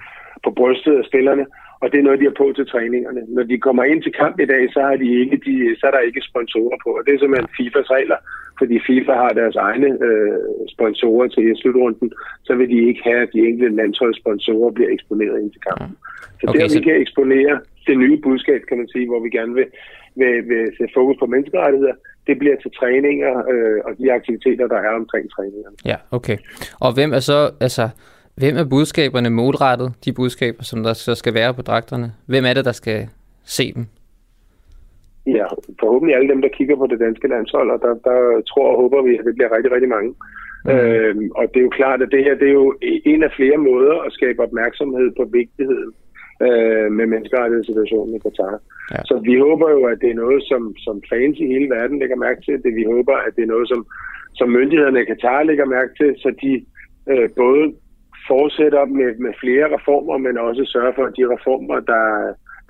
på 0.44 0.50
brystet 0.50 0.94
af 1.00 1.05
spillerne 1.05 1.44
og 1.82 1.86
det 1.92 1.98
er 1.98 2.07
noget, 2.07 2.20
de 2.20 2.28
har 2.30 2.40
på 2.42 2.46
til 2.57 2.66
træningerne. 2.72 3.22
Når 3.36 3.44
de 3.50 3.64
kommer 3.66 3.84
ind 3.84 4.03
til 4.03 4.12
kamp 4.22 4.36
i 4.40 4.50
dag, 4.55 4.62
så, 4.74 4.80
har 4.88 4.96
de 5.03 5.09
ikke, 5.22 5.36
de, 5.46 5.55
så 5.78 5.84
er 5.86 5.94
der 5.94 6.09
ikke 6.09 6.28
sponsorer 6.30 6.78
på, 6.84 6.90
og 6.98 7.03
det 7.05 7.11
er 7.12 7.18
simpelthen 7.18 7.55
FIFAs 7.57 7.90
regler, 7.96 8.18
fordi 8.61 8.74
FIFA 8.86 9.14
har 9.22 9.32
deres 9.40 9.57
egne 9.68 9.88
øh, 10.09 10.38
sponsorer 10.74 11.28
til 11.28 11.46
slutrunden, 11.61 12.09
så 12.46 12.53
vil 12.59 12.68
de 12.74 12.78
ikke 12.88 13.03
have, 13.09 13.22
at 13.26 13.32
de 13.34 13.46
enkelte 13.48 13.76
landsholdssponsorer 13.80 14.70
bliver 14.76 14.90
eksponeret 14.96 15.36
ind 15.42 15.50
til 15.53 15.62
kampen. 15.68 15.96
Så 16.40 16.44
okay, 16.48 16.61
der 16.61 16.74
vi 16.76 16.84
kan 16.88 16.96
eksponere 17.05 17.55
det 17.86 17.96
nye 17.98 18.16
budskab, 18.26 18.61
kan 18.68 18.78
man 18.78 18.88
sige, 18.88 19.07
hvor 19.11 19.20
vi 19.24 19.30
gerne 19.38 19.55
vil, 19.55 19.66
vil, 20.20 20.48
vil 20.48 20.64
sætte 20.78 20.94
fokus 20.94 21.16
på 21.20 21.26
menneskerettigheder, 21.26 21.94
det 22.26 22.38
bliver 22.38 22.56
til 22.56 22.70
træninger 22.78 23.32
øh, 23.52 23.78
og 23.84 23.98
de 23.98 24.12
aktiviteter, 24.12 24.66
der 24.66 24.76
er 24.76 24.92
omkring 25.00 25.30
træningerne. 25.30 25.76
Ja, 25.84 25.96
okay. 26.10 26.36
Og 26.80 26.94
hvem 26.94 27.12
er 27.12 27.20
så, 27.20 27.50
altså, 27.60 27.88
Hvem 28.40 28.56
er 28.56 28.64
budskaberne 28.64 29.30
målrettet, 29.30 29.88
de 30.04 30.12
budskaber, 30.12 30.62
som 30.62 30.82
der 30.82 30.92
så 30.92 31.14
skal 31.14 31.34
være 31.34 31.54
på 31.54 31.62
dragterne? 31.62 32.12
Hvem 32.26 32.44
er 32.44 32.54
det, 32.54 32.64
der 32.64 32.72
skal 32.72 33.08
se 33.44 33.72
dem? 33.76 33.84
Ja, 35.26 35.46
forhåbentlig 35.80 36.16
alle 36.16 36.28
dem, 36.28 36.42
der 36.42 36.48
kigger 36.48 36.76
på 36.76 36.86
det 36.86 37.00
danske 37.00 37.28
landshold, 37.28 37.70
og 37.70 37.78
der, 37.84 37.94
der 38.08 38.18
tror 38.50 38.68
og 38.72 38.76
håber 38.82 39.02
vi, 39.02 39.12
at 39.18 39.24
det 39.24 39.34
bliver 39.34 39.56
rigtig, 39.56 39.72
rigtig 39.72 39.88
mange. 39.88 40.14
Mm. 40.64 40.70
Øhm, 40.70 41.30
og 41.38 41.44
det 41.50 41.58
er 41.60 41.68
jo 41.68 41.78
klart, 41.80 42.02
at 42.02 42.08
det 42.14 42.24
her 42.24 42.34
det 42.34 42.48
er 42.48 42.52
jo 42.52 42.74
en 43.12 43.22
af 43.22 43.32
flere 43.36 43.56
måder 43.56 43.96
at 44.06 44.12
skabe 44.12 44.42
opmærksomhed 44.42 45.08
på 45.18 45.24
vigtigheden 45.24 45.92
øh, 46.47 46.88
med 46.99 47.07
menneskerettighedssituationen 47.12 48.14
i 48.14 48.24
Katar. 48.24 48.55
Ja. 48.93 49.01
Så 49.09 49.14
vi 49.28 49.34
håber 49.47 49.68
jo, 49.76 49.80
at 49.93 49.99
det 50.03 50.11
er 50.11 50.22
noget, 50.24 50.43
som, 50.51 50.62
som 50.86 50.97
fans 51.12 51.36
i 51.38 51.47
hele 51.55 51.68
verden 51.76 51.99
lægger 51.99 52.16
mærke 52.26 52.40
til. 52.43 52.62
Det 52.64 52.74
vi 52.80 52.84
håber, 52.95 53.16
at 53.26 53.32
det 53.36 53.43
er 53.43 53.55
noget, 53.55 53.68
som, 53.68 53.80
som 54.38 54.49
myndighederne 54.59 55.03
i 55.03 55.11
Katar 55.11 55.43
lægger 55.43 55.64
mærke 55.76 55.93
til, 56.01 56.11
så 56.22 56.28
de 56.43 56.53
øh, 57.12 57.28
både 57.43 57.64
fortsætter 58.30 58.84
med, 58.84 59.11
med 59.24 59.32
flere 59.43 59.66
reformer, 59.76 60.16
men 60.26 60.38
også 60.38 60.62
sørger 60.64 60.93
for, 60.97 61.05
at 61.07 61.16
de 61.18 61.32
reformer, 61.34 61.78
der, 61.93 62.05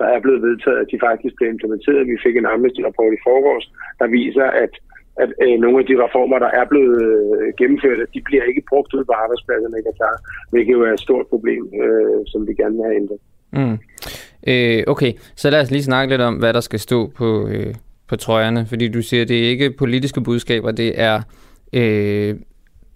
der 0.00 0.06
er 0.14 0.20
blevet 0.20 0.42
vedtaget, 0.42 0.78
at 0.82 0.90
de 0.92 0.98
faktisk 1.08 1.34
bliver 1.36 1.52
implementeret. 1.52 2.10
Vi 2.12 2.22
fik 2.24 2.36
en 2.36 2.50
Amnesty-rapport 2.52 3.12
i 3.14 3.24
forgårs, 3.28 3.66
der 4.00 4.06
viser, 4.06 4.48
at 4.64 4.72
at 5.16 5.30
øh, 5.44 5.56
nogle 5.64 5.78
af 5.78 5.86
de 5.86 6.04
reformer, 6.04 6.38
der 6.38 6.50
er 6.60 6.66
blevet 6.72 6.98
øh, 7.08 7.52
gennemført, 7.58 8.00
at 8.00 8.14
de 8.14 8.20
bliver 8.28 8.44
ikke 8.44 8.62
brugt 8.70 8.94
ud 8.94 9.04
på 9.04 9.14
arbejdspladserne 9.22 9.78
i 9.78 9.86
Katar, 9.88 10.16
hvilket 10.52 10.72
jo 10.72 10.82
er 10.82 10.92
et 10.92 11.06
stort 11.06 11.26
problem, 11.26 11.62
øh, 11.82 12.20
som 12.26 12.40
vi 12.48 12.52
gerne 12.60 12.76
vil 12.76 12.84
have 12.84 12.96
ændret. 13.02 13.20
Mm. 13.52 13.78
Øh, 14.46 14.82
okay, 14.86 15.12
så 15.36 15.50
lad 15.50 15.60
os 15.60 15.70
lige 15.70 15.82
snakke 15.82 16.12
lidt 16.12 16.20
om, 16.20 16.34
hvad 16.34 16.52
der 16.52 16.60
skal 16.60 16.80
stå 16.80 17.12
på, 17.16 17.48
øh, 17.48 17.74
på 18.08 18.16
trøjerne, 18.16 18.66
fordi 18.66 18.88
du 18.88 19.02
siger, 19.02 19.22
at 19.22 19.28
det 19.28 19.44
er 19.44 19.48
ikke 19.48 19.70
politiske 19.70 20.20
budskaber, 20.20 20.70
det 20.70 21.00
er 21.00 21.22
øh, 21.72 22.34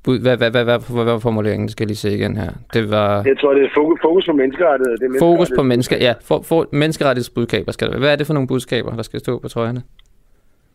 hvad, 0.07 0.36
hvad, 0.36 0.36
hvad, 0.36 0.50
hvad, 0.50 0.64
hvad, 0.64 0.78
hvad 0.78 1.04
var 1.04 1.18
formuleringen? 1.18 1.68
skal 1.68 1.84
jeg 1.84 1.88
lige 1.88 1.96
se 1.96 2.14
igen 2.14 2.36
her. 2.36 2.50
Det 2.72 2.90
var... 2.90 3.22
Jeg 3.26 3.38
tror, 3.40 3.54
det 3.54 3.64
er 3.64 3.68
fokus, 3.74 4.00
fokus 4.02 4.26
på 4.26 4.32
menneskerettighed. 4.32 4.96
Det 4.96 5.16
er 5.16 5.18
fokus 5.18 5.50
på 5.57 5.62
mennesker, 5.62 5.96
ja. 6.00 6.14
For, 6.22 6.42
for, 6.42 6.68
menneskerettighedsbudskaber 6.72 7.72
skal 7.72 7.90
det 7.90 7.98
Hvad 7.98 8.12
er 8.12 8.16
det 8.16 8.26
for 8.26 8.34
nogle 8.34 8.48
budskaber, 8.48 8.96
der 8.96 9.02
skal 9.02 9.20
stå 9.20 9.38
på 9.38 9.48
trøjerne? 9.48 9.82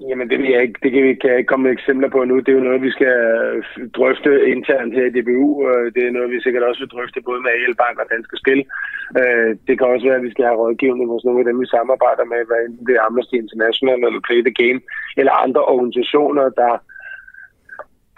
Jamen, 0.09 0.29
det, 0.29 0.37
jeg 0.49 0.61
ikke, 0.61 0.79
det 0.83 0.91
kan, 0.91 1.03
vi, 1.03 1.13
kan 1.21 1.29
jeg 1.29 1.39
ikke 1.39 1.51
komme 1.51 1.63
med 1.65 1.75
eksempler 1.77 2.09
på 2.09 2.19
nu. 2.23 2.35
Det 2.39 2.49
er 2.49 2.59
jo 2.59 2.67
noget, 2.69 2.81
vi 2.87 2.91
skal 2.97 3.13
øh, 3.37 3.57
drøfte 3.97 4.31
internt 4.55 4.93
her 4.97 5.05
i 5.07 5.13
DBU. 5.15 5.47
Det 5.95 6.01
er 6.03 6.15
noget, 6.17 6.29
vi 6.31 6.41
sikkert 6.41 6.63
også 6.63 6.79
vil 6.81 6.93
drøfte 6.95 7.27
både 7.29 7.41
med 7.41 7.51
AL 7.51 7.75
Bank 7.83 7.95
og 7.99 8.07
Danske 8.13 8.35
Spil. 8.41 8.61
Øh, 9.19 9.49
det 9.67 9.73
kan 9.75 9.87
også 9.87 10.05
være, 10.07 10.19
at 10.19 10.27
vi 10.27 10.33
skal 10.33 10.45
have 10.45 10.59
rådgivning 10.61 11.07
hos 11.13 11.23
nogle 11.25 11.41
af 11.41 11.47
dem, 11.47 11.61
vi 11.61 11.73
samarbejder 11.75 12.25
med, 12.33 12.41
hvad 12.49 12.59
enten 12.65 12.85
det 12.87 12.95
er 12.95 13.05
Amnesty 13.07 13.35
International 13.43 13.97
eller 14.05 14.27
Play 14.27 14.41
the 14.47 14.57
Game, 14.61 14.79
eller 15.19 15.33
andre 15.45 15.63
organisationer, 15.73 16.45
der 16.61 16.71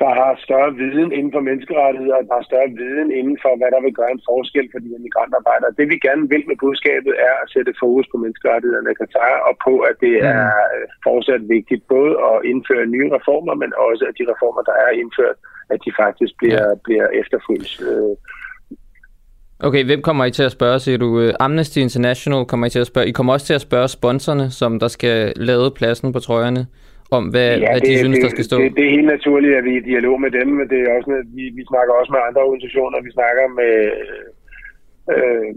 der 0.02 0.12
har 0.20 0.32
større 0.46 0.72
viden 0.82 1.12
inden 1.18 1.34
for 1.36 1.44
menneskerettigheder, 1.50 2.20
der 2.28 2.36
har 2.40 2.46
større 2.52 2.72
viden 2.82 3.10
inden 3.20 3.38
for, 3.44 3.54
hvad 3.60 3.70
der 3.76 3.82
vil 3.86 3.98
gøre 4.00 4.14
en 4.18 4.26
forskel 4.32 4.68
for 4.72 4.80
de 4.84 4.90
migrantarbejdere. 5.08 5.78
Det 5.80 5.86
vi 5.92 5.98
gerne 6.08 6.26
vil 6.34 6.44
med 6.50 6.58
budskabet 6.66 7.14
er 7.30 7.36
at 7.44 7.52
sætte 7.54 7.74
fokus 7.84 8.06
på 8.12 8.18
menneskerettighederne 8.24 8.92
i 8.94 9.00
Katar, 9.02 9.36
og 9.48 9.54
på, 9.68 9.74
at 9.90 9.96
det 10.06 10.16
mm. 10.22 10.32
er 10.36 10.46
fortsat 11.08 11.44
vigtigt 11.56 11.82
både 11.96 12.14
at 12.30 12.38
indføre 12.52 12.86
nye 12.96 13.10
reformer, 13.18 13.54
men 13.64 13.72
også 13.88 14.04
at 14.10 14.16
de 14.20 14.24
reformer, 14.32 14.62
der 14.70 14.76
er 14.86 14.92
indført, 15.02 15.38
at 15.74 15.80
de 15.86 15.92
faktisk 16.04 16.34
bliver, 16.42 16.66
ja. 16.70 16.82
bliver 16.86 17.08
efterfulgt. 17.22 17.72
Okay, 19.68 19.84
hvem 19.86 20.02
kommer 20.02 20.26
I 20.26 20.32
til 20.32 20.44
at 20.44 20.52
spørge, 20.52 20.80
siger 20.80 20.98
du? 20.98 21.10
Øh, 21.22 21.34
Amnesty 21.40 21.78
International 21.78 22.46
kommer 22.46 22.66
I 22.68 22.70
til 22.70 22.80
at 22.80 22.88
spørge. 22.88 23.08
I 23.08 23.12
kommer 23.12 23.34
også 23.34 23.46
til 23.46 23.54
at 23.54 23.62
spørge 23.62 23.88
sponsorerne, 23.88 24.52
som 24.52 24.80
der 24.80 24.88
skal 24.88 25.34
lade 25.36 25.72
pladsen 25.78 26.14
på 26.14 26.20
trøjerne 26.20 26.68
om, 27.20 27.26
hvad, 27.34 27.50
ja, 27.60 27.72
hvad 27.72 27.82
de 27.82 27.92
det, 27.92 28.00
synes, 28.04 28.18
det, 28.18 28.24
der 28.26 28.36
skal 28.36 28.48
stå? 28.48 28.56
Det, 28.62 28.76
det 28.78 28.86
er 28.86 28.96
helt 28.98 29.14
naturligt, 29.16 29.58
at 29.60 29.66
vi 29.68 29.74
er 29.74 29.82
i 29.82 29.90
dialog 29.92 30.16
med 30.26 30.32
dem. 30.40 30.50
Det 30.72 30.80
er 30.82 30.92
også, 30.98 31.10
vi, 31.38 31.44
vi 31.58 31.64
snakker 31.72 31.94
også 31.94 32.12
med 32.16 32.28
andre 32.28 32.42
organisationer. 32.48 33.08
Vi 33.08 33.12
snakker 33.18 33.46
med, 33.60 33.76
øh, 35.14 35.50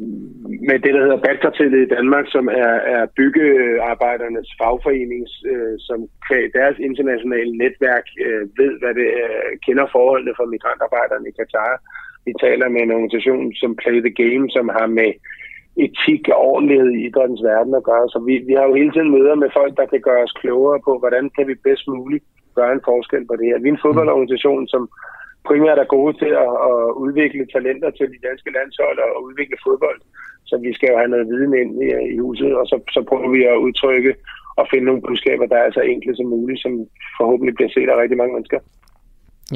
med 0.69 0.77
det, 0.85 0.93
der 0.95 1.03
hedder 1.05 1.25
Batkartellet 1.27 1.81
i 1.83 1.93
Danmark, 1.97 2.27
som 2.35 2.45
er, 2.65 2.75
er 2.97 3.03
byggearbejdernes 3.19 4.49
fagforening, 4.61 5.23
øh, 5.53 5.75
som 5.89 5.99
deres 6.59 6.77
internationale 6.89 7.53
netværk 7.63 8.07
øh, 8.27 8.43
ved, 8.61 8.73
hvad 8.81 8.95
det 9.01 9.09
er, 9.25 9.33
kender 9.67 9.87
forholdene 9.95 10.37
for 10.39 10.47
migrantarbejderne 10.55 11.29
i 11.29 11.37
Katar. 11.39 11.75
Vi 12.27 12.33
taler 12.45 12.69
med 12.69 12.81
en 12.83 12.95
organisation 12.97 13.47
som 13.61 13.71
Play 13.83 13.99
the 14.07 14.15
Game, 14.23 14.45
som 14.57 14.67
har 14.79 14.87
med 15.01 15.13
etik 15.85 16.23
og 16.35 16.39
ordentlighed 16.53 16.91
i 16.93 17.05
idrættens 17.07 17.43
verden 17.51 17.75
at 17.75 17.87
gøre. 17.91 18.07
Så 18.09 18.19
vi, 18.29 18.35
vi 18.49 18.55
har 18.59 18.67
jo 18.69 18.75
hele 18.81 18.93
tiden 18.93 19.11
møder 19.17 19.35
med 19.35 19.51
folk, 19.59 19.73
der 19.77 19.87
kan 19.93 20.01
gøre 20.09 20.23
os 20.27 20.39
klogere 20.41 20.81
på, 20.87 20.93
hvordan 21.03 21.25
kan 21.37 21.47
vi 21.49 21.55
bedst 21.67 21.85
muligt 21.89 22.25
gøre 22.59 22.73
en 22.73 22.87
forskel 22.91 23.25
på 23.27 23.35
det 23.37 23.47
her. 23.51 23.59
Vi 23.63 23.69
er 23.69 23.73
en 23.77 23.85
fodboldorganisation, 23.85 24.69
som 24.75 24.83
primært 25.49 25.79
er 25.79 25.95
gode 25.97 26.13
til 26.23 26.33
at, 26.45 26.53
at 26.71 26.79
udvikle 27.05 27.45
talenter 27.55 27.91
til 27.91 28.07
de 28.15 28.25
danske 28.29 28.51
landshold 28.57 28.99
og 29.17 29.25
udvikle 29.29 29.59
fodbold. 29.67 30.01
Så 30.49 30.55
vi 30.65 30.71
skal 30.75 30.89
jo 30.91 30.97
have 31.01 31.13
noget 31.15 31.31
viden 31.33 31.55
ind 31.63 31.73
i, 31.87 31.89
i 32.15 32.19
huset, 32.19 32.51
og 32.61 32.65
så, 32.71 32.77
så 32.95 33.01
prøver 33.09 33.31
vi 33.37 33.43
at 33.45 33.63
udtrykke 33.67 34.13
og 34.61 34.65
finde 34.71 34.87
nogle 34.87 35.03
budskaber, 35.07 35.47
der 35.47 35.57
er 35.57 35.71
så 35.71 35.81
enkle 35.81 36.17
som 36.17 36.27
muligt, 36.27 36.63
som 36.63 36.73
forhåbentlig 37.19 37.55
bliver 37.55 37.71
set 37.77 37.89
af 37.89 37.97
rigtig 38.03 38.19
mange 38.19 38.35
mennesker. 38.35 38.61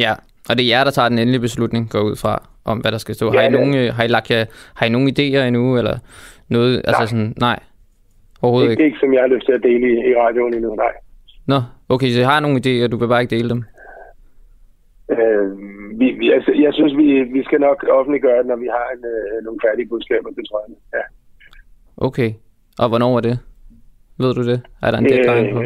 Ja, 0.05 0.15
og 0.51 0.57
det 0.57 0.65
er 0.65 0.69
jer, 0.69 0.85
der 0.85 0.91
tager 0.91 1.09
den 1.09 1.19
endelige 1.19 1.41
beslutning, 1.41 1.91
går 1.91 2.01
ud 2.01 2.17
fra, 2.17 2.43
om 2.65 2.79
hvad 2.79 2.93
der 2.93 2.99
skal 2.99 3.15
stå. 3.15 3.27
Ja, 3.33 3.41
har, 3.41 3.49
I 3.49 3.51
nogle, 3.51 3.73
øh, 3.81 3.95
har, 3.95 4.05
I 4.05 4.07
lagt, 4.07 4.31
har 4.75 4.87
I 4.87 4.89
nogle 4.89 5.13
idéer 5.13 5.43
endnu, 5.49 5.79
eller 5.79 5.97
noget? 6.49 6.75
Altså 6.77 6.91
nej. 6.91 7.01
Altså 7.01 7.11
sådan, 7.11 7.35
nej, 7.39 7.59
overhovedet 8.43 8.71
ikke. 8.71 8.81
Det 8.81 8.85
er 8.85 8.91
ikke, 8.93 9.05
som 9.05 9.15
jeg 9.15 9.23
har 9.23 9.29
lyst 9.35 9.47
til 9.47 9.53
at 9.53 9.63
dele 9.63 9.85
i, 9.93 9.95
i 10.11 10.13
radioen 10.23 10.55
endnu, 10.55 10.75
nej. 10.75 10.95
Nå, 11.47 11.59
okay, 11.89 12.09
så 12.11 12.19
jeg 12.21 12.29
har 12.29 12.41
nogle 12.41 12.57
idéer, 12.65 12.87
du 12.89 12.97
vil 12.97 13.09
bare 13.09 13.23
ikke 13.23 13.37
dele 13.37 13.49
dem? 13.55 13.65
Øh, 15.15 15.47
vi, 16.01 16.07
vi, 16.21 16.27
altså, 16.37 16.53
jeg 16.65 16.73
synes, 16.75 16.93
vi, 16.97 17.07
vi 17.37 17.43
skal 17.45 17.61
nok 17.61 17.79
offentliggøre 17.99 18.39
det, 18.39 18.47
når 18.47 18.57
vi 18.57 18.69
har 18.77 18.87
en, 18.95 19.03
øh, 19.15 19.45
nogle 19.45 19.61
færdige 19.67 19.89
budskaber 19.89 20.31
til 20.37 20.45
trøjerne. 20.49 20.77
Ja. 20.95 21.05
Okay. 21.97 22.31
Og 22.79 22.89
hvornår 22.89 23.17
er 23.17 23.21
det? 23.21 23.39
Ved 24.19 24.35
du 24.35 24.43
det? 24.51 24.61
Er 24.83 24.91
der 24.91 24.99
en 24.99 25.05
deadline 25.05 25.53
på? 25.55 25.61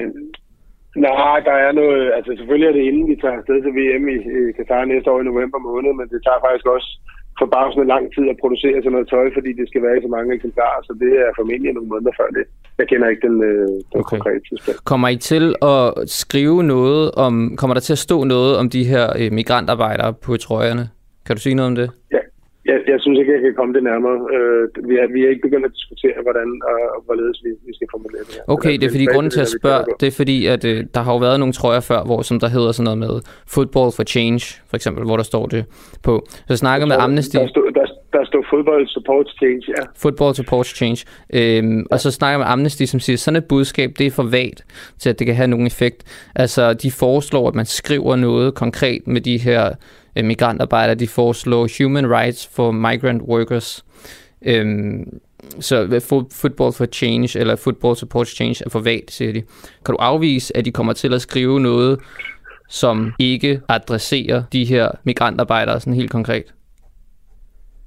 Nej, 0.97 1.41
der 1.49 1.57
er 1.67 1.73
noget... 1.73 2.13
Altså 2.17 2.31
selvfølgelig 2.39 2.69
er 2.69 2.77
det 2.77 2.89
inden 2.89 3.07
vi 3.11 3.17
tager 3.17 3.39
afsted 3.39 3.59
til 3.63 3.73
VM 3.79 4.05
i, 4.15 4.19
i 4.39 4.53
Katar 4.57 4.85
næste 4.85 5.11
år 5.11 5.21
i 5.21 5.31
november 5.31 5.59
måned, 5.59 5.93
men 5.99 6.07
det 6.13 6.21
tager 6.27 6.41
faktisk 6.47 6.67
også 6.77 6.91
forbavsende 7.39 7.87
lang 7.95 8.05
tid 8.15 8.25
at 8.33 8.41
producere 8.43 8.77
sådan 8.79 8.93
noget 8.93 9.09
tøj, 9.09 9.27
fordi 9.37 9.51
det 9.61 9.67
skal 9.69 9.83
være 9.83 9.97
i 9.99 10.05
så 10.07 10.11
mange 10.17 10.35
eksemplarer, 10.35 10.81
så 10.89 10.93
det 11.03 11.13
er 11.25 11.29
formentlig 11.39 11.73
nogle 11.73 11.89
måneder 11.89 12.13
før 12.21 12.29
det. 12.37 12.45
Jeg 12.79 12.87
kender 12.89 13.09
ikke 13.09 13.27
den, 13.29 13.37
øh, 13.51 13.69
den 13.93 14.01
okay. 14.01 14.17
konkrete 14.17 14.41
tidspunkt. 14.49 14.85
Kommer 14.85 15.09
I 15.09 15.17
til 15.17 15.45
at 15.75 15.85
skrive 16.23 16.63
noget 16.63 17.03
om... 17.27 17.35
Kommer 17.61 17.75
der 17.75 17.81
til 17.81 17.95
at 17.99 18.03
stå 18.09 18.25
noget 18.25 18.53
om 18.61 18.67
de 18.71 18.85
her 18.85 19.05
øh, 19.21 19.33
migrantarbejdere 19.33 20.13
på 20.25 20.37
trøjerne? 20.37 20.85
Kan 21.27 21.37
du 21.37 21.41
sige 21.43 21.55
noget 21.55 21.71
om 21.73 21.75
det? 21.75 21.91
Ja, 22.13 22.23
jeg, 22.71 22.79
jeg 22.93 22.99
synes 23.01 23.19
ikke, 23.21 23.33
jeg 23.33 23.41
kan 23.41 23.55
komme 23.59 23.75
det 23.75 23.83
nærmere. 23.91 24.19
Øh, 24.37 24.89
vi, 24.89 24.95
er, 25.03 25.07
vi 25.15 25.21
er 25.25 25.29
ikke 25.33 25.45
begyndt 25.49 25.67
at 25.67 25.73
diskutere, 25.79 26.17
hvordan 26.27 26.49
og, 26.71 27.03
hvorledes 27.07 27.39
vi, 27.45 27.51
vi 27.67 27.73
skal 27.75 27.89
formulere 27.95 28.23
det 28.29 28.35
her. 28.35 28.43
Okay, 28.55 28.73
det 28.79 28.85
er 28.85 28.91
fordi 28.97 29.07
grunden 29.15 29.31
til 29.31 29.41
at 29.41 29.53
spørge, 29.59 29.85
det 30.01 30.07
er 30.07 30.17
fordi, 30.23 30.47
at 30.47 30.65
øh, 30.65 30.85
der 30.95 31.01
har 31.01 31.12
jo 31.12 31.19
været 31.19 31.39
nogle 31.43 31.55
trøjer 31.61 31.81
før, 31.81 32.01
hvor 32.09 32.23
som 32.23 32.41
der 32.41 32.49
hedder 32.57 32.73
sådan 32.73 32.85
noget 32.85 32.99
med 33.07 33.15
Football 33.55 33.91
for 33.97 34.05
Change, 34.15 34.45
for 34.71 34.77
eksempel, 34.77 35.05
hvor 35.05 35.17
der 35.17 35.27
står 35.33 35.47
det 35.47 35.62
på. 36.03 36.15
Så 36.29 36.53
jeg 36.55 36.59
snakker 36.59 36.87
med 36.87 36.97
Amnesty. 37.05 37.37
Der 37.37 37.49
stod, 37.49 37.73
der, 37.79 37.87
der 38.12 38.25
stod 38.25 38.43
Football 38.51 38.89
Support 38.89 39.27
Change, 39.41 39.62
ja. 39.77 39.83
Football 40.03 40.35
Support 40.35 40.67
Change. 40.67 40.99
Øhm, 41.33 41.79
ja. 41.79 41.85
Og 41.91 42.01
så 42.01 42.11
snakker 42.11 42.33
jeg 42.33 42.39
med 42.39 42.53
Amnesty, 42.53 42.85
som 42.85 43.01
siger, 43.01 43.17
sådan 43.17 43.37
et 43.37 43.45
budskab, 43.45 43.91
det 43.99 44.07
er 44.07 44.11
for 44.11 44.23
vagt 44.23 44.61
til, 45.01 45.11
at 45.11 45.19
det 45.19 45.27
kan 45.27 45.37
have 45.37 45.49
nogen 45.49 45.67
effekt. 45.67 46.31
Altså, 46.35 46.75
de 46.75 46.91
foreslår, 46.91 47.49
at 47.49 47.55
man 47.55 47.65
skriver 47.65 48.17
noget 48.17 48.55
konkret 48.55 49.07
med 49.07 49.21
de 49.21 49.39
her 49.39 49.75
øh, 50.17 50.25
migrantarbejdere. 50.25 50.95
De 50.95 51.09
foreslår 51.09 51.69
human 51.79 52.11
rights 52.11 52.47
for 52.47 52.71
migrant 52.71 53.23
workers. 53.23 53.85
Øhm, 54.47 55.21
så 55.61 55.77
football 56.33 56.73
for 56.73 56.87
change, 56.87 57.39
eller 57.41 57.57
football 57.57 57.97
support 57.97 58.29
change, 58.29 58.65
er 58.67 58.71
for 58.71 58.81
vagt, 58.81 59.11
siger 59.11 59.33
de. 59.33 59.43
Kan 59.85 59.93
du 59.95 59.97
afvise, 60.01 60.57
at 60.57 60.65
de 60.65 60.73
kommer 60.73 60.93
til 60.93 61.15
at 61.15 61.21
skrive 61.21 61.61
noget, 61.61 62.01
som 62.69 63.12
ikke 63.19 63.61
adresserer 63.69 64.43
de 64.53 64.65
her 64.65 64.87
migrantarbejdere 65.05 65.81
sådan 65.81 66.01
helt 66.01 66.11
konkret? 66.11 66.55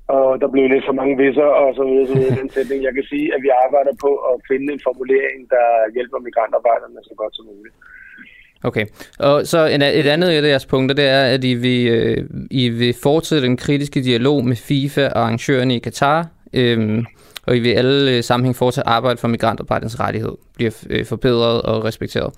Og 0.07 0.29
der 0.41 0.47
blev 0.53 0.65
lidt 0.69 0.85
for 0.87 0.95
mange 1.01 1.15
visser 1.23 1.49
og 1.63 1.69
så 1.77 1.83
videre, 1.89 2.07
så 2.07 2.13
videre 2.19 2.39
den 2.41 2.49
sætning. 2.49 2.79
Jeg 2.87 2.93
kan 2.97 3.05
sige, 3.11 3.27
at 3.35 3.39
vi 3.45 3.49
arbejder 3.65 3.93
på 4.05 4.11
at 4.29 4.35
finde 4.49 4.67
en 4.73 4.81
formulering, 4.87 5.39
der 5.55 5.67
hjælper 5.95 6.19
migrantarbejderne 6.27 6.99
så 7.09 7.13
godt 7.21 7.33
som 7.35 7.45
muligt. 7.51 7.75
Okay, 8.63 8.85
og 9.19 9.45
så 9.45 9.65
en, 9.65 9.81
et 9.81 10.07
andet 10.07 10.29
af 10.29 10.41
deres 10.41 10.65
punkter, 10.65 10.95
det 10.95 11.05
er, 11.05 11.23
at 11.23 11.43
I 11.43 11.53
vil, 11.53 11.87
øh, 11.87 12.17
I 12.51 12.69
vil 12.69 12.95
fortsætte 13.03 13.47
den 13.47 13.57
kritiske 13.57 14.03
dialog 14.03 14.45
med 14.45 14.55
FIFA 14.55 15.07
og 15.07 15.21
arrangørerne 15.21 15.75
i 15.75 15.79
Katar, 15.79 16.27
øh, 16.53 17.03
og 17.47 17.57
I 17.57 17.59
vil 17.59 17.69
alle 17.69 18.17
øh, 18.17 18.23
sammenhæng 18.23 18.55
fortsat 18.55 18.83
arbejde 18.87 19.17
for 19.17 19.27
migrantarbejdernes 19.27 19.99
rettighed 19.99 20.35
bliver 20.55 20.85
øh, 20.89 21.05
forbedret 21.05 21.61
og 21.61 21.85
respekteret. 21.85 22.33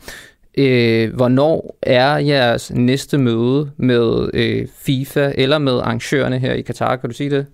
Øh, 0.58 1.16
hvornår 1.16 1.78
er 1.82 2.18
jeres 2.18 2.74
næste 2.74 3.18
møde 3.18 3.72
med 3.78 4.30
øh, 4.34 4.68
FIFA 4.86 5.32
eller 5.38 5.58
med 5.58 5.74
arrangørerne 5.74 6.40
her 6.40 6.54
i 6.54 6.62
Katar? 6.62 6.96
Kan 6.96 7.10
du 7.10 7.16
sige 7.16 7.30
det? 7.30 7.46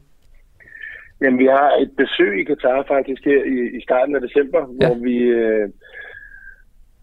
Jamen, 1.22 1.40
vi 1.40 1.46
har 1.46 1.72
et 1.82 1.92
besøg 1.98 2.40
i 2.42 2.44
Katar 2.44 2.86
faktisk 2.88 3.26
her 3.26 3.44
i, 3.44 3.78
i 3.78 3.82
starten 3.82 4.16
af 4.16 4.22
december, 4.22 4.60
ja. 4.82 4.88
hvor 4.88 4.96
vi... 5.04 5.16
Øh, 5.18 5.70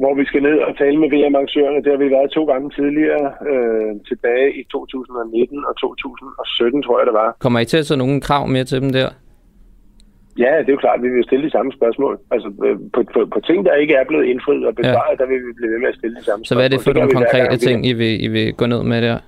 hvor 0.02 0.14
vi 0.20 0.24
skal 0.30 0.42
ned 0.48 0.58
og 0.68 0.72
tale 0.82 0.96
med 1.02 1.08
VM-arrangørerne. 1.14 1.78
Det 1.84 1.90
har 1.94 2.00
vi 2.04 2.10
været 2.16 2.30
to 2.38 2.42
gange 2.50 2.66
tidligere, 2.78 3.26
øh, 3.50 3.90
tilbage 4.10 4.48
i 4.60 4.62
2019 4.72 5.64
og 5.68 5.74
2017, 5.76 6.82
tror 6.82 6.96
jeg 7.00 7.06
det 7.10 7.16
var. 7.22 7.28
Kommer 7.44 7.60
I 7.60 7.66
til 7.70 7.78
at 7.82 7.86
tage 7.86 8.02
nogle 8.04 8.20
krav 8.28 8.42
med 8.54 8.64
til 8.70 8.78
dem 8.82 8.92
der? 8.98 9.08
Ja, 10.44 10.52
det 10.62 10.68
er 10.68 10.76
jo 10.78 10.82
klart, 10.86 10.98
at 10.98 11.04
vi 11.06 11.10
vil 11.16 11.24
stille 11.28 11.44
de 11.48 11.50
samme 11.56 11.72
spørgsmål. 11.78 12.14
Altså 12.34 12.48
øh, 12.66 12.76
på, 12.94 13.00
på, 13.14 13.20
på 13.34 13.38
ting, 13.48 13.58
der 13.68 13.74
ikke 13.82 13.94
er 14.00 14.04
blevet 14.10 14.26
indfriet 14.32 14.64
og 14.70 14.74
besvaret, 14.80 15.14
ja. 15.14 15.20
der 15.20 15.26
vil 15.30 15.38
vi 15.46 15.52
blive 15.58 15.70
ved 15.72 15.80
med 15.84 15.88
at 15.88 15.98
stille 16.00 16.16
de 16.20 16.24
samme 16.28 16.44
Så 16.44 16.54
hvad 16.54 16.64
er 16.64 16.72
det 16.74 16.80
for 16.84 16.92
nogle 16.92 17.10
konkrete 17.20 17.56
ting, 17.56 17.78
I 17.90 17.92
vil, 17.92 18.24
I 18.26 18.28
vil 18.36 18.46
gå 18.60 18.66
ned 18.66 18.82
med 18.82 19.02
der? 19.02 19.18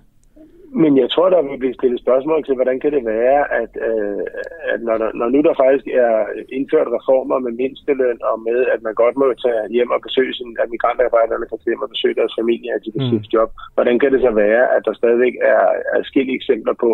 Men 0.82 0.92
jeg 1.02 1.08
tror, 1.10 1.28
der 1.30 1.42
vil 1.42 1.62
blive 1.62 1.78
stillet 1.78 2.00
spørgsmål 2.04 2.40
til, 2.44 2.54
hvordan 2.58 2.78
kan 2.80 2.92
det 2.96 3.04
være, 3.16 3.40
at, 3.62 3.72
øh, 3.88 4.24
at 4.72 4.80
når, 4.86 4.96
der, 5.02 5.10
når 5.20 5.28
nu 5.34 5.38
der 5.46 5.60
faktisk 5.64 5.86
er 6.06 6.14
indført 6.58 6.94
reformer 6.96 7.38
med 7.44 7.52
mindsteløn 7.60 8.18
og 8.30 8.36
med, 8.48 8.60
at 8.74 8.80
man 8.86 8.94
godt 9.02 9.16
må 9.20 9.26
tage 9.44 9.62
hjem 9.76 9.90
og 9.96 10.00
besøge 10.06 10.34
sin, 10.34 10.50
at 10.62 10.72
migrantarbejderne 10.74 11.46
kan 11.50 11.58
hjem 11.66 11.84
og 11.86 11.90
besøge 11.94 12.18
deres 12.20 12.34
familie, 12.40 12.70
at 12.76 12.84
de 12.84 12.90
kan 12.92 13.04
mm. 13.06 13.32
job, 13.34 13.50
hvordan 13.76 13.96
kan 13.98 14.12
det 14.12 14.20
så 14.26 14.30
være, 14.44 14.62
at 14.76 14.82
der 14.86 14.94
stadigvæk 15.00 15.34
er 15.52 15.62
forskellige 16.02 16.38
eksempler 16.40 16.74
på, 16.84 16.90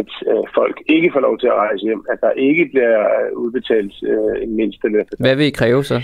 at 0.00 0.10
øh, 0.30 0.44
folk 0.58 0.76
ikke 0.86 1.10
får 1.14 1.22
lov 1.28 1.38
til 1.38 1.46
at 1.52 1.60
rejse 1.64 1.82
hjem, 1.88 2.02
at 2.12 2.18
der 2.24 2.32
ikke 2.48 2.64
bliver 2.72 2.96
udbetalt 3.42 3.94
øh, 4.12 4.34
en 4.44 4.52
mindsteløn. 4.58 5.06
Hvad 5.24 5.36
vil 5.36 5.46
I 5.46 5.58
kræve 5.60 5.84
så? 5.84 5.98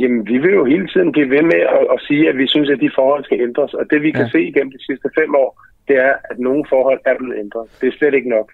Jamen, 0.00 0.26
vi 0.26 0.38
vil 0.38 0.54
jo 0.60 0.64
hele 0.64 0.88
tiden 0.88 1.12
blive 1.12 1.30
ved 1.30 1.42
med 1.42 1.60
at, 1.76 1.84
at 1.94 2.00
sige, 2.08 2.28
at 2.28 2.38
vi 2.38 2.46
synes, 2.46 2.70
at 2.70 2.80
de 2.80 2.90
forhold 2.94 3.24
skal 3.24 3.40
ændres. 3.40 3.74
Og 3.74 3.84
det 3.90 4.02
vi 4.02 4.10
kan 4.10 4.26
ja. 4.26 4.30
se 4.30 4.40
igennem 4.42 4.72
de 4.72 4.86
sidste 4.86 5.08
fem 5.18 5.34
år, 5.34 5.50
det 5.88 5.96
er, 5.96 6.14
at 6.30 6.38
nogle 6.38 6.64
forhold 6.68 7.00
er 7.04 7.16
blevet 7.18 7.38
ændret. 7.38 7.66
Det 7.80 7.86
er 7.88 7.98
slet 7.98 8.14
ikke 8.14 8.28
nok. 8.28 8.48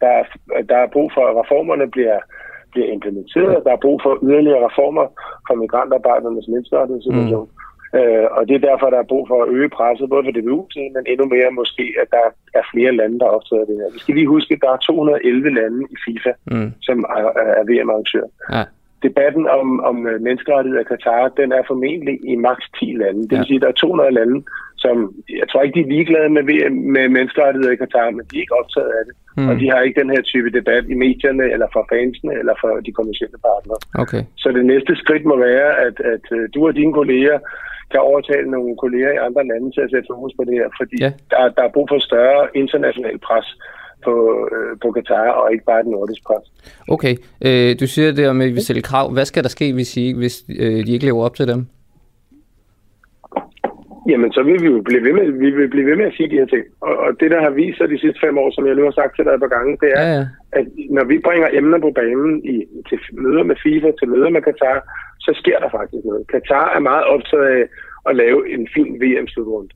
Der 0.00 0.06
er, 0.06 0.24
der 0.70 0.76
er 0.76 0.88
brug 0.94 1.12
for, 1.14 1.24
at 1.26 1.36
reformerne 1.42 1.90
bliver, 1.90 2.18
bliver 2.72 2.88
implementeret. 2.96 3.64
Der 3.64 3.72
er 3.72 3.84
brug 3.86 4.00
for 4.02 4.18
yderligere 4.26 4.66
reformer 4.68 5.06
for 5.46 5.54
migrantarbejdernes 5.54 6.48
menneskerettighedssituation. 6.48 7.48
Mm. 7.48 7.98
Øh, 7.98 8.26
og 8.36 8.42
det 8.48 8.54
er 8.56 8.68
derfor, 8.70 8.86
der 8.90 8.98
er 9.00 9.12
brug 9.12 9.28
for 9.28 9.38
at 9.42 9.48
øge 9.56 9.68
presset, 9.68 10.10
både 10.10 10.24
for 10.24 10.34
DBU, 10.36 10.60
men 10.94 11.04
endnu 11.12 11.26
mere 11.34 11.50
måske, 11.60 11.84
at 12.02 12.08
der 12.10 12.24
er 12.58 12.64
flere 12.72 12.92
lande, 13.00 13.18
der 13.18 13.34
optager 13.36 13.64
det 13.64 13.76
her. 13.80 13.92
Vi 13.92 13.98
skal 13.98 14.14
lige 14.14 14.34
huske, 14.34 14.54
at 14.54 14.60
der 14.64 14.70
er 14.72 14.76
211 14.76 15.50
lande 15.60 15.80
i 15.94 15.96
FIFA, 16.04 16.32
mm. 16.52 16.70
som 16.86 16.98
er, 17.18 17.26
er 17.60 17.64
VM-arrangør. 17.70 18.26
Ja 18.52 18.64
debatten 19.02 19.44
om, 19.58 19.80
om 19.90 20.06
øh, 20.06 20.20
menneskerettigheder 20.26 20.84
i 20.84 20.90
Katar, 20.92 21.28
den 21.40 21.52
er 21.52 21.62
formentlig 21.66 22.16
i 22.32 22.34
maks 22.36 22.64
10 22.78 22.84
lande. 23.02 23.22
Det 23.22 23.30
vil 23.30 23.46
ja. 23.46 23.50
sige, 23.50 23.58
at 23.60 23.62
der 23.62 23.68
er 23.68 23.82
200 23.82 24.10
lande, 24.20 24.36
som, 24.84 24.96
jeg 25.40 25.48
tror 25.48 25.62
ikke, 25.62 25.78
de 25.78 25.84
er 25.84 25.92
ligeglade 25.94 26.30
med, 26.36 26.44
med 26.96 27.08
menneskerettigheder 27.16 27.72
i 27.72 27.82
Katar, 27.82 28.10
men 28.16 28.24
de 28.28 28.36
er 28.36 28.44
ikke 28.44 28.60
optaget 28.62 28.92
af 28.98 29.02
det. 29.08 29.14
Mm. 29.38 29.48
Og 29.48 29.54
de 29.60 29.70
har 29.70 29.80
ikke 29.80 30.00
den 30.00 30.10
her 30.14 30.22
type 30.22 30.50
debat 30.58 30.84
i 30.92 30.96
medierne, 31.04 31.44
eller 31.54 31.68
for 31.72 31.82
fansene, 31.92 32.34
eller 32.40 32.54
for 32.62 32.70
de 32.86 32.92
kommersielle 32.98 33.38
partnere. 33.48 33.80
Okay. 34.02 34.22
Så 34.42 34.48
det 34.56 34.64
næste 34.72 34.92
skridt 35.02 35.24
må 35.30 35.36
være, 35.48 35.70
at, 35.86 35.96
at 36.14 36.24
øh, 36.36 36.48
du 36.54 36.66
og 36.68 36.74
dine 36.80 36.92
kolleger 37.00 37.38
kan 37.92 38.00
overtale 38.00 38.48
nogle 38.50 38.76
kolleger 38.82 39.12
i 39.12 39.24
andre 39.26 39.46
lande 39.50 39.68
til 39.70 39.82
at 39.84 39.90
sætte 39.90 40.10
fokus 40.12 40.32
på 40.38 40.44
det 40.48 40.54
her, 40.60 40.68
fordi 40.80 40.96
ja. 41.04 41.10
der, 41.30 41.40
der 41.56 41.62
er 41.64 41.74
brug 41.74 41.86
for 41.92 41.98
større 42.10 42.42
international 42.62 43.18
pres 43.26 43.48
på, 44.08 44.14
øh, 44.52 44.72
på 44.82 44.88
Katar, 44.96 45.28
og 45.38 45.52
ikke 45.52 45.64
bare 45.64 45.82
den 45.82 45.90
nordiske 45.90 46.24
pres. 46.28 46.46
Okay, 46.94 47.14
øh, 47.46 47.70
du 47.80 47.86
siger 47.86 48.12
det 48.12 48.28
om, 48.28 48.40
at 48.40 48.54
vi 48.56 48.60
stiller 48.60 48.82
krav. 48.90 49.06
Hvad 49.12 49.24
skal 49.24 49.42
der 49.42 49.48
ske, 49.48 49.72
hvis, 49.72 49.96
I, 49.96 50.12
hvis 50.20 50.44
øh, 50.62 50.78
de 50.86 50.92
ikke 50.92 51.06
lever 51.06 51.24
op 51.24 51.36
til 51.36 51.48
dem? 51.52 51.60
Jamen, 54.10 54.32
så 54.32 54.42
vil 54.42 54.58
vi 54.62 54.68
jo 54.74 54.80
blive 54.88 55.04
ved 55.06 55.12
med, 55.12 55.24
vi 55.44 55.50
vil 55.50 55.68
blive 55.68 55.86
ved 55.90 55.96
med 55.96 56.06
at 56.10 56.16
sige 56.16 56.30
de 56.30 56.40
her 56.40 56.50
ting. 56.54 56.64
Og, 56.80 56.94
og 57.04 57.10
det, 57.20 57.30
der 57.30 57.40
har 57.46 57.50
vist 57.50 57.78
sig 57.78 57.88
de 57.88 58.00
sidste 58.00 58.20
fem 58.24 58.38
år, 58.38 58.50
som 58.50 58.66
jeg 58.66 58.74
nu 58.74 58.84
har 58.84 58.96
sagt 59.00 59.16
til 59.16 59.24
dig 59.24 59.32
et 59.34 59.44
par 59.44 59.54
gange, 59.56 59.72
det 59.82 59.90
er, 59.96 60.02
ja, 60.02 60.14
ja. 60.18 60.24
at 60.58 60.66
når 60.96 61.04
vi 61.04 61.26
bringer 61.26 61.48
emner 61.52 61.78
på 61.78 61.90
banen 62.00 62.34
i, 62.54 62.56
til 62.88 62.98
møder 63.12 63.42
med 63.50 63.56
FIFA, 63.62 63.90
til 63.98 64.08
møder 64.08 64.30
med 64.30 64.42
Katar, 64.42 64.78
så 65.24 65.30
sker 65.40 65.58
der 65.58 65.70
faktisk 65.78 66.04
noget. 66.04 66.22
Katar 66.32 66.66
er 66.76 66.80
meget 66.90 67.04
optaget 67.14 67.46
af 67.56 67.64
at 68.08 68.16
lave 68.16 68.40
en 68.54 68.68
fin 68.74 68.90
VM-slutrunde. 69.02 69.70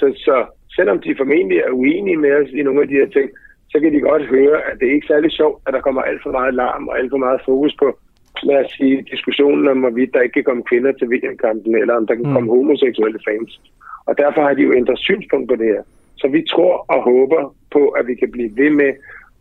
Så, 0.00 0.06
så 0.26 0.36
selvom 0.76 0.98
de 1.00 1.18
formentlig 1.20 1.58
er 1.58 1.70
uenige 1.70 2.16
med 2.24 2.32
os 2.40 2.50
i 2.58 2.62
nogle 2.62 2.82
af 2.82 2.88
de 2.88 3.00
her 3.00 3.08
ting, 3.16 3.28
så 3.72 3.76
kan 3.80 3.92
de 3.94 4.00
godt 4.00 4.24
høre, 4.34 4.56
at 4.68 4.74
det 4.78 4.88
er 4.88 4.94
ikke 4.94 5.12
særlig 5.12 5.30
sjovt, 5.32 5.62
at 5.66 5.72
der 5.74 5.80
kommer 5.80 6.02
alt 6.02 6.22
for 6.22 6.32
meget 6.38 6.54
larm 6.54 6.88
og 6.88 6.98
alt 6.98 7.10
for 7.10 7.22
meget 7.26 7.40
fokus 7.44 7.74
på, 7.78 7.98
lad 8.42 8.64
os 8.64 8.70
sige, 8.78 9.04
diskussionen 9.12 9.68
om, 9.68 9.78
hvorvidt 9.78 10.14
der 10.14 10.20
ikke 10.20 10.32
kan 10.32 10.48
komme 10.50 10.62
kvinder 10.70 10.92
til 10.92 11.10
VM-kampen, 11.12 11.74
eller 11.80 11.94
om 11.94 12.06
der 12.06 12.14
kan 12.14 12.26
mm. 12.26 12.32
komme 12.34 12.50
homoseksuelle 12.50 13.20
fans. 13.28 13.60
Og 14.08 14.18
derfor 14.18 14.40
har 14.46 14.54
de 14.54 14.62
jo 14.62 14.72
ændret 14.80 14.98
synspunkt 14.98 15.48
på 15.48 15.56
det 15.56 15.66
her. 15.74 15.82
Så 16.16 16.28
vi 16.28 16.44
tror 16.52 16.74
og 16.88 17.02
håber 17.02 17.54
på, 17.72 17.88
at 17.88 18.06
vi 18.06 18.14
kan 18.14 18.30
blive 18.30 18.50
ved 18.56 18.70
med 18.70 18.90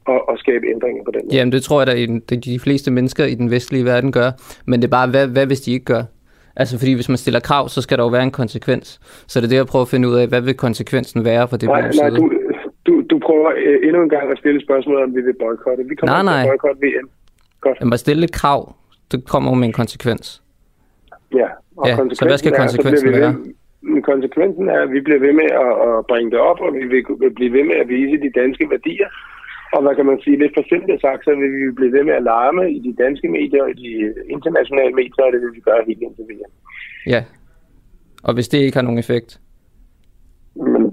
at, 0.10 0.22
at 0.32 0.40
skabe 0.40 0.66
ændringer 0.74 1.04
på 1.04 1.12
den 1.12 1.22
måde. 1.26 1.36
Jamen, 1.36 1.52
det 1.52 1.64
tror 1.64 1.82
jeg, 1.82 1.90
at 2.32 2.46
de 2.46 2.60
fleste 2.60 2.92
mennesker 2.92 3.26
i 3.26 3.36
den 3.36 3.52
vestlige 3.52 3.86
verden 3.86 4.12
gør. 4.12 4.32
Men 4.66 4.82
det 4.82 4.88
er 4.88 4.92
bare, 4.92 5.10
hvad, 5.10 5.28
hvad 5.28 5.46
hvis 5.46 5.62
de 5.62 5.72
ikke 5.72 5.86
gør? 5.86 6.04
Altså, 6.56 6.80
fordi 6.80 6.94
hvis 6.94 7.10
man 7.10 7.18
stiller 7.18 7.40
krav, 7.40 7.70
så 7.70 7.82
skal 7.82 7.98
der 7.98 8.04
jo 8.04 8.08
være 8.08 8.24
en 8.24 8.32
konsekvens. 8.32 9.00
Så 9.28 9.40
det 9.40 9.46
er 9.46 9.50
det, 9.50 9.56
jeg 9.56 9.66
prøver 9.66 9.86
at 9.86 9.90
finde 9.90 10.08
ud 10.10 10.16
af, 10.16 10.28
hvad 10.28 10.42
vil 10.42 10.54
konsekvensen 10.54 11.26
være 11.26 11.48
for 11.48 11.58
det 11.58 11.70
nej, 11.70 11.92
nej, 12.02 12.10
du, 12.10 12.32
du, 13.10 13.20
prøver 13.20 13.50
øh, 13.58 13.88
endnu 13.88 14.00
en 14.04 14.10
gang 14.10 14.32
at 14.32 14.38
stille 14.38 14.62
spørgsmål, 14.62 15.04
om 15.04 15.16
vi 15.16 15.22
vil 15.22 15.36
boykotte. 15.44 15.84
Vi 15.90 15.96
kommer 15.96 16.14
nej, 16.14 16.24
nej. 16.24 16.42
til 16.42 16.48
at 16.48 16.52
boykotte 16.52 16.82
VM. 16.88 17.10
Godt. 17.62 17.78
Men 17.82 17.90
bare 17.90 17.98
stille 17.98 18.24
et 18.24 18.34
krav, 18.42 18.76
det 19.12 19.28
kommer 19.28 19.54
med 19.54 19.68
en 19.68 19.78
konsekvens. 19.82 20.44
Ja, 21.40 21.48
og 21.78 21.88
ja 21.88 21.96
så 22.14 22.26
hvad 22.26 22.38
skal 22.38 22.52
konsekvensen 22.64 23.08
er, 23.08 23.20
være? 23.20 23.36
Ved, 23.94 24.02
konsekvensen 24.02 24.70
er, 24.70 24.80
at 24.86 24.92
vi 24.92 25.00
bliver 25.02 25.20
ved 25.20 25.34
med 25.42 25.50
at, 25.66 25.72
at 25.88 26.06
bringe 26.12 26.32
det 26.32 26.40
op, 26.40 26.60
og 26.66 26.74
vi 26.74 26.84
vil 26.92 27.02
blive 27.36 27.54
ved 27.58 27.64
med 27.64 27.76
at 27.76 27.88
vise 27.88 28.18
de 28.26 28.32
danske 28.42 28.70
værdier. 28.70 29.10
Og 29.74 29.82
hvad 29.84 29.96
kan 29.96 30.06
man 30.06 30.20
sige, 30.24 30.40
lidt 30.40 30.54
for 30.56 30.64
simpelt 30.70 31.02
sagt, 31.02 31.24
så 31.24 31.32
vil 31.42 31.52
vi 31.60 31.72
blive 31.72 31.94
ved 31.98 32.04
med 32.04 32.14
at 32.14 32.24
larme 32.24 32.72
i 32.78 32.80
de 32.88 33.04
danske 33.04 33.28
medier 33.38 33.64
og 33.64 33.70
i 33.70 33.78
de 33.84 34.14
internationale 34.30 34.94
medier, 34.96 35.24
og 35.28 35.32
det 35.34 35.42
vil 35.42 35.54
vi 35.54 35.60
gøre 35.60 35.82
helt 35.88 36.02
indtil 36.02 36.26
VM. 36.30 36.52
Ja, 37.08 37.24
og 38.24 38.34
hvis 38.34 38.48
det 38.48 38.58
ikke 38.58 38.78
har 38.78 38.84
nogen 38.84 39.00
effekt? 39.00 39.40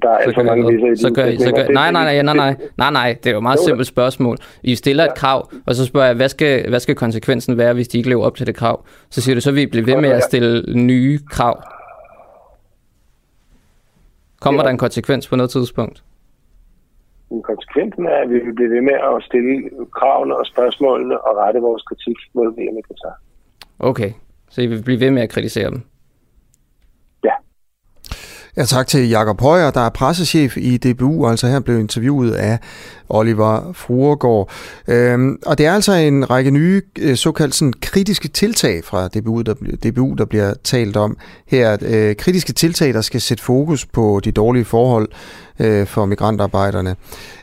Der 0.02 0.10
er 0.10 0.16
alt 0.16 0.34
for 0.34 0.42
mange 0.42 0.72
visser 0.72 0.92
i 0.92 0.96
så 0.96 1.10
gør, 1.14 1.24
I- 1.26 1.38
så 1.38 1.52
gør, 1.56 1.68
nej, 1.68 1.90
nej, 1.92 2.04
nej, 2.04 2.22
nej, 2.22 2.34
nej, 2.34 2.56
nej, 2.78 2.90
nej, 2.90 3.16
det 3.22 3.26
er 3.26 3.30
jo 3.30 3.36
et 3.36 3.42
meget 3.42 3.56
Jo, 3.58 3.64
simpelt 3.64 3.86
spørgsmål. 3.88 4.36
I 4.62 4.74
stiller 4.74 5.04
et 5.04 5.14
krav, 5.14 5.50
og 5.66 5.74
så 5.74 5.86
spørger 5.86 6.06
jeg, 6.06 6.16
hvad 6.16 6.28
skal, 6.28 6.68
hvad 6.68 6.80
skal 6.80 6.94
konsekvensen 6.94 7.58
være, 7.58 7.74
hvis 7.74 7.88
de 7.88 7.98
ikke 7.98 8.08
lever 8.08 8.24
op 8.24 8.36
til 8.36 8.46
det 8.46 8.56
krav? 8.56 8.84
Så 9.10 9.20
siger 9.20 9.34
du, 9.34 9.40
så 9.40 9.52
vil 9.52 9.62
I 9.62 9.66
blive 9.66 9.86
ved 9.86 9.96
med 9.96 10.10
at 10.10 10.22
stille 10.22 10.78
nye 10.78 11.18
krav. 11.30 11.62
Kommer 14.40 14.62
der 14.62 14.70
en 14.70 14.78
konsekvens 14.78 15.28
på 15.28 15.36
noget 15.36 15.50
tidspunkt? 15.50 16.02
Konsekvensen 17.44 18.06
er, 18.06 18.16
at 18.24 18.28
vi 18.30 18.34
vil 18.34 18.54
blive 18.54 18.70
ved 18.70 18.80
med 18.80 18.92
at 18.94 19.22
stille 19.22 19.70
kravene 19.92 20.36
og 20.36 20.46
spørgsmålene 20.46 21.20
og 21.20 21.36
rette 21.36 21.60
vores 21.60 21.82
kritik 21.82 22.16
mod 22.34 22.46
VM 22.46 22.78
i 22.78 22.80
Katar. 22.88 23.14
Okay, 23.78 24.12
så 24.50 24.62
I 24.62 24.66
vil 24.66 24.82
blive 24.82 25.00
ved 25.00 25.10
med 25.10 25.22
at 25.22 25.30
kritisere 25.30 25.70
dem? 25.70 25.82
Ja, 28.56 28.64
tak 28.64 28.86
til 28.86 29.08
Jakob 29.08 29.40
Højer, 29.40 29.70
der 29.70 29.80
er 29.80 29.88
pressechef 29.88 30.56
i 30.56 30.76
DBU, 30.76 31.28
altså 31.28 31.46
her 31.46 31.60
blev 31.60 31.78
interviewet 31.78 32.32
af 32.32 32.58
Oliver 33.08 33.72
Fruergaard. 33.74 34.50
Øhm, 34.88 35.38
og 35.46 35.58
det 35.58 35.66
er 35.66 35.72
altså 35.72 35.92
en 35.92 36.30
række 36.30 36.50
nye 36.50 36.82
øh, 36.98 37.16
såkaldt 37.16 37.54
sådan, 37.54 37.72
kritiske 37.80 38.28
tiltag 38.28 38.84
fra 38.84 39.08
DBU 39.08 39.42
der, 39.42 39.54
DBU, 39.84 40.14
der 40.14 40.24
bliver 40.24 40.54
talt 40.64 40.96
om 40.96 41.16
her. 41.46 41.76
Øh, 41.82 42.16
kritiske 42.16 42.52
tiltag, 42.52 42.94
der 42.94 43.00
skal 43.00 43.20
sætte 43.20 43.42
fokus 43.42 43.86
på 43.86 44.20
de 44.24 44.32
dårlige 44.32 44.64
forhold 44.64 45.08
øh, 45.58 45.86
for 45.86 46.06
migrantarbejderne. 46.06 46.96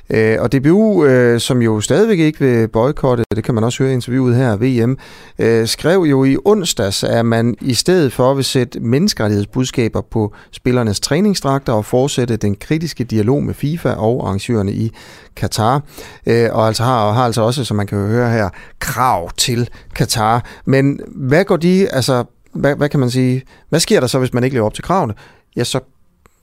Øh, 0.10 0.38
og 0.40 0.52
DBU, 0.52 1.06
øh, 1.06 1.40
som 1.40 1.62
jo 1.62 1.82
stadigvæk 1.82 2.20
ikke 2.20 2.40
vil 2.40 2.68
boykotte, 2.68 3.24
det 3.36 3.44
kan 3.44 3.56
man 3.56 3.64
også 3.64 3.84
høre 3.84 3.92
i 3.92 3.94
interviewet 3.94 4.36
her, 4.36 4.58
VM, 4.58 4.98
øh, 5.40 5.68
skrev 5.68 6.00
jo 6.00 6.24
i 6.24 6.38
onsdags, 6.46 7.04
at 7.04 7.26
man 7.26 7.56
i 7.62 7.74
stedet 7.74 8.14
for 8.14 8.34
vil 8.34 8.44
sætte 8.44 8.80
menneskerettighedsbudskaber 8.80 10.02
på 10.02 10.34
spillernes 10.52 11.00
træningsdragter 11.00 11.74
og 11.74 11.86
fortsætte 11.86 12.38
den 12.38 12.56
kritiske 12.56 13.04
dialog 13.04 13.44
med 13.44 13.54
FIFA 13.54 13.90
og 13.90 14.28
arrangørerne 14.28 14.72
i 14.72 14.92
Katar. 15.36 15.82
Øh, 16.26 16.50
og 16.52 16.68
altså 16.68 16.84
har, 16.84 17.06
og 17.06 17.16
har 17.16 17.26
altså 17.26 17.42
også, 17.42 17.64
som 17.64 17.78
man 17.78 17.88
kan 17.88 17.98
høre 17.98 18.32
her, 18.32 18.50
krav 18.80 19.32
til 19.38 19.70
Katar. 19.96 20.46
Men 20.66 21.00
hvad 21.08 21.46
går 21.46 21.58
de, 21.58 21.88
altså, 21.90 22.24
hvad, 22.54 22.76
hvad 22.76 22.90
kan 22.90 23.00
man 23.00 23.10
sige, 23.10 23.44
hvad 23.70 23.80
sker 23.80 24.00
der 24.00 24.08
så, 24.08 24.20
hvis 24.20 24.34
man 24.34 24.44
ikke 24.44 24.56
lever 24.56 24.66
op 24.66 24.74
til 24.74 24.84
kravene? 24.84 25.14
Ja, 25.56 25.64
så 25.64 25.80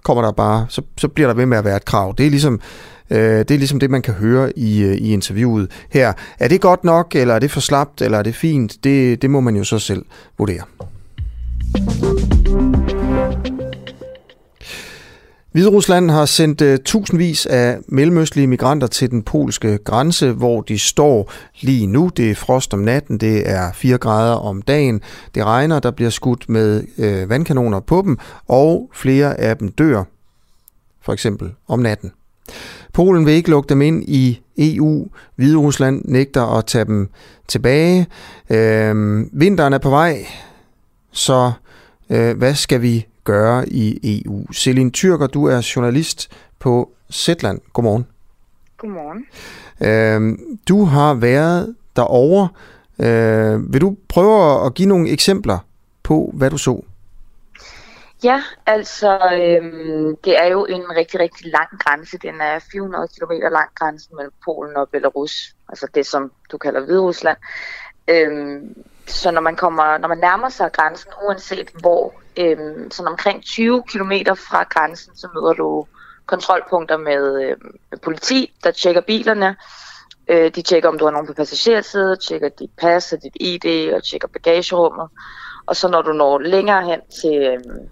kommer 0.04 0.22
der 0.22 0.32
bare, 0.32 0.66
så, 0.68 0.82
så 0.98 1.08
bliver 1.08 1.26
der 1.28 1.34
ved 1.34 1.46
med 1.46 1.58
at 1.58 1.64
være 1.64 1.76
et 1.76 1.84
krav. 1.84 2.14
Det 2.18 2.26
er 2.26 2.30
ligesom, 2.30 2.60
øh, 3.10 3.18
det 3.18 3.50
er 3.50 3.58
ligesom 3.58 3.80
det, 3.80 3.90
man 3.90 4.02
kan 4.02 4.14
høre 4.14 4.58
i, 4.58 4.82
øh, 4.82 4.94
i 4.94 5.12
interviewet 5.12 5.70
her. 5.90 6.12
Er 6.38 6.48
det 6.48 6.60
godt 6.60 6.84
nok, 6.84 7.14
eller 7.14 7.34
er 7.34 7.38
det 7.38 7.50
for 7.50 7.60
slapt, 7.60 8.02
eller 8.02 8.18
er 8.18 8.22
det 8.22 8.34
fint? 8.34 8.84
Det, 8.84 9.22
det 9.22 9.30
må 9.30 9.40
man 9.40 9.56
jo 9.56 9.64
så 9.64 9.78
selv 9.78 10.04
vurdere. 10.38 10.62
Hviderusland 15.56 16.10
har 16.10 16.24
sendt 16.24 16.62
uh, 16.62 16.76
tusindvis 16.84 17.46
af 17.46 17.78
mellemøstlige 17.88 18.46
migranter 18.46 18.86
til 18.86 19.10
den 19.10 19.22
polske 19.22 19.78
grænse, 19.78 20.32
hvor 20.32 20.60
de 20.60 20.78
står 20.78 21.32
lige 21.60 21.86
nu. 21.86 22.10
Det 22.16 22.30
er 22.30 22.34
frost 22.34 22.74
om 22.74 22.80
natten, 22.80 23.18
det 23.18 23.50
er 23.50 23.72
4 23.72 23.98
grader 23.98 24.34
om 24.34 24.62
dagen. 24.62 25.00
Det 25.34 25.44
regner, 25.44 25.80
der 25.80 25.90
bliver 25.90 26.10
skudt 26.10 26.48
med 26.48 26.84
uh, 26.98 27.30
vandkanoner 27.30 27.80
på 27.80 28.02
dem, 28.02 28.18
og 28.48 28.90
flere 28.94 29.40
af 29.40 29.56
dem 29.56 29.68
dør, 29.68 30.04
for 31.02 31.12
eksempel 31.12 31.52
om 31.68 31.78
natten. 31.78 32.12
Polen 32.96 33.26
vil 33.26 33.34
ikke 33.34 33.50
lukke 33.50 33.68
dem 33.68 33.82
ind 33.82 34.04
i 34.08 34.40
EU. 34.58 35.06
Hvide 35.34 35.56
Rusland 35.56 36.02
nægter 36.04 36.58
at 36.58 36.66
tage 36.66 36.84
dem 36.84 37.08
tilbage. 37.48 38.06
Øh, 38.50 39.24
vinteren 39.32 39.72
er 39.72 39.78
på 39.78 39.90
vej, 39.90 40.26
så 41.12 41.52
øh, 42.10 42.36
hvad 42.38 42.54
skal 42.54 42.82
vi 42.82 43.06
gøre 43.24 43.68
i 43.68 43.98
EU? 44.02 44.52
Selin 44.52 44.90
Tyrker, 44.90 45.26
du 45.26 45.44
er 45.44 45.72
journalist 45.76 46.30
på 46.58 46.90
Zetland. 47.12 47.60
Godmorgen. 47.72 48.06
Godmorgen. 48.78 49.24
Øh, 49.80 50.38
du 50.68 50.84
har 50.84 51.14
været 51.14 51.74
derovre. 51.96 52.48
Øh, 52.98 53.72
vil 53.72 53.80
du 53.80 53.96
prøve 54.08 54.66
at 54.66 54.74
give 54.74 54.88
nogle 54.88 55.08
eksempler 55.08 55.58
på, 56.02 56.30
hvad 56.34 56.50
du 56.50 56.58
så? 56.58 56.82
Ja, 58.24 58.42
altså 58.66 59.18
øhm, 59.32 60.16
det 60.24 60.38
er 60.38 60.46
jo 60.46 60.64
en 60.64 60.84
rigtig, 60.96 61.20
rigtig 61.20 61.46
lang 61.52 61.68
grænse. 61.80 62.18
Den 62.18 62.40
er 62.40 62.58
400 62.72 63.08
km 63.08 63.32
lang 63.32 63.70
grænsen 63.74 64.16
mellem 64.16 64.32
Polen 64.44 64.76
og 64.76 64.88
Belarus. 64.88 65.54
Altså 65.68 65.86
det, 65.94 66.06
som 66.06 66.32
du 66.52 66.58
kalder 66.58 66.80
Hviderusland. 66.80 67.36
Øhm, 68.08 68.84
så 69.06 69.30
når 69.30 69.40
man 69.40 69.56
kommer, 69.56 69.98
når 69.98 70.08
man 70.08 70.18
nærmer 70.18 70.48
sig 70.48 70.72
grænsen, 70.72 71.10
uanset 71.26 71.70
hvor, 71.80 72.14
øhm, 72.36 72.90
sådan 72.90 73.12
omkring 73.12 73.42
20 73.42 73.82
km 73.82 74.12
fra 74.48 74.62
grænsen, 74.62 75.16
så 75.16 75.28
møder 75.34 75.52
du 75.52 75.86
kontrolpunkter 76.26 76.96
med 76.96 77.42
øhm, 77.42 77.78
politi, 78.02 78.52
der 78.64 78.70
tjekker 78.70 79.00
bilerne. 79.00 79.56
Øh, 80.28 80.54
de 80.54 80.62
tjekker, 80.62 80.88
om 80.88 80.98
du 80.98 81.04
har 81.04 81.12
nogen 81.12 81.26
på 81.26 81.32
passagersiden, 81.32 82.18
tjekker 82.18 82.48
dit 82.48 82.70
pas 82.80 83.12
og 83.12 83.22
dit 83.22 83.36
ID 83.40 83.92
og 83.92 84.04
tjekker 84.04 84.28
bagagerummet. 84.28 85.08
Og 85.66 85.76
så 85.76 85.88
når 85.88 86.02
du 86.02 86.12
når 86.12 86.38
længere 86.38 86.84
hen 86.84 87.00
til, 87.22 87.42
øhm, 87.42 87.88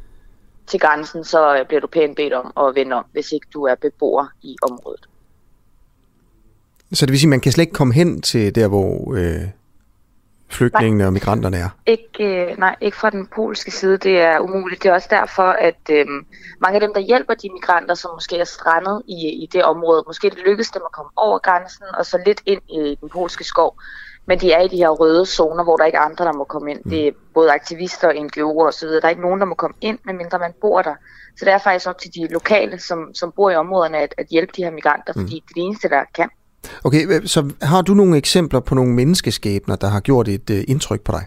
til 0.67 0.81
grænsen, 0.81 1.25
så 1.25 1.65
bliver 1.69 1.81
du 1.81 1.87
pænt 1.87 2.17
bedt 2.17 2.33
om 2.33 2.53
at 2.67 2.75
vende 2.75 2.97
om, 2.97 3.05
hvis 3.13 3.33
ikke 3.33 3.47
du 3.55 3.65
er 3.65 3.75
beboer 3.75 4.27
i 4.43 4.57
området. 4.63 5.09
Så 6.93 7.07
det 7.07 7.13
vil 7.13 7.21
sige, 7.21 7.29
at 7.29 7.31
man 7.31 7.41
kan 7.41 7.53
slet 7.53 7.63
ikke 7.63 7.73
komme 7.73 7.95
hen 7.95 8.23
til 8.23 8.55
der, 8.55 8.69
hvor 8.69 9.15
øh, 9.15 9.49
flygtningene 10.51 11.07
og 11.07 11.13
migranterne 11.13 11.57
er? 11.57 11.69
Ikke, 11.87 12.25
øh, 12.25 12.59
nej, 12.59 12.77
ikke 12.81 12.97
fra 12.97 13.11
den 13.11 13.27
polske 13.27 13.71
side. 13.71 13.99
Det 13.99 14.21
er 14.21 14.39
umuligt. 14.39 14.83
Det 14.83 14.89
er 14.89 14.95
også 14.95 15.09
derfor, 15.11 15.43
at 15.43 15.81
øh, 15.91 16.07
mange 16.61 16.75
af 16.75 16.81
dem, 16.81 16.95
der 16.95 17.01
hjælper 17.01 17.35
de 17.35 17.49
migranter, 17.53 17.95
som 17.95 18.11
måske 18.15 18.39
er 18.39 18.45
strandet 18.45 19.03
i, 19.09 19.29
i 19.43 19.49
det 19.53 19.65
område, 19.65 20.05
måske 20.07 20.31
det 20.31 20.39
lykkes 20.47 20.71
dem 20.71 20.83
at 20.85 20.93
komme 20.93 21.11
over 21.17 21.39
grænsen 21.39 21.85
og 21.99 22.07
så 22.07 22.23
lidt 22.27 22.41
ind 22.47 22.63
i 22.71 22.97
den 23.01 23.09
polske 23.09 23.45
skov. 23.45 23.81
Men 24.27 24.41
de 24.41 24.53
er 24.53 24.61
i 24.61 24.69
de 24.69 24.77
her 24.77 24.89
røde 24.89 25.27
zoner, 25.27 25.65
hvor 25.65 25.77
der 25.77 25.85
ikke 25.85 25.99
er 25.99 26.03
andre, 26.03 26.25
der 26.25 26.33
må 26.33 26.45
komme 26.45 26.71
ind. 26.71 26.85
Det 26.91 27.09
er 27.09 27.13
både 27.35 27.53
aktivister 27.53 28.09
og 28.09 28.15
NGO'er 28.15 28.69
osv. 28.69 28.89
Der 28.89 29.01
er 29.05 29.09
ikke 29.09 29.23
nogen, 29.23 29.41
der 29.41 29.47
må 29.47 29.55
komme 29.55 29.77
ind, 29.81 29.99
medmindre 30.05 30.39
man 30.39 30.53
bor 30.61 30.83
der. 30.83 30.95
Så 31.37 31.45
det 31.45 31.53
er 31.53 31.59
faktisk 31.59 31.89
op 31.89 31.99
til 31.99 32.11
de 32.15 32.29
lokale, 32.33 32.79
som, 32.79 33.15
som 33.15 33.33
bor 33.37 33.51
i 33.51 33.55
områderne, 33.55 33.99
at, 33.99 34.15
at 34.19 34.27
hjælpe 34.31 34.53
de 34.57 34.65
her 34.65 34.71
migranter, 34.71 35.13
fordi 35.13 35.35
det 35.35 35.51
er 35.51 35.55
det 35.55 35.63
eneste, 35.63 35.89
der 35.89 36.05
kan. 36.15 36.29
Okay, 36.85 37.07
øh, 37.09 37.27
så 37.27 37.51
har 37.63 37.83
du 37.83 37.95
nogle 37.95 38.17
eksempler 38.17 38.61
på 38.61 38.75
nogle 38.75 38.93
menneskeskæbner, 38.95 39.77
der 39.77 39.89
har 39.89 40.01
gjort 40.01 40.29
et 40.29 40.51
øh, 40.51 40.65
indtryk 40.69 41.01
på 41.01 41.13
dig? 41.13 41.27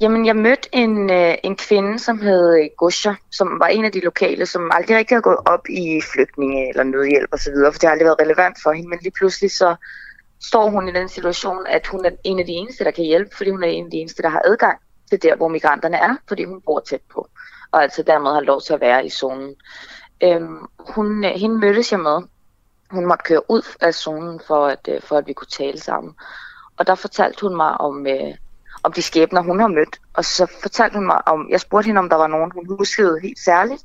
Jamen, 0.00 0.26
jeg 0.26 0.36
mødte 0.36 0.68
en, 0.72 1.10
øh, 1.10 1.34
en 1.44 1.56
kvinde, 1.56 1.98
som 1.98 2.18
hed 2.18 2.68
Gusha, 2.78 3.12
som 3.30 3.48
var 3.60 3.66
en 3.66 3.84
af 3.84 3.92
de 3.92 4.00
lokale, 4.00 4.46
som 4.46 4.70
aldrig 4.72 4.96
rigtig 4.96 5.14
havde 5.14 5.22
gået 5.22 5.36
op 5.46 5.68
i 5.68 6.00
flygtninge 6.12 6.68
eller 6.68 6.84
nødhjælp 6.84 7.28
osv., 7.32 7.54
for 7.72 7.72
det 7.72 7.82
har 7.82 7.90
aldrig 7.90 8.06
været 8.06 8.20
relevant 8.20 8.56
for 8.62 8.72
hende, 8.72 8.88
men 8.88 8.98
lige 9.02 9.12
pludselig 9.18 9.50
så 9.50 9.76
står 10.42 10.70
hun 10.70 10.88
i 10.88 10.92
den 10.92 11.08
situation, 11.08 11.66
at 11.66 11.86
hun 11.86 12.04
er 12.04 12.10
en 12.24 12.38
af 12.38 12.46
de 12.46 12.52
eneste, 12.52 12.84
der 12.84 12.90
kan 12.90 13.04
hjælpe, 13.04 13.36
fordi 13.36 13.50
hun 13.50 13.62
er 13.62 13.68
en 13.68 13.84
af 13.84 13.90
de 13.90 13.96
eneste, 13.96 14.22
der 14.22 14.28
har 14.28 14.42
adgang 14.44 14.78
til 15.10 15.22
der, 15.22 15.36
hvor 15.36 15.48
migranterne 15.48 15.96
er, 15.96 16.16
fordi 16.28 16.44
hun 16.44 16.60
bor 16.60 16.80
tæt 16.80 17.00
på, 17.12 17.28
og 17.70 17.82
altså 17.82 18.02
dermed 18.02 18.30
har 18.30 18.40
lov 18.40 18.60
til 18.60 18.72
at 18.72 18.80
være 18.80 19.06
i 19.06 19.10
zonen. 19.10 19.54
Øhm, 20.22 20.66
hun, 20.78 21.24
øh, 21.24 21.30
hende 21.30 21.58
mødtes 21.58 21.92
jeg 21.92 22.00
med. 22.00 22.22
Hun 22.90 23.06
måtte 23.06 23.24
køre 23.24 23.50
ud 23.50 23.62
af 23.80 23.94
zonen, 23.94 24.40
for 24.46 24.66
at, 24.66 24.88
øh, 24.88 25.02
for 25.02 25.16
at 25.16 25.26
vi 25.26 25.32
kunne 25.32 25.46
tale 25.46 25.80
sammen. 25.80 26.14
Og 26.76 26.86
der 26.86 26.94
fortalte 26.94 27.40
hun 27.40 27.56
mig 27.56 27.80
om, 27.80 28.06
øh, 28.06 28.34
om 28.82 28.92
de 28.92 29.02
skæbner, 29.02 29.40
hun 29.40 29.60
har 29.60 29.66
mødt. 29.66 30.00
Og 30.14 30.24
så 30.24 30.46
fortalte 30.62 30.94
hun 30.94 31.06
mig 31.06 31.28
om, 31.28 31.50
jeg 31.50 31.60
spurgte 31.60 31.86
hende, 31.86 31.98
om 31.98 32.08
der 32.08 32.16
var 32.16 32.26
nogen, 32.26 32.50
hun 32.54 32.66
huskede 32.66 33.20
helt 33.20 33.38
særligt. 33.38 33.84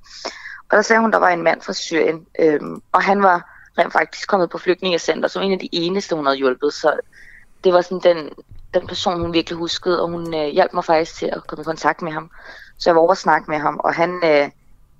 Og 0.70 0.78
der 0.78 0.82
sagde 0.82 1.02
hun, 1.02 1.12
der 1.12 1.18
var 1.18 1.30
en 1.30 1.44
mand 1.44 1.62
fra 1.62 1.74
Syrien, 1.74 2.28
øhm, 2.40 2.82
og 2.92 3.04
han 3.04 3.24
var 3.24 3.55
rent 3.78 3.94
faktisk 3.94 4.30
kommet 4.30 4.50
på 4.50 4.58
flygtningecenter, 4.58 5.30
som 5.30 5.44
en 5.44 5.52
af 5.52 5.60
de 5.60 5.70
eneste, 5.72 6.16
hun 6.16 6.26
havde 6.26 6.38
hjulpet. 6.38 6.74
Så 6.74 7.00
det 7.64 7.74
var 7.74 7.82
sådan 7.82 8.00
den, 8.00 8.30
den 8.74 8.88
person, 8.88 9.20
hun 9.20 9.34
virkelig 9.34 9.58
huskede, 9.58 10.02
og 10.02 10.10
hun 10.10 10.34
øh, 10.36 10.48
hjalp 10.48 10.74
mig 10.74 10.86
faktisk 10.86 11.16
til 11.16 11.26
at 11.26 11.48
komme 11.48 11.62
i 11.62 11.66
kontakt 11.66 12.02
med 12.02 12.12
ham. 12.12 12.32
Så 12.78 12.90
jeg 12.90 12.96
var 12.96 13.02
over 13.02 13.12
at 13.12 13.18
snakke 13.18 13.52
med 13.52 13.60
ham, 13.60 13.80
og 13.84 13.94
han, 13.94 14.22
øh, 14.24 14.50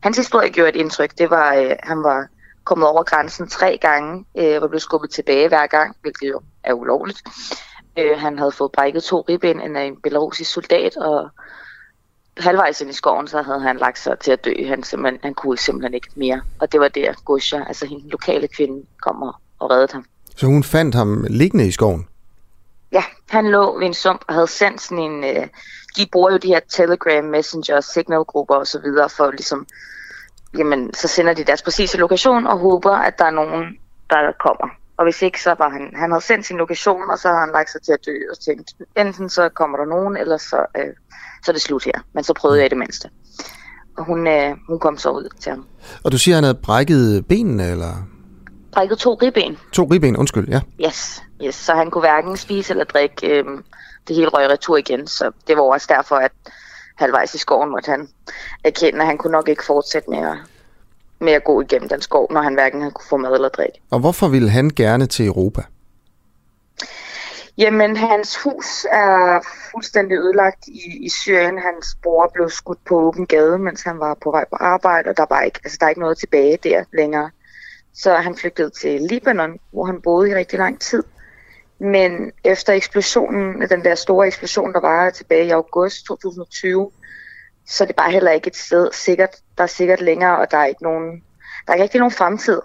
hans 0.04 0.18
historie 0.18 0.50
gjorde 0.50 0.70
et 0.70 0.76
indtryk. 0.76 1.18
Det 1.18 1.30
var, 1.30 1.54
øh, 1.54 1.72
han 1.84 2.04
var 2.04 2.28
kommet 2.64 2.88
over 2.88 3.04
grænsen 3.04 3.48
tre 3.48 3.78
gange, 3.82 4.26
øh, 4.38 4.62
og 4.62 4.70
blev 4.70 4.80
skubbet 4.80 5.10
tilbage 5.10 5.48
hver 5.48 5.68
gang, 5.68 5.96
hvilket 6.02 6.30
jo 6.30 6.42
er 6.64 6.74
ulovligt. 6.74 7.22
Øh, 7.98 8.20
han 8.20 8.38
havde 8.40 8.52
fået 8.52 8.72
brækket 8.72 9.04
to 9.04 9.26
ribben 9.30 9.62
af 9.62 9.82
øh, 9.82 9.88
en 9.88 10.02
belarusisk 10.02 10.54
soldat, 10.54 10.98
og 10.98 11.30
halvvejs 12.38 12.82
ind 12.82 12.90
i 12.90 12.94
skoven, 12.94 13.28
så 13.28 13.42
havde 13.42 13.62
han 13.62 13.78
lagt 13.78 14.00
sig 14.00 14.20
til 14.20 14.32
at 14.32 14.46
dø. 14.46 14.54
Han, 14.68 14.84
simpelthen, 14.84 15.20
han 15.24 15.34
kunne 15.34 15.58
simpelthen 15.58 15.94
ikke 15.94 16.08
mere. 16.16 16.42
Og 16.60 16.72
det 16.72 16.80
var 16.80 16.88
der, 16.88 17.14
Gusha, 17.26 17.64
altså 17.68 17.86
hende 17.86 18.10
lokale 18.10 18.48
kvinde, 18.48 18.86
kom 19.02 19.22
og, 19.22 19.36
og 19.60 19.72
reddede 19.72 19.94
ham. 19.94 20.06
Så 20.36 20.46
hun 20.46 20.64
fandt 20.64 20.96
ham 20.96 21.26
liggende 21.30 21.68
i 21.68 21.72
skoven? 21.72 22.08
Ja, 22.92 23.04
han 23.30 23.52
lå 23.52 23.80
ved 23.80 23.88
en 23.88 23.94
sump 23.94 24.22
og 24.28 24.34
havde 24.34 24.48
sendt 24.48 24.82
sådan 24.82 25.04
en... 25.04 25.24
Øh, 25.24 25.48
de 25.98 26.06
bruger 26.12 26.32
jo 26.32 26.38
de 26.38 26.48
her 26.48 26.60
Telegram, 26.70 27.24
Messenger, 27.24 27.82
Signal-grupper 27.82 28.80
videre 28.84 29.10
for 29.10 29.32
ligesom... 29.32 29.68
Jamen, 30.58 30.94
så 30.94 31.08
sender 31.08 31.34
de 31.34 31.44
deres 31.44 31.62
præcise 31.62 31.98
lokation 31.98 32.48
og 32.48 32.60
håber, 32.60 32.92
at 32.92 33.20
der 33.20 33.26
er 33.26 33.32
nogen, 33.32 33.80
der 34.10 34.32
kommer. 34.40 34.70
Og 34.98 35.06
hvis 35.06 35.22
ikke, 35.22 35.42
så 35.42 35.56
var 35.58 35.70
han... 35.70 35.94
Han 35.96 36.12
havde 36.12 36.24
sendt 36.24 36.46
sin 36.46 36.58
lokation, 36.58 37.10
og 37.10 37.18
så 37.20 37.28
har 37.28 37.40
han 37.40 37.52
lagt 37.54 37.70
sig 37.70 37.82
til 37.82 37.92
at 37.92 38.06
dø 38.06 38.18
og 38.32 38.40
tænkt, 38.40 38.74
enten 38.98 39.30
så 39.30 39.50
kommer 39.50 39.78
der 39.78 39.86
nogen, 39.86 40.18
eller 40.18 40.38
så, 40.38 40.66
øh, 40.78 40.94
så 41.46 41.52
er 41.52 41.54
det 41.54 41.62
slut 41.62 41.84
her. 41.84 41.94
Men 42.14 42.24
så 42.24 42.34
prøvede 42.34 42.60
jeg 42.60 42.66
i 42.66 42.70
det 42.70 42.78
mindste. 42.78 43.10
Og 43.98 44.06
hun, 44.06 44.28
øh, 44.28 44.56
hun 44.68 44.80
kom 44.80 44.98
så 44.98 45.10
ud 45.10 45.30
til 45.40 45.50
ham. 45.50 45.66
Og 46.04 46.12
du 46.12 46.18
siger, 46.18 46.36
at 46.36 46.38
han 46.38 46.44
havde 46.44 46.60
brækket 46.64 47.26
benene, 47.28 47.72
eller? 47.72 47.94
Brækket 48.72 48.98
to 48.98 49.14
ribben. 49.14 49.58
To 49.72 49.84
ribben, 49.92 50.18
undskyld, 50.18 50.50
ja. 50.50 50.62
Yes, 50.86 51.24
yes. 51.46 51.56
Så 51.56 51.74
han 51.74 51.92
kunne 51.92 52.02
hverken 52.02 52.38
spise 52.38 52.72
eller 52.74 52.84
drikke. 52.84 53.28
Øh, 53.28 53.46
det 54.08 54.16
hele 54.16 54.28
røg 54.28 54.50
retur 54.50 54.78
igen. 54.78 55.08
Så 55.08 55.32
det 55.48 55.58
var 55.58 55.62
også 55.62 55.88
derfor, 55.90 56.16
at 56.16 56.32
halvvejs 56.96 57.36
i 57.36 57.38
skoven 57.38 57.70
måtte 57.70 57.92
han 57.92 58.08
erkende, 58.64 59.00
at 59.00 59.06
han 59.06 59.18
kunne 59.18 59.32
nok 59.32 59.50
ikke 59.50 59.66
fortsætte 59.66 60.10
med 60.10 60.18
at, 60.18 60.38
med 61.20 61.34
at 61.34 61.44
gå 61.44 61.62
igennem 61.62 61.90
den 61.90 62.02
skov, 62.02 62.34
når 62.34 62.42
han 62.42 62.54
hverken 62.54 62.82
havde 62.82 62.92
kunne 62.92 63.08
få 63.10 63.18
mad 63.18 63.34
eller 63.34 63.50
drikke. 63.50 63.80
Og 63.92 64.00
hvorfor 64.00 64.28
ville 64.28 64.50
han 64.50 64.70
gerne 64.70 65.06
til 65.06 65.26
Europa? 65.26 65.62
Jamen, 67.58 67.98
hans 67.98 68.44
hus 68.44 68.86
er 68.92 69.40
fuldstændig 69.72 70.18
ødelagt 70.18 70.68
i, 70.68 71.06
i 71.06 71.10
Syrien. 71.10 71.58
Hans 71.58 71.98
bror 72.04 72.32
blev 72.34 72.50
skudt 72.50 72.86
på 72.86 73.00
åben 73.00 73.26
gade, 73.26 73.60
mens 73.60 73.84
han 73.84 74.00
var 74.00 74.18
på 74.24 74.32
vej 74.32 74.46
på 74.50 74.56
arbejde, 74.56 75.10
og 75.10 75.18
der 75.18 75.26
var 75.30 75.42
ikke, 75.42 75.60
altså, 75.64 75.78
der 75.80 75.86
er 75.86 75.90
ikke 75.90 76.02
noget 76.02 76.18
tilbage 76.18 76.58
der 76.64 76.84
længere. 76.94 77.30
Så 77.94 78.16
han 78.16 78.36
flygtede 78.36 78.70
til 78.70 79.02
Libanon, 79.02 79.60
hvor 79.72 79.86
han 79.86 80.02
boede 80.02 80.30
i 80.30 80.36
rigtig 80.36 80.60
lang 80.60 80.80
tid. 80.82 81.04
Men 81.80 82.32
efter 82.44 82.74
eksplosionen, 82.74 83.70
den 83.70 83.84
der 83.84 83.96
store 83.96 84.28
eksplosion, 84.28 84.74
der 84.74 84.80
var 84.80 85.10
tilbage 85.10 85.46
i 85.46 85.50
august 85.50 86.06
2020, 86.06 86.92
så 87.68 87.84
er 87.84 87.86
det 87.86 87.96
bare 87.96 88.12
heller 88.12 88.32
ikke 88.32 88.48
et 88.48 88.56
sted 88.56 88.90
sikkert, 88.94 89.36
der 89.58 89.64
er 89.64 89.68
sikkert 89.68 90.02
længere, 90.02 90.38
og 90.38 90.52
der 90.52 90.58
er 90.58 90.66
ikke 90.66 90.84
nogen, 90.84 91.24
der 91.66 91.72
er 91.72 91.74
ikke 91.74 91.84
rigtig 91.84 92.00
nogen 92.00 92.12
fremtid 92.12 92.62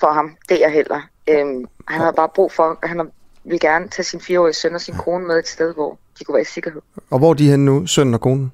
for 0.00 0.12
ham 0.12 0.36
der 0.48 0.68
heller. 0.68 1.00
Øhm, 1.28 1.64
han 1.88 2.00
har 2.00 2.12
bare 2.12 2.28
brug 2.28 2.52
for, 2.52 2.78
han 2.82 2.98
har 2.98 3.06
vil 3.50 3.60
gerne 3.60 3.88
tage 3.88 4.04
sin 4.04 4.20
fireårige 4.20 4.54
søn 4.54 4.74
og 4.74 4.80
sin 4.80 4.94
kone 4.94 5.26
med 5.26 5.38
et 5.38 5.48
sted, 5.48 5.74
hvor 5.74 5.98
de 6.18 6.24
kunne 6.24 6.34
være 6.34 6.42
i 6.42 6.44
sikkerhed. 6.44 6.80
Og 7.10 7.18
hvor 7.18 7.30
er 7.30 7.34
de 7.34 7.50
henne 7.50 7.64
nu, 7.64 7.86
sønnen 7.86 8.14
og 8.14 8.20
konen? 8.20 8.52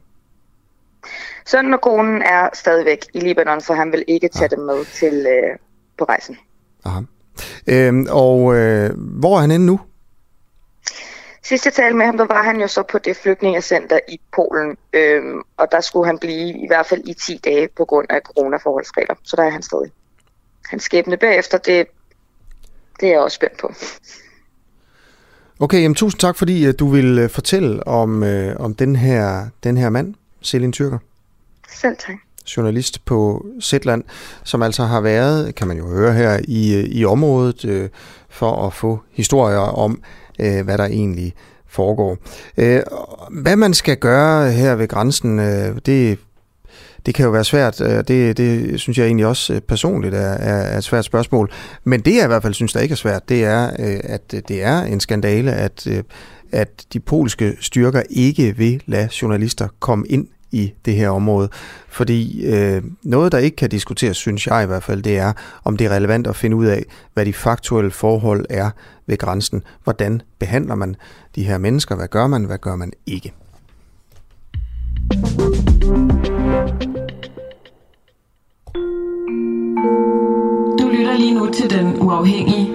Sønnen 1.46 1.74
og 1.74 1.80
konen 1.80 2.22
er 2.22 2.48
stadigvæk 2.52 3.06
i 3.14 3.20
Libanon, 3.20 3.62
for 3.62 3.74
han 3.74 3.92
vil 3.92 4.04
ikke 4.08 4.28
tage 4.28 4.48
dem 4.48 4.58
med 4.58 4.84
til 4.84 5.26
øh, 5.26 5.58
på 5.98 6.04
rejsen. 6.04 6.36
Aha. 6.84 7.00
Øhm, 7.66 8.06
og 8.10 8.54
øh, 8.54 8.90
hvor 8.96 9.36
er 9.36 9.40
han 9.40 9.50
henne 9.50 9.66
nu? 9.66 9.80
Sidst 11.42 11.64
jeg 11.64 11.72
talte 11.72 11.96
med 11.96 12.06
ham, 12.06 12.16
der 12.16 12.26
var 12.26 12.42
han 12.42 12.60
jo 12.60 12.66
så 12.66 12.82
på 12.82 12.98
det 12.98 13.16
flygtningecenter 13.16 13.98
i 14.08 14.20
Polen, 14.32 14.76
øhm, 14.92 15.42
og 15.56 15.72
der 15.72 15.80
skulle 15.80 16.06
han 16.06 16.18
blive 16.18 16.48
i 16.48 16.66
hvert 16.66 16.86
fald 16.86 17.02
i 17.08 17.14
10 17.14 17.40
dage 17.44 17.68
på 17.76 17.84
grund 17.84 18.06
af 18.10 18.20
coronaforholdsregler, 18.20 19.14
så 19.24 19.36
der 19.36 19.42
er 19.42 19.50
han 19.50 19.62
stadig. 19.62 19.92
Hans 20.66 20.82
skæbne 20.82 21.16
bagefter, 21.16 21.58
det, 21.58 21.86
det 23.00 23.08
er 23.08 23.12
jeg 23.12 23.20
også 23.20 23.34
spændt 23.34 23.58
på. 23.58 23.72
Okay, 25.60 25.82
jamen, 25.82 25.94
tusind 25.94 26.20
tak, 26.20 26.36
fordi 26.36 26.72
du 26.72 26.89
vil 26.89 27.28
fortælle 27.28 27.86
om, 27.86 28.22
øh, 28.22 28.56
om 28.59 28.74
den, 28.74 28.97
her, 28.97 29.47
den 29.64 29.76
her 29.76 29.90
mand, 29.90 30.14
Selin 30.40 30.72
Tyrker. 30.72 30.98
Selv 31.81 31.97
tak. 32.06 32.16
Journalist 32.56 33.05
på 33.05 33.47
Zetland, 33.62 34.05
som 34.44 34.62
altså 34.62 34.85
har 34.85 35.01
været, 35.01 35.55
kan 35.55 35.68
man 35.68 35.76
jo 35.76 35.89
høre 35.89 36.12
her, 36.12 36.40
i, 36.48 36.86
i 36.98 37.05
området 37.05 37.64
øh, 37.64 37.89
for 38.28 38.66
at 38.66 38.72
få 38.72 39.01
historier 39.12 39.59
om, 39.59 40.02
øh, 40.39 40.64
hvad 40.64 40.78
der 40.78 40.85
egentlig 40.85 41.35
foregår. 41.66 42.16
Øh, 42.56 42.82
hvad 43.31 43.56
man 43.56 43.74
skal 43.74 43.97
gøre 43.97 44.52
her 44.52 44.74
ved 44.74 44.89
grænsen, 44.89 45.39
øh, 45.39 45.76
det 45.86 46.18
det 47.06 47.14
kan 47.14 47.24
jo 47.24 47.31
være 47.31 47.44
svært. 47.44 47.81
Øh, 47.81 48.05
det, 48.09 48.36
det 48.36 48.81
synes 48.81 48.98
jeg 48.98 49.06
egentlig 49.06 49.26
også 49.26 49.55
øh, 49.55 49.60
personligt 49.60 50.14
er, 50.14 50.18
er 50.20 50.78
et 50.78 50.85
svært 50.85 51.05
spørgsmål. 51.05 51.51
Men 51.85 52.01
det 52.01 52.14
jeg 52.14 52.24
i 52.24 52.26
hvert 52.26 52.43
fald 52.43 52.55
synes, 52.55 52.72
der 52.72 52.81
ikke 52.81 52.93
er 52.93 52.97
svært, 52.97 53.28
det 53.28 53.44
er, 53.44 53.70
øh, 53.78 54.01
at 54.05 54.31
det 54.48 54.62
er 54.62 54.82
en 54.82 55.01
skandale, 55.01 55.52
at, 55.52 55.89
at 56.52 56.86
de 56.93 57.01
polske 57.01 57.56
styrker 57.60 58.02
ikke 58.10 58.56
vil 58.56 58.82
lade 58.86 59.09
journalister 59.22 59.68
komme 59.81 60.06
ind 60.09 60.28
i 60.52 60.72
det 60.85 60.94
her 60.94 61.09
område. 61.09 61.48
Fordi 61.89 62.47
øh, 62.47 62.82
noget, 63.02 63.32
der 63.32 63.39
ikke 63.39 63.56
kan 63.56 63.70
diskuteres, 63.70 64.16
synes 64.16 64.47
jeg 64.47 64.62
i 64.62 64.66
hvert 64.66 64.82
fald, 64.82 65.02
det 65.02 65.18
er, 65.18 65.32
om 65.64 65.76
det 65.76 65.85
er 65.85 65.90
relevant 65.90 66.26
at 66.26 66.36
finde 66.36 66.56
ud 66.56 66.66
af, 66.66 66.85
hvad 67.14 67.26
de 67.26 67.32
faktuelle 67.32 67.90
forhold 67.90 68.47
er 68.51 68.70
ved 69.06 69.18
grænsen. 69.18 69.62
Hvordan 69.85 70.22
behandler 70.39 70.74
man 70.74 70.97
de 71.35 71.44
her 71.44 71.59
mennesker? 71.59 71.97
Hvad 71.97 72.09
gør 72.09 72.26
man? 72.26 72.44
Hvad 72.44 72.59
gør 72.59 72.76
man 72.76 72.93
ikke? 73.06 73.32
Du 75.82 76.34
til 81.56 81.70
Den 81.70 82.02
Uafhængige. 82.02 82.70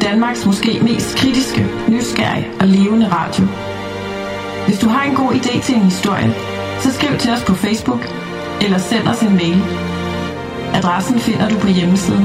Danmarks 0.00 0.46
måske 0.46 0.80
mest 0.82 1.16
kritiske, 1.16 1.66
nysgerrige 1.88 2.46
og 2.60 2.66
levende 2.66 3.08
radio. 3.08 3.44
Hvis 4.66 4.78
du 4.78 4.88
har 4.88 5.04
en 5.10 5.16
god 5.16 5.32
idé 5.32 5.62
til 5.62 5.74
en 5.74 5.82
historie, 5.82 6.34
så 6.80 6.92
skriv 6.92 7.18
til 7.18 7.30
os 7.30 7.44
på 7.44 7.54
Facebook 7.54 8.00
eller 8.64 8.78
send 8.78 9.08
os 9.08 9.22
en 9.22 9.36
mail. 9.36 9.62
Adressen 10.74 11.18
finder 11.18 11.48
du 11.48 11.58
på 11.58 11.68
hjemmesiden. 11.68 12.24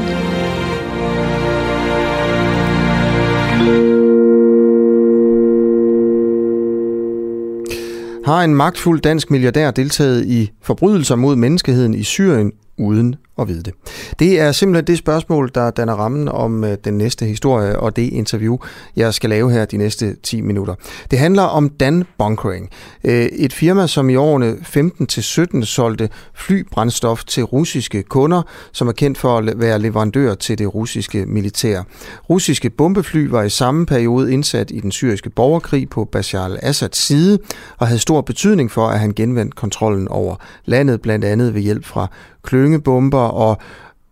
Har 8.25 8.43
en 8.43 8.55
magtfuld 8.55 9.01
dansk 9.01 9.31
milliardær 9.31 9.71
deltaget 9.71 10.25
i 10.25 10.51
forbrydelser 10.61 11.15
mod 11.15 11.35
menneskeheden 11.35 11.93
i 11.93 12.03
Syrien 12.03 12.51
uden 12.79 13.15
at 13.39 13.47
vide 13.47 13.63
det? 13.63 13.73
Det 14.19 14.39
er 14.39 14.51
simpelthen 14.51 14.87
det 14.87 14.97
spørgsmål, 14.97 15.51
der 15.55 15.71
danner 15.71 15.93
rammen 15.93 16.27
om 16.27 16.63
øh, 16.63 16.77
den 16.83 16.97
næste 16.97 17.25
historie 17.25 17.79
og 17.79 17.95
det 17.95 18.01
interview, 18.01 18.57
jeg 18.95 19.13
skal 19.13 19.29
lave 19.29 19.51
her 19.51 19.65
de 19.65 19.77
næste 19.77 20.15
10 20.23 20.41
minutter. 20.41 20.75
Det 21.11 21.19
handler 21.19 21.43
om 21.43 21.69
Dan 21.69 22.03
Bunkering, 22.17 22.69
øh, 23.03 23.25
et 23.25 23.53
firma, 23.53 23.87
som 23.87 24.09
i 24.09 24.15
årene 24.15 24.53
15-17 24.53 25.65
solgte 25.65 26.09
flybrændstof 26.33 27.23
til 27.23 27.43
russiske 27.43 28.03
kunder, 28.03 28.41
som 28.71 28.87
er 28.87 28.91
kendt 28.91 29.17
for 29.17 29.37
at 29.37 29.59
være 29.59 29.79
leverandør 29.79 30.33
til 30.33 30.57
det 30.57 30.75
russiske 30.75 31.25
militær. 31.25 31.83
Russiske 32.29 32.69
bombefly 32.69 33.27
var 33.27 33.43
i 33.43 33.49
samme 33.49 33.85
periode 33.85 34.33
indsat 34.33 34.71
i 34.71 34.79
den 34.79 34.91
syriske 34.91 35.29
borgerkrig 35.29 35.89
på 35.89 36.05
Bashar 36.05 36.45
al-Assads 36.45 36.97
side 36.97 37.39
og 37.77 37.87
havde 37.87 37.99
stor 37.99 38.21
betydning 38.21 38.71
for, 38.71 38.87
at 38.87 38.99
han 38.99 39.13
genvandt 39.13 39.55
kontrollen 39.55 40.07
over 40.07 40.35
landet, 40.65 41.01
blandt 41.01 41.25
andet 41.25 41.53
ved 41.53 41.61
hjælp 41.61 41.85
fra 41.85 42.07
klyngebomber 42.49 43.19
og 43.19 43.57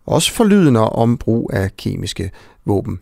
også 0.05 0.33
forlydende 0.33 0.89
om 0.89 1.17
brug 1.17 1.49
af 1.53 1.77
kemiske 1.77 2.31
våben. 2.65 2.99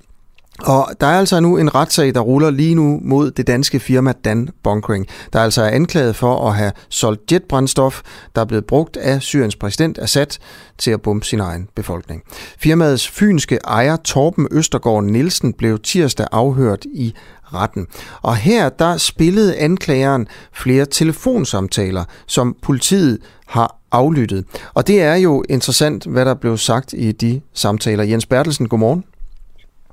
Og 0.60 0.90
der 1.02 1.08
er 1.08 1.20
altså 1.20 1.40
nu 1.40 1.58
en 1.58 1.76
retssag, 1.76 2.16
der 2.16 2.20
ruller 2.20 2.50
lige 2.50 2.76
nu 2.76 3.00
mod 3.02 3.32
det 3.32 3.48
danske 3.48 3.80
firma 3.80 4.14
Dan 4.26 4.50
Bunkering, 4.64 5.08
der 5.34 5.40
altså 5.40 5.62
er 5.62 5.70
anklaget 5.70 6.16
for 6.16 6.48
at 6.50 6.56
have 6.56 6.72
solgt 6.90 7.32
jetbrændstof, 7.32 8.02
der 8.36 8.42
er 8.42 8.46
blevet 8.46 8.66
brugt 8.66 8.98
af 8.98 9.22
Syriens 9.22 9.56
præsident 9.56 9.98
Assad 9.98 10.38
til 10.78 10.92
at 10.92 11.02
bombe 11.02 11.26
sin 11.26 11.40
egen 11.40 11.68
befolkning. 11.76 12.24
Firmaets 12.60 13.08
fynske 13.08 13.60
ejer 13.68 13.96
Torben 13.96 14.48
Østergaard 14.52 15.04
Nielsen 15.04 15.54
blev 15.54 15.80
tirsdag 15.80 16.28
afhørt 16.32 16.86
i 16.86 17.14
retten. 17.44 17.88
Og 18.22 18.36
her 18.36 18.70
der 18.70 18.98
spillede 18.98 19.58
anklageren 19.58 20.28
flere 20.54 20.86
telefonsamtaler, 20.86 22.04
som 22.28 22.56
politiet 22.62 23.20
har 23.48 23.76
aflyttet. 23.96 24.46
Og 24.74 24.88
det 24.88 25.02
er 25.02 25.16
jo 25.16 25.44
interessant, 25.50 26.06
hvad 26.06 26.26
der 26.26 26.34
blev 26.34 26.58
sagt 26.58 26.94
i 26.94 27.12
de 27.12 27.42
samtaler. 27.54 28.04
Jens 28.04 28.26
Bertelsen, 28.26 28.68
godmorgen. 28.68 29.04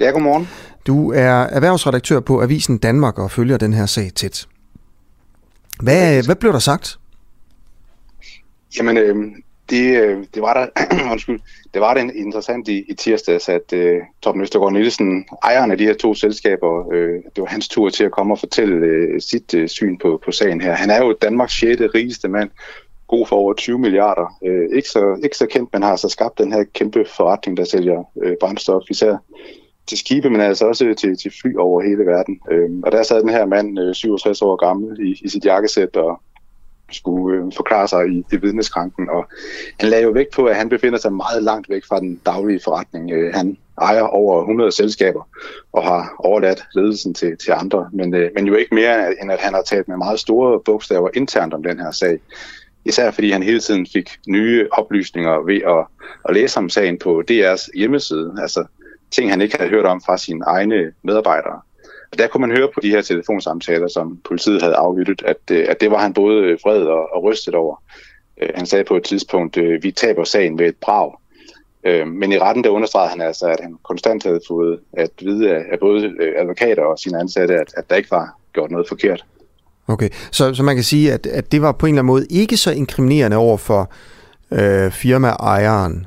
Ja, 0.01 0.11
godmorgen. 0.11 0.49
Du 0.87 1.13
er 1.13 1.33
erhvervsredaktør 1.33 2.21
på 2.21 2.43
Avisen 2.43 2.79
Danmark 2.79 3.19
og 3.19 3.31
følger 3.31 3.57
den 3.57 3.73
her 3.73 3.87
sag 3.87 4.11
tæt. 4.15 4.47
Hvad, 5.83 6.25
hvad 6.25 6.35
blev 6.35 6.53
der 6.53 6.59
sagt? 6.59 6.99
Jamen, 8.79 8.97
øh, 8.97 9.17
det, 9.71 10.01
øh, 10.01 10.25
det 10.35 10.43
var 10.43 10.55
der, 10.55 10.67
undskyld, 11.13 11.41
det 11.75 11.81
var 11.81 11.95
det 11.95 12.15
interessant 12.15 12.69
i, 12.69 12.85
i 12.89 12.95
tirsdags, 12.95 13.49
at 13.49 13.73
øh, 13.73 14.01
Torben 14.23 14.41
Østergaard 14.41 14.73
Nielsen, 14.73 15.25
ejeren 15.43 15.71
af 15.71 15.79
de 15.79 15.85
her 15.85 15.95
to 15.95 16.15
selskaber, 16.15 16.93
øh, 16.93 17.15
det 17.37 17.43
var 17.43 17.47
hans 17.47 17.69
tur 17.69 17.91
til 17.91 18.05
at 18.05 18.13
komme 18.13 18.35
og 18.35 18.39
fortælle 18.39 18.87
øh, 18.87 19.21
sit 19.21 19.55
øh, 19.55 19.69
syn 19.69 19.99
på, 19.99 20.21
på 20.25 20.33
sagen 20.33 20.61
her. 20.61 20.73
Han 20.73 20.91
er 20.91 20.99
jo 20.99 21.17
Danmarks 21.23 21.59
6. 21.59 21.83
rigeste 21.95 22.29
mand, 22.29 22.51
god 23.13 23.27
for 23.27 23.37
over 23.37 23.53
20 23.55 23.79
milliarder. 23.79 24.39
Øh, 24.47 24.77
ikke, 24.77 24.89
så, 24.89 25.21
ikke 25.25 25.37
så 25.37 25.47
kendt, 25.47 25.73
men 25.73 25.83
har 25.83 25.97
så 25.97 26.09
skabt 26.09 26.39
den 26.39 26.53
her 26.53 26.65
kæmpe 26.75 27.05
forretning, 27.17 27.57
der 27.57 27.65
sælger 27.65 28.05
øh, 28.23 28.37
brændstof, 28.41 28.83
især 28.91 29.17
til 29.87 29.99
skibe, 29.99 30.31
men 30.31 30.41
altså 30.41 30.67
også 30.67 30.95
til, 30.99 31.17
til 31.17 31.33
fly 31.43 31.57
over 31.57 31.83
hele 31.83 32.07
verden. 32.07 32.41
Øh, 32.51 32.71
og 32.83 32.93
der 32.93 33.03
sad 33.03 33.21
den 33.21 33.29
her 33.29 33.47
mand, 33.47 33.79
øh, 33.79 33.95
67 33.95 34.43
år 34.43 34.57
gammel, 34.57 35.07
i, 35.07 35.21
i 35.25 35.29
sit 35.29 35.45
jakkesæt 35.45 35.97
og 35.97 36.21
skulle 36.91 37.39
øh, 37.39 37.53
forklare 37.57 37.89
sig 37.89 38.09
i, 38.09 38.25
i 38.33 38.37
vidneskranken. 38.37 39.11
Og 39.11 39.27
han 39.81 39.89
lagde 39.89 40.05
jo 40.05 40.11
vægt 40.11 40.33
på, 40.35 40.45
at 40.45 40.57
han 40.57 40.69
befinder 40.69 40.99
sig 40.99 41.13
meget 41.13 41.43
langt 41.43 41.69
væk 41.69 41.85
fra 41.89 42.01
den 42.01 42.21
daglige 42.27 42.61
forretning. 42.65 43.11
Øh, 43.11 43.35
han 43.35 43.57
ejer 43.81 44.03
over 44.03 44.41
100 44.41 44.73
selskaber 44.73 45.29
og 45.73 45.83
har 45.83 46.15
overladt 46.19 46.63
ledelsen 46.75 47.15
til, 47.15 47.37
til 47.45 47.53
andre, 47.53 47.89
men, 47.93 48.15
øh, 48.15 48.31
men 48.35 48.47
jo 48.47 48.55
ikke 48.55 48.75
mere, 48.75 49.23
end 49.23 49.33
at 49.33 49.41
han 49.41 49.55
har 49.55 49.63
talt 49.63 49.89
med 49.89 49.97
meget 49.97 50.21
store 50.21 50.61
bogstaver 50.65 51.09
internt 51.15 51.55
om 51.55 51.63
den 51.63 51.81
her 51.81 51.91
sag. 51.91 52.21
Især 52.85 53.11
fordi 53.11 53.31
han 53.31 53.43
hele 53.43 53.61
tiden 53.61 53.87
fik 53.93 54.11
nye 54.29 54.69
oplysninger 54.73 55.47
ved 55.47 55.61
at, 55.67 55.87
at 56.29 56.35
læse 56.35 56.59
om 56.59 56.69
sagen 56.69 56.99
på 56.99 57.23
DR's 57.31 57.79
hjemmeside. 57.79 58.35
Altså 58.39 58.65
ting, 59.11 59.31
han 59.31 59.41
ikke 59.41 59.57
havde 59.57 59.71
hørt 59.71 59.87
om 59.87 60.03
fra 60.07 60.19
sine 60.19 60.45
egne 60.47 60.93
medarbejdere. 61.03 61.61
Og 62.13 62.19
der 62.19 62.27
kunne 62.27 62.47
man 62.47 62.57
høre 62.57 62.69
på 62.75 62.81
de 62.81 62.91
her 62.91 63.03
telefonsamtaler, 63.03 63.89
som 63.89 64.21
politiet 64.25 64.63
havde 64.63 64.75
aflyttet, 64.75 65.23
at, 65.23 65.37
øh, 65.51 65.67
at 65.69 65.81
det 65.81 65.91
var 65.91 65.99
han 65.99 66.15
både 66.15 66.59
vred 66.65 66.83
og, 66.83 67.15
og 67.15 67.23
rystet 67.23 67.55
over. 67.55 67.83
Øh, 68.43 68.49
han 68.55 68.67
sagde 68.67 68.85
på 68.85 68.97
et 68.97 69.05
tidspunkt, 69.05 69.57
øh, 69.57 69.83
vi 69.83 69.91
taber 69.91 70.25
sagen 70.25 70.59
ved 70.59 70.67
et 70.67 70.77
brag. 70.77 71.13
Men 72.07 72.33
i 72.33 72.39
retten 72.39 72.65
der 72.65 72.71
understregede 72.71 73.11
han 73.11 73.21
altså, 73.21 73.47
at 73.47 73.61
han 73.61 73.79
konstant 73.83 74.23
havde 74.23 74.41
fået 74.49 74.81
at 74.93 75.11
vide 75.21 75.51
af, 75.51 75.79
både 75.81 76.15
advokater 76.37 76.83
og 76.83 76.99
sine 76.99 77.21
ansatte, 77.21 77.55
at, 77.55 77.75
at 77.77 77.91
der 77.91 77.97
ikke 77.97 78.11
var 78.11 78.39
gjort 78.53 78.71
noget 78.71 78.89
forkert. 78.89 79.25
Okay, 79.93 80.09
så, 80.31 80.55
så 80.55 80.63
man 80.63 80.75
kan 80.75 80.85
sige, 80.85 81.13
at, 81.13 81.27
at 81.27 81.53
det 81.53 81.63
var 81.63 81.73
på 81.73 81.87
en 81.87 81.95
eller 81.95 82.03
anden 82.03 82.07
måde 82.07 82.27
ikke 82.31 82.57
så 82.57 82.73
inkriminerende 82.73 83.37
over 83.37 83.57
for 83.57 83.91
øh, 84.53 84.91
firmaejeren? 84.91 86.07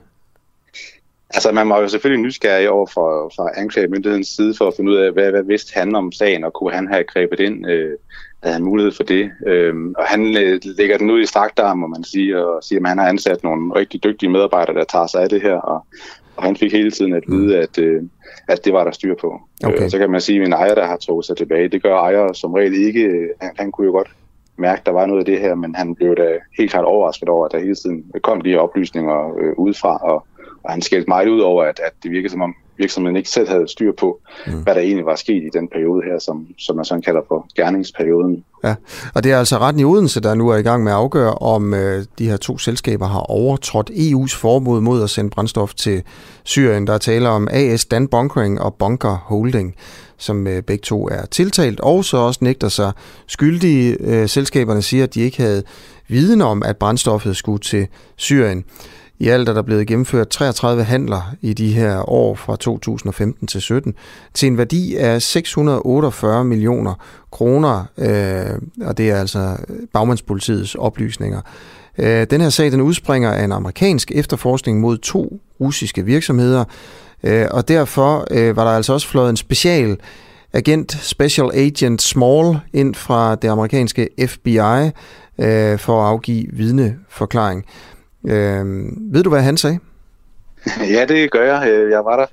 Altså, 1.30 1.52
man 1.52 1.70
var 1.70 1.82
jo 1.82 1.88
selvfølgelig 1.88 2.26
nysgerrig 2.26 2.70
over 2.70 2.88
for, 2.94 3.32
fra 3.36 3.49
anklagemyndighedens 3.56 4.28
side 4.28 4.56
for 4.57 4.68
at 4.68 4.74
finde 4.78 4.91
ud 4.91 4.98
af, 4.98 5.12
hvad, 5.12 5.32
hvad 5.32 5.44
vidste 5.44 5.80
han 5.80 5.95
om 5.95 6.12
sagen, 6.12 6.44
og 6.44 6.53
kunne 6.53 6.74
han 6.74 6.88
have 6.88 7.03
grebet 7.03 7.40
ind, 7.40 7.68
øh, 7.68 7.91
havde 8.44 8.53
han 8.53 8.64
mulighed 8.64 8.91
for 8.91 9.03
det. 9.03 9.32
Øh, 9.48 9.74
og 9.98 10.06
han 10.06 10.38
øh, 10.38 10.60
lægger 10.64 10.98
den 10.98 11.12
ud 11.12 11.22
i 11.22 11.26
strakt 11.26 11.60
arm, 11.60 11.78
må 11.78 11.88
man 11.88 12.03
sige, 12.03 12.45
og 12.45 12.64
siger, 12.64 12.82
at 12.82 12.88
han 12.88 12.98
har 12.98 13.07
ansat 13.07 13.44
nogle 13.44 13.76
rigtig 13.76 14.03
dygtige 14.03 14.30
medarbejdere, 14.30 14.76
der 14.76 14.84
tager 14.84 15.07
sig 15.07 15.22
af 15.22 15.30
det 15.30 15.41
her, 15.41 15.56
og, 15.56 15.86
og 16.36 16.44
han 16.44 16.56
fik 16.56 16.72
hele 16.72 16.91
tiden 16.91 17.14
at 17.14 17.24
vide, 17.28 17.57
at, 17.57 17.78
øh, 17.78 18.03
at 18.48 18.66
det 18.66 18.74
var 18.74 18.84
der 18.84 18.91
styr 18.91 19.16
på. 19.22 19.41
Okay. 19.66 19.84
Øh, 19.84 19.90
så 19.90 19.98
kan 19.98 20.10
man 20.10 20.22
sige, 20.22 20.41
at 20.41 20.48
en 20.48 20.53
ejer, 20.53 20.76
der 20.76 20.86
har 20.86 20.98
trukket 20.98 21.26
sig 21.26 21.38
tilbage, 21.38 21.68
det 21.68 21.84
gør 21.84 21.95
ejere 21.95 22.36
som 22.36 22.53
regel 22.53 22.74
ikke. 22.74 23.30
Han, 23.41 23.52
han 23.56 23.72
kunne 23.72 23.86
jo 23.86 23.91
godt 23.91 24.10
mærke, 24.57 24.80
at 24.80 24.86
der 24.86 24.91
var 24.91 25.06
noget 25.06 25.20
af 25.20 25.26
det 25.26 25.40
her, 25.40 25.56
men 25.56 25.76
han 25.76 25.95
blev 25.95 26.16
da 26.16 26.38
helt 26.57 26.72
klart 26.72 26.86
overrasket 26.86 27.30
over, 27.30 27.45
at 27.45 27.52
der 27.52 27.60
hele 27.60 27.76
tiden 27.76 28.06
kom 28.24 28.41
de 28.41 28.49
her 28.49 28.60
oplysninger 28.60 29.38
øh, 29.40 29.53
udefra, 29.57 29.98
og, 29.98 30.28
og 30.64 30.72
han 30.72 30.82
skældte 30.82 31.10
meget 31.10 31.28
ud 31.28 31.40
over, 31.40 31.64
at, 31.64 31.80
at 31.80 31.91
det 32.03 32.12
virkede 32.12 32.32
som 32.32 32.41
om 32.41 32.56
virksomheden 32.77 33.18
ikke 33.18 33.30
selv 33.30 33.49
havde 33.49 33.68
styr 33.68 33.91
på, 33.99 34.19
mm. 34.47 34.53
hvad 34.64 34.76
der 34.76 34.81
egentlig 34.81 35.06
var 35.06 35.15
sket 35.15 35.43
i 35.43 35.49
den 35.53 35.68
periode 35.68 36.03
her, 36.06 36.19
som, 36.19 36.47
som 36.57 36.76
man 36.76 36.85
sådan 36.85 37.02
kalder 37.02 37.22
for 37.27 37.47
gerningsperioden. 37.56 38.43
Ja, 38.64 38.76
og 39.15 39.23
det 39.23 39.31
er 39.31 39.39
altså 39.39 39.57
retten 39.57 39.80
i 39.80 39.84
Odense, 39.84 40.19
der 40.19 40.35
nu 40.35 40.49
er 40.49 40.57
i 40.57 40.61
gang 40.61 40.84
med 40.84 40.91
at 40.91 40.97
afgøre, 40.97 41.34
om 41.34 41.73
øh, 41.73 42.06
de 42.19 42.30
her 42.30 42.38
to 42.38 42.57
selskaber 42.57 43.07
har 43.07 43.19
overtrådt 43.19 43.89
EU's 43.89 44.38
forbud 44.38 44.81
mod 44.81 45.03
at 45.03 45.10
sende 45.10 45.30
brændstof 45.30 45.73
til 45.73 46.03
Syrien. 46.43 46.88
Der 46.88 46.97
taler 46.97 47.30
om 47.30 47.47
AS 47.52 47.85
Dan 47.85 48.07
Bunkering 48.07 48.61
og 48.61 48.76
Bunker 48.76 49.18
Holding, 49.26 49.76
som 50.18 50.47
øh, 50.47 50.64
begge 50.64 50.81
to 50.81 51.07
er 51.07 51.26
tiltalt, 51.26 51.80
og 51.80 52.06
så 52.06 52.18
også 52.18 52.39
nægter 52.43 52.69
sig 52.69 52.91
skyldige. 53.27 53.97
Øh, 53.99 54.30
selskaberne 54.30 54.81
siger, 54.81 55.03
at 55.03 55.14
de 55.14 55.22
ikke 55.22 55.41
havde 55.41 55.64
viden 56.07 56.41
om, 56.41 56.64
at 56.64 56.77
brændstoffet 56.77 57.38
skulle 57.38 57.60
til 57.60 57.88
Syrien. 58.15 58.65
I 59.19 59.27
alt 59.27 59.49
er 59.49 59.53
der 59.53 59.61
blevet 59.61 59.87
gennemført 59.87 60.29
33 60.29 60.83
handler 60.83 61.35
i 61.41 61.53
de 61.53 61.73
her 61.73 62.09
år 62.09 62.35
fra 62.35 62.55
2015 62.55 63.47
til 63.47 63.61
17 63.61 63.93
til 64.33 64.47
en 64.47 64.57
værdi 64.57 64.95
af 64.95 65.21
648 65.21 66.45
millioner 66.45 66.93
kroner, 67.31 67.85
øh, 67.97 68.87
og 68.87 68.97
det 68.97 69.09
er 69.09 69.19
altså 69.19 69.57
bagmandspolitiets 69.93 70.75
oplysninger. 70.75 71.41
Øh, 71.97 72.27
den 72.29 72.41
her 72.41 72.49
sag 72.49 72.71
den 72.71 72.81
udspringer 72.81 73.31
af 73.31 73.43
en 73.43 73.51
amerikansk 73.51 74.11
efterforskning 74.11 74.79
mod 74.79 74.97
to 74.97 75.39
russiske 75.59 76.05
virksomheder, 76.05 76.63
øh, 77.23 77.45
og 77.51 77.67
derfor 77.67 78.27
øh, 78.31 78.55
var 78.55 78.63
der 78.63 78.71
altså 78.71 78.93
også 78.93 79.07
fløjet 79.07 79.29
en 79.29 79.37
special 79.37 79.97
agent, 80.53 80.97
Special 81.01 81.49
Agent 81.53 82.01
Small, 82.01 82.57
ind 82.73 82.95
fra 82.95 83.35
det 83.35 83.47
amerikanske 83.47 84.09
FBI 84.27 84.59
øh, 85.39 85.79
for 85.79 86.01
at 86.01 86.07
afgive 86.07 86.47
vidneforklaring. 86.53 87.65
Øh, 88.27 88.65
ved 89.14 89.23
du, 89.23 89.30
hvad 89.30 89.41
han 89.41 89.57
sagde? 89.57 89.80
Ja, 90.95 91.06
det 91.06 91.31
gør 91.31 91.43
jeg. 91.43 91.69
Øh, 91.69 91.91
jeg 91.91 92.06
var 92.06 92.18
der 92.18 92.26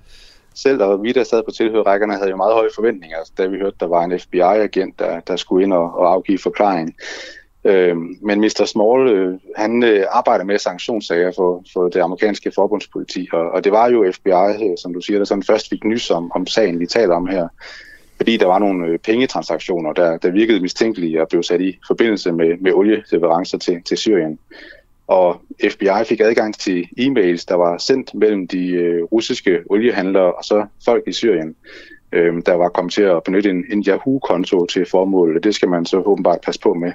selv, 0.55 0.82
og 0.82 1.02
vi, 1.02 1.12
der 1.12 1.24
sad 1.24 1.43
på 1.43 1.51
tilhørrækkerne, 1.51 2.14
havde 2.14 2.31
jo 2.31 2.36
meget 2.36 2.55
høje 2.55 2.69
forventninger, 2.74 3.16
da 3.39 3.47
vi 3.47 3.59
hørte, 3.59 3.77
der 3.81 3.86
var 3.86 4.05
en 4.05 4.19
FBI-agent, 4.19 4.98
der, 4.98 5.20
der 5.20 5.36
skulle 5.36 5.64
ind 5.64 5.73
og, 5.73 5.98
og 5.98 6.12
afgive 6.12 6.39
forklaring. 6.39 6.94
Øh, 7.64 7.97
men 8.23 8.40
Mr. 8.40 8.64
Small, 8.64 9.09
øh, 9.09 9.39
han 9.56 9.82
øh, 9.82 10.05
arbejder 10.10 10.44
med 10.44 10.59
sanktionssager 10.59 11.32
for, 11.36 11.64
for 11.73 11.89
det 11.89 12.01
amerikanske 12.01 12.52
forbundspoliti, 12.55 13.28
og, 13.32 13.51
og 13.51 13.64
det 13.64 13.73
var 13.73 13.90
jo 13.90 14.12
FBI, 14.12 14.64
øh, 14.70 14.77
som 14.78 14.94
du 14.94 15.01
siger, 15.01 15.19
der 15.19 15.24
sådan 15.24 15.43
først 15.43 15.69
fik 15.69 15.85
nys 15.85 16.10
om, 16.10 16.32
om 16.35 16.47
sagen, 16.47 16.81
vi 16.81 16.86
taler 16.86 17.14
om 17.14 17.27
her, 17.27 17.48
fordi 18.16 18.36
der 18.36 18.47
var 18.47 18.59
nogle 18.59 18.86
øh, 18.86 18.98
pengetransaktioner, 18.98 19.93
der, 19.93 20.16
der 20.16 20.31
virkede 20.31 20.60
mistænkelige 20.60 21.23
og 21.23 21.28
blev 21.28 21.43
sat 21.43 21.60
i 21.60 21.78
forbindelse 21.86 22.32
med, 22.32 22.56
med 22.60 22.73
olieleverancer 22.73 23.59
til, 23.59 23.82
til 23.82 23.97
Syrien 23.97 24.39
og 25.07 25.43
FBI 25.70 26.05
fik 26.07 26.20
adgang 26.20 26.55
til 26.55 26.89
e-mails, 27.01 27.45
der 27.49 27.55
var 27.55 27.79
sendt 27.79 28.15
mellem 28.15 28.49
de 28.49 28.69
øh, 28.69 29.03
russiske 29.03 29.61
oliehandlere 29.70 30.33
og 30.33 30.45
så 30.45 30.66
folk 30.85 31.05
i 31.07 31.12
Syrien, 31.12 31.57
øh, 32.12 32.43
der 32.47 32.55
var 32.55 32.69
kommet 32.69 32.93
til 32.95 33.03
at 33.03 33.23
benytte 33.23 33.51
en, 33.51 33.65
en 33.70 33.85
Yahoo-konto 33.89 34.66
til 34.66 34.87
formålet. 34.91 35.45
Det 35.45 35.55
skal 35.55 35.69
man 35.69 35.87
så 35.87 35.97
åbenbart 35.99 36.41
passe 36.41 36.61
på 36.61 36.74
med. 36.74 36.93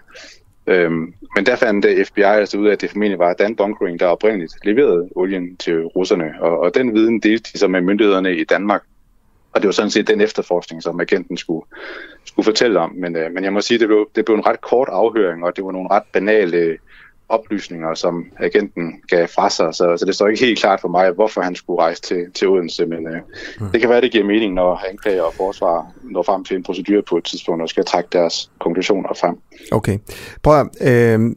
Øh, 0.68 0.92
men 1.36 1.46
der 1.46 1.56
fandt 1.56 1.86
øh, 1.86 2.06
FBI 2.06 2.22
altså 2.22 2.58
ud 2.58 2.68
af, 2.68 2.72
at 2.72 2.82
det 2.82 2.90
formentlig 2.90 3.20
var 3.20 3.34
Dan 3.34 3.56
Bunkering, 3.56 4.00
der 4.00 4.06
oprindeligt 4.06 4.54
leverede 4.64 5.10
olien 5.16 5.58
til 5.58 5.86
russerne. 5.86 6.34
Og, 6.42 6.60
og 6.60 6.76
den 6.76 6.94
viden 6.94 7.20
delte 7.20 7.50
de 7.54 7.58
så 7.58 7.68
med 7.68 7.82
myndighederne 7.82 8.38
i 8.38 8.44
Danmark. 8.44 8.84
Og 9.52 9.62
det 9.62 9.68
var 9.68 9.72
sådan 9.72 9.92
set 9.92 10.08
den 10.08 10.22
efterforskning, 10.22 10.84
som 10.84 11.00
agenten 11.00 11.38
skulle, 11.38 11.66
skulle 12.26 12.44
fortælle 12.44 12.80
om. 12.80 12.92
Men, 12.96 13.16
øh, 13.16 13.32
men 13.32 13.44
jeg 13.44 13.54
må 13.54 13.62
sige, 13.62 13.80
det 13.80 13.88
blev, 13.88 14.10
det 14.16 14.26
blev 14.26 14.36
en 14.36 14.46
ret 14.46 14.62
kort 14.62 14.90
afhøring, 14.92 15.44
og 15.44 15.56
det 15.56 15.64
var 15.64 15.72
nogle 15.72 15.90
ret 15.92 16.04
banale 16.14 16.78
oplysninger, 17.30 17.94
som 17.94 18.26
agenten 18.40 18.94
gav 19.08 19.28
fra 19.28 19.50
sig, 19.50 19.74
så, 19.74 19.98
så 19.98 20.06
det 20.06 20.16
står 20.16 20.28
ikke 20.28 20.46
helt 20.46 20.60
klart 20.60 20.82
for 20.82 20.88
mig, 20.88 21.12
hvorfor 21.12 21.42
han 21.42 21.56
skulle 21.56 21.82
rejse 21.82 22.02
til, 22.02 22.26
til 22.36 22.48
Odense, 22.48 22.86
men 22.86 23.08
øh, 23.08 23.22
mm. 23.60 23.70
det 23.72 23.82
kan 23.82 23.90
være, 23.90 24.02
det 24.02 24.12
giver 24.12 24.26
mening, 24.26 24.54
når 24.54 24.84
anklager 24.90 25.22
og 25.22 25.34
forsvar 25.34 25.92
når 26.04 26.24
frem 26.24 26.44
til 26.44 26.56
en 26.58 26.64
procedure 26.64 27.02
på 27.10 27.18
et 27.18 27.24
tidspunkt, 27.24 27.62
og 27.62 27.70
skal 27.70 27.86
trække 27.86 28.10
deres 28.12 28.52
konklusioner 28.60 29.10
frem. 29.22 29.36
Okay. 29.72 29.98
Prøv 30.44 30.60
at, 30.60 30.68
øh, 30.82 31.36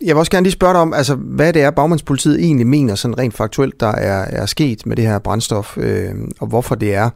jeg 0.00 0.14
vil 0.14 0.16
også 0.16 0.30
gerne 0.30 0.44
lige 0.44 0.52
spørge 0.52 0.72
dig 0.72 0.80
om, 0.80 0.94
altså, 0.94 1.14
hvad 1.14 1.52
det 1.52 1.62
er, 1.62 1.70
bagmandspolitiet 1.70 2.40
egentlig 2.40 2.66
mener, 2.66 2.94
sådan 2.94 3.18
rent 3.18 3.34
faktuelt, 3.34 3.80
der 3.80 3.92
er, 3.92 4.24
er 4.24 4.46
sket 4.46 4.86
med 4.86 4.96
det 4.96 5.06
her 5.06 5.18
brændstof, 5.18 5.78
øh, 5.78 6.14
og 6.40 6.46
hvorfor 6.46 6.74
det 6.74 6.94
er 6.94 7.10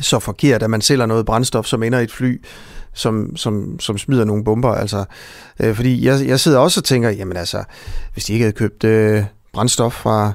så 0.00 0.18
forkert, 0.18 0.62
at 0.62 0.70
man 0.70 0.80
sælger 0.80 1.06
noget 1.06 1.26
brændstof, 1.26 1.66
som 1.66 1.82
ender 1.82 1.98
i 1.98 2.02
et 2.02 2.12
fly, 2.12 2.42
som, 2.92 3.36
som, 3.36 3.80
som 3.80 3.98
smider 3.98 4.24
nogle 4.24 4.44
bomber. 4.44 4.68
Altså, 4.68 5.04
øh, 5.60 5.74
fordi 5.74 6.04
jeg, 6.04 6.26
jeg 6.26 6.40
sidder 6.40 6.58
også 6.58 6.80
og 6.80 6.84
tænker, 6.84 7.10
jamen 7.10 7.36
altså, 7.36 7.64
hvis 8.12 8.24
de 8.24 8.32
ikke 8.32 8.42
havde 8.42 8.56
købt 8.56 8.84
øh, 8.84 9.24
brændstof 9.52 9.92
fra, 9.92 10.32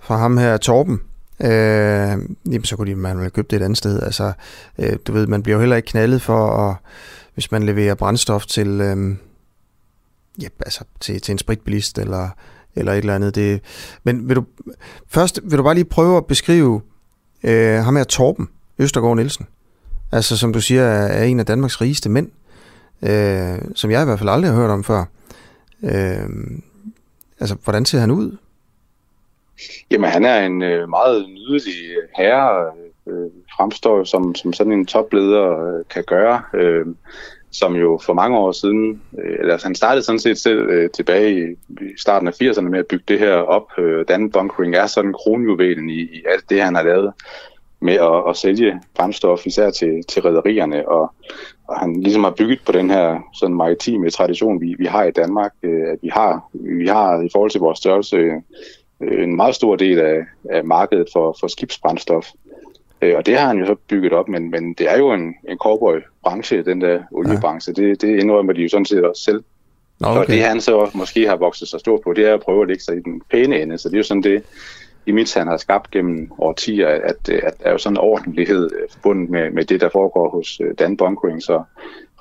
fra 0.00 0.16
ham 0.16 0.38
her, 0.38 0.56
Torben, 0.56 1.00
øh, 1.40 1.48
jamen 2.46 2.64
så 2.64 2.76
kunne 2.76 2.90
de 2.90 2.96
man 2.96 3.18
have 3.18 3.30
købt 3.30 3.50
det 3.50 3.56
et 3.56 3.64
andet 3.64 3.78
sted. 3.78 4.02
Altså, 4.02 4.32
øh, 4.78 4.96
du 5.06 5.12
ved, 5.12 5.26
man 5.26 5.42
bliver 5.42 5.56
jo 5.56 5.60
heller 5.60 5.76
ikke 5.76 5.86
knaldet 5.86 6.22
for, 6.22 6.68
at, 6.68 6.76
hvis 7.34 7.52
man 7.52 7.62
leverer 7.62 7.94
brændstof 7.94 8.46
til, 8.46 8.80
øh, 8.80 9.16
ja, 10.42 10.48
altså, 10.60 10.84
til, 11.00 11.20
til 11.20 11.32
en 11.32 11.38
spritbilist 11.38 11.98
eller, 11.98 12.28
eller 12.74 12.92
et 12.92 12.98
eller 12.98 13.14
andet. 13.14 13.34
Det, 13.34 13.60
men 14.04 14.28
vil 14.28 14.36
du, 14.36 14.44
først 15.08 15.40
vil 15.44 15.58
du 15.58 15.62
bare 15.62 15.74
lige 15.74 15.84
prøve 15.84 16.16
at 16.16 16.26
beskrive 16.26 16.80
øh, 17.42 17.84
ham 17.84 17.96
her 17.96 18.04
Torben 18.04 18.48
Østergaard 18.78 19.16
Nielsen 19.16 19.46
altså 20.12 20.36
som 20.36 20.52
du 20.52 20.60
siger, 20.60 20.82
er 20.84 21.24
en 21.24 21.40
af 21.40 21.46
Danmarks 21.46 21.80
rigeste 21.80 22.08
mænd, 22.08 22.30
øh, 23.02 23.58
som 23.74 23.90
jeg 23.90 24.02
i 24.02 24.04
hvert 24.04 24.18
fald 24.18 24.30
aldrig 24.30 24.50
har 24.50 24.60
hørt 24.60 24.70
om 24.70 24.84
før. 24.84 25.04
Øh, 25.82 26.28
altså, 27.40 27.56
hvordan 27.64 27.84
ser 27.84 27.98
han 27.98 28.10
ud? 28.10 28.36
Jamen, 29.90 30.10
han 30.10 30.24
er 30.24 30.46
en 30.46 30.62
øh, 30.62 30.88
meget 30.88 31.28
nydelig 31.28 31.74
øh, 31.96 32.08
herre, 32.16 32.72
øh, 33.06 33.30
fremstår 33.56 34.04
som, 34.04 34.34
som 34.34 34.52
sådan 34.52 34.72
en 34.72 34.86
topleder 34.86 35.66
øh, 35.66 35.84
kan 35.90 36.04
gøre, 36.06 36.42
øh, 36.54 36.86
som 37.50 37.76
jo 37.76 38.00
for 38.04 38.12
mange 38.14 38.38
år 38.38 38.52
siden, 38.52 39.02
øh, 39.18 39.52
altså 39.52 39.66
han 39.66 39.74
startede 39.74 40.02
sådan 40.02 40.18
set 40.18 40.38
selv 40.38 40.58
øh, 40.58 40.90
tilbage 40.90 41.38
i, 41.38 41.52
i 41.84 41.98
starten 41.98 42.28
af 42.28 42.32
80'erne 42.42 42.60
med 42.60 42.78
at 42.78 42.86
bygge 42.86 43.04
det 43.08 43.18
her 43.18 43.32
op. 43.32 43.78
Øh, 43.78 44.04
Dan 44.08 44.30
Bunkering 44.30 44.74
er 44.74 44.86
sådan 44.86 45.12
kronjuvelen 45.12 45.90
i, 45.90 46.00
i 46.00 46.24
alt 46.32 46.50
det, 46.50 46.62
han 46.62 46.74
har 46.74 46.82
lavet 46.82 47.12
med 47.80 47.94
at, 47.94 48.22
at 48.28 48.36
sælge 48.36 48.80
brændstof, 48.94 49.46
især 49.46 49.70
til, 49.70 50.02
til 50.08 50.22
rædderierne, 50.22 50.88
og, 50.88 51.12
og 51.68 51.80
han 51.80 52.02
ligesom 52.02 52.24
har 52.24 52.30
bygget 52.30 52.60
på 52.66 52.72
den 52.72 52.90
her 52.90 53.20
sådan 53.34 53.56
maritime 53.56 54.10
tradition, 54.10 54.60
vi, 54.60 54.74
vi 54.78 54.86
har 54.86 55.04
i 55.04 55.10
Danmark, 55.10 55.52
øh, 55.62 55.88
at 55.92 55.98
vi 56.02 56.08
har, 56.08 56.50
vi 56.52 56.86
har 56.86 57.22
i 57.22 57.28
forhold 57.32 57.50
til 57.50 57.60
vores 57.60 57.78
størrelse 57.78 58.16
øh, 59.00 59.24
en 59.24 59.36
meget 59.36 59.54
stor 59.54 59.76
del 59.76 59.98
af, 59.98 60.18
af 60.50 60.64
markedet 60.64 61.08
for, 61.12 61.36
for 61.40 61.46
skibsbrændstof. 61.46 62.26
Øh, 63.02 63.14
og 63.16 63.26
det 63.26 63.38
har 63.38 63.46
han 63.46 63.58
jo 63.58 63.66
så 63.66 63.76
bygget 63.88 64.12
op, 64.12 64.28
men, 64.28 64.50
men 64.50 64.74
det 64.74 64.90
er 64.90 64.98
jo 64.98 65.12
en, 65.12 65.34
en 65.48 65.58
cowboy-branche, 65.58 66.62
den 66.62 66.80
der 66.80 67.00
oliebranche. 67.12 67.74
Ja. 67.76 67.82
Det, 67.82 68.02
det 68.02 68.20
indrømmer 68.20 68.52
de 68.52 68.62
jo 68.62 68.68
sådan 68.68 68.84
set 68.84 69.04
også 69.04 69.22
selv. 69.22 69.44
Okay. 70.00 70.20
Og 70.20 70.26
det 70.26 70.42
han 70.42 70.60
så 70.60 70.90
måske 70.94 71.28
har 71.28 71.36
vokset 71.36 71.68
så 71.68 71.78
stort 71.78 72.00
på, 72.04 72.12
det 72.12 72.26
er 72.26 72.34
at 72.34 72.40
prøve 72.40 72.62
at 72.62 72.68
lægge 72.68 72.82
sig 72.82 72.96
i 72.96 73.00
den 73.00 73.22
pæne 73.30 73.62
ende. 73.62 73.78
Så 73.78 73.88
det 73.88 73.94
er 73.94 73.98
jo 73.98 74.04
sådan 74.04 74.22
det, 74.22 74.42
han 75.34 75.46
har 75.46 75.56
skabt 75.56 75.90
gennem 75.90 76.32
årtier, 76.38 76.88
at, 76.88 77.28
at 77.28 77.28
der 77.28 77.40
er 77.60 77.72
jo 77.72 77.78
sådan 77.78 77.94
en 77.94 78.00
ordentlighed 78.00 78.70
øh, 78.72 78.88
forbundet 78.92 79.30
med, 79.30 79.50
med 79.50 79.64
det, 79.64 79.80
der 79.80 79.88
foregår 79.88 80.30
hos 80.30 80.60
øh, 80.60 80.74
Dan 80.78 80.96
Bunkering, 80.96 81.42
så 81.42 81.62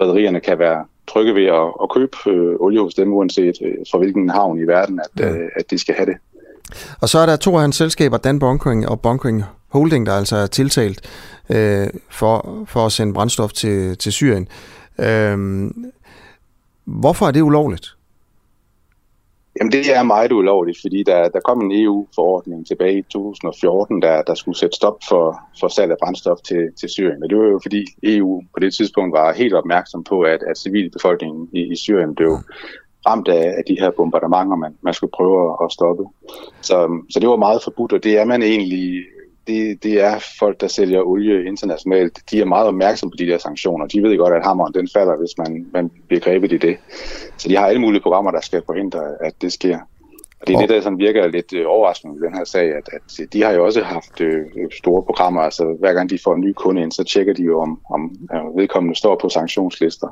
rædderierne 0.02 0.40
kan 0.40 0.60
være 0.60 0.86
trygge 1.08 1.36
ved 1.36 1.46
at, 1.46 1.74
at 1.84 1.90
købe 1.90 2.18
øh, 2.28 2.56
olie 2.60 2.82
hos 2.82 2.94
dem, 2.94 3.14
uanset 3.14 3.56
øh, 3.62 3.74
fra 3.92 3.98
hvilken 3.98 4.30
havn 4.30 4.60
i 4.60 4.64
verden, 4.64 5.00
at, 5.00 5.26
øh, 5.26 5.50
at 5.56 5.72
de 5.72 5.78
skal 5.78 5.96
have 5.96 6.06
det. 6.06 6.16
Og 7.02 7.10
så 7.10 7.20
er 7.20 7.26
der 7.26 7.36
to 7.36 7.56
af 7.56 7.62
hans 7.62 7.76
selskaber, 7.76 8.18
Dan 8.18 8.40
Bunkering 8.40 8.90
og 8.90 9.02
Bunkering 9.02 9.44
Holding, 9.68 10.06
der 10.06 10.14
altså 10.14 10.36
er 10.36 10.48
tiltalt 10.48 11.02
øh, 11.50 11.88
for, 12.10 12.64
for 12.68 12.86
at 12.86 12.92
sende 12.92 13.14
brændstof 13.14 13.52
til, 13.52 13.98
til 13.98 14.12
Syrien. 14.12 14.48
Øh, 15.00 15.72
hvorfor 16.86 17.28
er 17.28 17.32
det 17.32 17.42
ulovligt? 17.42 17.95
Jamen 19.60 19.72
det 19.72 19.96
er 19.96 20.04
meget 20.04 20.32
ulovligt, 20.32 20.78
fordi 20.82 21.04
der, 21.04 21.30
der 21.30 21.40
kom 21.40 21.62
en 21.62 21.84
EU-forordning 21.84 22.68
tilbage 22.68 22.98
i 22.98 23.02
2014, 23.02 24.02
der, 24.02 24.22
der 24.22 24.36
skulle 24.36 24.58
sætte 24.58 24.76
stop 24.76 24.98
for, 25.10 25.40
for 25.60 25.68
salg 25.68 25.92
af 25.92 25.98
brændstof 26.04 26.38
til, 26.38 26.72
til 26.80 26.90
Syrien. 26.90 27.24
Og 27.24 27.30
det 27.30 27.38
var 27.38 27.46
jo 27.46 27.60
fordi 27.64 27.86
EU 28.04 28.44
på 28.54 28.60
det 28.60 28.74
tidspunkt 28.74 29.14
var 29.14 29.34
helt 29.34 29.54
opmærksom 29.54 30.04
på, 30.04 30.22
at, 30.22 30.44
at 30.44 30.58
civilbefolkningen 30.58 31.50
i, 31.54 31.72
i 31.72 31.76
Syrien 31.76 32.16
blev 32.16 32.38
ramt 33.08 33.28
af, 33.28 33.54
af 33.58 33.64
de 33.68 33.80
her 33.80 33.92
bombardementer, 33.92 34.56
man, 34.56 34.78
man 34.82 34.94
skulle 34.94 35.12
prøve 35.12 35.50
at, 35.50 35.56
at 35.66 35.72
stoppe. 35.72 36.04
Så, 36.62 37.04
så 37.10 37.20
det 37.20 37.30
var 37.30 37.36
meget 37.36 37.64
forbudt, 37.64 37.94
og 37.94 38.04
det 38.04 38.18
er 38.18 38.26
man 38.26 38.44
egentlig 38.44 39.04
det, 39.48 39.84
det 39.84 40.02
er 40.02 40.20
folk, 40.40 40.62
der 40.62 40.68
sælger 40.68 41.02
olie 41.02 41.46
internationalt. 41.46 42.20
De 42.32 42.42
er 42.42 42.46
meget 42.46 42.68
opmærksomme 42.68 43.12
på 43.12 43.18
de 43.20 43.28
der 43.28 43.38
sanktioner. 43.38 43.88
De 43.88 44.04
ved 44.04 44.18
godt, 44.18 44.34
at 44.34 44.44
hammeren 44.46 44.74
den 44.74 44.88
falder, 44.94 45.18
hvis 45.18 45.38
man, 45.38 45.68
man 45.74 45.92
bliver 46.08 46.22
grebet 46.22 46.52
i 46.52 46.58
det. 46.58 46.78
Så 47.38 47.50
de 47.50 47.56
har 47.56 47.68
alle 47.68 47.82
mulige 47.82 48.02
programmer, 48.02 48.32
der 48.32 48.42
skal 48.42 48.62
forhindre, 48.66 49.02
at 49.22 49.34
det 49.42 49.54
sker. 49.54 49.80
Og 50.42 50.48
det 50.48 50.56
er 50.56 50.60
det, 50.60 50.70
der 50.70 50.82
sådan 50.82 50.98
virker 50.98 51.28
lidt 51.28 51.54
øh, 51.54 51.64
overraskende 51.68 52.16
i 52.16 52.26
den 52.26 52.38
her 52.38 52.44
sag, 52.44 52.76
at, 52.76 52.90
at 52.94 53.34
de 53.34 53.44
har 53.44 53.52
jo 53.52 53.66
også 53.66 53.84
haft 53.84 54.22
øh, 54.22 54.46
store 54.72 55.04
programmer. 55.04 55.42
Altså 55.42 55.76
hver 55.80 55.94
gang 55.94 56.10
de 56.10 56.20
får 56.24 56.36
en 56.36 56.42
ny 56.42 56.54
kunde 56.54 56.82
ind, 56.82 56.92
så 56.92 57.04
tjekker 57.04 57.34
de 57.34 57.44
jo, 57.44 57.62
om, 57.62 57.80
om 57.90 58.16
øh, 58.34 58.58
vedkommende 58.58 58.96
står 58.96 59.20
på 59.22 59.30
sanktionslister. 59.30 60.08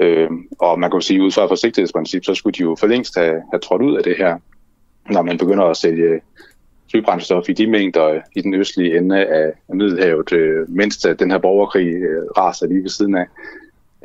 Øh, 0.00 0.30
og 0.58 0.78
man 0.80 0.90
kan 0.90 0.96
jo 0.96 1.00
sige, 1.00 1.22
ud 1.22 1.30
fra 1.30 1.46
forsigtighedsprincip, 1.46 2.24
så 2.24 2.34
skulle 2.34 2.54
de 2.54 2.62
jo 2.62 2.76
for 2.80 2.86
længst 2.86 3.16
have, 3.16 3.42
have 3.52 3.60
trådt 3.60 3.82
ud 3.82 3.96
af 3.96 4.04
det 4.04 4.16
her, 4.18 4.38
når 5.10 5.22
man 5.22 5.38
begynder 5.38 5.64
at 5.64 5.76
sælge 5.76 6.20
flybrændstof 6.90 7.48
i 7.48 7.52
de 7.52 7.66
mængder 7.66 8.20
i 8.36 8.40
den 8.40 8.54
østlige 8.54 8.98
ende 8.98 9.26
af 9.26 9.52
Middelhavet, 9.74 10.32
øh, 10.32 10.70
mens 10.70 10.96
den 11.18 11.30
her 11.30 11.38
borgerkrig 11.38 11.86
øh, 11.86 12.22
raser 12.38 12.66
lige 12.66 12.82
ved 12.82 12.90
siden 12.90 13.14
af. 13.16 13.26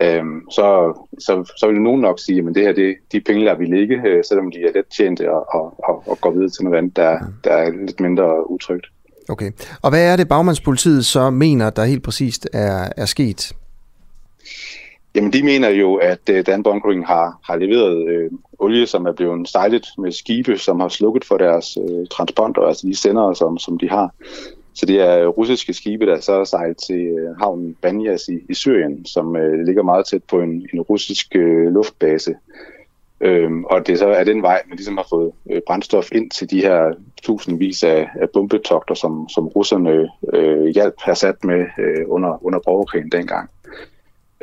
Øhm, 0.02 0.42
så, 0.52 0.98
så, 1.20 1.54
så 1.58 1.68
vil 1.68 1.82
nogen 1.82 2.02
nok 2.02 2.20
sige, 2.20 2.40
at 2.40 2.56
det 2.56 2.64
her, 2.64 2.74
det, 2.74 2.96
de 3.12 3.22
penge 3.22 3.44
lader 3.44 3.58
vi 3.58 3.66
ligge, 3.66 4.02
øh, 4.06 4.24
selvom 4.24 4.52
de 4.52 4.64
er 4.64 4.72
let 4.76 4.86
tjente 4.98 5.32
og, 5.32 5.46
og, 5.54 5.90
og, 5.90 6.04
og 6.08 6.22
går 6.22 6.32
videre 6.32 6.50
til 6.50 6.64
noget 6.64 6.78
andet, 6.78 6.96
der, 6.96 7.20
der 7.44 7.52
er 7.52 7.70
lidt 7.86 8.00
mindre 8.00 8.52
utrygt. 8.52 8.86
Okay. 9.30 9.52
Og 9.82 9.90
hvad 9.90 10.12
er 10.12 10.16
det, 10.16 10.28
bagmandspolitiet 10.28 11.06
så 11.06 11.30
mener, 11.30 11.70
der 11.70 11.86
helt 11.86 12.04
præcist 12.04 12.50
er, 12.54 12.90
er 12.98 13.06
sket? 13.06 13.54
Jamen, 15.16 15.34
de 15.34 15.44
mener 15.44 15.70
jo, 15.70 15.96
at 15.96 16.30
øh, 16.30 16.46
Dan 16.46 16.64
Bunkering 16.64 17.08
har, 17.08 17.40
har 17.44 17.56
leveret 17.56 18.10
øh, 18.10 18.32
olie, 18.60 18.88
som 18.88 19.06
er 19.06 19.12
blevet 19.12 19.50
sejlet 19.50 19.88
med 19.98 20.12
skibe, 20.12 20.58
som 20.58 20.80
har 20.80 20.88
slukket 20.88 21.26
for 21.26 21.38
deres 21.38 21.78
øh, 21.78 22.08
transponder, 22.12 22.62
altså 22.62 22.88
de 22.88 22.96
sender, 22.96 23.34
som, 23.34 23.58
som 23.58 23.78
de 23.78 23.90
har. 23.90 24.14
Så 24.74 24.86
det 24.86 25.00
er 25.00 25.20
øh, 25.20 25.28
russiske 25.28 25.74
skibe, 25.74 26.06
der 26.06 26.20
så 26.20 26.34
er 26.34 26.44
sejlet 26.44 26.78
til 26.78 27.08
øh, 27.08 27.38
havnen 27.38 27.76
Banyas 27.82 28.28
i, 28.28 28.40
i 28.50 28.54
Syrien, 28.54 29.06
som 29.06 29.36
øh, 29.36 29.66
ligger 29.66 29.84
meget 29.84 30.06
tæt 30.06 30.24
på 30.24 30.42
en, 30.42 30.68
en 30.74 30.82
russisk 30.82 31.36
øh, 31.36 31.74
luftbase. 31.74 32.36
Øhm, 33.22 33.64
og 33.64 33.88
det 33.88 34.00
så 34.00 34.08
er 34.08 34.24
den 34.24 34.42
vej, 34.42 34.62
man 34.68 34.78
ligesom 34.78 34.98
har 34.98 35.06
fået 35.10 35.32
øh, 35.52 35.62
brændstof 35.68 36.12
ind 36.12 36.32
til 36.32 36.52
de 36.52 36.62
her 36.62 36.94
tusindvis 37.24 37.84
af, 37.84 38.10
af 38.22 38.30
bombetogter, 38.34 38.96
som, 38.96 39.30
som 39.30 39.48
russerne 39.48 40.10
øh, 40.34 40.66
hjalp 40.66 40.96
har 41.00 41.14
sat 41.14 41.44
med 41.44 41.66
øh, 41.80 42.06
under, 42.08 42.46
under 42.46 42.60
borgerkrigen 42.66 43.12
dengang. 43.12 43.50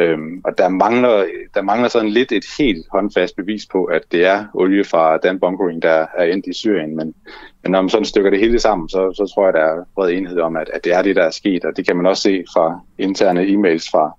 Øhm, 0.00 0.40
og 0.44 0.58
der 0.58 0.68
mangler, 0.68 1.26
der 1.54 1.62
mangler 1.62 1.88
sådan 1.88 2.08
lidt 2.08 2.32
et 2.32 2.44
helt 2.58 2.86
håndfast 2.92 3.36
bevis 3.36 3.66
på, 3.66 3.84
at 3.84 4.02
det 4.12 4.24
er 4.24 4.44
olie 4.54 4.84
fra 4.84 5.16
Dan 5.16 5.40
Bunkering, 5.40 5.82
der 5.82 6.06
er 6.16 6.24
endt 6.24 6.46
i 6.46 6.52
Syrien. 6.52 6.96
Men, 6.96 7.14
men 7.62 7.72
når 7.72 7.80
man 7.80 7.88
sådan 7.88 8.04
stykker 8.04 8.30
det 8.30 8.38
hele 8.38 8.58
sammen, 8.58 8.88
så, 8.88 9.12
så 9.14 9.32
tror 9.34 9.44
jeg, 9.44 9.54
der 9.54 9.60
er 9.60 9.84
bred 9.94 10.10
enighed 10.10 10.40
om, 10.40 10.56
at, 10.56 10.70
at 10.74 10.84
det 10.84 10.92
er 10.92 11.02
det, 11.02 11.16
der 11.16 11.22
er 11.22 11.30
sket. 11.30 11.64
Og 11.64 11.76
det 11.76 11.86
kan 11.86 11.96
man 11.96 12.06
også 12.06 12.22
se 12.22 12.44
fra 12.54 12.80
interne 12.98 13.42
e-mails 13.42 13.90
fra 13.90 14.16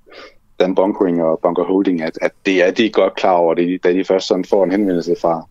Dan 0.59 0.75
Bunkering 0.75 1.23
og 1.23 1.39
Bunker 1.43 1.63
Holding, 1.63 2.01
at, 2.01 2.19
at 2.21 2.31
det 2.45 2.67
er 2.67 2.71
de 2.71 2.89
godt 2.89 3.15
klar 3.15 3.33
over, 3.33 3.53
det, 3.53 3.83
da 3.83 3.93
de 3.93 4.03
først 4.03 4.27
sådan 4.27 4.45
får 4.45 4.63
en 4.63 4.71
henvendelse 4.71 5.15
fra, 5.21 5.47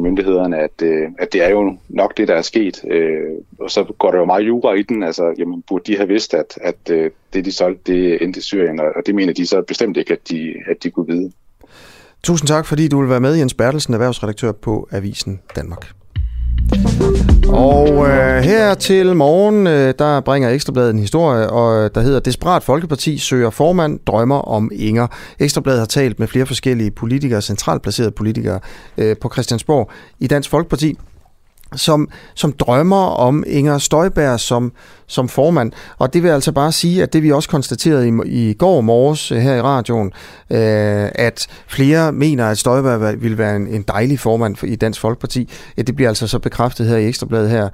myndighederne, 0.00 0.58
at, 0.58 0.82
øh, 0.82 1.08
at 1.18 1.32
det 1.32 1.44
er 1.44 1.48
jo 1.48 1.76
nok 1.88 2.16
det, 2.16 2.28
der 2.28 2.34
er 2.34 2.42
sket. 2.42 2.84
Øh, 2.90 3.30
og 3.58 3.70
så 3.70 3.84
går 3.98 4.10
der 4.10 4.18
jo 4.18 4.24
meget 4.24 4.46
jura 4.46 4.72
i 4.72 4.82
den. 4.82 5.02
Altså, 5.02 5.34
jamen, 5.38 5.62
burde 5.68 5.92
de 5.92 5.96
have 5.96 6.08
vidst, 6.08 6.34
at, 6.34 6.58
at 6.62 6.90
øh, 6.90 7.10
det, 7.32 7.44
de 7.44 7.52
solgte, 7.52 7.92
det 7.92 8.22
endte 8.22 8.38
i 8.38 8.42
Syrien, 8.42 8.80
og, 8.80 8.86
og 8.96 9.02
det 9.06 9.14
mener 9.14 9.32
de 9.32 9.46
så 9.46 9.62
bestemt 9.62 9.96
ikke, 9.96 10.12
at 10.12 10.28
de, 10.30 10.54
at 10.70 10.82
de 10.82 10.90
kunne 10.90 11.06
vide. 11.06 11.32
Tusind 12.22 12.48
tak, 12.48 12.66
fordi 12.66 12.88
du 12.88 13.00
vil 13.00 13.10
være 13.10 13.20
med, 13.20 13.34
Jens 13.34 13.54
Bertelsen, 13.54 13.94
erhvervsredaktør 13.94 14.52
på 14.52 14.88
Avisen 14.92 15.40
Danmark. 15.56 15.95
Og 17.48 18.08
øh, 18.08 18.42
her 18.42 18.74
til 18.74 19.16
morgen, 19.16 19.66
øh, 19.66 19.94
der 19.98 20.20
bringer 20.20 20.50
Ekstrabladet 20.50 20.90
en 20.90 20.98
historie, 20.98 21.50
og 21.50 21.84
øh, 21.84 21.90
der 21.94 22.00
hedder 22.00 22.20
Desperat 22.20 22.62
Folkeparti 22.62 23.18
søger 23.18 23.50
formand, 23.50 24.00
drømmer 24.06 24.38
om 24.38 24.70
Inger. 24.74 25.06
Ekstrabladet 25.38 25.78
har 25.78 25.86
talt 25.86 26.18
med 26.18 26.28
flere 26.28 26.46
forskellige 26.46 26.90
politikere, 26.90 27.42
centralt 27.42 27.82
placerede 27.82 28.10
politikere 28.10 28.60
øh, 28.98 29.16
på 29.20 29.30
Christiansborg 29.32 29.90
i 30.20 30.26
Dansk 30.26 30.50
Folkeparti, 30.50 30.98
som, 31.74 32.08
som 32.34 32.52
drømmer 32.52 33.06
om 33.06 33.44
Inger 33.46 33.78
Støjberg 33.78 34.40
som, 34.40 34.72
som 35.06 35.28
formand. 35.28 35.72
Og 35.98 36.14
det 36.14 36.22
vil 36.22 36.28
altså 36.28 36.52
bare 36.52 36.72
sige, 36.72 37.02
at 37.02 37.12
det 37.12 37.22
vi 37.22 37.32
også 37.32 37.48
konstaterede 37.48 38.08
i, 38.08 38.12
i 38.26 38.54
går 38.54 38.80
morges 38.80 39.32
øh, 39.32 39.38
her 39.38 39.54
i 39.54 39.60
radioen, 39.60 40.12
øh, 40.50 41.10
at 41.14 41.46
flere 41.68 42.12
mener, 42.12 42.46
at 42.46 42.58
Støjberg 42.58 43.22
vil 43.22 43.38
være 43.38 43.56
en, 43.56 43.66
en 43.66 43.82
dejlig 43.82 44.20
formand 44.20 44.56
for, 44.56 44.66
i 44.66 44.76
Dansk 44.76 45.00
Folkeparti. 45.00 45.50
Ja, 45.76 45.82
det 45.82 45.96
bliver 45.96 46.08
altså 46.08 46.26
så 46.26 46.38
bekræftet 46.38 46.86
her 46.86 46.96
i 46.96 47.08
Ekstrabladet 47.08 47.50
her, 47.50 47.68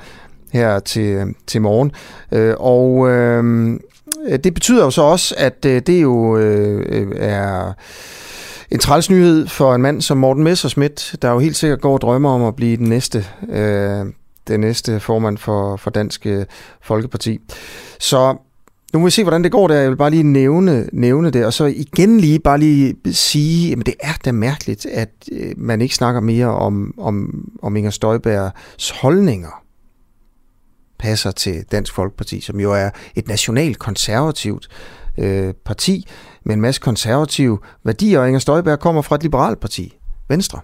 her 0.53 0.79
til, 0.79 1.07
øh, 1.07 1.27
til 1.47 1.63
morgen. 1.63 1.93
Øh, 2.33 2.55
og 2.59 3.11
øh, 3.11 3.79
det 4.45 4.55
betyder 4.55 4.85
jo 4.85 4.91
så 4.91 5.03
også, 5.03 5.35
at 5.39 5.65
øh, 5.67 5.83
det 5.87 6.03
jo 6.03 6.39
øh, 6.39 6.87
øh 6.89 7.07
er 7.17 7.73
en 8.73 8.79
træls 8.79 9.11
nyhed 9.11 9.47
for 9.47 9.75
en 9.75 9.83
mand 9.83 10.03
som 10.03 10.19
Morten 10.19 10.45
Messerschmidt, 10.45 11.17
der 11.23 11.31
jo 11.31 11.39
helt 11.39 11.57
sikkert 11.57 11.81
går 11.81 11.93
og 11.93 12.01
drømmer 12.01 12.31
om 12.31 12.45
at 12.45 12.57
blive 12.57 12.77
den 12.77 12.89
næste, 12.89 13.27
øh, 13.49 14.07
den 14.49 14.61
næste 14.61 15.01
formand 15.01 15.39
for, 15.39 15.77
for 15.77 15.91
Dansk 15.91 16.27
øh, 16.27 16.45
Folkeparti. 16.83 17.41
Så 18.01 18.37
nu 18.93 18.99
må 18.99 19.05
vi 19.05 19.11
se, 19.11 19.23
hvordan 19.23 19.45
det 19.45 19.53
går 19.53 19.69
der. 19.69 19.75
Jeg 19.75 19.91
vil 19.91 19.97
bare 19.97 20.11
lige 20.11 20.23
nævne, 20.23 20.89
nævne 20.93 21.31
det, 21.31 21.47
og 21.47 21.53
så 21.53 21.65
igen 21.65 22.21
lige 22.21 22.39
bare 22.39 22.59
lige 22.59 22.97
sige, 23.13 23.73
at 23.73 23.87
det 23.87 23.95
er 24.01 24.15
da 24.25 24.33
mærkeligt, 24.33 24.87
at 24.87 25.11
øh, 25.33 25.53
man 25.57 25.81
ikke 25.81 25.95
snakker 25.95 26.21
mere 26.21 26.47
om, 26.47 26.95
om, 26.99 27.45
om 27.63 27.77
Inger 27.77 27.91
Støjbergs 27.91 28.91
holdninger 28.91 29.63
passer 30.99 31.31
til 31.31 31.65
Dansk 31.73 31.95
Folkeparti, 31.95 32.41
som 32.41 32.61
jo 32.61 32.73
er 32.73 32.91
et 33.15 33.29
nationalt 33.29 33.79
konservativt 33.79 34.69
øh, 35.19 35.55
parti, 35.65 36.07
med 36.45 36.55
en 36.55 36.61
masse 36.61 36.81
konservative 36.81 37.59
værdier, 37.85 38.21
og 38.21 38.27
Inger 38.27 38.39
Støjberg 38.39 38.81
kommer 38.81 39.03
fra 39.03 39.17
et 39.17 39.23
liberalt 39.23 39.61
parti, 39.61 39.97
Venstre, 40.29 40.61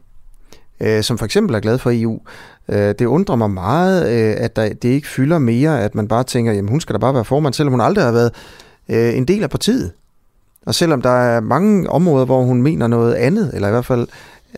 øh, 0.80 1.02
som 1.02 1.18
for 1.18 1.24
eksempel 1.24 1.56
er 1.56 1.60
glad 1.60 1.78
for 1.78 1.90
EU. 1.94 2.20
Øh, 2.68 2.94
det 2.98 3.06
undrer 3.06 3.36
mig 3.36 3.50
meget, 3.50 4.02
øh, 4.12 4.34
at 4.38 4.56
der, 4.56 4.68
det 4.68 4.88
ikke 4.88 5.08
fylder 5.08 5.38
mere, 5.38 5.82
at 5.82 5.94
man 5.94 6.08
bare 6.08 6.24
tænker, 6.24 6.52
jamen 6.52 6.70
hun 6.70 6.80
skal 6.80 6.92
da 6.92 6.98
bare 6.98 7.14
være 7.14 7.24
formand, 7.24 7.54
selvom 7.54 7.72
hun 7.72 7.80
aldrig 7.80 8.04
har 8.04 8.12
været 8.12 8.32
øh, 8.88 9.16
en 9.16 9.24
del 9.24 9.42
af 9.42 9.50
partiet. 9.50 9.92
Og 10.66 10.74
selvom 10.74 11.02
der 11.02 11.10
er 11.10 11.40
mange 11.40 11.90
områder, 11.90 12.24
hvor 12.24 12.42
hun 12.42 12.62
mener 12.62 12.86
noget 12.86 13.14
andet, 13.14 13.50
eller 13.54 13.68
i 13.68 13.70
hvert 13.70 13.86
fald, 13.86 14.08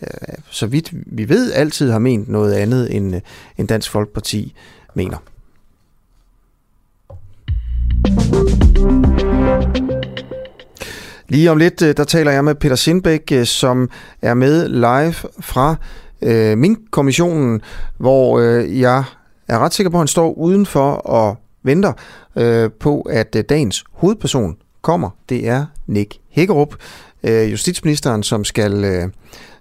øh, 0.03 0.35
så 0.51 0.67
vidt 0.67 0.91
vi 0.93 1.29
ved, 1.29 1.53
altid 1.53 1.91
har 1.91 1.99
ment 1.99 2.29
noget 2.29 2.53
andet, 2.55 2.97
end, 2.97 3.15
øh, 3.15 3.21
end 3.59 3.69
Dansk 3.69 3.91
Folkeparti 3.91 4.55
mener. 4.95 5.17
Lige 11.31 11.51
om 11.51 11.59
lidt, 11.59 11.83
øh, 11.83 11.97
der 11.97 12.05
taler 12.05 12.31
jeg 12.31 12.45
med 12.45 12.55
Peter 12.55 12.77
Sindbæk, 12.77 13.33
øh, 13.33 13.47
som 13.47 13.91
er 14.23 14.35
med 14.35 14.69
live 14.69 15.15
fra 15.41 15.77
øh, 16.23 16.59
Mink-kommissionen, 16.59 17.61
hvor 17.99 18.39
øh, 18.39 18.81
jeg 18.81 19.05
er 19.49 19.59
ret 19.59 19.75
sikker 19.75 19.91
på, 19.91 19.97
at 19.97 20.01
han 20.01 20.09
står 20.09 20.33
udenfor 20.33 20.93
og 20.93 21.37
venter 21.63 21.93
øh, 22.37 22.71
på, 22.81 23.01
at 23.01 23.37
øh, 23.37 23.45
dagens 23.49 23.85
hovedperson 23.93 24.57
kommer. 24.83 25.11
Det 25.29 25.49
er 25.49 25.67
Nick 25.87 26.15
Hækkerup, 26.31 26.75
øh, 27.23 27.51
justitsministeren, 27.51 28.23
som 28.23 28.45
skal, 28.45 28.85
øh, 28.85 29.09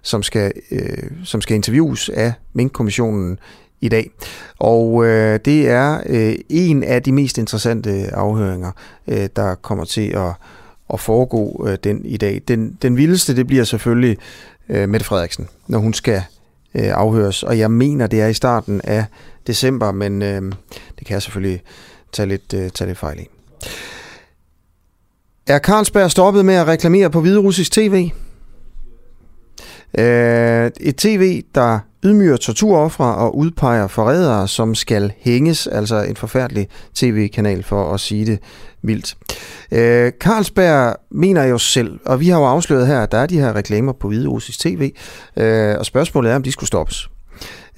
som 0.02 0.22
skal, 0.22 0.52
øh, 0.70 1.10
som 1.24 1.40
skal 1.40 1.54
interviews 1.54 2.08
af 2.08 2.32
Mink-kommissionen 2.52 3.38
i 3.80 3.88
dag. 3.88 4.10
Og 4.58 5.06
øh, 5.06 5.40
det 5.44 5.68
er 5.68 6.00
øh, 6.06 6.34
en 6.48 6.84
af 6.84 7.02
de 7.02 7.12
mest 7.12 7.38
interessante 7.38 8.14
afhøringer, 8.14 8.70
øh, 9.08 9.28
der 9.36 9.54
kommer 9.54 9.84
til 9.84 10.10
at 10.10 10.32
at 10.92 11.00
foregå 11.00 11.66
øh, 11.68 11.78
den 11.84 12.04
i 12.04 12.16
dag. 12.16 12.42
Den, 12.48 12.78
den 12.82 12.96
vildeste, 12.96 13.36
det 13.36 13.46
bliver 13.46 13.64
selvfølgelig 13.64 14.18
øh, 14.68 14.88
Mette 14.88 15.06
Frederiksen, 15.06 15.48
når 15.66 15.78
hun 15.78 15.94
skal 15.94 16.22
øh, 16.74 16.90
afhøres. 16.94 17.42
Og 17.42 17.58
jeg 17.58 17.70
mener, 17.70 18.06
det 18.06 18.20
er 18.20 18.26
i 18.26 18.34
starten 18.34 18.80
af 18.84 19.04
december, 19.46 19.92
men 19.92 20.22
øh, 20.22 20.42
det 20.98 21.06
kan 21.06 21.14
jeg 21.14 21.22
selvfølgelig 21.22 21.62
tage 22.12 22.28
lidt, 22.28 22.54
øh, 22.54 22.70
tage 22.70 22.88
lidt 22.88 22.98
fejl 22.98 23.20
i. 23.20 23.26
Er 25.46 25.58
Carlsberg 25.58 26.10
stoppet 26.10 26.44
med 26.44 26.54
at 26.54 26.66
reklamere 26.66 27.10
på 27.10 27.20
hviderussisk 27.20 27.72
tv? 27.72 28.10
Øh, 29.98 30.70
et 30.80 30.96
tv, 30.96 31.42
der 31.54 31.78
ydmyger 32.04 32.36
torturoffre 32.36 33.14
og 33.14 33.36
udpeger 33.36 33.86
forrædere, 33.86 34.48
som 34.48 34.74
skal 34.74 35.12
hænges, 35.18 35.66
altså 35.66 36.02
en 36.02 36.16
forfærdelig 36.16 36.68
tv-kanal 36.94 37.62
for 37.62 37.94
at 37.94 38.00
sige 38.00 38.26
det 38.26 38.38
mildt. 38.82 39.16
Øh, 39.72 40.12
Carlsberg 40.20 40.96
mener 41.10 41.44
jo 41.44 41.58
selv, 41.58 42.00
og 42.06 42.20
vi 42.20 42.28
har 42.28 42.38
jo 42.38 42.44
afsløret 42.44 42.86
her, 42.86 43.00
at 43.00 43.12
der 43.12 43.18
er 43.18 43.26
de 43.26 43.40
her 43.40 43.56
reklamer 43.56 43.92
på 43.92 44.08
Hvide 44.08 44.28
Osis 44.28 44.58
TV, 44.58 44.90
øh, 45.36 45.78
og 45.78 45.86
spørgsmålet 45.86 46.32
er, 46.32 46.36
om 46.36 46.42
de 46.42 46.52
skulle 46.52 46.68
stoppes. 46.68 47.08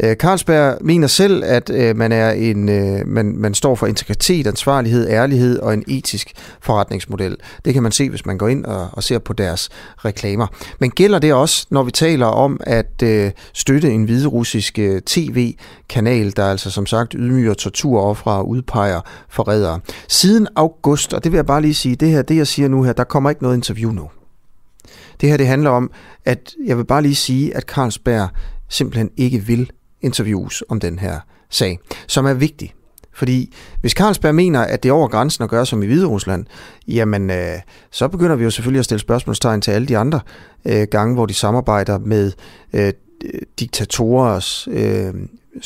Øh, 0.02 0.16
Carlsberg 0.16 0.78
mener 0.80 1.06
selv, 1.06 1.44
at 1.44 1.70
øh, 1.70 1.96
man, 1.96 2.12
er 2.12 2.30
en, 2.30 2.68
øh, 2.68 3.06
man, 3.06 3.36
man 3.36 3.54
står 3.54 3.74
for 3.74 3.86
integritet, 3.86 4.46
ansvarlighed, 4.46 5.08
ærlighed 5.08 5.58
og 5.58 5.74
en 5.74 5.84
etisk 5.86 6.32
forretningsmodel. 6.60 7.36
Det 7.64 7.74
kan 7.74 7.82
man 7.82 7.92
se, 7.92 8.10
hvis 8.10 8.26
man 8.26 8.38
går 8.38 8.48
ind 8.48 8.64
og, 8.64 8.88
og 8.92 9.02
ser 9.02 9.18
på 9.18 9.32
deres 9.32 9.68
reklamer. 9.96 10.46
Men 10.78 10.90
gælder 10.90 11.18
det 11.18 11.32
også, 11.32 11.66
når 11.70 11.82
vi 11.82 11.90
taler 11.90 12.26
om 12.26 12.60
at 12.60 13.02
øh, 13.02 13.30
støtte 13.52 13.90
en 13.90 14.04
hviderussisk 14.04 14.78
øh, 14.78 15.00
tv-kanal, 15.06 16.36
der 16.36 16.44
altså 16.44 16.70
som 16.70 16.86
sagt 16.86 17.12
ydmyger 17.12 17.54
torturoffre 17.54 18.32
og 18.32 18.48
udpeger 18.48 19.00
forrædere? 19.28 19.80
Siden 20.08 20.48
august, 20.56 21.14
og 21.14 21.24
det 21.24 21.32
vil 21.32 21.38
jeg 21.38 21.46
bare 21.46 21.62
lige 21.62 21.74
sige, 21.74 21.96
det 21.96 22.08
her, 22.08 22.22
det 22.22 22.36
jeg 22.36 22.46
siger 22.46 22.68
nu 22.68 22.82
her, 22.82 22.92
der 22.92 23.04
kommer 23.04 23.30
ikke 23.30 23.42
noget 23.42 23.56
interview 23.56 23.92
nu. 23.92 24.10
Det 25.20 25.28
her 25.28 25.36
det 25.36 25.46
handler 25.46 25.70
om, 25.70 25.90
at 26.24 26.54
jeg 26.66 26.76
vil 26.78 26.84
bare 26.84 27.02
lige 27.02 27.14
sige, 27.14 27.56
at 27.56 27.62
Carlsberg 27.62 28.28
simpelthen 28.68 29.10
ikke 29.16 29.38
vil 29.38 29.70
interviews 30.02 30.62
om 30.68 30.80
den 30.80 30.98
her 30.98 31.20
sag, 31.50 31.78
som 32.06 32.26
er 32.26 32.34
vigtig. 32.34 32.74
Fordi 33.14 33.54
hvis 33.80 33.92
Carlsberg 33.92 34.34
mener, 34.34 34.60
at 34.60 34.82
det 34.82 34.88
er 34.88 34.92
over 34.92 35.08
grænsen 35.08 35.44
at 35.44 35.50
gøre 35.50 35.66
som 35.66 35.82
i 35.82 35.86
Hvide 35.86 36.06
Rusland, 36.06 36.46
jamen 36.88 37.30
øh, 37.30 37.58
så 37.90 38.08
begynder 38.08 38.36
vi 38.36 38.44
jo 38.44 38.50
selvfølgelig 38.50 38.78
at 38.78 38.84
stille 38.84 39.00
spørgsmålstegn 39.00 39.60
til 39.60 39.70
alle 39.70 39.88
de 39.88 39.98
andre 39.98 40.20
øh, 40.64 40.86
gange, 40.90 41.14
hvor 41.14 41.26
de 41.26 41.34
samarbejder 41.34 41.98
med 41.98 42.32
øh, 42.72 42.92
diktatorers 43.60 44.68
øh, 44.70 45.14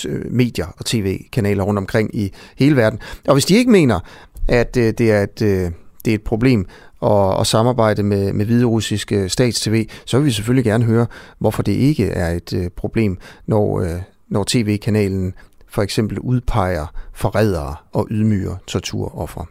øh, 0.08 0.32
medier 0.32 0.66
og 0.78 0.84
tv-kanaler 0.84 1.64
rundt 1.64 1.78
omkring 1.78 2.16
i 2.16 2.32
hele 2.58 2.76
verden. 2.76 2.98
Og 3.28 3.34
hvis 3.34 3.44
de 3.44 3.54
ikke 3.54 3.70
mener, 3.70 4.00
at 4.48 4.76
øh, 4.76 4.94
det 4.98 5.12
er 5.12 5.22
et... 5.22 5.42
Øh, 5.42 5.70
det 6.04 6.12
er 6.12 6.14
et 6.14 6.22
problem 6.22 6.66
at, 7.02 7.40
at 7.40 7.46
samarbejde 7.46 8.02
med, 8.02 8.32
med 8.32 8.46
hviderussiske 8.46 9.28
stats-TV, 9.28 9.88
så 10.04 10.18
vil 10.18 10.26
vi 10.26 10.30
selvfølgelig 10.30 10.64
gerne 10.64 10.84
høre, 10.84 11.06
hvorfor 11.38 11.62
det 11.62 11.72
ikke 11.72 12.08
er 12.08 12.30
et 12.30 12.52
øh, 12.52 12.70
problem, 12.76 13.18
når, 13.46 13.80
øh, 13.80 14.00
når 14.28 14.44
tv-kanalen 14.48 15.34
for 15.68 15.82
eksempel 15.82 16.18
udpeger 16.18 16.86
forrædere 17.14 17.76
og 17.92 18.06
ydmyger 18.10 18.56
torturoffer. 18.66 19.44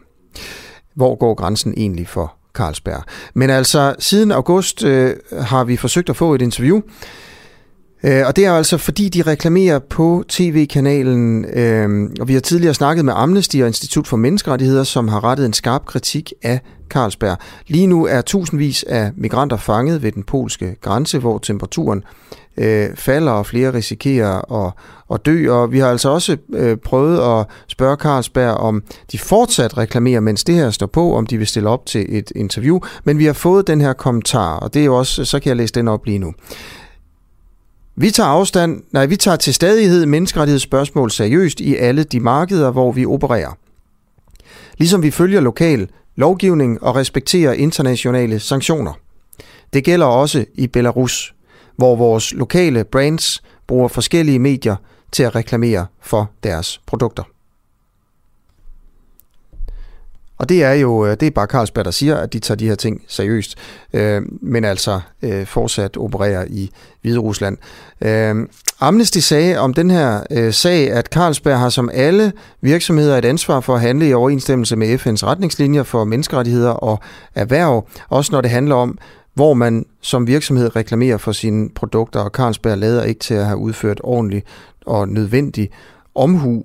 Hvor 0.94 1.14
går 1.14 1.34
grænsen 1.34 1.74
egentlig 1.76 2.08
for 2.08 2.34
Carlsberg? 2.54 3.02
Men 3.34 3.50
altså, 3.50 3.94
siden 3.98 4.32
august 4.32 4.84
øh, 4.84 5.16
har 5.40 5.64
vi 5.64 5.76
forsøgt 5.76 6.10
at 6.10 6.16
få 6.16 6.34
et 6.34 6.42
interview 6.42 6.80
Øh, 8.06 8.26
og 8.26 8.36
det 8.36 8.44
er 8.46 8.52
altså 8.52 8.78
fordi, 8.78 9.08
de 9.08 9.22
reklamerer 9.22 9.78
på 9.78 10.24
tv-kanalen, 10.28 11.44
øh, 11.44 12.10
og 12.20 12.28
vi 12.28 12.32
har 12.32 12.40
tidligere 12.40 12.74
snakket 12.74 13.04
med 13.04 13.12
Amnesty 13.16 13.56
og 13.56 13.66
Institut 13.66 14.06
for 14.06 14.16
Menneskerettigheder, 14.16 14.84
som 14.84 15.08
har 15.08 15.24
rettet 15.24 15.46
en 15.46 15.52
skarp 15.52 15.86
kritik 15.86 16.32
af 16.42 16.60
Carlsberg. 16.88 17.38
Lige 17.66 17.86
nu 17.86 18.06
er 18.06 18.20
tusindvis 18.20 18.82
af 18.82 19.10
migranter 19.16 19.56
fanget 19.56 20.02
ved 20.02 20.12
den 20.12 20.22
polske 20.22 20.76
grænse, 20.80 21.18
hvor 21.18 21.38
temperaturen 21.38 22.04
øh, 22.56 22.88
falder, 22.94 23.32
og 23.32 23.46
flere 23.46 23.74
risikerer 23.74 24.66
at, 24.66 24.72
at 25.14 25.26
dø. 25.26 25.52
Og 25.52 25.72
vi 25.72 25.78
har 25.78 25.88
altså 25.88 26.08
også 26.08 26.36
øh, 26.52 26.76
prøvet 26.76 27.40
at 27.40 27.46
spørge 27.68 27.96
Carlsberg, 27.96 28.54
om 28.54 28.82
de 29.12 29.18
fortsat 29.18 29.78
reklamerer, 29.78 30.20
mens 30.20 30.44
det 30.44 30.54
her 30.54 30.70
står 30.70 30.86
på, 30.86 31.16
om 31.16 31.26
de 31.26 31.38
vil 31.38 31.46
stille 31.46 31.68
op 31.68 31.86
til 31.86 32.06
et 32.08 32.32
interview. 32.36 32.80
Men 33.04 33.18
vi 33.18 33.24
har 33.24 33.32
fået 33.32 33.66
den 33.66 33.80
her 33.80 33.92
kommentar, 33.92 34.56
og 34.56 34.74
det 34.74 34.80
er 34.80 34.86
jo 34.86 34.96
også, 34.96 35.24
så 35.24 35.40
kan 35.40 35.48
jeg 35.48 35.56
læse 35.56 35.74
den 35.74 35.88
op 35.88 36.06
lige 36.06 36.18
nu. 36.18 36.32
Vi 37.98 38.10
tager 38.10 38.28
afstand, 38.28 38.82
nej, 38.92 39.06
vi 39.06 39.16
tager 39.16 39.36
til 39.36 39.54
stadighed 39.54 40.06
menneskerettighedsspørgsmål 40.06 41.10
seriøst 41.10 41.60
i 41.60 41.76
alle 41.76 42.04
de 42.04 42.20
markeder, 42.20 42.70
hvor 42.70 42.92
vi 42.92 43.06
opererer. 43.06 43.58
Ligesom 44.78 45.02
vi 45.02 45.10
følger 45.10 45.40
lokal 45.40 45.88
lovgivning 46.16 46.82
og 46.82 46.96
respekterer 46.96 47.52
internationale 47.52 48.40
sanktioner. 48.40 48.92
Det 49.72 49.84
gælder 49.84 50.06
også 50.06 50.44
i 50.54 50.66
Belarus, 50.66 51.34
hvor 51.76 51.96
vores 51.96 52.34
lokale 52.34 52.84
brands 52.84 53.42
bruger 53.66 53.88
forskellige 53.88 54.38
medier 54.38 54.76
til 55.12 55.22
at 55.22 55.34
reklamere 55.34 55.86
for 56.00 56.30
deres 56.42 56.80
produkter. 56.86 57.35
Og 60.38 60.48
det 60.48 60.64
er 60.64 60.72
jo 60.72 61.06
øh, 61.06 61.16
det 61.20 61.26
er 61.26 61.30
bare 61.30 61.46
Carlsberg, 61.46 61.84
der 61.84 61.90
siger, 61.90 62.16
at 62.16 62.32
de 62.32 62.38
tager 62.38 62.56
de 62.56 62.68
her 62.68 62.74
ting 62.74 63.02
seriøst, 63.08 63.54
øh, 63.92 64.22
men 64.42 64.64
altså 64.64 65.00
øh, 65.22 65.46
fortsat 65.46 65.96
opererer 65.96 66.44
i 66.48 66.70
Hvide 67.02 67.18
Rusland. 67.18 67.58
Øh, 68.00 68.46
Amnesty 68.80 69.18
sagde 69.18 69.58
om 69.58 69.74
den 69.74 69.90
her 69.90 70.22
øh, 70.30 70.52
sag, 70.52 70.92
at 70.92 71.06
Carlsberg 71.06 71.58
har 71.58 71.68
som 71.68 71.90
alle 71.92 72.32
virksomheder 72.60 73.18
et 73.18 73.24
ansvar 73.24 73.60
for 73.60 73.74
at 73.74 73.80
handle 73.80 74.08
i 74.08 74.14
overensstemmelse 74.14 74.76
med 74.76 74.98
FN's 74.98 75.26
retningslinjer 75.26 75.82
for 75.82 76.04
menneskerettigheder 76.04 76.70
og 76.70 77.00
erhverv, 77.34 77.88
også 78.08 78.32
når 78.32 78.40
det 78.40 78.50
handler 78.50 78.74
om, 78.74 78.98
hvor 79.34 79.54
man 79.54 79.86
som 80.00 80.26
virksomhed 80.26 80.76
reklamerer 80.76 81.16
for 81.16 81.32
sine 81.32 81.70
produkter, 81.74 82.20
og 82.20 82.30
Carlsberg 82.30 82.78
lader 82.78 83.02
ikke 83.02 83.20
til 83.20 83.34
at 83.34 83.46
have 83.46 83.58
udført 83.58 84.00
ordentlig 84.04 84.42
og 84.86 85.08
nødvendig 85.08 85.70
omhu 86.14 86.64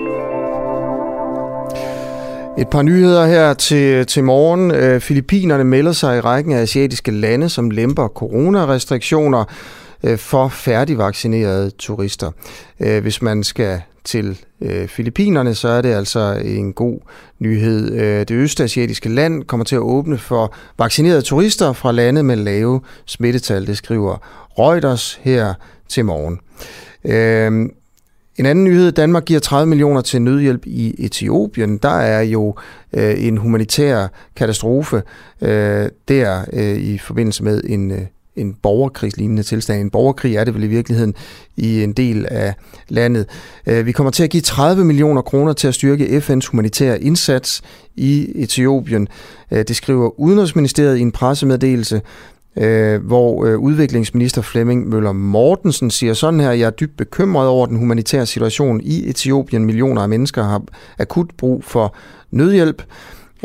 Et 2.57 2.67
par 2.67 2.81
nyheder 2.81 3.25
her 3.25 3.53
til, 3.53 4.05
til 4.05 4.23
morgen. 4.23 4.71
Øh, 4.71 5.01
Filippinerne 5.01 5.63
melder 5.63 5.91
sig 5.91 6.17
i 6.17 6.19
rækken 6.19 6.53
af 6.53 6.61
asiatiske 6.61 7.11
lande, 7.11 7.49
som 7.49 7.69
lemper 7.69 8.07
coronarestriktioner 8.07 9.43
øh, 10.03 10.17
for 10.17 10.47
færdigvaccinerede 10.47 11.69
turister. 11.69 12.31
Øh, 12.79 13.01
hvis 13.01 13.21
man 13.21 13.43
skal 13.43 13.81
til 14.03 14.39
øh, 14.61 14.87
Filippinerne, 14.87 15.55
så 15.55 15.67
er 15.67 15.81
det 15.81 15.93
altså 15.93 16.41
en 16.45 16.73
god 16.73 16.99
nyhed. 17.39 17.93
Øh, 17.93 18.19
det 18.19 18.31
østasiatiske 18.31 19.09
land 19.09 19.43
kommer 19.43 19.63
til 19.63 19.75
at 19.75 19.81
åbne 19.81 20.17
for 20.17 20.53
vaccinerede 20.79 21.21
turister 21.21 21.73
fra 21.73 21.91
lande 21.91 22.23
med 22.23 22.35
lave 22.35 22.81
smittetal, 23.05 23.67
det 23.67 23.77
skriver 23.77 24.17
Reuters 24.59 25.19
her 25.23 25.53
til 25.89 26.05
morgen. 26.05 26.39
Øh, 27.05 27.69
en 28.41 28.45
anden 28.45 28.63
nyhed, 28.63 28.91
Danmark 28.91 29.25
giver 29.25 29.39
30 29.39 29.69
millioner 29.69 30.01
til 30.01 30.21
nødhjælp 30.21 30.65
i 30.65 30.95
Etiopien. 31.05 31.77
Der 31.77 31.99
er 31.99 32.21
jo 32.21 32.55
øh, 32.93 33.25
en 33.27 33.37
humanitær 33.37 34.07
katastrofe 34.35 35.01
øh, 35.41 35.89
der 36.07 36.45
øh, 36.53 36.77
i 36.77 36.97
forbindelse 36.97 37.43
med 37.43 37.61
en, 37.63 37.91
øh, 37.91 38.01
en 38.35 38.53
borgerkrigslignende 38.53 39.43
tilstand. 39.43 39.81
En 39.81 39.89
borgerkrig 39.89 40.35
er 40.35 40.43
det 40.43 40.53
vel 40.53 40.63
i 40.63 40.67
virkeligheden 40.67 41.15
i 41.57 41.83
en 41.83 41.93
del 41.93 42.25
af 42.31 42.53
landet. 42.89 43.25
Øh, 43.67 43.85
vi 43.85 43.91
kommer 43.91 44.11
til 44.11 44.23
at 44.23 44.29
give 44.29 44.41
30 44.41 44.85
millioner 44.85 45.21
kroner 45.21 45.53
til 45.53 45.67
at 45.67 45.75
styrke 45.75 46.05
FN's 46.17 46.47
humanitære 46.51 47.01
indsats 47.01 47.61
i 47.95 48.31
Etiopien. 48.35 49.07
Øh, 49.51 49.63
det 49.67 49.75
skriver 49.75 50.19
Udenrigsministeriet 50.19 50.97
i 50.97 51.01
en 51.01 51.11
pressemeddelelse 51.11 52.01
øh, 52.57 53.05
hvor 53.05 53.45
øh, 53.45 53.57
udviklingsminister 53.57 54.41
Flemming 54.41 54.89
Møller 54.89 55.11
Mortensen 55.11 55.91
siger 55.91 56.13
sådan 56.13 56.39
her, 56.39 56.51
jeg 56.51 56.65
er 56.65 56.69
dybt 56.69 56.97
bekymret 56.97 57.47
over 57.47 57.65
den 57.65 57.77
humanitære 57.77 58.25
situation 58.25 58.81
i 58.81 59.09
Etiopien. 59.09 59.65
Millioner 59.65 60.01
af 60.01 60.09
mennesker 60.09 60.43
har 60.43 60.61
akut 60.99 61.29
brug 61.37 61.63
for 61.63 61.95
nødhjælp. 62.31 62.83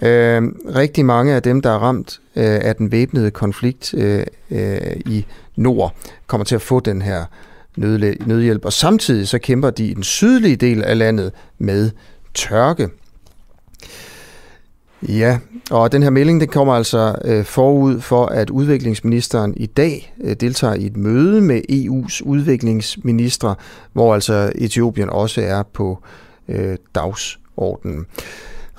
Øh, 0.03 0.43
rigtig 0.77 1.05
mange 1.05 1.35
af 1.35 1.43
dem, 1.43 1.63
der 1.63 1.71
er 1.71 1.79
ramt 1.79 2.21
øh, 2.37 2.45
af 2.45 2.77
den 2.77 2.93
væbnede 2.93 3.31
konflikt 3.31 3.95
øh, 3.95 4.23
øh, 4.51 4.97
i 5.07 5.27
nord, 5.57 5.95
kommer 6.27 6.45
til 6.45 6.55
at 6.55 6.63
få 6.63 6.81
den 6.81 7.03
her 7.03 7.25
nødhjælp. 8.27 8.65
Og 8.65 8.73
samtidig 8.73 9.29
så 9.29 9.39
kæmper 9.39 9.71
de 9.71 9.87
i 9.87 9.95
den 9.95 10.03
sydlige 10.03 10.57
del 10.57 10.83
af 10.83 10.99
landet 10.99 11.33
med 11.59 11.91
tørke. 12.35 12.89
Ja, 15.03 15.39
og 15.71 15.93
den 15.93 16.03
her 16.03 16.11
melding 16.11 16.41
den 16.41 16.49
kommer 16.49 16.75
altså 16.75 17.15
øh, 17.25 17.45
forud 17.45 18.01
for, 18.01 18.27
at 18.27 18.51
udviklingsministeren 18.51 19.55
i 19.57 19.67
dag 19.67 20.15
øh, 20.25 20.37
deltager 20.41 20.75
i 20.75 20.87
et 20.87 20.97
møde 20.97 21.41
med 21.41 21.61
EU's 21.71 22.23
udviklingsministre, 22.25 23.55
hvor 23.93 24.15
altså 24.15 24.53
Etiopien 24.55 25.11
også 25.11 25.41
er 25.41 25.63
på 25.63 26.03
øh, 26.49 26.77
dagsordenen. 26.95 28.07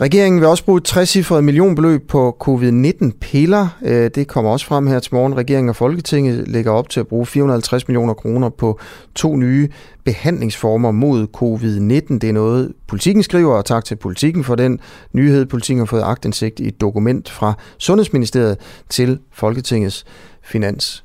Regeringen 0.01 0.41
vil 0.41 0.47
også 0.47 0.65
bruge 0.65 0.77
et 0.77 0.83
60 0.83 1.31
millionbeløb 1.31 2.07
på 2.07 2.37
covid-19-piller. 2.39 3.77
Øh, 3.81 4.09
det 4.15 4.27
kommer 4.27 4.51
også 4.51 4.65
frem 4.65 4.87
her 4.87 4.99
til 4.99 5.15
morgen. 5.15 5.37
Regeringen 5.37 5.69
og 5.69 5.75
Folketinget 5.75 6.47
lægger 6.47 6.71
op 6.71 6.89
til 6.89 6.99
at 6.99 7.07
bruge 7.07 7.25
450 7.25 7.87
millioner 7.87 8.13
kroner 8.13 8.49
på 8.49 8.79
to 9.15 9.35
nye 9.35 9.69
behandlingsformer 10.03 10.91
mod 10.91 11.27
covid-19. 11.37 12.19
Det 12.19 12.29
er 12.29 12.33
noget, 12.33 12.73
politikken 12.87 13.23
skriver, 13.23 13.55
og 13.55 13.65
tak 13.65 13.85
til 13.85 13.95
politikken 13.95 14.43
for 14.43 14.55
den 14.55 14.79
nyhed. 15.13 15.45
Politikken 15.45 15.79
har 15.79 15.85
fået 15.85 16.01
agtindsigt 16.01 16.59
i 16.59 16.67
et 16.67 16.81
dokument 16.81 17.29
fra 17.29 17.53
Sundhedsministeriet 17.77 18.57
til 18.89 19.19
Folketingets 19.31 20.05
finansudvalg. 20.43 21.01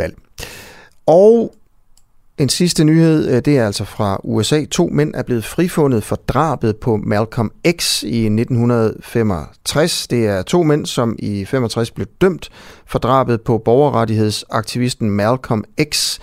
Øh, 0.00 0.10
og 1.06 1.54
en 2.38 2.48
sidste 2.48 2.84
nyhed, 2.84 3.28
øh, 3.28 3.42
det 3.44 3.58
er 3.58 3.66
altså 3.66 3.84
fra 3.84 4.20
USA. 4.24 4.64
To 4.64 4.88
mænd 4.92 5.14
er 5.14 5.22
blevet 5.22 5.44
frifundet 5.44 6.04
for 6.04 6.16
drabet 6.16 6.76
på 6.76 6.96
Malcolm 6.96 7.50
X 7.80 8.02
i 8.02 8.24
1965. 8.24 10.06
Det 10.06 10.26
er 10.26 10.42
to 10.42 10.62
mænd, 10.62 10.86
som 10.86 11.16
i 11.18 11.44
65 11.44 11.90
blev 11.90 12.06
dømt 12.20 12.50
for 12.86 12.98
drabet 12.98 13.40
på 13.40 13.58
borgerrettighedsaktivisten 13.58 15.10
Malcolm 15.10 15.64
X. 15.94 16.18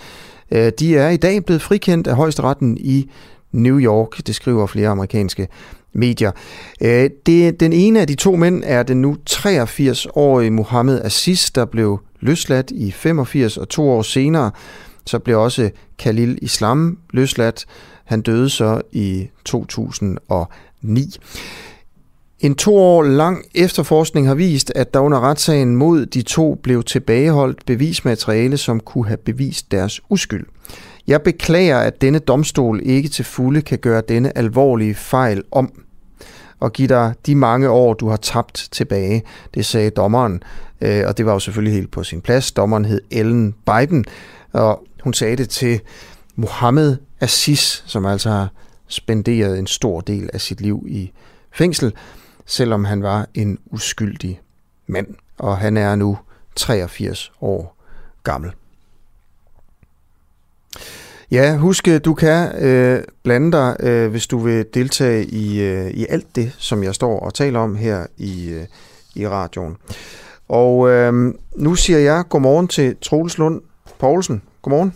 Øh, 0.52 0.72
de 0.80 0.98
er 0.98 1.10
i 1.10 1.18
dag 1.18 1.46
blevet 1.46 1.62
frikendt 1.62 2.08
af 2.08 2.16
højesteretten 2.16 2.78
i 2.78 3.12
New 3.52 3.80
York, 3.80 4.28
det 4.28 4.36
skriver 4.36 4.68
flere 4.68 4.90
amerikanske 4.90 5.48
medier. 5.94 6.32
Øh, 6.82 7.10
det, 7.26 7.60
den 7.60 7.74
ene 7.74 8.02
af 8.02 8.08
de 8.08 8.16
to 8.16 8.36
mænd 8.36 8.64
er 8.66 8.84
den 8.84 9.02
nu 9.02 9.18
83-årige 9.30 10.52
Mohammed 10.52 11.02
Aziz, 11.06 11.52
der 11.52 11.66
blev 11.66 12.00
løsladt 12.20 12.72
i 12.72 12.92
85 12.92 13.58
og 13.58 13.70
to 13.70 13.90
år 13.90 14.02
senere 14.02 14.52
så 15.06 15.20
blev 15.20 15.40
også 15.40 15.70
Khalil 15.98 16.40
Islam 16.42 16.98
løsladt. 17.14 17.66
Han 18.06 18.22
døde 18.22 18.50
så 18.50 18.82
i 18.92 19.30
2009. 19.46 21.16
En 22.40 22.56
to 22.56 22.78
år 22.78 23.04
lang 23.04 23.46
efterforskning 23.56 24.28
har 24.28 24.36
vist, 24.36 24.72
at 24.76 24.94
der 24.94 25.00
under 25.00 25.20
retssagen 25.20 25.76
mod 25.76 26.06
de 26.06 26.22
to 26.22 26.56
blev 26.64 26.84
tilbageholdt 26.84 27.66
bevismateriale, 27.66 28.58
som 28.58 28.80
kunne 28.80 29.08
have 29.08 29.18
bevist 29.18 29.72
deres 29.72 30.02
uskyld. 30.10 30.46
Jeg 31.08 31.22
beklager, 31.22 31.78
at 31.78 32.02
denne 32.02 32.20
domstol 32.20 32.82
ikke 32.84 33.10
til 33.10 33.26
fulde 33.26 33.62
kan 33.62 33.78
gøre 33.80 34.02
denne 34.10 34.38
alvorlige 34.38 34.96
fejl 34.96 35.44
om 35.52 35.72
og 36.62 36.74
give 36.74 36.88
dig 36.88 37.14
de 37.26 37.36
mange 37.36 37.70
år, 37.70 37.94
du 37.94 38.10
har 38.10 38.18
tabt 38.18 38.68
tilbage. 38.72 39.24
Det 39.54 39.66
sagde 39.66 39.90
dommeren, 39.90 40.44
øh, 40.82 41.04
og 41.08 41.18
det 41.18 41.26
var 41.26 41.34
jo 41.34 41.40
selvfølgelig 41.40 41.74
helt 41.74 41.92
på 41.92 42.04
sin 42.04 42.22
plads. 42.22 42.52
Dommeren 42.52 42.86
hed 42.86 43.02
Ellen 43.12 43.56
Biden, 43.66 44.06
og 44.54 44.84
hun 45.04 45.14
sagde 45.14 45.36
det 45.36 45.50
til 45.50 45.82
Mohammed 46.36 46.98
Assis, 47.20 47.84
som 47.88 48.06
altså 48.06 48.30
har 48.30 48.50
spenderet 48.88 49.60
en 49.60 49.68
stor 49.68 50.02
del 50.02 50.30
af 50.34 50.42
sit 50.42 50.62
liv 50.62 50.86
i 50.88 51.12
fængsel, 51.52 51.94
selvom 52.46 52.86
han 52.86 53.04
var 53.04 53.28
en 53.34 53.60
uskyldig 53.66 54.42
mand. 54.88 55.08
Og 55.38 55.58
han 55.58 55.78
er 55.78 55.96
nu 55.96 56.18
83 56.56 57.32
år 57.42 57.76
gammel. 58.24 58.52
Ja, 61.32 61.58
husk, 61.58 61.88
du 62.06 62.14
kan 62.14 62.56
øh, 62.66 63.04
blande 63.24 63.52
dig, 63.52 63.76
øh, 63.80 64.12
hvis 64.12 64.28
du 64.28 64.38
vil 64.38 64.66
deltage 64.74 65.26
i, 65.26 65.62
øh, 65.62 65.92
i 65.92 66.06
alt 66.10 66.36
det, 66.36 66.56
som 66.58 66.84
jeg 66.84 66.96
står 66.96 67.20
og 67.20 67.34
taler 67.34 67.60
om 67.60 67.76
her 67.76 68.06
i, 68.18 68.50
øh, 68.50 68.66
i 69.16 69.28
radioen. 69.28 69.78
Og 70.50 70.90
øh, 70.90 71.34
nu 71.56 71.76
siger 71.76 72.00
jeg 72.00 72.24
godmorgen 72.30 72.68
til 72.68 72.96
Troels 73.02 73.38
Lund 73.38 73.62
Poulsen. 74.00 74.42
Godmorgen. 74.62 74.94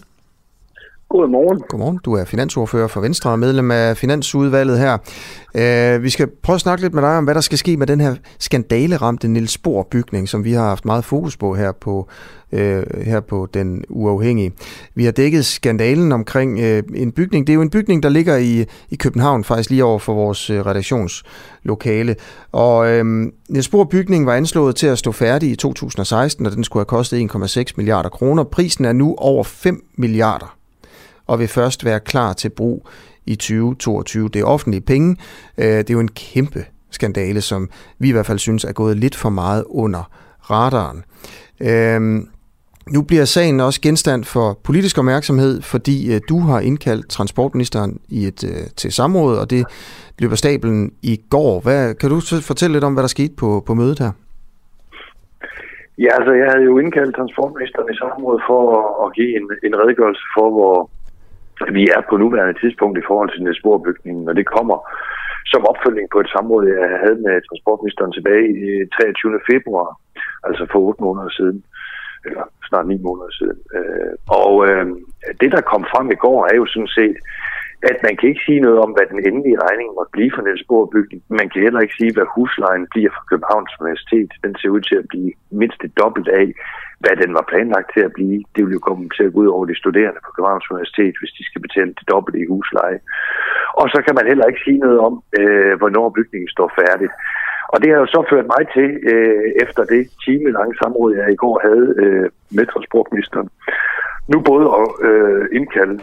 Godmorgen. 1.10 1.62
Godmorgen. 1.70 2.00
Du 2.06 2.14
er 2.14 2.26
finansordfører 2.26 2.88
for 2.88 3.02
Venstre 3.02 3.30
og 3.32 3.40
medlem 3.40 3.72
af 3.72 3.98
Finansudvalget 3.98 4.80
her. 4.80 4.98
Øh, 5.56 6.04
vi 6.04 6.10
skal 6.10 6.28
prøve 6.44 6.56
at 6.56 6.62
snakke 6.62 6.84
lidt 6.84 6.94
med 6.94 7.02
dig 7.02 7.18
om, 7.18 7.24
hvad 7.24 7.36
der 7.36 7.42
skal 7.42 7.58
ske 7.58 7.78
med 7.78 7.88
den 7.88 8.02
her 8.02 8.16
skandaleramte 8.40 9.28
Niels 9.28 9.58
Bohr 9.58 9.88
bygning, 9.92 10.30
som 10.30 10.44
vi 10.44 10.52
har 10.52 10.68
haft 10.68 10.86
meget 10.86 11.06
fokus 11.06 11.38
på 11.38 11.56
her 11.56 11.72
på, 11.72 12.10
øh, 12.52 12.84
her 13.06 13.20
på 13.20 13.48
Den 13.54 13.84
Uafhængige. 13.90 14.52
Vi 14.96 15.06
har 15.06 15.12
dækket 15.12 15.46
skandalen 15.46 16.12
omkring 16.12 16.60
øh, 16.60 16.84
en 16.96 17.12
bygning. 17.12 17.48
Det 17.48 17.54
er 17.54 17.56
jo 17.56 17.62
en 17.62 17.70
bygning, 17.70 18.04
der 18.04 18.10
ligger 18.10 18.38
i, 18.38 18.66
i 18.90 18.96
København, 18.96 19.44
faktisk 19.44 19.70
lige 19.70 19.84
over 19.84 20.00
for 20.00 20.14
vores 20.14 20.50
øh, 20.50 20.66
redaktionslokale. 20.66 22.16
Og 22.52 22.90
øh, 22.90 23.06
Niels 23.50 23.70
Bohr 23.70 23.84
bygning 23.84 24.26
var 24.26 24.34
anslået 24.34 24.76
til 24.76 24.88
at 24.88 24.98
stå 24.98 25.12
færdig 25.12 25.52
i 25.52 25.56
2016, 25.56 26.46
og 26.46 26.52
den 26.52 26.64
skulle 26.64 26.82
have 26.82 26.86
kostet 26.86 27.32
1,6 27.36 27.74
milliarder 27.78 28.10
kroner. 28.10 28.44
Prisen 28.44 28.86
er 28.86 28.94
nu 28.94 29.16
over 29.18 29.44
5 29.44 29.86
milliarder 29.98 30.55
og 31.28 31.40
vil 31.40 31.48
først 31.48 31.86
være 31.86 32.00
klar 32.00 32.34
til 32.34 32.50
brug 32.50 32.88
i 33.26 33.36
2022. 33.36 34.30
Det 34.30 34.40
er 34.42 34.46
offentlige 34.46 34.82
penge. 34.82 35.18
Øh, 35.58 35.66
det 35.66 35.90
er 35.90 35.94
jo 35.94 36.00
en 36.00 36.12
kæmpe 36.12 36.66
skandale, 36.92 37.42
som 37.42 37.70
vi 38.00 38.10
i 38.10 38.12
hvert 38.12 38.26
fald 38.26 38.40
synes 38.40 38.64
er 38.64 38.74
gået 38.74 38.98
lidt 38.98 39.16
for 39.16 39.30
meget 39.30 39.64
under 39.68 40.12
radaren. 40.52 41.04
Øhm, 41.62 42.28
nu 42.94 43.02
bliver 43.02 43.26
sagen 43.26 43.60
også 43.60 43.82
genstand 43.82 44.24
for 44.24 44.60
politisk 44.64 44.98
opmærksomhed, 44.98 45.62
fordi 45.62 46.14
øh, 46.14 46.22
du 46.30 46.40
har 46.40 46.60
indkaldt 46.60 47.10
transportministeren 47.10 48.00
i 48.10 48.26
et, 48.26 48.44
øh, 48.44 48.68
til 48.76 48.92
samråd, 48.92 49.38
og 49.38 49.50
det 49.50 49.66
løber 50.20 50.36
stablen 50.36 50.94
i 51.02 51.22
går. 51.30 51.60
Hvad, 51.60 51.94
kan 51.94 52.10
du 52.10 52.20
fortælle 52.42 52.74
lidt 52.74 52.84
om, 52.84 52.94
hvad 52.94 53.04
der 53.04 53.08
skete 53.18 53.34
på, 53.38 53.64
på 53.68 53.74
mødet 53.74 54.00
her? 54.00 54.12
Ja, 55.98 56.12
altså 56.18 56.32
jeg 56.40 56.48
havde 56.52 56.66
jo 56.70 56.78
indkaldt 56.80 57.16
transportministeren 57.16 57.88
i 57.94 57.98
samråd 57.98 58.38
for 58.50 58.62
at, 58.78 58.86
at 59.04 59.08
give 59.18 59.32
en, 59.38 59.46
en 59.68 59.76
redegørelse 59.82 60.26
for, 60.36 60.48
hvor, 60.56 60.90
vi 61.78 61.84
er 61.96 62.02
på 62.10 62.18
nuværende 62.18 62.60
tidspunkt 62.60 62.98
i 62.98 63.08
forhold 63.08 63.30
til 63.32 63.44
Næsborbygningen, 63.44 64.30
og 64.30 64.36
det 64.36 64.46
kommer 64.46 64.78
som 65.46 65.66
opfølging 65.72 66.08
på 66.12 66.20
et 66.20 66.30
samråd, 66.36 66.64
jeg 66.68 67.00
havde 67.04 67.20
med 67.26 67.36
transportministeren 67.50 68.12
tilbage 68.12 68.48
i 68.64 68.68
23. 68.86 69.40
februar, 69.52 69.90
altså 70.48 70.64
for 70.72 70.80
8 70.80 71.04
måneder 71.04 71.30
siden, 71.30 71.60
eller 72.26 72.44
snart 72.70 72.88
9 72.88 72.98
måneder 73.08 73.32
siden. 73.40 73.60
Øh, 73.78 74.14
og 74.42 74.54
øh, 74.68 74.86
det, 75.42 75.50
der 75.56 75.70
kom 75.72 75.84
frem 75.94 76.08
i 76.12 76.22
går, 76.26 76.40
er 76.52 76.56
jo 76.56 76.66
sådan 76.66 76.94
set, 77.00 77.18
at 77.92 77.98
man 78.06 78.16
kan 78.18 78.30
ikke 78.30 78.46
sige 78.48 78.66
noget 78.66 78.80
om, 78.86 78.92
hvad 78.96 79.08
den 79.14 79.20
endelige 79.28 79.62
regning 79.66 79.90
måtte 79.98 80.16
blive 80.16 80.32
for 80.36 80.42
Niels 80.42 80.68
Bohr-bygning. 80.70 81.22
Man 81.40 81.50
kan 81.50 81.62
heller 81.66 81.82
ikke 81.82 82.00
sige, 82.00 82.14
hvad 82.16 82.28
huslejen 82.36 82.86
bliver 82.94 83.12
for 83.16 83.24
Københavns 83.30 83.74
Universitet. 83.82 84.32
Den 84.46 84.54
ser 84.60 84.70
ud 84.76 84.82
til 84.90 84.98
at 85.02 85.10
blive 85.12 85.32
mindst 85.62 85.80
det 85.84 85.92
dobbelt 86.02 86.28
af, 86.42 86.48
hvad 87.02 87.16
den 87.22 87.32
var 87.38 87.50
planlagt 87.52 87.90
til 87.94 88.04
at 88.08 88.14
blive. 88.18 88.44
Det 88.56 88.62
vil 88.66 88.78
jo 88.78 88.88
komme 88.88 89.10
til 89.18 89.24
at 89.24 89.34
gå 89.34 89.40
ud 89.40 89.48
over 89.56 89.66
de 89.66 89.82
studerende 89.82 90.20
på 90.26 90.32
Københavns 90.32 90.72
Universitet, 90.72 91.16
hvis 91.20 91.36
de 91.38 91.44
skal 91.46 91.62
betale 91.66 91.92
det 91.98 92.06
dobbelte 92.12 92.40
i 92.40 92.50
husleje. 92.52 93.00
Og 93.82 93.86
så 93.94 94.00
kan 94.06 94.16
man 94.16 94.28
heller 94.28 94.46
ikke 94.46 94.66
sige 94.66 94.80
noget 94.86 95.00
om, 95.08 95.14
øh, 95.40 95.74
hvornår 95.80 96.16
bygningen 96.18 96.50
står 96.56 96.70
færdig. 96.82 97.10
Og 97.74 97.78
det 97.82 97.90
har 97.92 98.00
jo 98.00 98.06
så 98.06 98.22
ført 98.32 98.48
mig 98.56 98.64
til, 98.78 98.90
øh, 99.12 99.48
efter 99.64 99.84
det 99.94 100.04
time 100.26 100.52
lange 100.58 100.76
samråd, 100.82 101.16
jeg 101.16 101.32
i 101.32 101.42
går 101.44 101.56
havde 101.68 101.88
øh, 102.04 102.30
med 102.58 102.66
transportministeren, 102.74 103.50
nu 104.32 104.38
både 104.52 104.66
at 104.80 104.88
øh, 105.10 105.46
indkalde 105.58 105.96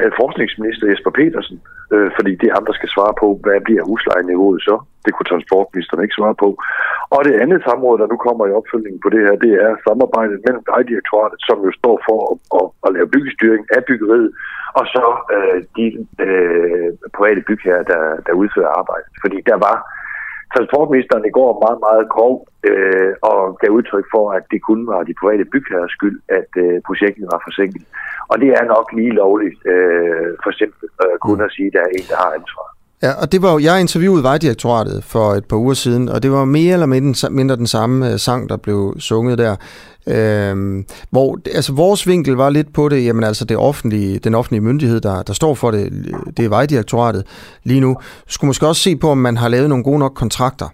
Øh, 0.00 0.10
forskningsminister 0.20 0.84
Jesper 0.90 1.12
Petersen, 1.18 1.58
øh, 1.94 2.10
fordi 2.16 2.32
det 2.40 2.46
er 2.48 2.56
ham, 2.58 2.66
der 2.66 2.76
skal 2.76 2.90
svare 2.94 3.14
på, 3.22 3.28
hvad 3.44 3.60
bliver 3.66 3.84
huslejeniveauet 3.90 4.60
så? 4.68 4.76
Det 5.04 5.12
kunne 5.14 5.30
transportministeren 5.32 6.02
ikke 6.04 6.18
svare 6.18 6.36
på. 6.44 6.48
Og 7.14 7.20
det 7.26 7.40
andet 7.42 7.60
samråd, 7.68 7.96
der 7.98 8.06
nu 8.12 8.16
kommer 8.26 8.44
i 8.46 8.56
opfølgningen 8.58 9.00
på 9.04 9.08
det 9.14 9.20
her, 9.26 9.34
det 9.46 9.52
er 9.66 9.82
samarbejdet 9.88 10.38
mellem 10.44 10.62
Vejdirektoratet, 10.70 11.38
som 11.48 11.58
jo 11.66 11.70
står 11.80 11.96
for 12.08 12.18
at, 12.30 12.36
at, 12.58 12.66
at 12.84 12.90
lave 12.96 13.12
byggestyring 13.14 13.62
af 13.76 13.80
byggeriet, 13.88 14.30
og 14.78 14.84
så 14.94 15.04
øh, 15.34 15.58
de 15.76 15.86
øh, 16.26 16.88
private 17.16 17.42
bygherrer, 17.48 17.84
der, 17.92 18.02
der 18.26 18.40
udfører 18.42 18.76
arbejdet. 18.80 19.10
Fordi 19.22 19.38
der 19.50 19.58
var 19.68 19.76
transportministeren 20.54 21.24
i 21.26 21.36
går 21.38 21.50
meget, 21.64 21.80
meget 21.86 22.06
grov 22.14 22.34
øh, 22.70 23.12
og 23.30 23.40
gav 23.60 23.70
udtryk 23.78 24.06
for, 24.14 24.24
at 24.36 24.44
det 24.52 24.60
kun 24.68 24.80
var 24.86 25.00
de 25.02 25.14
private 25.20 25.44
bygherrers 25.52 25.92
skyld, 25.96 26.18
at 26.38 26.50
øh, 26.64 26.76
projektet 26.88 27.26
var 27.32 27.40
forsinket. 27.46 27.84
Og 28.30 28.36
det 28.42 28.48
er 28.58 28.64
nok 28.74 28.86
lige 28.98 29.18
lovligt 29.22 29.58
øh, 29.72 30.28
for 30.42 30.50
simpelt 30.58 30.90
øh, 31.04 31.16
kun 31.26 31.40
at 31.46 31.52
sige, 31.56 31.68
at 31.70 31.74
der 31.76 31.82
er 31.86 31.92
en, 31.98 32.06
der 32.10 32.18
har 32.24 32.30
ansvaret. 32.38 32.73
Ja, 33.04 33.12
og 33.12 33.32
det 33.32 33.42
var 33.42 33.52
jo, 33.52 33.58
jeg 33.58 33.80
interviewede 33.80 34.22
Vejdirektoratet 34.22 35.04
for 35.04 35.34
et 35.34 35.44
par 35.44 35.56
uger 35.56 35.74
siden, 35.74 36.08
og 36.08 36.22
det 36.22 36.32
var 36.32 36.44
mere 36.44 36.72
eller 36.72 36.86
mindre, 36.86 37.30
mindre 37.30 37.56
den 37.56 37.66
samme 37.66 38.12
øh, 38.12 38.18
sang, 38.18 38.48
der 38.48 38.56
blev 38.56 38.94
sunget 38.98 39.38
der. 39.38 39.56
Øhm, 40.06 40.84
hvor, 41.10 41.38
altså 41.54 41.72
vores 41.72 42.06
vinkel 42.06 42.34
var 42.34 42.50
lidt 42.50 42.72
på 42.72 42.88
det, 42.88 43.04
jamen 43.04 43.24
altså 43.24 43.44
det 43.44 43.56
offentlige, 43.56 44.18
den 44.18 44.34
offentlige 44.34 44.60
myndighed, 44.60 45.00
der, 45.00 45.22
der 45.22 45.32
står 45.32 45.54
for 45.54 45.70
det, 45.70 45.92
det 46.36 46.44
er 46.44 46.48
Vejdirektoratet 46.48 47.24
lige 47.64 47.80
nu, 47.80 47.96
skulle 48.26 48.48
måske 48.48 48.66
også 48.66 48.82
se 48.82 48.96
på, 48.96 49.10
om 49.10 49.18
man 49.18 49.36
har 49.36 49.48
lavet 49.48 49.68
nogle 49.68 49.84
gode 49.84 49.98
nok 49.98 50.12
kontrakter. 50.14 50.68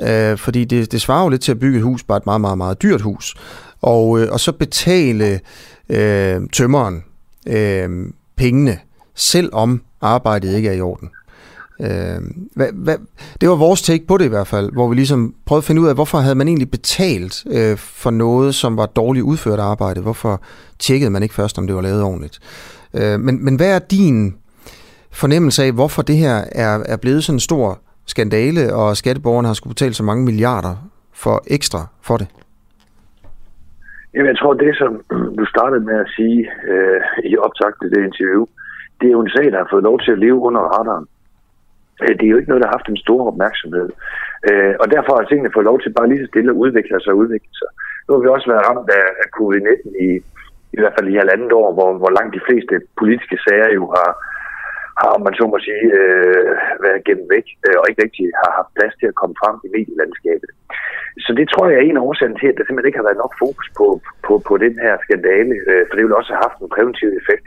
Øh, 0.00 0.38
fordi 0.38 0.64
det, 0.64 0.92
det 0.92 1.00
svarer 1.00 1.22
jo 1.22 1.28
lidt 1.28 1.42
til 1.42 1.52
at 1.52 1.58
bygge 1.58 1.78
et 1.78 1.84
hus, 1.84 2.02
bare 2.02 2.18
et 2.18 2.26
meget, 2.26 2.40
meget, 2.40 2.58
meget 2.58 2.82
dyrt 2.82 3.00
hus. 3.00 3.34
Og, 3.82 4.20
øh, 4.20 4.28
og 4.32 4.40
så 4.40 4.52
betale 4.52 5.40
øh, 5.88 6.40
tømmeren 6.52 7.04
øh, 7.46 7.88
pengene, 8.36 8.78
selvom 9.14 9.82
arbejdet 10.00 10.54
ikke 10.56 10.68
er 10.68 10.72
i 10.72 10.80
orden. 10.80 11.10
Øh, 11.80 12.20
hvad, 12.56 12.68
hvad, 12.72 12.96
det 13.40 13.48
var 13.48 13.54
vores 13.56 13.82
take 13.82 14.06
på 14.06 14.16
det 14.16 14.24
i 14.24 14.28
hvert 14.28 14.46
fald, 14.46 14.72
hvor 14.72 14.88
vi 14.88 14.94
ligesom 14.94 15.34
prøvede 15.46 15.60
at 15.60 15.64
finde 15.64 15.82
ud 15.82 15.88
af, 15.88 15.94
hvorfor 15.94 16.18
havde 16.18 16.34
man 16.34 16.48
egentlig 16.48 16.70
betalt 16.70 17.46
øh, 17.46 17.76
for 17.76 18.10
noget, 18.10 18.54
som 18.54 18.76
var 18.76 18.86
dårligt 18.86 19.24
udført 19.24 19.58
arbejde? 19.58 20.00
Hvorfor 20.00 20.42
tjekkede 20.78 21.10
man 21.10 21.22
ikke 21.22 21.34
først, 21.34 21.58
om 21.58 21.66
det 21.66 21.76
var 21.76 21.82
lavet 21.82 22.02
ordentligt? 22.02 22.38
Øh, 22.94 23.20
men, 23.20 23.44
men 23.44 23.56
hvad 23.56 23.74
er 23.74 23.78
din 23.78 24.36
fornemmelse 25.12 25.64
af, 25.64 25.72
hvorfor 25.72 26.02
det 26.02 26.16
her 26.16 26.36
er, 26.52 26.82
er 26.86 26.96
blevet 26.96 27.24
sådan 27.24 27.36
en 27.36 27.40
stor 27.40 27.78
skandale, 28.06 28.74
og 28.74 28.96
skatteborgerne 28.96 29.48
har 29.48 29.54
skulle 29.54 29.74
betale 29.74 29.94
så 29.94 30.02
mange 30.02 30.24
milliarder 30.24 30.74
for 31.14 31.42
ekstra 31.46 31.86
for 32.02 32.16
det? 32.16 32.28
Jamen, 34.14 34.26
jeg 34.26 34.38
tror, 34.38 34.52
det 34.54 34.76
som 34.76 34.92
du 35.38 35.44
startede 35.54 35.84
med 35.84 35.96
at 36.04 36.08
sige 36.16 36.38
øh, 36.72 37.00
i 37.30 37.36
optakt 37.36 37.76
til 37.82 37.90
det 37.90 38.00
interview, 38.08 38.44
det 39.00 39.06
er 39.06 39.14
jo 39.16 39.20
en 39.20 39.34
sag, 39.36 39.46
der 39.52 39.58
har 39.58 39.68
fået 39.72 39.82
lov 39.82 40.00
til 40.00 40.12
at 40.12 40.18
leve 40.18 40.38
under 40.48 40.60
radaren. 40.60 41.06
Øh, 42.02 42.14
det 42.18 42.24
er 42.24 42.32
jo 42.32 42.38
ikke 42.38 42.50
noget, 42.50 42.62
der 42.62 42.70
har 42.70 42.78
haft 42.78 42.90
en 42.90 43.04
stor 43.06 43.20
opmærksomhed. 43.32 43.88
Øh, 44.48 44.74
og 44.82 44.86
derfor 44.94 45.12
har 45.16 45.24
tingene 45.26 45.54
fået 45.54 45.68
lov 45.70 45.78
til 45.80 45.94
bare 45.96 46.08
lige 46.08 46.22
så 46.22 46.30
stille 46.32 46.50
at 46.50 46.60
udvikle 46.64 47.00
sig 47.00 47.12
og 47.12 47.20
udvikle 47.22 47.54
sig. 47.60 47.70
Nu 48.04 48.10
har 48.14 48.22
vi 48.22 48.28
også 48.28 48.48
været 48.52 48.66
ramt 48.68 48.88
af, 49.00 49.06
af 49.22 49.28
covid-19 49.36 50.06
i, 50.06 50.08
i 50.72 50.76
i 50.78 50.80
hvert 50.80 50.96
fald 50.96 51.08
i 51.08 51.20
halvandet 51.20 51.52
år, 51.60 51.68
hvor, 51.76 51.90
hvor 52.02 52.12
langt 52.18 52.36
de 52.36 52.46
fleste 52.48 52.74
politiske 53.00 53.38
sager 53.46 53.68
jo 53.78 53.84
har, 53.96 54.10
har 55.00 55.10
om 55.16 55.22
man 55.26 55.34
så 55.38 55.44
må 55.52 55.58
sige, 55.68 55.86
øh, 56.00 56.50
været 56.84 57.06
gennem 57.08 57.26
væk, 57.34 57.46
øh, 57.66 57.76
og 57.80 57.84
ikke 57.88 58.02
rigtig 58.04 58.26
har 58.42 58.50
haft 58.58 58.76
plads 58.78 58.94
til 59.00 59.06
at 59.10 59.18
komme 59.20 59.36
frem 59.42 59.56
i 59.66 59.68
medielandskabet. 59.76 60.50
Så 61.26 61.30
det 61.38 61.46
tror 61.48 61.64
jeg 61.66 61.76
er 61.78 61.86
en 61.88 61.98
af 61.98 62.06
årsagen 62.08 62.36
til, 62.38 62.48
at 62.50 62.56
der 62.56 62.64
simpelthen 62.64 62.90
ikke 62.90 63.00
har 63.00 63.08
været 63.08 63.22
nok 63.24 63.34
fokus 63.44 63.68
på, 63.78 63.86
på, 64.26 64.32
på 64.48 64.54
den 64.64 64.74
her 64.84 64.94
skandale, 65.04 65.54
øh, 65.70 65.82
for 65.86 65.94
det 65.94 66.04
vil 66.04 66.20
også 66.20 66.32
have 66.32 66.44
haft 66.46 66.58
en 66.58 66.74
præventiv 66.74 67.08
effekt 67.20 67.46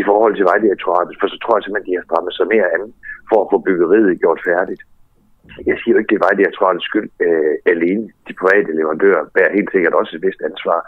i 0.00 0.02
forhold 0.08 0.34
til 0.34 0.48
Vejdirektoratet, 0.50 1.14
for 1.20 1.26
så 1.28 1.36
tror 1.38 1.54
jeg 1.56 1.62
simpelthen, 1.62 1.86
at 1.86 1.90
de 1.90 1.98
har 1.98 2.06
strammet 2.08 2.32
sig 2.34 2.46
mere 2.54 2.68
an 2.76 2.84
for 3.30 3.38
at 3.40 3.50
få 3.52 3.58
byggeriet 3.66 4.20
gjort 4.22 4.40
færdigt. 4.50 4.82
Jeg 5.70 5.76
siger 5.78 5.92
jo 5.94 5.98
ikke, 5.98 6.10
det 6.10 6.18
er 6.18 6.26
Vejdirektoratets 6.26 6.88
skyld 6.90 7.10
øh, 7.26 7.54
alene. 7.72 8.04
De 8.28 8.32
private 8.40 8.70
leverandører 8.78 9.22
bærer 9.34 9.56
helt 9.58 9.70
sikkert 9.72 9.94
også 10.00 10.12
et 10.16 10.24
vist 10.26 10.42
ansvar. 10.50 10.80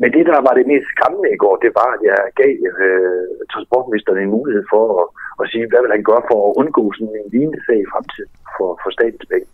Men 0.00 0.08
det, 0.14 0.24
der 0.30 0.40
var 0.46 0.54
det 0.56 0.70
mest 0.72 0.86
skræmmende 0.92 1.30
i 1.32 1.40
går, 1.42 1.56
det 1.64 1.72
var, 1.80 1.90
at 1.96 2.02
jeg 2.10 2.20
gav 2.40 2.54
øh, 2.84 3.28
transportministeren 3.52 4.20
en 4.20 4.34
mulighed 4.36 4.64
for 4.72 4.84
at, 5.00 5.06
at 5.40 5.46
sige, 5.52 5.68
hvad 5.70 5.80
vil 5.82 5.94
han 5.96 6.08
gøre 6.10 6.24
for 6.30 6.38
at 6.44 6.56
undgå 6.60 6.84
sådan 6.92 7.16
en 7.20 7.30
lignende 7.34 7.60
sag 7.66 7.78
i 7.82 7.90
fremtiden 7.92 8.32
for, 8.56 8.68
for 8.82 8.90
statens 8.96 9.26
penge. 9.32 9.48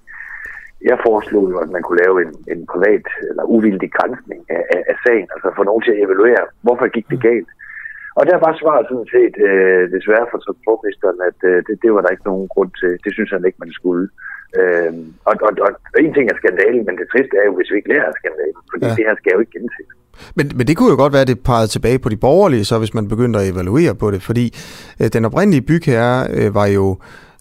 Jeg 0.91 0.99
foreslog 1.07 1.45
jo, 1.53 1.57
at 1.65 1.71
man 1.75 1.83
kunne 1.83 2.03
lave 2.05 2.17
en, 2.25 2.33
en 2.53 2.61
privat 2.73 3.07
eller 3.31 3.45
uvildig 3.57 3.91
grænsning 3.99 4.41
af, 4.57 4.63
af, 4.75 4.83
af 4.93 4.97
sagen, 5.05 5.29
altså 5.35 5.49
få 5.57 5.63
nogen 5.63 5.83
til 5.83 5.93
at 5.95 6.03
evaluere, 6.07 6.45
hvorfor 6.65 6.87
gik 6.97 7.07
det 7.13 7.21
galt. 7.31 7.51
Og 8.19 8.23
der 8.31 8.39
var 8.45 8.53
svaret 8.61 8.85
sådan 8.91 9.11
set 9.17 9.35
øh, 9.49 9.83
desværre 9.97 10.27
for 10.31 10.39
transportministeren, 10.47 11.19
at 11.31 11.39
øh, 11.51 11.57
det, 11.67 11.75
det 11.83 11.91
var 11.95 12.03
der 12.03 12.15
ikke 12.15 12.31
nogen 12.31 12.47
grund 12.55 12.73
til. 12.81 12.93
Det 13.05 13.11
synes 13.17 13.31
han 13.35 13.47
ikke, 13.49 13.63
man 13.65 13.73
skulle. 13.79 14.05
Øh, 14.59 14.93
og, 15.29 15.35
og, 15.47 15.53
og 15.95 15.99
en 16.05 16.15
ting 16.15 16.27
er 16.29 16.37
skandalen, 16.43 16.83
men 16.87 16.95
det 17.01 17.07
triste 17.13 17.35
er 17.41 17.45
jo, 17.49 17.55
hvis 17.57 17.71
vi 17.73 17.77
ikke 17.77 17.93
lærer 17.93 18.09
af 18.13 18.17
skandalen, 18.21 18.61
fordi 18.73 18.85
ja. 18.87 18.95
det 18.97 19.05
her 19.09 19.17
skal 19.19 19.33
jo 19.35 19.41
ikke 19.43 19.57
genses. 19.59 19.89
Men, 20.37 20.47
men 20.57 20.65
det 20.67 20.77
kunne 20.77 20.93
jo 20.95 21.03
godt 21.03 21.13
være, 21.13 21.27
at 21.27 21.33
det 21.33 21.45
pegede 21.51 21.71
tilbage 21.75 21.99
på 21.99 22.09
de 22.09 22.23
borgerlige, 22.27 22.65
så 22.65 22.79
hvis 22.79 22.95
man 22.95 23.09
begyndte 23.09 23.39
at 23.39 23.49
evaluere 23.53 23.95
på 24.03 24.11
det, 24.11 24.23
fordi 24.23 24.47
øh, 25.01 25.09
den 25.17 25.25
oprindelige 25.25 25.67
bygherre 25.71 26.19
øh, 26.39 26.55
var 26.55 26.67
jo 26.67 26.87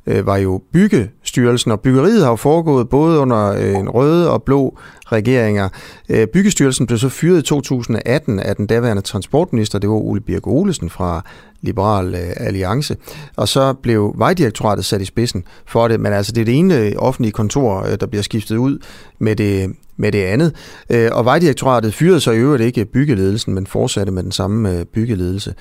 øh, 0.09 0.25
var 0.25 0.37
jo 0.37 0.61
Byggestyrelsen, 0.73 1.71
og 1.71 1.79
byggeriet 1.79 2.23
har 2.23 2.29
jo 2.29 2.35
foregået 2.35 2.89
både 2.89 3.19
under 3.19 3.47
øh, 3.47 3.75
en 3.75 3.89
røde 3.89 4.31
og 4.31 4.43
blå 4.43 4.77
regeringer. 5.05 5.69
Øh, 6.09 6.27
Byggestyrelsen 6.27 6.87
blev 6.87 6.99
så 6.99 7.09
fyret 7.09 7.39
i 7.39 7.41
2018 7.41 8.39
af 8.39 8.55
den 8.55 8.67
daværende 8.67 9.01
transportminister, 9.01 9.79
det 9.79 9.89
var 9.89 9.95
Ole 9.95 10.21
Birk 10.21 10.47
Olesen 10.47 10.89
fra 10.89 11.25
Liberal 11.61 12.15
øh, 12.15 12.31
Alliance, 12.35 12.95
og 13.35 13.47
så 13.47 13.73
blev 13.73 14.13
Vejdirektoratet 14.17 14.85
sat 14.85 15.01
i 15.01 15.05
spidsen 15.05 15.43
for 15.65 15.87
det, 15.87 15.99
men 15.99 16.13
altså 16.13 16.31
det 16.31 16.41
er 16.41 16.45
det 16.45 16.57
ene 16.57 16.77
øh, 16.77 16.91
offentlige 16.97 17.31
kontor, 17.31 17.83
øh, 17.91 17.97
der 17.99 18.05
bliver 18.05 18.23
skiftet 18.23 18.57
ud 18.57 18.77
med 19.19 19.35
det, 19.35 19.75
med 19.97 20.11
det 20.11 20.23
andet. 20.23 20.55
Øh, 20.89 21.09
og 21.11 21.25
Vejdirektoratet 21.25 21.93
fyrede 21.93 22.19
så 22.19 22.31
i 22.31 22.37
øvrigt 22.37 22.63
ikke 22.63 22.85
byggeledelsen, 22.85 23.53
men 23.53 23.67
fortsatte 23.67 24.11
med 24.11 24.23
den 24.23 24.31
samme 24.31 24.77
øh, 24.77 24.85
byggeledelse. 24.85 25.53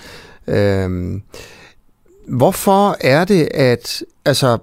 Øh, 0.49 1.20
Hvorfor 2.28 3.06
er 3.14 3.24
det, 3.24 3.48
at, 3.55 4.05
altså, 4.26 4.59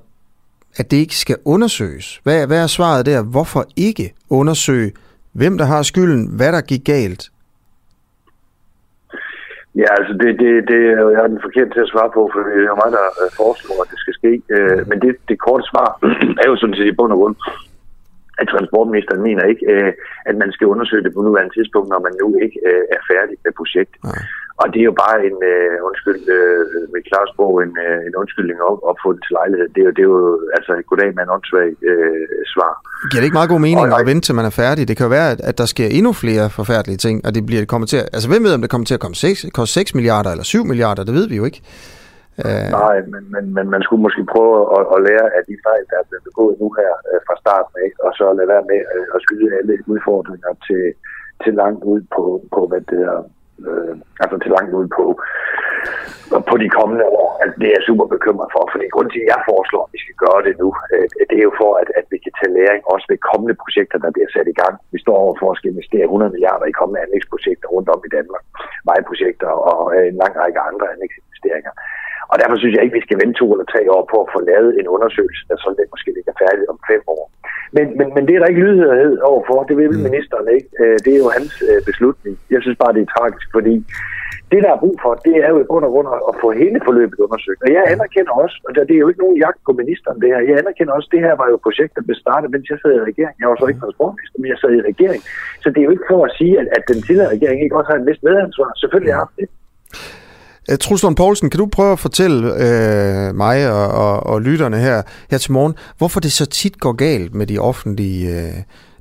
at 0.77 0.91
det 0.91 0.97
ikke 0.97 1.15
skal 1.15 1.37
undersøges? 1.45 2.19
Hvad, 2.23 2.47
hvad 2.47 2.63
er 2.63 2.67
svaret 2.67 3.05
der? 3.05 3.23
Hvorfor 3.23 3.63
ikke 3.77 4.13
undersøge, 4.29 4.91
hvem 5.33 5.57
der 5.57 5.65
har 5.65 5.81
skylden, 5.83 6.29
hvad 6.37 6.51
der 6.51 6.61
gik 6.61 6.85
galt? 6.85 7.23
Ja, 9.81 9.89
altså 9.99 10.13
det, 10.21 10.29
det, 10.41 10.51
det 10.71 10.81
jeg 11.15 11.21
er 11.23 11.33
den 11.33 11.45
forkerte 11.47 11.71
til 11.73 11.85
at 11.85 11.91
svare 11.93 12.11
på, 12.17 12.21
for 12.33 12.39
det 12.39 12.53
er 12.63 12.71
jo 12.73 12.81
mig, 12.83 12.91
der 12.97 13.05
øh, 13.21 13.29
foreslår, 13.41 13.77
at 13.83 13.89
det 13.91 13.99
skal 14.03 14.13
ske. 14.19 14.31
Øh, 14.55 14.79
men 14.89 14.97
det, 15.03 15.11
det 15.29 15.37
korte 15.45 15.65
svar 15.71 15.89
er 16.41 16.47
jo 16.51 16.55
sådan 16.57 16.77
set 16.77 16.91
i 16.91 16.97
bund 16.97 17.11
og 17.15 17.19
grund, 17.19 17.35
at 18.39 18.47
transportministeren 18.53 19.21
mener 19.27 19.43
ikke, 19.51 19.65
øh, 19.73 19.91
at 20.29 20.35
man 20.41 20.51
skal 20.51 20.67
undersøge 20.73 21.03
det 21.03 21.13
på 21.13 21.21
nuværende 21.21 21.53
tidspunkt, 21.53 21.89
når 21.89 22.01
man 22.07 22.13
nu 22.21 22.27
ikke 22.45 22.59
er 22.95 23.01
færdig 23.11 23.35
med 23.45 23.53
projektet. 23.59 23.99
Ja. 24.03 24.21
Og 24.61 24.65
det 24.73 24.79
er 24.81 24.87
jo 24.91 24.95
bare 25.05 25.17
en, 25.29 25.37
øh, 25.53 25.75
undskyld, 25.89 26.21
øh, 26.37 26.59
med 26.93 27.01
Claus 27.09 27.31
Borg, 27.37 27.55
en, 27.65 27.73
øh, 27.85 27.99
en 28.07 28.15
undskyldning 28.21 28.57
op, 28.69 28.79
opfundet 28.91 29.21
til 29.23 29.33
lejlighed. 29.39 29.67
Det 29.75 29.81
er 29.81 29.87
jo, 29.89 29.93
det 29.97 30.03
er 30.05 30.09
jo 30.15 30.21
altså 30.57 30.71
et 30.79 30.85
goddag 30.89 31.09
med 31.15 31.23
en 31.23 31.33
åndssvag 31.35 31.69
øh, 31.91 32.25
svar. 32.53 32.73
Giver 33.09 33.21
det 33.21 33.27
ikke 33.27 33.39
meget 33.39 33.53
god 33.55 33.63
mening 33.67 33.87
og, 33.93 33.99
at 34.01 34.05
vente 34.11 34.23
til 34.25 34.35
man 34.39 34.49
er 34.51 34.55
færdig? 34.63 34.81
Det 34.89 34.95
kan 34.97 35.05
jo 35.07 35.13
være, 35.17 35.29
at, 35.33 35.39
at 35.49 35.55
der 35.61 35.67
sker 35.73 35.87
endnu 35.97 36.11
flere 36.23 36.45
forfærdelige 36.59 36.99
ting, 37.05 37.15
og 37.25 37.29
det 37.35 37.41
bliver 37.47 37.61
det 37.63 37.69
kommer 37.73 37.87
til 37.91 37.99
at, 38.01 38.07
altså 38.15 38.27
hvem 38.31 38.43
ved, 38.45 38.53
om 38.57 38.61
det 38.63 38.69
kommer 38.73 38.87
til 38.89 38.97
at 38.97 39.03
komme 39.05 39.15
6, 39.15 39.45
koste 39.57 39.73
6 39.73 39.95
milliarder 39.97 40.29
eller 40.33 40.43
7 40.43 40.65
milliarder, 40.71 41.03
det 41.07 41.13
ved 41.19 41.27
vi 41.31 41.35
jo 41.41 41.45
ikke. 41.49 41.61
Uh... 42.45 42.67
Nej, 42.83 42.97
men, 43.13 43.23
men, 43.33 43.43
men 43.57 43.65
man 43.73 43.81
skulle 43.85 44.03
måske 44.05 44.23
prøve 44.33 44.53
at, 44.75 44.83
at 44.95 44.99
lære 45.07 45.27
af 45.37 45.43
de 45.49 45.55
fejl, 45.67 45.83
der 45.91 45.97
er 46.01 46.07
blevet 46.09 46.25
begået 46.29 46.55
nu 46.61 46.67
her 46.79 46.91
uh, 47.11 47.19
fra 47.27 47.35
starten 47.43 47.75
af, 47.85 47.91
og 48.05 48.11
så 48.17 48.25
lade 48.37 48.49
være 48.53 48.65
med 48.71 48.81
at 49.15 49.19
skyde 49.25 49.47
alle 49.57 49.75
udfordringer 49.93 50.51
til, 50.67 50.83
til 51.43 51.53
langt 51.61 51.83
ud 51.93 52.01
på, 52.15 52.23
på 52.55 52.61
hvad 52.69 52.81
det 52.91 53.01
er, 53.13 53.19
øh, 53.69 53.95
altså 54.23 54.35
til 54.39 54.51
langt 54.55 54.73
ud 54.79 54.87
på, 54.97 55.05
på 56.49 56.55
de 56.63 56.69
kommende 56.77 57.05
år. 57.19 57.27
Altså, 57.41 57.55
det 57.59 57.67
er 57.67 57.75
jeg 57.77 57.87
super 57.89 58.07
bekymret 58.15 58.49
for, 58.53 58.63
for 58.71 58.77
grund 58.95 59.09
til, 59.11 59.21
at 59.23 59.29
jeg 59.33 59.47
foreslår, 59.51 59.83
at 59.85 59.93
vi 59.95 59.99
skal 60.03 60.17
gøre 60.25 60.41
det 60.47 60.53
nu, 60.63 60.69
øh, 60.93 61.05
det 61.29 61.37
er 61.39 61.47
jo 61.49 61.53
for, 61.61 61.71
at, 61.81 61.89
at 61.99 62.05
vi 62.13 62.17
kan 62.23 62.33
tage 62.35 62.55
læring 62.59 62.81
også 62.93 63.05
ved 63.11 63.27
kommende 63.31 63.55
projekter, 63.63 63.97
der 64.05 64.15
bliver 64.15 64.29
sat 64.35 64.47
i 64.53 64.59
gang. 64.61 64.75
Vi 64.93 64.99
står 65.05 65.17
over 65.23 65.35
for 65.39 65.47
at 65.49 65.57
skal 65.57 65.71
investere 65.73 66.05
100 66.09 66.31
milliarder 66.35 66.65
i 66.69 66.77
kommende 66.79 67.03
anlægsprojekter 67.05 67.67
rundt 67.75 67.89
om 67.95 68.01
i 68.07 68.13
Danmark, 68.17 68.43
vejprojekter 68.89 69.51
og 69.71 69.81
øh, 69.95 70.05
en 70.11 70.17
lang 70.23 70.33
række 70.41 70.59
andre 70.69 70.85
anlægsinvesteringer. 70.93 71.73
Og 72.31 72.35
derfor 72.39 72.55
synes 72.57 72.73
jeg 72.75 72.83
ikke, 72.83 72.99
vi 72.99 73.07
skal 73.07 73.21
vente 73.21 73.37
to 73.39 73.47
eller 73.53 73.67
tre 73.73 73.81
år 73.95 74.03
på 74.11 74.17
at 74.23 74.31
få 74.35 74.39
lavet 74.51 74.71
en 74.79 74.87
undersøgelse, 74.95 75.43
der 75.49 75.55
så 75.57 75.69
det 75.79 75.93
måske 75.93 76.11
ligger 76.17 76.33
færdigt 76.43 76.71
om 76.73 76.79
fem 76.91 77.03
år. 77.15 77.23
Men, 77.77 77.85
men, 77.99 78.07
men 78.15 78.23
det 78.27 78.33
er 78.35 78.39
der 78.41 78.51
ikke 78.51 78.65
lydhørhed 78.65 79.17
overfor. 79.31 79.57
Det 79.69 79.75
vil 79.77 79.91
mm. 79.91 80.03
ministeren 80.07 80.47
ikke. 80.57 80.69
Øh, 80.81 80.97
det 81.05 81.11
er 81.15 81.21
jo 81.23 81.29
hans 81.37 81.53
øh, 81.69 81.79
beslutning. 81.89 82.33
Jeg 82.53 82.61
synes 82.61 82.77
bare, 82.83 82.93
det 82.95 83.01
er 83.01 83.11
tragisk, 83.15 83.47
fordi 83.57 83.75
det, 84.51 84.59
der 84.65 84.71
er 84.73 84.83
brug 84.83 84.95
for, 85.03 85.11
det 85.27 85.35
er 85.45 85.49
jo 85.53 85.57
i 85.61 85.69
bund 85.71 85.85
og 85.87 85.91
grund 85.93 86.07
at 86.29 86.35
få 86.43 86.47
hele 86.61 86.79
forløbet 86.87 87.19
undersøgt. 87.25 87.61
Og 87.65 87.69
jeg 87.75 87.83
anerkender 87.93 88.33
også, 88.43 88.57
og 88.65 88.71
det 88.87 88.95
er 88.95 89.03
jo 89.03 89.09
ikke 89.11 89.23
nogen 89.25 89.37
jagt 89.45 89.59
på 89.67 89.71
ministeren 89.81 90.17
det 90.21 90.29
her, 90.33 90.39
jeg 90.49 90.57
anerkender 90.61 90.93
også, 90.97 91.07
at 91.09 91.15
det 91.15 91.21
her 91.27 91.35
var 91.41 91.47
jo 91.53 91.57
projekt, 91.65 91.91
der 91.97 92.03
blev 92.07 92.17
startet, 92.23 92.47
mens 92.53 92.65
jeg 92.71 92.79
sad 92.81 92.93
i 92.99 93.07
regering. 93.11 93.35
Jeg 93.41 93.47
var 93.49 93.55
så 93.57 93.65
ikke 93.69 93.83
transportminister, 93.85 94.37
men 94.41 94.49
jeg 94.53 94.59
sad 94.61 94.71
i 94.79 94.87
regering. 94.91 95.21
Så 95.63 95.67
det 95.71 95.79
er 95.79 95.87
jo 95.87 95.93
ikke 95.95 96.09
for 96.11 96.19
at 96.27 96.31
sige, 96.39 96.53
at, 96.61 96.67
at 96.77 96.83
den 96.91 96.99
tidligere 97.07 97.33
regering 97.35 97.59
ikke 97.65 97.77
også 97.79 97.89
har 97.91 97.99
en 97.99 98.07
vis 98.09 98.21
medansvar. 98.27 98.69
Selvfølgelig 98.83 99.15
har 99.19 99.27
det. 99.37 99.47
Øh, 100.69 100.77
Truslund 100.77 101.15
Poulsen, 101.15 101.49
kan 101.49 101.57
du 101.57 101.65
prøve 101.65 101.91
at 101.91 101.99
fortælle 101.99 102.47
øh, 102.47 103.35
mig 103.35 103.71
og, 103.71 103.87
og, 103.87 104.25
og 104.25 104.41
lytterne 104.41 104.79
her, 104.79 105.01
her 105.29 105.37
til 105.37 105.51
morgen, 105.51 105.73
hvorfor 105.97 106.19
det 106.19 106.31
så 106.31 106.45
tit 106.45 106.79
går 106.79 106.91
galt 106.91 107.35
med 107.35 107.47
de 107.47 107.59
offentlige, 107.59 108.41
øh, 108.41 108.53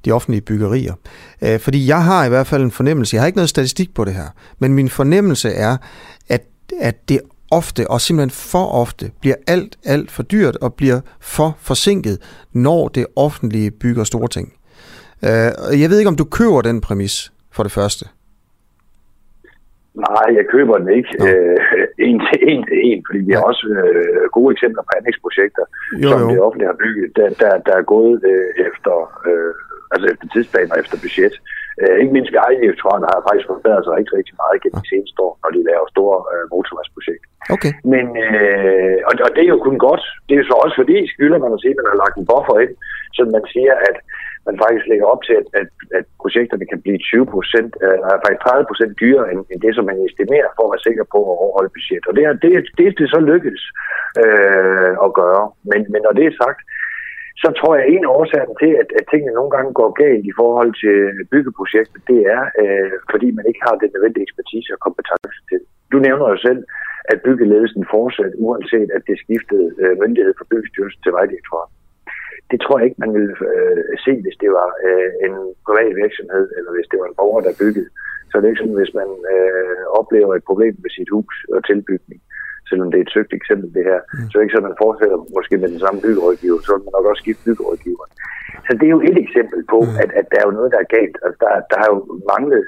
de 0.04 0.12
offentlige 0.12 0.40
byggerier? 0.40 0.94
Øh, 1.42 1.60
fordi 1.60 1.86
jeg 1.86 2.04
har 2.04 2.24
i 2.24 2.28
hvert 2.28 2.46
fald 2.46 2.62
en 2.62 2.70
fornemmelse, 2.70 3.14
jeg 3.14 3.22
har 3.22 3.26
ikke 3.26 3.38
noget 3.38 3.48
statistik 3.48 3.94
på 3.94 4.04
det 4.04 4.14
her, 4.14 4.26
men 4.58 4.74
min 4.74 4.88
fornemmelse 4.88 5.50
er, 5.50 5.76
at, 6.28 6.42
at 6.80 7.08
det 7.08 7.20
ofte, 7.50 7.90
og 7.90 8.00
simpelthen 8.00 8.30
for 8.30 8.66
ofte, 8.66 9.10
bliver 9.20 9.36
alt, 9.46 9.78
alt 9.84 10.10
for 10.10 10.22
dyrt 10.22 10.56
og 10.56 10.74
bliver 10.74 11.00
for 11.20 11.56
forsinket, 11.60 12.18
når 12.52 12.88
det 12.88 13.06
offentlige 13.16 13.70
bygger 13.70 14.04
store 14.04 14.28
ting. 14.28 14.52
Øh, 15.22 15.80
jeg 15.80 15.90
ved 15.90 15.98
ikke, 15.98 16.08
om 16.08 16.16
du 16.16 16.24
køber 16.24 16.62
den 16.62 16.80
præmis 16.80 17.32
for 17.52 17.62
det 17.62 17.72
første. 17.72 18.06
Nej, 19.94 20.26
jeg 20.38 20.44
køber 20.54 20.78
den 20.78 20.90
ikke 20.98 21.12
øh, 21.28 21.58
en 22.08 22.18
til 22.26 22.38
en 22.50 22.62
til 22.68 22.78
en, 22.88 23.00
fordi 23.06 23.20
vi 23.28 23.32
har 23.36 23.44
også 23.50 23.66
øh, 23.78 24.24
gode 24.36 24.50
eksempler 24.54 24.82
på 24.82 24.92
anlægsprojekter, 24.98 25.64
jo, 26.02 26.08
som 26.10 26.20
jo. 26.22 26.28
det 26.30 26.40
offentlige 26.46 26.70
har 26.72 26.78
bygget, 26.84 27.08
der, 27.18 27.28
der, 27.42 27.52
der 27.66 27.74
er 27.80 27.90
gået 27.94 28.16
øh, 28.32 28.50
efter, 28.68 28.94
øh, 29.28 29.52
altså 29.92 30.06
efter 30.12 30.26
tidsplan 30.32 30.72
og 30.72 30.78
efter 30.82 30.96
budget. 31.04 31.34
Øh, 31.80 31.94
ikke 32.00 32.14
mindst 32.14 32.32
ved 32.32 32.40
Ejdirektoratet 32.46 33.06
har 33.12 33.26
faktisk 33.28 33.46
forbedret 33.52 33.82
sig 33.84 33.92
rigtig, 33.98 34.14
rigtig 34.20 34.34
meget 34.42 34.62
gennem 34.62 34.80
de 34.82 34.90
seneste 34.92 35.18
år, 35.26 35.32
når 35.42 35.50
de 35.56 35.60
laver 35.70 35.86
store 35.94 36.18
øh, 36.32 36.44
motorvejsprojekter. 36.52 37.28
Okay. 37.54 37.72
Men, 37.92 38.06
øh, 38.26 38.98
og, 39.08 39.12
og 39.26 39.30
det 39.34 39.42
er 39.44 39.52
jo 39.54 39.60
kun 39.68 39.78
godt. 39.88 40.04
Det 40.26 40.32
er 40.32 40.40
jo 40.42 40.48
så 40.50 40.56
også 40.64 40.76
fordi, 40.80 40.96
skylder 41.14 41.38
man 41.44 41.54
at 41.54 41.60
sige, 41.62 41.74
at 41.74 41.80
man 41.80 41.90
har 41.92 41.98
lagt 42.04 42.16
en 42.16 42.28
buffer 42.30 42.56
ind, 42.64 42.74
så 43.16 43.20
man 43.36 43.44
siger, 43.54 43.74
at 43.88 43.96
man 44.48 44.56
faktisk 44.62 44.86
lægger 44.88 45.06
op 45.12 45.22
til, 45.26 45.34
at, 45.40 45.48
at, 45.60 45.68
at 45.98 46.04
projekterne 46.22 46.66
kan 46.70 46.80
blive 46.84 46.98
20 46.98 47.26
procent, 47.34 47.72
øh, 47.84 47.98
faktisk 48.24 48.42
30 48.42 48.70
procent 48.70 48.92
dyrere 49.02 49.26
end, 49.32 49.40
end 49.50 49.60
det, 49.64 49.72
som 49.74 49.84
man 49.90 49.98
estimerer 50.08 50.50
for 50.56 50.64
at 50.64 50.72
være 50.72 50.86
sikker 50.88 51.04
på 51.14 51.18
at 51.30 51.36
overholde 51.44 51.74
budget. 51.76 52.04
Og 52.08 52.12
det 52.16 52.24
er 52.24 52.32
det, 52.44 52.52
det, 52.78 52.86
det 53.00 53.06
så 53.14 53.20
lykkes 53.32 53.62
øh, 54.22 54.92
at 55.06 55.10
gøre. 55.20 55.44
Men, 55.70 55.80
men 55.92 56.00
når 56.06 56.14
det 56.18 56.26
er 56.26 56.40
sagt, 56.44 56.60
så 57.42 57.48
tror 57.58 57.72
jeg, 57.74 57.84
at 57.84 57.92
en 57.94 58.04
af 58.06 58.14
årsagerne 58.18 58.56
til, 58.62 58.72
at, 58.82 58.88
at 58.98 59.04
tingene 59.12 59.36
nogle 59.38 59.52
gange 59.56 59.70
går 59.80 59.90
galt 60.04 60.24
i 60.32 60.36
forhold 60.40 60.72
til 60.82 60.98
byggeprojektet, 61.32 62.00
det 62.10 62.20
er, 62.36 62.42
øh, 62.62 62.94
fordi 63.12 63.28
man 63.38 63.44
ikke 63.50 63.62
har 63.66 63.74
den 63.82 63.90
nødvendige 63.94 64.26
ekspertise 64.26 64.70
og 64.76 64.80
kompetence 64.86 65.40
til. 65.50 65.60
Du 65.92 65.96
nævner 66.06 66.26
jo 66.32 66.38
selv, 66.48 66.60
at 67.12 67.22
byggeledelsen 67.26 67.84
fortsat, 67.94 68.32
uanset 68.46 68.88
at 68.96 69.02
det 69.08 69.16
skiftede 69.24 69.68
øh, 69.82 69.94
myndighed 70.02 70.32
fra 70.38 70.50
byggestyrelsen 70.50 71.02
til 71.02 71.12
vejdirektoratet 71.18 71.84
det 72.50 72.58
tror 72.60 72.76
jeg 72.76 72.86
ikke, 72.86 73.02
man 73.04 73.14
ville 73.16 73.34
øh, 73.50 73.92
se, 74.04 74.12
hvis 74.24 74.40
det 74.42 74.50
var 74.58 74.68
øh, 74.86 75.10
en 75.26 75.34
privat 75.66 75.92
virksomhed, 76.02 76.46
eller 76.56 76.70
hvis 76.74 76.88
det 76.90 76.98
var 77.00 77.06
en 77.08 77.18
borger, 77.20 77.42
der 77.46 77.60
byggede. 77.62 77.90
Så 78.28 78.34
det 78.36 78.44
er 78.44 78.52
ikke 78.52 78.62
sådan, 78.64 78.80
hvis 78.80 78.94
man 79.00 79.10
øh, 79.34 79.82
oplever 80.00 80.32
et 80.34 80.48
problem 80.50 80.74
med 80.82 80.90
sit 80.96 81.10
hus 81.16 81.34
og 81.54 81.60
tilbygning, 81.70 82.20
selvom 82.68 82.88
det 82.90 82.98
er 82.98 83.06
et 83.06 83.14
søgt 83.16 83.32
eksempel 83.40 83.68
det 83.76 83.84
her, 83.90 84.00
mm. 84.02 84.26
så 84.28 84.32
er 84.34 84.40
det 84.40 84.46
ikke 84.46 84.56
sådan, 84.56 84.68
at 84.68 84.72
man 84.72 84.82
fortsætter 84.84 85.18
måske 85.36 85.54
med 85.62 85.68
den 85.74 85.80
samme 85.84 86.00
byggerådgiver, 86.06 86.58
så 86.60 86.70
vil 86.72 86.84
man 86.84 86.94
nok 86.96 87.06
også 87.10 87.22
skifte 87.24 87.46
byggerådgiver. 87.48 88.04
Så 88.66 88.70
det 88.78 88.86
er 88.86 88.94
jo 88.96 89.02
et 89.10 89.18
eksempel 89.26 89.60
på, 89.72 89.78
mm. 89.84 90.02
at, 90.02 90.10
at 90.20 90.26
der 90.32 90.38
er 90.40 90.46
jo 90.48 90.56
noget, 90.58 90.70
der 90.74 90.80
er 90.84 90.94
galt. 90.96 91.16
Altså, 91.24 91.38
der, 91.44 91.50
der 91.70 91.78
har 91.82 91.88
jo 91.92 91.98
manglet 92.32 92.64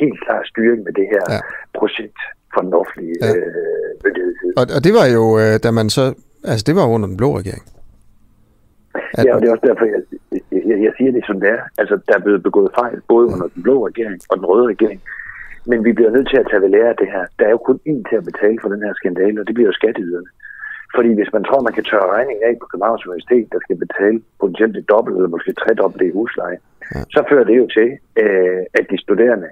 helt 0.00 0.18
klar 0.24 0.40
styring 0.52 0.80
med 0.86 0.92
det 1.00 1.06
her 1.14 1.24
ja. 1.34 1.40
projekt 1.78 2.20
for 2.54 2.60
den 2.66 2.72
offentlige 2.80 3.16
ja. 3.20 3.30
øh, 3.36 3.88
myndighed. 4.04 4.52
Og, 4.60 4.64
og 4.76 4.80
det 4.86 4.92
var 4.98 5.06
jo, 5.16 5.24
øh, 5.42 5.54
da 5.64 5.68
man 5.78 5.88
så, 5.96 6.04
altså 6.50 6.64
det 6.68 6.74
var 6.78 6.86
under 6.94 7.08
den 7.10 7.16
blå 7.22 7.30
regering. 7.40 7.64
At... 9.18 9.24
Ja, 9.24 9.34
og 9.34 9.38
det 9.40 9.46
er 9.48 9.54
også 9.56 9.66
derfor, 9.70 9.84
jeg, 9.94 10.02
jeg, 10.70 10.76
jeg 10.86 10.92
siger 10.96 11.12
det 11.12 11.24
som 11.26 11.40
det 11.40 11.50
er. 11.56 11.62
Altså, 11.80 11.94
der 12.08 12.14
er 12.16 12.24
blevet 12.26 12.42
begået 12.48 12.70
fejl, 12.80 12.96
både 13.08 13.26
under 13.32 13.48
den 13.54 13.62
blå 13.62 13.76
regering 13.88 14.18
og 14.30 14.36
den 14.38 14.46
røde 14.50 14.66
regering. 14.72 15.00
Men 15.70 15.78
vi 15.84 15.92
bliver 15.92 16.10
nødt 16.10 16.28
til 16.30 16.38
at 16.42 16.48
tage 16.50 16.62
ved 16.62 16.70
lære 16.76 16.88
af 16.94 16.96
det 17.02 17.08
her. 17.14 17.24
Der 17.38 17.44
er 17.46 17.50
jo 17.56 17.60
kun 17.68 17.78
én 17.90 18.00
til 18.08 18.16
at 18.20 18.28
betale 18.30 18.58
for 18.62 18.68
den 18.74 18.82
her 18.86 18.94
skandale, 19.00 19.40
og 19.40 19.46
det 19.46 19.54
bliver 19.54 19.70
jo 19.70 19.80
skatteyderne. 19.80 20.30
Fordi 20.96 21.10
hvis 21.18 21.32
man 21.36 21.44
tror, 21.44 21.60
man 21.68 21.76
kan 21.76 21.84
tørre 21.90 22.12
regningen 22.16 22.44
af 22.48 22.54
på 22.60 22.66
Københavns 22.70 23.06
Universitet, 23.06 23.46
der 23.54 23.60
skal 23.64 23.76
betale 23.84 24.18
potentielt 24.40 24.74
det 24.78 24.88
dobbelt 24.92 25.16
eller 25.16 25.34
måske 25.34 25.52
tredobbelt 25.52 26.02
i 26.08 26.14
husleje, 26.16 26.58
ja. 26.94 27.00
så 27.14 27.20
fører 27.30 27.46
det 27.50 27.56
jo 27.62 27.66
til, 27.78 27.88
øh, 28.22 28.62
at 28.78 28.84
de 28.90 28.98
studerende 29.04 29.48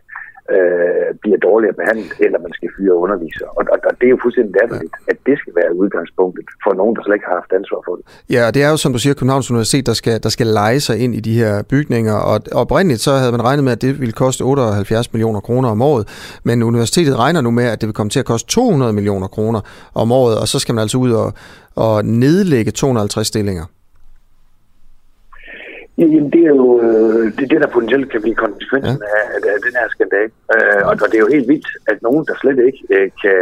øh, 0.51 1.11
bliver 1.23 1.39
dårligere 1.49 1.75
behandlet, 1.81 2.13
eller 2.27 2.39
man 2.47 2.53
skal 2.59 2.69
fyre 2.77 2.95
undervisere. 3.05 3.49
Og, 3.59 3.65
og, 3.73 3.79
og 3.89 3.93
det 3.99 4.07
er 4.07 4.13
jo 4.17 4.19
fuldstændig 4.23 4.53
latterligt, 4.61 4.95
ja. 5.07 5.13
at 5.13 5.19
det 5.27 5.37
skal 5.39 5.53
være 5.61 5.71
udgangspunktet 5.83 6.45
for 6.65 6.73
nogen, 6.81 6.97
der 6.97 7.03
slet 7.03 7.15
ikke 7.15 7.29
har 7.31 7.39
haft 7.41 7.53
ansvar 7.61 7.81
for 7.87 7.95
det. 7.97 8.05
Ja, 8.35 8.41
og 8.47 8.55
det 8.55 8.63
er 8.67 8.71
jo, 8.71 8.77
som 8.77 8.93
du 8.93 8.99
siger, 8.99 9.15
Københavns 9.15 9.51
Universitet, 9.51 9.87
der 9.87 9.97
skal, 10.01 10.23
der 10.23 10.29
skal 10.29 10.47
lege 10.47 10.81
sig 10.81 10.97
ind 11.05 11.15
i 11.15 11.21
de 11.21 11.35
her 11.41 11.63
bygninger, 11.63 12.17
og 12.31 12.37
oprindeligt 12.53 13.01
så 13.01 13.13
havde 13.21 13.33
man 13.37 13.45
regnet 13.49 13.65
med, 13.65 13.73
at 13.73 13.83
det 13.83 14.01
ville 14.01 14.13
koste 14.13 14.43
78 14.43 15.13
millioner 15.13 15.41
kroner 15.41 15.69
om 15.69 15.83
året, 15.83 16.05
men 16.45 16.63
universitetet 16.63 17.19
regner 17.19 17.41
nu 17.41 17.51
med, 17.51 17.65
at 17.65 17.81
det 17.81 17.87
vil 17.87 17.95
komme 17.95 18.11
til 18.11 18.21
at 18.21 18.27
koste 18.33 18.49
200 18.49 18.93
millioner 18.93 19.27
kroner 19.27 19.61
om 19.95 20.13
året, 20.13 20.39
og 20.41 20.49
så 20.49 20.59
skal 20.59 20.75
man 20.75 20.83
altså 20.83 20.99
ud 20.99 21.13
og, 21.13 21.33
og 21.77 22.05
nedlægge 22.05 22.71
250 22.71 23.27
stillinger. 23.27 23.65
Jamen, 25.99 26.31
det 26.35 26.43
er 26.49 26.55
jo 26.63 26.69
øh, 26.87 27.25
det, 27.37 27.45
det, 27.51 27.61
der 27.63 27.75
potentielt 27.77 28.11
kan 28.13 28.23
blive 28.25 28.43
konsekvensen 28.45 29.03
ja. 29.03 29.11
af, 29.17 29.55
af 29.55 29.61
den 29.67 29.75
her 29.81 29.89
skandale. 29.95 30.33
Øh, 30.55 30.81
og, 30.89 30.95
og 31.03 31.07
det 31.11 31.17
er 31.17 31.25
jo 31.27 31.35
helt 31.37 31.49
vildt, 31.53 31.69
at 31.91 31.99
nogen, 32.07 32.23
der 32.29 32.35
slet 32.43 32.59
ikke 32.69 32.83
øh, 32.97 33.09
kan 33.23 33.39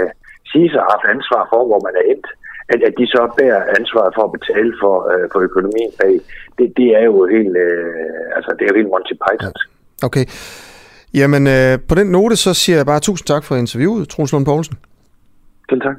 sige 0.53 0.69
sig 0.75 0.83
at 0.93 0.99
have 1.03 1.15
ansvar 1.17 1.43
for, 1.53 1.61
hvor 1.69 1.81
man 1.87 1.95
er 2.01 2.05
endt, 2.13 2.29
at, 2.73 2.81
at 2.89 2.95
de 3.01 3.07
så 3.15 3.23
bærer 3.39 3.63
ansvaret 3.79 4.13
for 4.17 4.25
at 4.29 4.35
betale 4.39 4.73
for, 4.83 4.95
øh, 5.13 5.25
for 5.33 5.41
økonomien 5.49 5.93
bag. 6.01 6.15
Det, 6.59 6.67
det 6.79 6.89
er 6.99 7.05
jo 7.11 7.17
helt, 7.35 7.57
øh, 7.67 8.37
altså, 8.37 8.51
det 8.57 8.63
er 8.65 8.71
jo 8.73 8.79
helt 8.81 8.93
Monty 8.95 9.15
Python. 9.25 9.55
Okay. 10.09 10.25
Jamen, 11.15 11.43
øh, 11.57 11.75
på 11.89 11.95
den 12.01 12.09
note, 12.17 12.37
så 12.37 12.55
siger 12.55 12.77
jeg 12.77 12.87
bare 12.87 13.01
tusind 13.01 13.27
tak 13.27 13.45
for 13.45 13.55
interviewet, 13.57 14.09
Troels 14.09 14.33
Lund 14.33 14.47
Poulsen. 14.47 14.77
Selv 15.71 15.81
tak. 15.81 15.97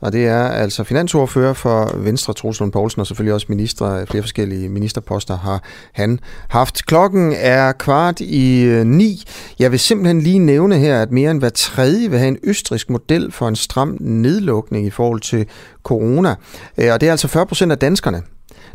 Og 0.00 0.12
det 0.12 0.26
er 0.26 0.42
altså 0.42 0.84
finansordfører 0.84 1.52
for 1.52 1.96
Venstre, 1.96 2.34
Troels 2.34 2.60
Lund 2.60 2.72
Poulsen, 2.72 3.00
og 3.00 3.06
selvfølgelig 3.06 3.34
også 3.34 3.46
minister, 3.48 4.04
flere 4.04 4.22
forskellige 4.22 4.68
ministerposter 4.68 5.38
har 5.38 5.62
han 5.92 6.20
haft. 6.48 6.86
Klokken 6.86 7.32
er 7.36 7.72
kvart 7.72 8.20
i 8.20 8.62
øh, 8.62 8.86
ni. 8.86 9.22
Jeg 9.58 9.70
vil 9.70 9.78
simpelthen 9.78 10.20
lige 10.20 10.38
nævne 10.38 10.78
her, 10.78 11.02
at 11.02 11.10
mere 11.10 11.30
end 11.30 11.38
hver 11.38 11.48
tredje 11.48 12.10
vil 12.10 12.18
have 12.18 12.28
en 12.28 12.38
østrisk 12.42 12.90
model 12.90 13.32
for 13.32 13.48
en 13.48 13.56
stram 13.56 13.96
nedlukning 14.00 14.86
i 14.86 14.90
forhold 14.90 15.20
til 15.20 15.46
corona. 15.82 16.34
Øh, 16.78 16.92
og 16.92 17.00
det 17.00 17.06
er 17.06 17.10
altså 17.10 17.28
40 17.28 17.46
procent 17.46 17.72
af 17.72 17.78
danskerne, 17.78 18.22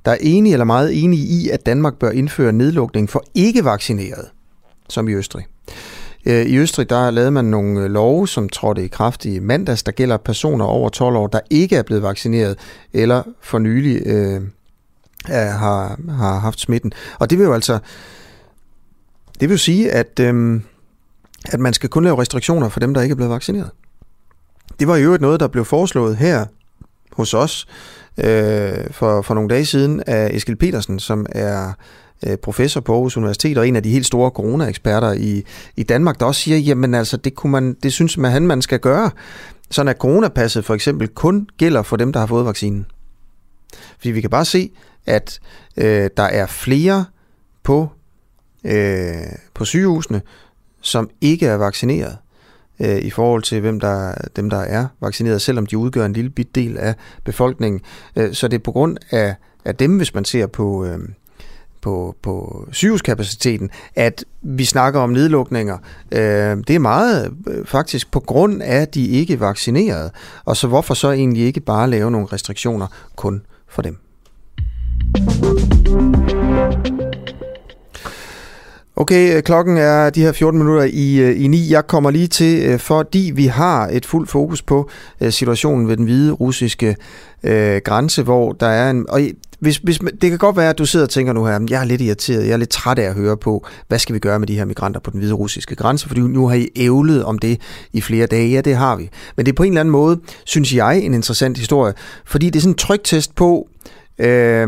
der 0.05 0.11
er 0.11 0.17
enige 0.21 0.53
eller 0.53 0.65
meget 0.65 1.03
enige 1.03 1.23
i, 1.23 1.49
at 1.49 1.65
Danmark 1.65 1.95
bør 1.99 2.11
indføre 2.11 2.51
nedlukning 2.51 3.09
for 3.09 3.23
ikke-vaccinerede, 3.35 4.27
som 4.89 5.07
i 5.07 5.13
Østrig. 5.13 5.45
Øh, 6.25 6.45
I 6.45 6.57
Østrig 6.57 6.89
der 6.89 7.11
lavede 7.11 7.31
man 7.31 7.45
nogle 7.45 7.81
øh, 7.81 7.91
love, 7.91 8.27
som 8.27 8.49
trådte 8.49 8.85
i 8.85 8.87
kraft 8.87 9.25
i 9.25 9.39
mandags, 9.39 9.83
der 9.83 9.91
gælder 9.91 10.17
personer 10.17 10.65
over 10.65 10.89
12 10.89 11.15
år, 11.15 11.27
der 11.27 11.39
ikke 11.49 11.75
er 11.75 11.83
blevet 11.83 12.03
vaccineret 12.03 12.57
eller 12.93 13.23
for 13.41 13.59
nylig 13.59 14.01
øh, 14.05 14.41
har, 15.29 15.99
har 16.09 16.39
haft 16.39 16.59
smitten. 16.59 16.93
Og 17.19 17.29
det 17.29 17.37
vil 17.37 17.45
jo 17.45 17.53
altså 17.53 17.79
det 19.39 19.49
vil 19.49 19.55
jo 19.55 19.57
sige, 19.57 19.91
at, 19.91 20.19
øh, 20.19 20.61
at 21.45 21.59
man 21.59 21.73
skal 21.73 21.89
kun 21.89 22.03
lave 22.03 22.21
restriktioner 22.21 22.69
for 22.69 22.79
dem, 22.79 22.93
der 22.93 23.01
ikke 23.01 23.13
er 23.13 23.15
blevet 23.15 23.31
vaccineret. 23.31 23.69
Det 24.79 24.87
var 24.87 24.97
jo 24.97 25.17
noget, 25.21 25.39
der 25.39 25.47
blev 25.47 25.65
foreslået 25.65 26.17
her 26.17 26.45
hos 27.11 27.33
os 27.33 27.67
øh, 28.17 28.73
for, 28.91 29.21
for 29.21 29.33
nogle 29.33 29.49
dage 29.49 29.65
siden 29.65 30.03
af 30.07 30.29
Eskil 30.33 30.55
Petersen, 30.55 30.99
som 30.99 31.25
er 31.29 31.67
Øh, 31.67 31.73
Øh, 32.27 32.37
professor 32.37 32.81
på 32.81 32.93
Aarhus 32.93 33.17
Universitet 33.17 33.57
og 33.57 33.67
en 33.67 33.75
af 33.75 33.83
de 33.83 33.89
helt 33.89 34.05
store 34.05 34.29
corona-eksperter 34.29 35.11
i, 35.11 35.43
i 35.75 35.83
Danmark, 35.83 36.19
der 36.19 36.25
også 36.25 36.41
siger, 36.41 36.57
jamen 36.57 36.93
altså, 36.93 37.17
det, 37.17 37.35
kunne 37.35 37.51
man, 37.51 37.73
det 37.83 37.93
synes 37.93 38.17
man, 38.17 38.31
han 38.31 38.47
man 38.47 38.61
skal 38.61 38.79
gøre, 38.79 39.11
sådan 39.71 39.89
at 39.89 39.97
coronapasset 39.97 40.65
for 40.65 40.73
eksempel 40.73 41.07
kun 41.07 41.47
gælder 41.57 41.83
for 41.83 41.97
dem, 41.97 42.13
der 42.13 42.19
har 42.19 42.27
fået 42.27 42.45
vaccinen. 42.45 42.85
Fordi 43.97 44.11
vi 44.11 44.21
kan 44.21 44.29
bare 44.29 44.45
se, 44.45 44.71
at 45.05 45.39
øh, 45.77 46.09
der 46.17 46.23
er 46.23 46.45
flere 46.45 47.05
på, 47.63 47.89
øh, 48.63 49.13
på 49.53 49.65
sygehusene, 49.65 50.21
som 50.81 51.09
ikke 51.21 51.45
er 51.45 51.55
vaccineret 51.55 52.17
øh, 52.79 52.97
i 52.97 53.09
forhold 53.09 53.43
til 53.43 53.61
hvem 53.61 53.79
der, 53.79 54.13
dem, 54.35 54.49
der 54.49 54.59
er 54.59 54.87
vaccineret, 55.01 55.41
selvom 55.41 55.65
de 55.65 55.77
udgør 55.77 56.05
en 56.05 56.13
lille 56.13 56.29
bit 56.29 56.55
del 56.55 56.77
af 56.77 56.95
befolkningen. 57.23 57.81
Øh, 58.15 58.33
så 58.33 58.47
det 58.47 58.57
er 58.57 58.63
på 58.63 58.71
grund 58.71 58.97
af, 59.11 59.35
af 59.65 59.75
dem, 59.75 59.97
hvis 59.97 60.13
man 60.13 60.25
ser 60.25 60.47
på, 60.47 60.85
øh, 60.85 60.99
på, 61.81 62.15
på 62.23 62.65
sygehuskapaciteten, 62.71 63.69
at 63.95 64.25
vi 64.41 64.65
snakker 64.65 64.99
om 64.99 65.09
nedlukninger. 65.09 65.77
Øh, 66.11 66.57
det 66.67 66.69
er 66.69 66.79
meget 66.79 67.33
øh, 67.47 67.65
faktisk 67.65 68.11
på 68.11 68.19
grund 68.19 68.61
af 68.61 68.81
at 68.81 68.95
de 68.95 69.07
ikke 69.07 69.39
vaccinerede, 69.39 70.11
og 70.45 70.57
så 70.57 70.67
hvorfor 70.67 70.93
så 70.93 71.11
egentlig 71.11 71.43
ikke 71.43 71.59
bare 71.59 71.89
lave 71.89 72.11
nogle 72.11 72.27
restriktioner 72.31 72.87
kun 73.15 73.41
for 73.69 73.81
dem? 73.81 73.97
Okay, 78.95 79.35
øh, 79.35 79.43
klokken 79.43 79.77
er 79.77 80.09
de 80.09 80.21
her 80.21 80.31
14 80.31 80.59
minutter 80.59 80.83
i, 80.83 81.17
øh, 81.19 81.43
i 81.43 81.47
9. 81.47 81.71
Jeg 81.71 81.87
kommer 81.87 82.11
lige 82.11 82.27
til, 82.27 82.65
øh, 82.65 82.79
fordi 82.79 83.31
vi 83.35 83.45
har 83.45 83.87
et 83.87 84.05
fuldt 84.05 84.29
fokus 84.29 84.61
på 84.61 84.89
situationen 85.29 85.87
ved 85.87 85.97
den 85.97 86.05
hvide 86.05 86.31
russiske 86.31 86.95
øh, 87.43 87.81
grænse, 87.85 88.23
hvor 88.23 88.51
der 88.51 88.67
er 88.67 88.89
en... 88.89 89.05
Og 89.09 89.21
hvis, 89.61 89.77
hvis, 89.77 89.99
det 90.21 90.29
kan 90.29 90.37
godt 90.37 90.57
være, 90.57 90.69
at 90.69 90.77
du 90.77 90.85
sidder 90.85 91.05
og 91.05 91.09
tænker 91.09 91.33
nu 91.33 91.45
her, 91.45 91.59
jeg 91.69 91.81
er 91.81 91.85
lidt 91.85 92.01
irriteret, 92.01 92.45
jeg 92.45 92.53
er 92.53 92.57
lidt 92.57 92.69
træt 92.69 92.99
af 92.99 93.03
at 93.03 93.13
høre 93.13 93.37
på, 93.37 93.67
hvad 93.87 93.99
skal 93.99 94.15
vi 94.15 94.19
gøre 94.19 94.39
med 94.39 94.47
de 94.47 94.55
her 94.55 94.65
migranter 94.65 94.99
på 94.99 95.11
den 95.11 95.19
hvide 95.19 95.33
russiske 95.33 95.75
grænse, 95.75 96.07
fordi 96.07 96.21
nu 96.21 96.47
har 96.47 96.55
I 96.55 96.69
ævlet 96.75 97.23
om 97.25 97.39
det 97.39 97.61
i 97.93 98.01
flere 98.01 98.25
dage. 98.25 98.49
Ja, 98.49 98.61
det 98.61 98.75
har 98.75 98.95
vi. 98.95 99.09
Men 99.35 99.45
det 99.45 99.51
er 99.51 99.55
på 99.55 99.63
en 99.63 99.71
eller 99.71 99.81
anden 99.81 99.91
måde, 99.91 100.19
synes 100.45 100.75
jeg, 100.75 100.99
en 100.99 101.13
interessant 101.13 101.57
historie, 101.57 101.93
fordi 102.25 102.49
det 102.49 102.55
er 102.55 102.61
sådan 102.61 102.71
en 102.71 102.77
trygtest 102.77 103.35
på, 103.35 103.67
øh, 104.19 104.67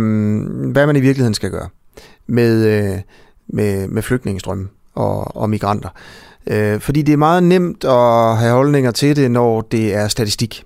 hvad 0.71 0.85
man 0.85 0.95
i 0.95 0.99
virkeligheden 0.99 1.33
skal 1.33 1.51
gøre 1.51 1.69
med, 2.27 2.65
øh, 2.65 2.99
med, 3.47 3.87
med 3.87 4.01
flygtningestrømme 4.01 4.67
og, 4.95 5.37
og 5.37 5.49
migranter. 5.49 5.89
Øh, 6.47 6.79
fordi 6.79 7.01
det 7.01 7.13
er 7.13 7.17
meget 7.17 7.43
nemt 7.43 7.83
at 7.83 8.37
have 8.37 8.51
holdninger 8.51 8.91
til 8.91 9.15
det, 9.15 9.31
når 9.31 9.61
det 9.61 9.95
er 9.95 10.07
statistik 10.07 10.63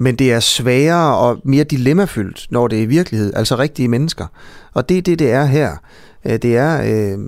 men 0.00 0.16
det 0.16 0.32
er 0.32 0.40
sværere 0.40 1.16
og 1.16 1.40
mere 1.44 1.64
dilemmafyldt, 1.64 2.46
når 2.50 2.68
det 2.68 2.82
er 2.82 2.86
virkelighed, 2.86 3.32
altså 3.36 3.58
rigtige 3.58 3.88
mennesker. 3.88 4.26
Og 4.72 4.88
det 4.88 4.98
er 4.98 5.02
det, 5.02 5.18
det 5.18 5.30
er 5.30 5.44
her. 5.44 5.76
Øh, 6.24 6.32
det 6.32 6.56
er, 6.56 6.82
øh, 6.82 7.18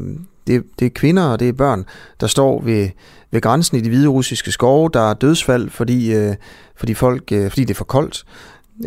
det, 0.46 0.62
det 0.78 0.86
er 0.86 0.90
kvinder 0.94 1.22
og 1.22 1.40
det 1.40 1.48
er 1.48 1.52
børn, 1.52 1.84
der 2.20 2.26
står 2.26 2.62
ved, 2.62 2.88
ved 3.30 3.40
grænsen 3.40 3.76
i 3.76 3.80
de 3.80 3.88
hvide 3.88 4.08
russiske 4.08 4.52
skove. 4.52 4.90
Der 4.94 5.10
er 5.10 5.14
dødsfald, 5.14 5.70
fordi, 5.70 6.14
øh, 6.14 6.34
fordi, 6.76 6.94
folk, 6.94 7.32
øh, 7.32 7.50
fordi 7.50 7.64
det 7.64 7.70
er 7.70 7.78
for 7.78 7.84
koldt. 7.84 8.24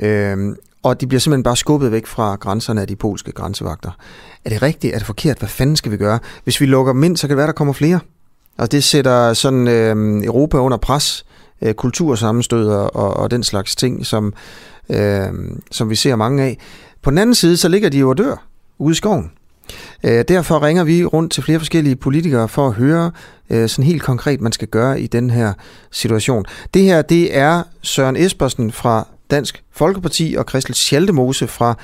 Øh, 0.02 0.56
og 0.84 1.02
de 1.02 1.07
bliver 1.07 1.20
simpelthen 1.20 1.44
bare 1.44 1.56
skubbet 1.56 1.91
væk 1.91 2.06
fra 2.06 2.36
grænserne 2.36 2.82
af 2.82 2.88
de 2.88 2.95
polske 2.95 3.32
grænsevagter. 3.32 3.91
Er 4.45 4.49
det 4.49 4.62
rigtigt? 4.62 4.94
Er 4.94 4.98
det 4.98 5.06
forkert? 5.06 5.40
Hvad 5.40 5.49
fanden 5.49 5.76
skal 5.76 5.91
vi 5.91 5.98
gøre? 5.98 6.20
Hvis 6.44 6.62
vi 6.62 6.66
lukker 6.66 6.94
dem 6.94 7.03
ind, 7.03 7.18
så 7.18 7.28
kan 7.28 7.30
det 7.30 7.38
være, 7.38 7.48
der 7.48 7.53
kommer 7.53 7.74
flere. 7.74 7.99
Og 8.57 8.72
det 8.72 8.84
sætter 8.84 9.34
sådan 9.34 9.68
øh, 9.68 10.24
Europa 10.24 10.57
under 10.57 10.78
pres 10.78 11.26
øh, 11.30 11.45
Øh, 11.61 11.73
kultursammenstød 11.73 12.68
og, 12.68 12.95
og, 12.95 13.18
og 13.18 13.32
den 13.32 13.44
slags 13.44 13.76
ting, 13.76 14.06
som, 14.06 14.34
øh, 14.90 15.27
som 15.72 15.90
vi 15.90 15.95
ser 15.95 16.15
mange 16.15 16.44
af. 16.44 16.57
På 17.02 17.10
den 17.10 17.18
anden 17.18 17.36
side, 17.36 17.57
så 17.57 17.68
ligger 17.68 17.90
de 17.90 17.99
jo 17.99 18.10
og 18.10 18.18
dør 18.18 18.45
ude 18.77 18.91
i 18.91 18.95
skoven. 18.95 19.32
Øh, 20.03 20.26
derfor 20.27 20.64
ringer 20.64 20.84
vi 20.84 21.06
rundt 21.06 21.32
til 21.32 21.44
flere 21.44 21.60
forskellige 21.60 21.95
politikere 21.95 22.48
for 22.48 22.68
at 22.68 22.73
høre 22.73 23.11
øh, 23.49 23.69
sådan 23.69 23.86
helt 23.86 24.03
konkret, 24.03 24.41
man 24.41 24.52
skal 24.52 24.68
gøre 24.68 25.02
i 25.02 25.07
den 25.07 25.30
her 25.30 25.53
situation. 25.91 26.45
Det 26.73 26.82
her, 26.82 27.02
det 27.02 27.38
er 27.38 27.64
Søren 27.82 28.15
Espersen 28.15 28.72
fra 28.72 29.07
Dansk 29.32 29.64
Folkeparti 29.72 30.36
og 30.38 30.45
Christel 30.49 30.76
Schaldemose 30.76 31.48
fra 31.48 31.77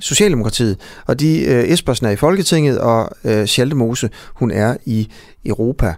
Socialdemokratiet. 0.00 0.76
Og 1.06 1.20
de 1.20 1.40
øh, 1.40 1.64
Espersen 1.64 2.06
er 2.06 2.10
i 2.10 2.16
Folketinget, 2.16 2.78
og 2.78 3.10
øh, 3.24 3.46
Schaldemose, 3.46 4.10
hun 4.34 4.50
er 4.50 4.76
i 4.84 5.08
Europa 5.44 5.94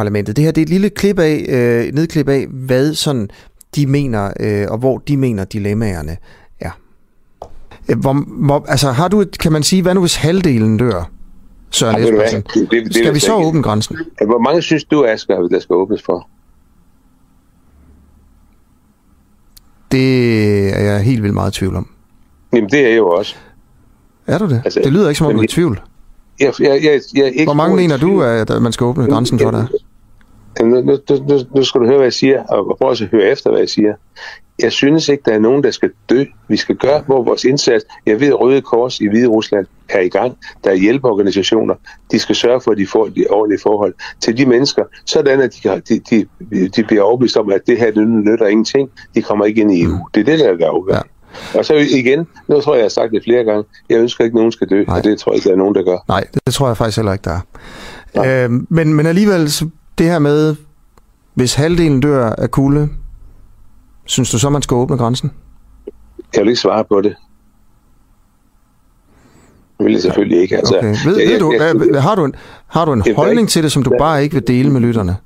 parlamentet. 0.00 0.36
Det 0.36 0.44
her 0.44 0.52
det 0.52 0.60
er 0.60 0.62
et 0.62 0.68
lille 0.68 0.90
klip 0.90 1.18
af, 1.18 1.44
øh, 1.48 1.94
nedklip 1.94 2.28
af, 2.28 2.46
hvad 2.46 2.94
sådan 2.94 3.28
de 3.76 3.86
mener, 3.86 4.32
øh, 4.40 4.66
og 4.70 4.78
hvor 4.78 4.98
de 4.98 5.16
mener 5.16 5.44
dilemmaerne 5.44 6.16
er. 6.60 6.70
Øh, 7.90 7.98
hvor, 7.98 8.12
hvor, 8.46 8.64
altså 8.68 8.90
har 8.90 9.08
du 9.08 9.20
et, 9.20 9.38
kan 9.38 9.52
man 9.52 9.62
sige, 9.62 9.82
hvad 9.82 9.94
nu 9.94 10.00
hvis 10.00 10.16
halvdelen 10.16 10.76
dør? 10.76 11.10
Søren 11.70 11.96
ja, 11.96 12.04
Espersen. 12.04 12.42
Det, 12.54 12.70
det, 12.70 12.84
det, 12.84 12.94
skal 12.94 13.14
vi 13.14 13.18
så 13.18 13.38
ikke. 13.38 13.48
åbne 13.48 13.62
grænsen? 13.62 13.96
Hvor 14.26 14.38
mange 14.38 14.62
synes 14.62 14.84
du, 14.84 15.04
Asger, 15.04 15.48
der 15.48 15.60
skal 15.60 15.74
åbnes 15.74 16.02
for? 16.02 16.28
Det 19.92 20.76
er 20.78 20.80
jeg 20.80 21.02
helt 21.02 21.22
vildt 21.22 21.34
meget 21.34 21.56
i 21.56 21.58
tvivl 21.58 21.76
om. 21.76 21.88
Jamen, 22.52 22.70
det 22.70 22.80
er 22.80 22.88
jeg 22.88 22.96
jo 22.98 23.08
også. 23.08 23.34
Er 24.26 24.38
du 24.38 24.48
det? 24.48 24.62
Altså, 24.64 24.80
det 24.84 24.92
lyder 24.92 25.08
ikke 25.08 25.18
som 25.18 25.26
om, 25.26 25.32
du 25.32 25.38
er 25.38 25.44
i 25.44 25.46
tvivl. 25.46 25.80
jeg, 26.40 26.52
jeg, 26.60 26.80
jeg, 26.82 27.00
jeg 27.14 27.26
ikke 27.26 27.44
Hvor 27.44 27.54
mange 27.54 27.76
mener 27.76 27.96
du, 27.96 28.22
at 28.22 28.62
man 28.62 28.72
skal 28.72 28.84
åbne 28.84 29.06
grænsen 29.06 29.38
for 29.38 29.50
dig? 29.50 29.66
Nu, 30.62 30.66
nu, 30.66 30.98
nu, 31.10 31.38
nu 31.56 31.64
skal 31.64 31.80
du 31.80 31.86
høre, 31.86 31.96
hvad 31.96 32.06
jeg 32.06 32.12
siger, 32.12 32.42
og 32.44 32.76
prøv 32.78 32.88
også 32.90 33.04
at 33.04 33.10
høre 33.10 33.24
efter, 33.24 33.50
hvad 33.50 33.60
jeg 33.60 33.68
siger. 33.68 33.94
Jeg 34.62 34.72
synes 34.72 35.08
ikke, 35.08 35.22
der 35.26 35.32
er 35.32 35.38
nogen, 35.38 35.62
der 35.62 35.70
skal 35.70 35.90
dø. 36.10 36.24
Vi 36.48 36.56
skal 36.56 36.76
gøre 36.76 37.02
hvor 37.06 37.22
vores 37.22 37.44
indsats. 37.44 37.84
Jeg 38.06 38.20
ved, 38.20 38.28
at 38.28 38.40
Røde 38.40 38.60
Kors 38.62 39.00
i 39.00 39.08
Hvide 39.08 39.26
Rusland 39.26 39.66
er 39.88 40.00
i 40.00 40.08
gang. 40.08 40.36
Der 40.64 40.70
er 40.70 40.74
hjælpeorganisationer. 40.74 41.74
De 42.10 42.18
skal 42.18 42.34
sørge 42.36 42.60
for, 42.60 42.70
at 42.70 42.78
de 42.78 42.86
får 42.86 43.06
de 43.08 43.24
ordentlige 43.30 43.60
forhold 43.62 43.94
til 44.20 44.36
de 44.36 44.46
mennesker, 44.46 44.82
sådan 45.06 45.40
at 45.40 45.54
de, 45.54 45.60
kan- 45.60 45.82
de, 45.88 46.00
de, 46.10 46.68
de 46.68 46.84
bliver 46.84 47.02
overbevist 47.02 47.36
om, 47.36 47.52
at 47.52 47.60
det 47.66 47.78
her 47.78 47.90
det 47.90 48.08
nytter 48.08 48.46
ingenting. 48.46 48.90
De 49.14 49.22
kommer 49.22 49.44
ikke 49.44 49.60
ind 49.60 49.72
i 49.72 49.82
EU. 49.82 49.98
Det 50.14 50.20
er 50.20 50.24
det, 50.24 50.38
der 50.38 50.56
gør 50.56 50.94
ja. 50.94 51.00
Og 51.58 51.64
så 51.64 51.74
igen, 51.74 52.26
nu 52.48 52.60
tror 52.60 52.72
jeg, 52.74 52.78
jeg 52.78 52.84
har 52.84 52.88
sagt 52.88 53.12
det 53.12 53.22
flere 53.24 53.44
gange, 53.44 53.64
jeg 53.90 53.98
ønsker 53.98 54.24
ikke, 54.24 54.32
at 54.34 54.36
nogen 54.36 54.52
skal 54.52 54.68
dø, 54.70 54.84
Nej. 54.84 54.98
og 54.98 55.04
det 55.04 55.18
tror 55.18 55.32
jeg 55.32 55.36
ikke, 55.36 55.48
der 55.48 55.54
er 55.54 55.58
nogen, 55.58 55.74
der 55.74 55.82
gør. 55.82 55.98
Nej, 56.08 56.24
det 56.46 56.54
tror 56.54 56.66
jeg 56.66 56.76
faktisk 56.76 56.98
heller 56.98 57.12
ikke, 57.12 57.22
der 57.24 57.40
er. 58.14 58.44
Øh, 58.44 58.50
men, 58.68 58.94
men 58.94 59.06
alligevel, 59.06 59.50
så 59.50 59.68
det 60.00 60.08
her 60.10 60.18
med, 60.18 60.56
hvis 61.34 61.54
halvdelen 61.54 62.00
dør 62.00 62.30
af 62.30 62.50
kulde, 62.50 62.88
synes 64.04 64.30
du 64.30 64.38
så, 64.38 64.50
man 64.50 64.62
skal 64.62 64.74
åbne 64.74 64.96
grænsen? 64.96 65.30
Jeg 66.34 66.40
vil 66.42 66.48
ikke 66.48 66.60
svare 66.60 66.84
på 66.84 67.00
det. 67.00 67.14
Det 69.78 69.84
vil 69.86 69.92
jeg 69.92 70.02
selvfølgelig 70.02 70.40
ikke. 70.40 70.56
Altså, 70.56 70.76
Okay. 70.78 70.86
Ved, 71.04 71.16
jeg, 71.18 71.26
ved 71.26 71.32
jeg, 71.32 71.40
du, 71.40 71.52
jeg, 71.52 71.72
hvad- 71.90 72.00
har 72.00 72.14
du 72.14 72.24
en, 72.24 72.34
har 72.66 72.84
du 72.84 72.92
en 72.92 73.02
Jeg 73.06 73.14
holdning 73.14 73.40
ikke. 73.40 73.50
til 73.50 73.62
det, 73.62 73.72
som 73.72 73.82
du 73.82 73.92
bare 73.98 74.22
ikke 74.22 74.34
vil 74.34 74.46
dele 74.46 74.70
med 74.70 74.80
lytterne? 74.80 75.16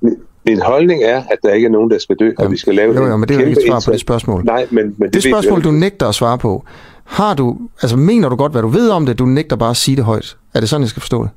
Min 0.46 0.60
holdning 0.62 1.02
er, 1.02 1.16
at 1.30 1.38
der 1.42 1.52
ikke 1.52 1.66
er 1.66 1.70
nogen, 1.70 1.90
der 1.90 1.98
skal 1.98 2.16
dø, 2.18 2.30
og 2.38 2.50
vi 2.52 2.56
skal 2.56 2.74
lave 2.74 2.94
Jo, 2.94 3.06
jo, 3.06 3.14
en 3.14 3.20
men 3.20 3.28
det 3.28 3.36
er 3.36 3.40
jo 3.40 3.46
ikke 3.46 3.60
et 3.60 3.66
svar 3.68 3.82
på 3.86 3.92
det 3.92 4.00
spørgsmål. 4.00 4.44
Nej, 4.44 4.66
men, 4.70 4.94
men 4.98 5.10
Det 5.10 5.16
jo 5.16 5.30
spørgsmål, 5.30 5.64
du 5.64 5.70
nægter 5.70 6.08
at 6.08 6.14
svare 6.14 6.38
på, 6.38 6.64
har 7.04 7.34
du, 7.34 7.58
altså 7.82 7.96
mener 7.96 8.28
du 8.28 8.36
godt, 8.36 8.52
hvad 8.52 8.62
du 8.62 8.68
ved 8.68 8.90
om 8.90 9.06
det, 9.06 9.18
du 9.18 9.26
nægter 9.26 9.56
bare 9.56 9.70
at 9.70 9.76
sige 9.76 9.96
det 9.96 10.04
højt? 10.04 10.36
Er 10.54 10.60
det 10.60 10.68
sådan, 10.68 10.82
jeg 10.82 10.88
skal 10.88 11.00
forstå 11.00 11.22
det? 11.22 11.30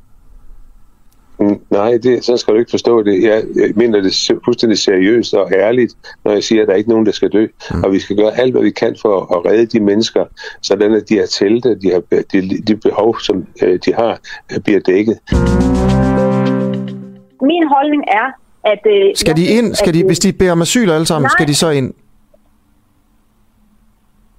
Mm, 1.39 1.59
Nej, 1.69 1.97
det, 2.03 2.26
så 2.26 2.38
skal 2.38 2.53
du 2.53 2.59
ikke 2.59 2.72
forstå 2.72 3.03
det. 3.03 3.23
Jeg, 3.23 3.43
jeg 3.55 3.72
mener 3.76 4.01
det 4.01 4.31
fuldstændig 4.45 4.80
seriøst 4.80 5.34
og 5.34 5.51
ærligt, 5.53 5.93
når 6.26 6.31
jeg 6.31 6.43
siger, 6.43 6.61
at 6.61 6.68
der 6.68 6.73
er 6.73 6.77
ikke 6.77 6.89
nogen, 6.89 7.05
der 7.05 7.11
skal 7.11 7.30
dø. 7.30 7.47
Mm. 7.73 7.84
Og 7.84 7.91
vi 7.91 7.99
skal 7.99 8.15
gøre 8.18 8.39
alt, 8.39 8.51
hvad 8.53 8.61
vi 8.64 8.69
kan 8.72 8.95
for 9.01 9.38
at 9.38 9.51
redde 9.51 9.65
de 9.65 9.80
mennesker, 9.80 10.26
sådan 10.61 10.93
at 10.93 11.09
de 11.09 11.18
har 11.18 11.26
telte, 11.26 11.80
de, 11.81 11.91
har, 11.91 12.01
de, 12.34 12.41
de 12.68 12.76
behov, 12.76 13.19
som 13.19 13.45
øh, 13.64 13.80
de 13.85 13.93
har, 13.93 14.19
øh, 14.53 14.59
bliver 14.64 14.80
dækket. 14.80 15.18
Min 17.41 17.68
holdning 17.76 18.03
er, 18.07 18.27
at... 18.64 18.80
Øh, 18.85 19.15
Skal 19.15 19.35
de 19.38 19.45
ind, 19.47 19.76
skal 19.76 19.93
de, 19.93 19.99
øh, 19.99 20.05
hvis 20.05 20.19
de 20.19 20.34
beder 20.34 20.51
om 20.51 20.61
asyl 20.61 20.89
alle 20.89 21.05
sammen, 21.05 21.23
Nej. 21.26 21.30
skal 21.30 21.47
de 21.47 21.55
så 21.55 21.69
ind? 21.69 21.93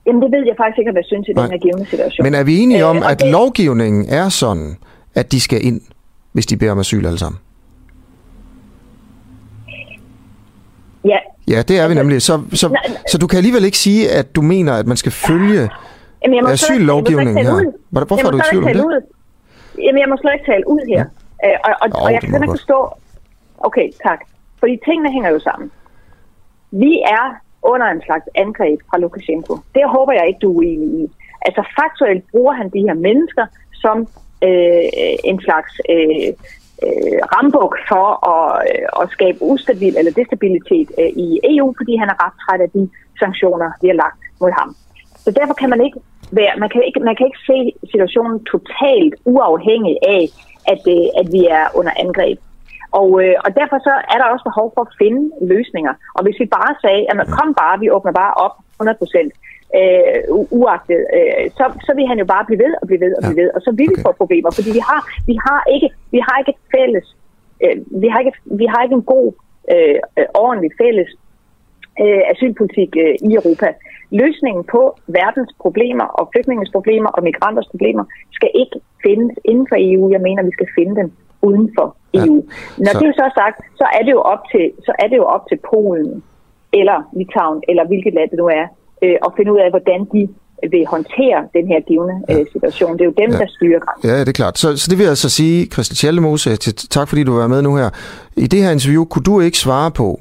Jamen, 0.06 0.22
det 0.22 0.30
ved 0.32 0.44
jeg 0.46 0.54
faktisk 0.58 0.78
ikke, 0.78 0.90
hvad 0.92 1.02
jeg 1.02 1.06
synes 1.06 1.28
i 1.28 1.32
den 1.32 1.50
her 1.50 1.58
givende 1.58 1.86
situation. 1.90 2.24
Men 2.24 2.34
er 2.34 2.44
vi 2.44 2.58
enige 2.58 2.84
om, 2.84 2.96
Øh, 2.96 3.10
at 3.10 3.20
det- 3.20 3.30
lovgivningen 3.32 4.06
er 4.08 4.28
sådan, 4.28 4.76
at 5.14 5.32
de 5.32 5.40
skal 5.40 5.64
ind, 5.66 5.80
hvis 6.38 6.46
de 6.46 6.56
beder 6.56 6.72
om 6.72 6.78
asyl 6.78 7.06
alle 7.06 7.18
sammen? 7.18 7.38
Ja, 11.04 11.18
Ja, 11.48 11.62
det 11.68 11.78
er 11.82 11.88
vi 11.88 11.94
nemlig. 11.94 12.22
Så, 12.22 12.34
så, 12.52 12.68
Nej, 12.68 12.82
så 13.10 13.18
du 13.18 13.26
kan 13.26 13.36
alligevel 13.36 13.64
ikke 13.64 13.78
sige, 13.78 14.10
at 14.10 14.36
du 14.36 14.42
mener, 14.42 14.72
at 14.80 14.86
man 14.86 14.96
skal 14.96 15.12
følge 15.12 15.62
Jamen, 16.22 16.34
jeg 16.36 16.42
må 16.42 16.48
slet 16.48 16.52
asyllovgivningen 16.52 17.38
jeg 17.38 17.52
må 17.52 17.58
her. 17.58 17.64
slet 17.90 18.04
Hvorfor 18.08 18.14
er 18.14 18.18
Jeg 18.24 18.32
du 18.32 18.36
må 18.36 18.42
i 18.42 18.46
slet 18.50 18.50
tvivl 18.50 18.64
om 18.66 18.72
det? 18.76 18.84
ud. 18.84 19.00
Jamen, 19.84 19.98
jeg 20.02 20.08
må 20.08 20.16
slet 20.22 20.32
ikke 20.36 20.46
tale 20.52 20.64
ud 20.74 20.82
her. 20.92 21.04
Øh, 21.44 21.56
og, 21.66 21.72
og, 21.82 21.86
Jo, 21.88 21.94
og 22.04 22.12
jeg 22.12 22.20
kan 22.20 22.30
må 22.30 22.36
ikke 22.36 22.46
du 22.46 22.52
forstå... 22.58 22.78
Okay, 23.68 23.86
tak. 24.06 24.20
Fordi 24.60 24.74
tingene 24.88 25.10
hænger 25.16 25.30
jo 25.36 25.40
sammen. 25.48 25.68
Vi 26.84 26.92
er 27.18 27.26
under 27.72 27.86
en 27.96 28.02
slags 28.06 28.26
angreb 28.44 28.78
fra 28.90 28.96
Lukashenko. 29.02 29.52
Det 29.76 29.84
håber 29.96 30.12
jeg 30.18 30.24
ikke, 30.28 30.40
du 30.44 30.48
er 30.52 30.56
uenig 30.60 30.88
i. 31.02 31.04
Altså 31.46 31.62
faktuelt 31.78 32.22
bruger 32.32 32.52
han 32.60 32.66
de 32.76 32.80
her 32.88 32.94
mennesker 33.08 33.44
som 33.82 33.96
øh, 34.46 34.84
en 35.30 35.38
slags 35.46 35.72
øh, 35.94 36.28
øh, 36.84 37.18
rambuk 37.34 37.74
for 37.90 38.06
at, 38.34 38.50
øh, 38.70 39.02
at 39.02 39.10
skabe 39.16 39.38
ustabil 39.52 39.94
eller 39.98 40.12
destabilitet 40.20 40.88
øh, 41.00 41.10
i 41.24 41.26
EU, 41.52 41.68
fordi 41.78 41.96
han 42.02 42.08
er 42.12 42.18
ret 42.24 42.36
træt 42.42 42.60
af 42.66 42.70
de 42.76 42.82
sanktioner, 43.22 43.68
vi 43.82 43.88
har 43.88 43.98
lagt 44.04 44.20
mod 44.40 44.52
ham. 44.60 44.70
Så 45.24 45.30
derfor 45.38 45.54
kan 45.54 45.70
man 45.70 45.80
ikke 45.86 45.98
være, 46.38 46.52
man 46.62 46.70
kan 46.72 46.82
ikke, 46.88 47.00
man 47.00 47.16
kan 47.16 47.26
ikke 47.26 47.42
se 47.50 47.58
situationen 47.92 48.44
totalt 48.52 49.14
uafhængig 49.24 49.96
af, 50.16 50.24
at, 50.72 50.82
øh, 50.94 51.06
at 51.20 51.26
vi 51.36 51.42
er 51.58 51.64
under 51.78 51.92
angreb. 52.04 52.38
Og, 53.00 53.08
øh, 53.22 53.36
og 53.44 53.50
derfor 53.60 53.78
så 53.88 53.94
er 54.12 54.18
der 54.18 54.32
også 54.32 54.44
behov 54.50 54.68
for 54.74 54.82
at 54.86 54.94
finde 55.02 55.22
løsninger. 55.52 55.94
Og 56.16 56.22
hvis 56.24 56.40
vi 56.42 56.46
bare 56.58 56.72
sagde, 56.84 57.02
at 57.10 57.16
man 57.20 57.28
kom 57.36 57.54
bare, 57.62 57.80
vi 57.82 57.90
åbner 57.96 58.12
bare 58.22 58.34
op 58.44 58.54
100 58.80 58.98
procent, 59.02 59.32
øh, 59.76 60.18
uagtet, 60.60 61.00
øh, 61.16 61.44
så, 61.58 61.64
så 61.86 61.92
vil 61.96 62.06
han 62.06 62.18
jo 62.18 62.24
bare 62.24 62.44
blive 62.48 62.58
ved 62.64 62.74
og 62.82 62.86
blive 62.88 63.00
ved 63.00 63.12
og 63.18 63.22
blive 63.26 63.42
ved, 63.42 63.50
og 63.56 63.60
så 63.66 63.70
vil 63.78 63.88
vi 63.92 64.02
få 64.06 64.12
problemer, 64.12 64.50
fordi 64.50 64.70
vi 64.78 64.82
har, 64.90 65.00
vi 65.30 65.34
har 65.46 65.60
ikke, 65.74 65.88
vi 66.14 66.18
har 66.26 66.36
ikke 66.40 66.52
et 66.56 66.62
fælles, 66.76 67.06
øh, 67.64 67.76
vi 68.02 68.08
har 68.08 68.18
ikke, 68.20 68.32
vi 68.44 68.66
har 68.72 68.80
ikke 68.82 68.94
en 68.94 69.06
god, 69.14 69.28
øh, 69.72 69.96
øh, 70.18 70.26
ordentlig 70.44 70.70
fælles 70.82 71.10
øh, 72.02 72.22
asylpolitik 72.32 72.90
øh, 73.04 73.14
i 73.28 73.30
Europa. 73.40 73.68
Løsningen 74.10 74.64
på 74.74 74.82
verdens 75.06 75.52
problemer 75.64 76.04
og 76.18 76.28
flygtningens 76.32 76.70
problemer 76.76 77.10
og 77.16 77.22
migranters 77.28 77.68
problemer 77.72 78.04
skal 78.36 78.50
ikke 78.62 78.76
findes 79.04 79.32
inden 79.44 79.66
for 79.70 79.76
EU. 79.78 80.10
Jeg 80.16 80.20
mener, 80.20 80.42
vi 80.42 80.50
skal 80.58 80.68
finde 80.78 80.96
dem 81.00 81.12
uden 81.42 81.66
for 81.78 81.96
EU. 82.14 82.36
Når 82.84 82.92
så- 82.92 82.98
det 82.98 83.08
er 83.08 83.12
så 83.12 83.28
sagt, 83.40 83.56
så 83.80 83.86
er 83.98 84.02
det 84.06 84.12
jo 84.18 84.20
op 84.20 84.42
til, 84.52 84.72
så 84.86 84.92
er 85.02 85.06
det 85.08 85.16
jo 85.16 85.24
op 85.24 85.44
til 85.48 85.58
Polen 85.70 86.22
eller 86.72 86.98
Litauen 87.18 87.62
eller 87.68 87.84
hvilket 87.86 88.14
land 88.14 88.30
det 88.30 88.38
nu 88.38 88.46
er, 88.46 88.66
øh, 89.04 89.16
at 89.26 89.30
finde 89.36 89.50
ud 89.54 89.58
af, 89.64 89.70
hvordan 89.70 90.00
de 90.14 90.20
vil 90.72 90.84
håndtere 90.94 91.38
den 91.56 91.64
her 91.72 91.80
givende 91.88 92.16
øh, 92.30 92.46
situation. 92.52 92.92
Det 92.92 93.00
er 93.00 93.04
jo 93.04 93.14
dem, 93.18 93.30
Ja. 93.32 93.38
der 93.38 93.46
styrer 93.56 93.80
grænsen. 93.84 94.10
Ja, 94.10 94.20
det 94.20 94.28
er 94.28 94.32
klart. 94.32 94.58
Så, 94.58 94.76
så 94.76 94.86
det 94.90 94.98
vil 94.98 95.04
jeg 95.04 95.10
altså 95.10 95.30
sige, 95.30 95.66
Christian 95.72 95.96
til, 96.56 96.74
tak 96.74 97.08
fordi 97.08 97.24
du 97.24 97.36
var 97.36 97.46
med 97.46 97.62
nu 97.62 97.76
her. 97.76 97.90
I 98.36 98.46
det 98.46 98.62
her 98.62 98.70
interview 98.70 99.04
kunne 99.04 99.22
du 99.22 99.40
ikke 99.40 99.58
svare 99.58 99.90
på, 99.90 100.20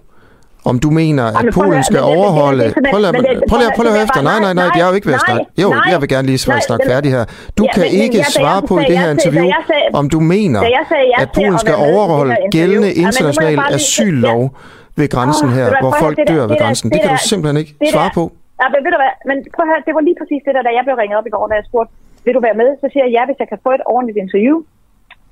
om 0.66 0.80
du 0.80 0.90
mener, 0.90 1.24
at 1.24 1.36
Ej, 1.36 1.44
men 1.44 1.54
prøv 1.54 1.64
at 1.64 1.70
Polen 1.70 1.84
skal 1.84 2.00
overholde... 2.02 2.64
er 2.64 2.72
Prøv 2.92 3.00
lige- 3.00 3.68
at 3.68 3.76
høre 3.92 3.98
er 4.00 4.04
efter. 4.04 4.22
Nej, 4.22 4.40
nej, 4.40 4.54
nej, 4.54 4.70
jeg 4.76 4.84
er 4.84 4.88
jo 4.88 4.94
ikke 4.94 5.08
ved 5.08 5.14
at 5.14 5.22
snakke. 5.28 5.46
Jo, 5.62 5.74
jeg 5.92 6.02
vil 6.02 6.10
gerne 6.10 6.28
lige 6.28 6.40
nej, 6.48 6.60
snakke 6.60 6.86
færdig 6.90 7.12
her. 7.12 7.26
Du 7.58 7.64
Ja, 7.64 7.72
kan 7.74 7.84
men- 7.84 8.02
ikke 8.02 8.18
jeg 8.18 8.26
svare 8.26 8.62
på 8.62 8.80
i 8.80 8.84
det 8.88 8.98
her 8.98 9.12
interview, 9.12 9.46
om 9.94 10.10
du 10.10 10.20
mener, 10.20 10.62
ja 10.64 11.22
at 11.22 11.30
Polen 11.36 11.60
skal 11.60 11.76
overholde 11.76 12.36
gældende 12.52 12.88
Ja, 12.88 13.02
international 13.08 13.60
asyllov 13.70 14.56
ved 14.96 15.10
grænsen 15.10 15.50
her, 15.50 15.74
hvor 15.82 15.96
folk 16.00 16.18
dør 16.28 16.48
ved 16.48 16.58
grænsen. 16.62 16.92
Det 16.92 17.02
kan 17.02 17.10
du 17.12 17.18
simpelthen 17.18 17.58
ikke 17.58 17.76
svare 17.92 18.10
på. 18.14 18.32
Ja, 18.62 18.66
men 18.74 18.80
ved 18.86 18.92
du 18.96 19.00
hvad, 19.04 19.14
men 19.30 19.38
prøv 19.56 19.64
at 19.66 19.70
høre, 19.72 19.82
det 19.88 19.94
var 19.98 20.04
lige 20.10 20.18
præcis 20.22 20.42
det 20.46 20.54
der, 20.56 20.64
da 20.68 20.72
jeg 20.78 20.84
blev 20.88 20.96
ringet 21.02 21.18
op 21.20 21.28
i 21.30 21.34
går, 21.36 21.44
da 21.52 21.54
jeg 21.60 21.66
spurgte, 21.70 21.92
vil 22.26 22.34
du 22.38 22.42
være 22.48 22.58
med? 22.62 22.70
Så 22.82 22.86
siger 22.92 23.04
jeg 23.08 23.14
ja, 23.18 23.24
hvis 23.28 23.40
jeg 23.44 23.50
kan 23.54 23.60
få 23.66 23.70
et 23.80 23.84
ordentligt 23.94 24.18
interview, 24.24 24.56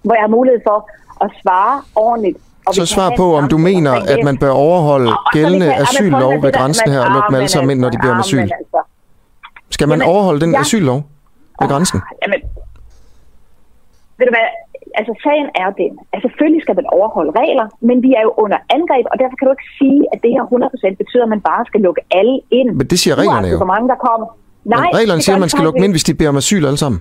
hvor 0.06 0.14
jeg 0.18 0.24
har 0.28 0.34
mulighed 0.38 0.62
for 0.70 0.78
at 1.26 1.30
svare 1.42 1.76
ordentligt. 2.08 2.38
Og 2.68 2.74
Så 2.76 2.86
svar 2.96 3.10
på, 3.22 3.26
om 3.40 3.46
du 3.54 3.58
mener, 3.70 3.94
at 4.14 4.20
man 4.30 4.36
bør 4.44 4.50
overholde 4.68 5.10
Og- 5.12 5.32
gældende 5.38 5.66
kan- 5.68 5.76
at 5.76 5.82
asyllov 5.82 6.34
ved 6.44 6.52
grænsen 6.60 6.92
her 6.94 7.00
og 7.08 7.12
lukke 7.16 7.28
dem 7.30 7.36
ah, 7.36 7.40
alle 7.42 7.50
sammen 7.56 7.68
men 7.68 7.74
ind, 7.78 7.82
når 7.84 7.90
de 7.90 7.98
beder 8.02 8.14
om 8.14 8.20
asyl. 8.20 8.38
ah, 8.38 8.50
altså. 8.62 8.80
Skal 9.76 9.88
man 9.88 10.00
Jamen, 10.00 10.12
overholde 10.14 10.42
den 10.46 10.52
ja. 10.54 10.60
asyllov 10.60 11.00
ved 11.62 11.68
grænsen? 11.70 12.02
Jamen, 12.22 12.40
ved 14.18 14.26
du 14.28 14.34
hvad, 14.38 14.48
altså 15.00 15.14
sagen 15.26 15.48
er 15.64 15.70
den, 15.82 15.92
at 16.14 16.20
selvfølgelig 16.26 16.62
skal 16.66 16.76
man 16.80 16.88
overholde 16.98 17.32
regler, 17.42 17.66
men 17.90 17.98
vi 18.06 18.12
er 18.20 18.24
jo 18.28 18.32
under 18.44 18.60
angreb, 18.78 19.06
og 19.12 19.16
derfor 19.22 19.36
kan 19.38 19.46
du 19.48 19.54
ikke 19.58 19.70
sige, 19.80 20.00
at 20.14 20.18
det 20.24 20.32
her 20.36 20.44
100% 20.44 21.02
betyder, 21.02 21.24
at 21.28 21.32
man 21.36 21.42
bare 21.52 21.64
skal 21.70 21.80
lukke 21.88 22.02
alle 22.20 22.36
ind. 22.60 22.70
Men 22.80 22.86
det 22.92 22.98
siger 23.04 23.16
reglerne 23.22 23.48
jo. 23.54 23.58
Hvor 23.64 23.72
mange 23.76 23.88
der 23.94 24.00
kommer. 24.08 24.28
Men 24.70 24.78
Nej, 24.80 24.90
reglerne 25.00 25.20
det 25.20 25.26
siger, 25.26 25.38
at 25.38 25.44
man 25.46 25.50
de 25.50 25.56
skal 25.56 25.64
lukke 25.68 25.78
dem 25.80 25.86
ind, 25.88 25.94
hvis 25.98 26.06
de 26.10 26.14
beder 26.20 26.32
om 26.34 26.38
asyl 26.44 26.64
alle 26.70 26.82
sammen. 26.84 27.00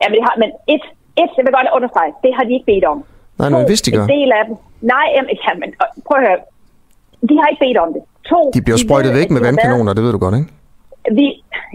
Ja, 0.00 0.04
men, 0.08 0.14
det 0.16 0.24
har, 0.26 0.34
men 0.42 0.50
et, 0.74 0.84
et, 1.22 1.30
jeg 1.36 1.44
vil 1.46 1.52
godt 1.58 1.68
understrege, 1.76 2.10
det 2.24 2.30
har 2.36 2.44
de 2.48 2.52
ikke 2.56 2.68
bedt 2.72 2.84
om. 2.92 2.98
Nej, 3.40 3.48
nej, 3.54 3.62
hvis 3.70 3.82
de 3.86 3.90
gør. 3.96 4.04
En 4.04 4.12
del 4.18 4.30
af 4.38 4.42
dem. 4.48 4.54
Nej, 4.94 5.06
jamen, 5.16 5.30
ja, 5.44 5.52
men 5.62 5.68
øh, 5.82 5.88
prøv 6.06 6.16
at 6.20 6.24
høre. 6.28 6.38
De 7.30 7.34
har 7.40 7.46
ikke 7.52 7.62
bedt 7.66 7.78
om 7.84 7.88
det. 7.94 8.02
To, 8.30 8.40
De 8.56 8.60
bliver 8.66 8.80
sprøjtet 8.84 9.10
ved, 9.12 9.18
væk 9.20 9.30
med 9.34 9.40
de 9.40 9.46
vandkanoner, 9.48 9.92
det 9.96 10.02
ved 10.04 10.12
du 10.16 10.20
godt, 10.26 10.34
ikke? 10.40 10.50
Vi, 11.18 11.26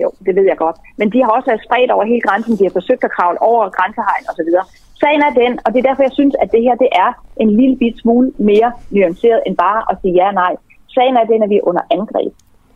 jo, 0.02 0.08
det 0.26 0.34
ved 0.38 0.46
jeg 0.52 0.58
godt. 0.66 0.78
Men 1.00 1.08
de 1.14 1.18
har 1.24 1.32
også 1.38 1.48
været 1.52 1.64
spredt 1.68 1.92
over 1.96 2.06
hele 2.12 2.24
grænsen. 2.28 2.52
De 2.60 2.64
har 2.68 2.74
forsøgt 2.80 3.04
at 3.08 3.12
kravle 3.18 3.40
over 3.52 3.64
grænsehegn 3.78 4.24
og 4.30 4.36
så 4.40 4.44
videre. 4.48 4.66
Sagen 5.02 5.22
er 5.28 5.34
den, 5.42 5.54
og 5.66 5.70
det 5.72 5.80
er 5.80 5.88
derfor, 5.90 6.04
jeg 6.08 6.18
synes, 6.20 6.36
at 6.44 6.50
det 6.54 6.62
her 6.66 6.76
det 6.84 6.90
er 7.04 7.10
en 7.44 7.52
lille 7.60 7.76
bit 7.82 7.98
smule 8.02 8.28
mere 8.50 8.70
nuanceret 8.96 9.42
end 9.48 9.56
bare 9.66 9.82
at 9.92 9.96
sige 10.02 10.14
ja 10.20 10.28
og 10.28 10.34
nej. 10.34 10.54
Sagen 10.96 11.16
er 11.18 11.26
den, 11.32 11.44
at 11.44 11.50
vi 11.50 11.58
er 11.62 11.68
under 11.70 11.84
angreb. 11.98 12.34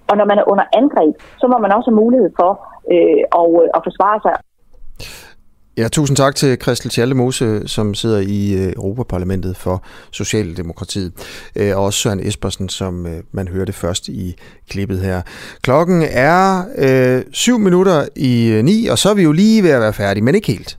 Og 0.09 0.17
når 0.17 0.25
man 0.31 0.37
er 0.41 0.45
under 0.51 0.65
angreb, 0.81 1.13
så 1.41 1.45
må 1.51 1.57
man 1.57 1.71
også 1.77 1.89
have 1.89 2.01
mulighed 2.03 2.29
for 2.39 2.51
øh, 2.93 3.21
at, 3.39 3.47
øh, 3.61 3.69
at 3.77 3.81
forsvare 3.87 4.19
sig. 4.25 4.35
Ja, 5.77 5.87
tusind 5.87 6.17
tak 6.17 6.35
til 6.35 6.61
Christel 6.61 6.91
Tjallemose, 6.91 7.67
som 7.67 7.93
sidder 7.93 8.19
i 8.19 8.53
øh, 8.53 8.73
Europaparlamentet 8.73 9.57
for 9.57 9.83
Socialdemokratiet, 10.11 11.11
øh, 11.55 11.77
og 11.77 11.83
også 11.83 11.99
Søren 11.99 12.27
Espersen, 12.27 12.69
som 12.69 13.07
man 13.31 13.47
hørte 13.47 13.73
først 13.73 14.07
i 14.07 14.35
klippet 14.69 14.99
her. 14.99 15.21
Klokken 15.61 16.03
er 16.11 16.63
øh, 16.77 17.23
syv 17.31 17.59
minutter 17.59 18.05
i 18.15 18.61
ni, 18.63 18.87
og 18.87 18.97
så 18.97 19.09
er 19.09 19.13
vi 19.13 19.23
jo 19.23 19.31
lige 19.31 19.63
ved 19.63 19.69
at 19.69 19.81
være 19.81 19.93
færdige, 19.93 20.23
men 20.23 20.35
ikke 20.35 20.51
helt. 20.51 20.77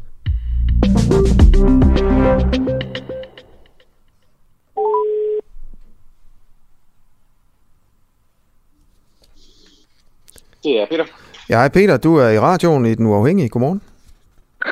Det 10.62 10.80
er 10.80 10.86
Peter. 10.86 11.04
Ja, 11.48 11.56
hej 11.56 11.68
Peter, 11.68 11.96
du 11.96 12.16
er 12.16 12.28
i 12.28 12.38
radioen 12.38 12.86
i 12.86 12.94
Den 12.94 13.06
Uafhængige. 13.06 13.48
Godmorgen. 13.48 13.82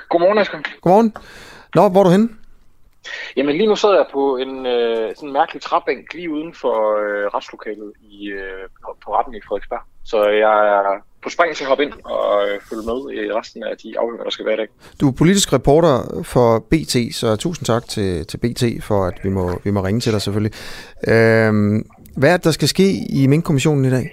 Godmorgen, 0.09 0.39
Asger. 0.39 0.59
Godmorgen. 0.81 1.15
Nå, 1.75 1.89
hvor 1.89 2.01
er 2.01 2.05
du 2.05 2.11
henne? 2.11 2.29
Jamen 3.37 3.57
lige 3.57 3.69
nu 3.69 3.77
sidder 3.77 3.95
jeg 3.95 4.07
på 4.13 4.37
en 4.37 4.67
øh, 4.67 5.15
sådan 5.17 5.29
en 5.29 5.33
mærkelig 5.33 5.63
træbænk 5.63 6.15
lige 6.15 6.31
uden 6.31 6.55
for 6.55 6.77
øh, 7.03 7.27
retslokalet 7.35 7.93
i, 8.11 8.29
øh, 8.29 8.69
på, 8.85 8.97
på 9.05 9.15
retten 9.15 9.35
i 9.35 9.41
Frederiksberg. 9.49 9.81
Så 10.05 10.29
jeg 10.29 10.57
er 10.77 11.03
på 11.23 11.29
spring 11.31 11.57
til 11.57 11.65
at 11.65 11.69
hoppe 11.69 11.85
ind 11.85 11.93
og 12.05 12.49
øh, 12.49 12.61
følge 12.69 12.83
med 12.83 12.99
i 13.15 13.33
resten 13.33 13.63
af 13.63 13.77
de 13.77 13.99
afhøringer, 13.99 14.25
der 14.25 14.31
skal 14.31 14.47
være 14.47 14.55
i 14.55 14.57
dag. 14.57 14.69
Du 15.01 15.09
er 15.09 15.13
politisk 15.13 15.53
reporter 15.53 16.23
for 16.25 16.59
BT, 16.59 17.15
så 17.15 17.37
tusind 17.37 17.67
tak 17.67 17.89
til, 17.89 18.27
til 18.27 18.39
BT 18.39 18.85
for, 18.85 19.07
at 19.07 19.21
vi 19.25 19.29
må, 19.29 19.61
vi 19.65 19.71
må 19.71 19.81
ringe 19.85 20.01
til 20.01 20.13
dig 20.13 20.23
selvfølgelig. 20.23 20.53
Øhm, 21.09 21.87
hvad 22.17 22.33
er 22.33 22.37
det, 22.37 22.45
der 22.45 22.51
skal 22.51 22.69
ske 22.69 22.89
i 23.11 23.27
Mink-kommissionen 23.27 23.85
i 23.85 23.91
dag? 23.91 24.11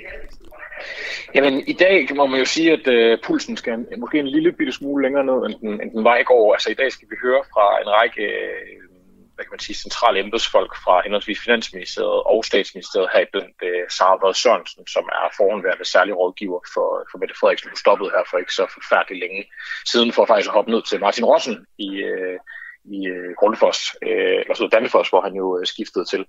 Jamen, 1.36 1.64
i 1.68 1.74
dag 1.74 2.16
må 2.16 2.26
man 2.26 2.40
jo 2.40 2.46
sige, 2.46 2.72
at 2.72 2.88
øh, 2.88 3.18
pulsen 3.24 3.58
skal 3.58 3.86
måske 3.98 4.20
en 4.20 4.28
lille 4.28 4.52
bitte 4.52 4.74
smule 4.74 5.04
længere 5.04 5.26
ned, 5.26 5.46
end 5.46 5.56
den, 5.62 5.82
end 5.82 5.92
den 5.92 6.04
var 6.04 6.18
i 6.18 6.24
går. 6.24 6.54
Altså, 6.54 6.70
i 6.72 6.74
dag 6.74 6.92
skal 6.92 7.08
vi 7.10 7.16
høre 7.22 7.44
fra 7.54 7.82
en 7.82 7.90
række 7.90 8.24
øh, 8.24 8.88
hvad 9.38 9.46
kan 9.46 9.56
man 9.56 9.68
sige, 9.68 9.84
centrale 9.86 10.20
embedsfolk 10.20 10.72
fra 10.84 10.96
henholdsvis 11.06 11.44
Finansministeriet 11.46 12.22
og 12.34 12.46
Statsministeriet 12.46 13.10
her 13.14 13.26
blandt 13.32 13.60
øh, 13.70 13.86
Sarah 13.98 14.36
Sørensen, 14.42 14.88
som 14.88 15.06
er 15.20 15.28
foranværende 15.40 15.86
særlig 15.96 16.14
rådgiver 16.18 16.62
for, 16.74 16.88
for 17.10 17.18
Mette 17.18 17.36
Frederiksen, 17.40 17.70
hun 17.70 17.84
stoppede 17.86 18.10
her 18.16 18.24
for 18.30 18.38
ikke 18.38 18.58
så 18.60 18.66
forfærdeligt 18.78 19.22
længe 19.24 19.42
siden 19.92 20.10
for 20.16 20.26
faktisk 20.26 20.50
at 20.50 20.58
hoppe 20.58 20.72
ned 20.72 20.82
til 20.90 21.00
Martin 21.06 21.26
Rossen 21.32 21.58
i, 21.88 21.90
øh, 22.10 22.38
i 22.96 23.00
øh, 23.16 23.30
Grundfos, 23.40 23.80
øh, 24.08 24.38
eller 24.42 24.56
så 24.56 24.70
Dannefoss, 24.72 25.10
hvor 25.10 25.22
han 25.28 25.34
jo 25.42 25.46
øh, 25.58 25.66
skiftede 25.74 26.06
til. 26.06 26.26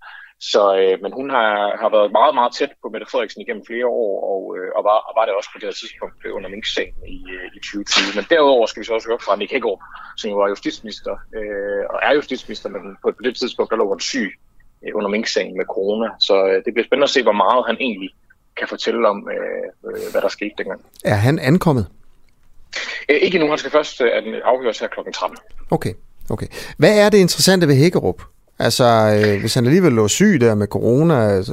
Så, 0.53 0.63
øh, 0.81 0.95
men 1.03 1.13
hun 1.19 1.31
har, 1.37 1.53
har 1.83 1.91
været 1.97 2.13
meget, 2.19 2.35
meget 2.39 2.53
tæt 2.59 2.73
på 2.83 2.87
Mette 2.93 3.07
Frederiksen 3.11 3.43
igennem 3.43 3.65
flere 3.71 3.87
år, 3.87 4.13
og, 4.33 4.43
øh, 4.57 4.71
og, 4.77 4.83
var, 4.89 4.99
og 5.09 5.13
var 5.19 5.25
det 5.25 5.35
også 5.39 5.51
på 5.53 5.59
det 5.59 5.67
her 5.69 5.77
tidspunkt 5.83 6.17
under 6.37 6.49
Mink-sagen 6.55 6.97
i, 7.17 7.19
øh, 7.37 7.47
i 7.57 7.59
2020. 7.61 8.17
Men 8.17 8.25
derudover 8.33 8.67
skal 8.67 8.81
vi 8.81 8.87
så 8.87 8.95
også 8.97 9.09
høre 9.11 9.25
fra 9.27 9.37
Nick 9.37 9.53
Hækkerup, 9.55 9.83
som 10.21 10.31
jo 10.33 10.37
var 10.43 10.49
justitsminister, 10.55 11.15
øh, 11.39 11.83
og 11.93 11.99
er 12.07 12.13
justitsminister, 12.19 12.69
men 12.75 12.83
på, 13.03 13.07
på 13.19 13.23
det 13.27 13.35
tidspunkt 13.37 13.71
der 13.71 13.77
lå 13.81 13.87
han 13.95 14.01
syg 14.13 14.31
øh, 14.85 14.93
under 14.99 15.11
Mink-sagen 15.15 15.57
med 15.61 15.67
corona. 15.75 16.09
Så 16.29 16.35
øh, 16.49 16.59
det 16.65 16.71
bliver 16.75 16.87
spændende 16.89 17.09
at 17.11 17.15
se, 17.17 17.23
hvor 17.29 17.39
meget 17.45 17.63
han 17.71 17.77
egentlig 17.87 18.11
kan 18.59 18.69
fortælle 18.69 19.09
om, 19.09 19.19
øh, 19.35 19.67
øh, 19.89 20.07
hvad 20.13 20.21
der 20.23 20.29
skete 20.29 20.55
dengang. 20.59 20.81
Er 21.05 21.19
han 21.27 21.39
ankommet? 21.39 21.87
Øh, 23.09 23.17
ikke 23.17 23.39
nu, 23.39 23.49
han 23.49 23.59
skal 23.59 23.71
først 23.71 24.01
øh, 24.01 24.41
afhøres 24.45 24.79
her 24.79 24.89
kl. 24.89 25.01
13. 25.15 25.37
Okay. 25.71 25.95
Okay. 26.31 26.47
Hvad 26.77 26.99
er 26.99 27.09
det 27.09 27.19
interessante 27.19 27.69
ved 27.69 27.75
Hækkerup? 27.75 28.23
Altså, 28.59 28.85
øh, 29.25 29.41
hvis 29.41 29.55
han 29.55 29.67
alligevel 29.67 29.93
lå 29.93 30.09
syg 30.09 30.39
der 30.41 30.55
med 30.55 30.67
corona, 30.67 31.39
øh, 31.39 31.45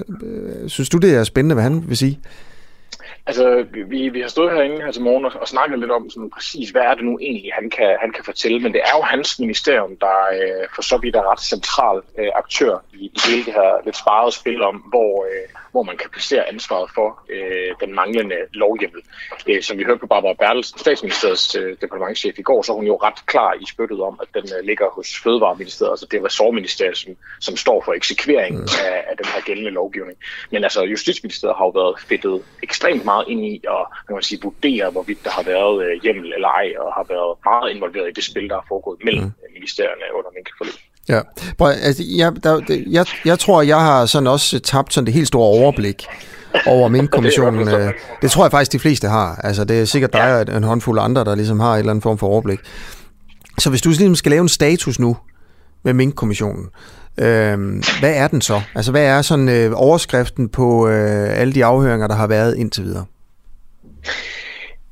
synes 0.68 0.90
du, 0.90 0.98
det 0.98 1.16
er 1.16 1.24
spændende, 1.24 1.54
hvad 1.54 1.64
han 1.64 1.84
vil 1.88 1.98
sige? 1.98 2.20
Altså, 3.28 3.66
vi, 3.90 4.10
vi 4.10 4.22
har 4.22 4.28
stået 4.28 4.52
herinde 4.52 4.82
her 4.84 4.92
til 4.92 5.02
morgen 5.02 5.26
og, 5.26 5.32
og 5.42 5.48
snakket 5.48 5.80
lidt 5.80 5.92
om 5.92 6.10
sådan 6.10 6.30
præcis, 6.30 6.70
hvad 6.70 6.82
er 6.82 6.94
det 6.94 7.06
nu 7.06 7.20
egentlig, 7.22 7.52
han 7.54 7.70
kan, 7.70 7.98
han 8.02 8.12
kan 8.12 8.24
fortælle. 8.24 8.60
Men 8.60 8.74
det 8.74 8.82
er 8.82 8.98
jo 8.98 9.02
hans 9.02 9.40
ministerium, 9.40 9.98
der 9.98 10.18
øh, 10.34 10.68
for 10.76 10.82
så 10.82 10.98
vidt 10.98 11.16
er 11.16 11.32
ret 11.32 11.42
central 11.42 12.02
øh, 12.20 12.32
aktør 12.36 12.84
i, 12.94 13.06
i 13.06 13.20
hele 13.28 13.46
det 13.46 13.54
her 13.54 13.86
lidt 13.86 13.98
sparede 13.98 14.32
spil 14.32 14.62
om, 14.62 14.76
hvor, 14.76 15.26
øh, 15.26 15.48
hvor 15.72 15.84
man 15.84 15.98
kan 15.98 16.10
placere 16.10 16.48
ansvaret 16.54 16.90
for 16.96 17.20
øh, 17.30 17.88
den 17.88 17.96
manglende 17.96 18.36
lovhjemmel. 18.54 19.02
Øh, 19.50 19.62
som 19.64 19.78
vi 19.78 19.84
hørte 19.84 20.00
på 20.00 20.08
Barbara 20.08 20.34
Bertelsen, 20.34 20.80
statsministeriets 20.80 21.56
øh, 21.56 21.78
departementchef 21.82 22.40
i 22.40 22.42
går, 22.42 22.62
så 22.62 22.72
er 22.72 22.76
hun 22.76 22.86
jo 22.86 22.96
ret 22.96 23.26
klar 23.26 23.54
i 23.54 23.66
spyttet 23.74 24.02
om, 24.02 24.20
at 24.22 24.28
den 24.34 24.50
øh, 24.58 24.66
ligger 24.66 24.88
hos 24.90 25.20
Fødevareministeriet, 25.24 25.92
altså 25.92 26.08
det 26.12 26.24
ressortministeriet, 26.24 26.98
som, 26.98 27.16
som 27.40 27.58
står 27.58 27.82
for 27.86 27.94
eksekvering 27.94 28.56
mm. 28.56 28.68
af, 28.86 29.04
af 29.10 29.18
den 29.18 29.26
her 29.26 29.42
gældende 29.42 29.72
lovgivning. 29.72 30.18
Men 30.52 30.64
altså, 30.64 30.84
Justitsministeriet 30.84 31.58
har 31.58 31.66
jo 31.66 31.70
været 31.70 32.00
fedtet 32.00 32.44
ekstremt 32.64 33.06
meget 33.06 33.15
ind 33.28 33.46
i 33.46 33.62
kan 34.08 34.14
man 34.16 34.24
sige, 34.24 34.40
vurdere, 34.44 34.92
hvorvidt 34.92 35.24
der 35.24 35.30
har 35.30 35.44
været 35.44 35.86
øh, 35.86 36.02
hjemmel 36.04 36.34
eller 36.34 36.48
ej, 36.48 36.68
og 36.80 36.94
har 36.94 37.06
været 37.14 37.38
meget 37.46 37.76
involveret 37.76 38.08
i 38.10 38.14
det 38.16 38.24
spil, 38.24 38.50
der 38.50 38.58
er 38.58 38.66
foregået 38.68 38.98
mellem 39.06 39.24
mm. 39.24 39.32
ministerierne 39.54 40.06
under 40.18 40.32
minkforløb. 40.38 40.74
Ja, 41.10 41.22
Prøv, 41.58 41.68
altså, 41.68 42.04
jeg, 42.18 42.44
der, 42.44 42.82
jeg, 42.98 43.06
jeg 43.26 43.40
tror, 43.40 43.62
jeg 43.62 43.80
har 43.80 44.06
sådan 44.06 44.28
også 44.28 44.60
tabt 44.60 44.94
sådan 44.94 45.06
det 45.06 45.14
helt 45.14 45.28
store 45.28 45.60
overblik 45.62 46.06
over 46.66 46.88
min 46.88 47.08
kommissionen. 47.08 47.68
det, 47.68 47.94
det 48.22 48.32
tror 48.32 48.44
jeg 48.44 48.52
faktisk, 48.52 48.72
de 48.72 48.80
fleste 48.80 49.08
har. 49.08 49.36
Altså, 49.44 49.64
det 49.66 49.82
er 49.82 49.86
sikkert 49.86 50.14
dig 50.14 50.36
og 50.36 50.58
en 50.58 50.64
håndfuld 50.64 51.00
andre, 51.00 51.24
der 51.24 51.36
ligesom 51.36 51.60
har 51.60 51.74
en 51.74 51.80
eller 51.80 51.90
anden 51.90 52.02
form 52.02 52.18
for 52.18 52.28
overblik. 52.28 52.60
Så 53.60 53.70
hvis 53.70 53.82
du 53.82 53.90
ligesom 53.90 54.16
skal 54.16 54.30
lave 54.30 54.42
en 54.42 54.50
status 54.50 55.00
nu 55.00 55.18
med 55.84 55.94
Mink-kommissionen, 55.94 56.70
øh, 57.20 57.58
hvad 58.00 58.16
er 58.16 58.28
den 58.28 58.42
så? 58.42 58.62
Altså, 58.76 58.92
hvad 58.92 59.06
er 59.06 59.22
sådan 59.22 59.50
øh, 59.50 59.72
overskriften 59.76 60.50
på 60.50 60.88
øh, 60.88 61.40
alle 61.40 61.54
de 61.54 61.66
afhøringer, 61.66 62.08
der 62.08 62.16
har 62.16 62.28
været 62.28 62.58
indtil 62.58 62.84
videre? 62.84 63.06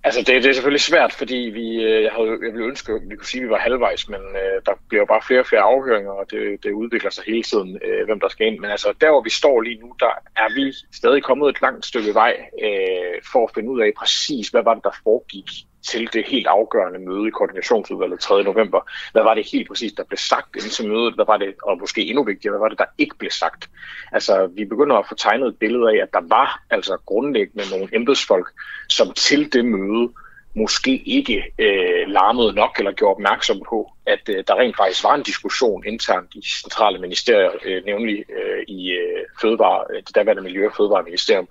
Altså, 0.06 0.20
det, 0.20 0.44
det 0.44 0.50
er 0.50 0.54
selvfølgelig 0.54 0.82
svært, 0.82 1.14
fordi 1.14 1.36
vi, 1.36 1.68
øh, 1.84 2.04
jeg, 2.04 2.12
havde, 2.16 2.30
jeg 2.30 2.54
ville 2.54 2.68
ønske, 2.68 2.94
at 2.94 3.02
vi 3.10 3.16
kunne 3.16 3.28
sige, 3.28 3.42
at 3.42 3.46
vi 3.46 3.50
var 3.50 3.58
halvvejs, 3.58 4.10
men 4.10 4.20
øh, 4.20 4.58
der 4.66 4.72
bliver 4.90 5.06
bare 5.06 5.22
flere 5.28 5.40
og 5.40 5.46
flere 5.46 5.62
afhøringer, 5.62 6.12
og 6.12 6.26
det, 6.32 6.64
det 6.64 6.72
udvikler 6.72 7.12
sig 7.12 7.24
hele 7.28 7.44
tiden, 7.44 7.80
øh, 7.86 8.06
hvem 8.06 8.20
der 8.20 8.30
skal 8.30 8.48
ind. 8.48 8.60
Men 8.60 8.70
altså, 8.72 8.94
der 9.02 9.12
hvor 9.12 9.22
vi 9.22 9.30
står 9.30 9.62
lige 9.62 9.80
nu, 9.84 9.94
der 10.00 10.14
er 10.36 10.50
vi 10.56 10.74
stadig 10.94 11.24
kommet 11.24 11.50
et 11.50 11.62
langt 11.62 11.86
stykke 11.86 12.14
vej 12.14 12.34
øh, 12.64 13.16
for 13.32 13.48
at 13.48 13.54
finde 13.56 13.70
ud 13.70 13.82
af 13.82 13.92
præcis, 13.98 14.48
hvad 14.50 14.64
var 14.64 14.74
det, 14.74 14.84
der 14.84 15.00
foregik 15.04 15.50
til 15.90 16.10
det 16.14 16.24
helt 16.28 16.48
afgørende 16.48 17.00
møde 17.00 17.28
i 17.28 17.32
koordinationsudvalget 17.32 18.20
3. 18.20 18.44
november. 18.44 18.92
Hvad 19.12 19.24
var 19.24 19.34
det 19.34 19.52
helt 19.52 19.68
præcis, 19.68 19.94
der 19.94 20.04
blev 20.04 20.18
sagt 20.18 20.56
inden 20.56 20.70
til 20.70 20.88
mødet? 20.88 21.16
Hvad 21.16 21.26
var 21.26 21.38
det, 21.38 21.56
og 21.64 21.78
måske 21.80 22.06
endnu 22.06 22.24
vigtigere, 22.24 22.52
hvad 22.52 22.60
var 22.60 22.70
det, 22.70 22.78
der 22.78 22.86
ikke 22.98 23.16
blev 23.18 23.32
sagt? 23.32 23.70
Altså, 24.12 24.48
vi 24.48 24.66
begynder 24.66 24.96
at 24.96 25.08
få 25.10 25.16
tegnet 25.16 25.48
et 25.48 25.58
billede 25.58 25.92
af, 25.92 26.04
at 26.04 26.14
der 26.14 26.22
var 26.28 26.64
altså 26.70 26.98
grundlæggende 27.06 27.70
nogle 27.72 27.90
embedsfolk, 27.94 28.48
som 28.90 29.14
til 29.14 29.54
det 29.54 29.66
møde 29.66 30.10
måske 30.56 31.04
ikke 31.06 31.44
øh, 31.60 32.08
larmede 32.08 32.54
nok 32.54 32.76
eller 32.78 32.92
gjorde 32.92 33.16
opmærksom 33.16 33.62
på, 33.70 33.92
at 34.06 34.30
øh, 34.30 34.44
der 34.48 34.56
rent 34.56 34.78
faktisk 34.78 35.04
var 35.04 35.16
en 35.16 35.24
diskussion 35.24 35.84
internt 35.86 36.30
i 36.36 36.42
centrale 36.62 37.00
ministerier, 37.00 37.52
øh, 37.66 37.86
nemlig 37.86 38.26
øh, 38.30 38.64
i 38.68 38.92
øh, 38.92 39.24
fødevare, 39.42 39.86
øh, 39.90 40.04
det 40.08 40.16
daværende 40.16 40.44
Miljø- 40.44 40.68
og 40.68 40.76
Fødevareministerium, 40.78 41.48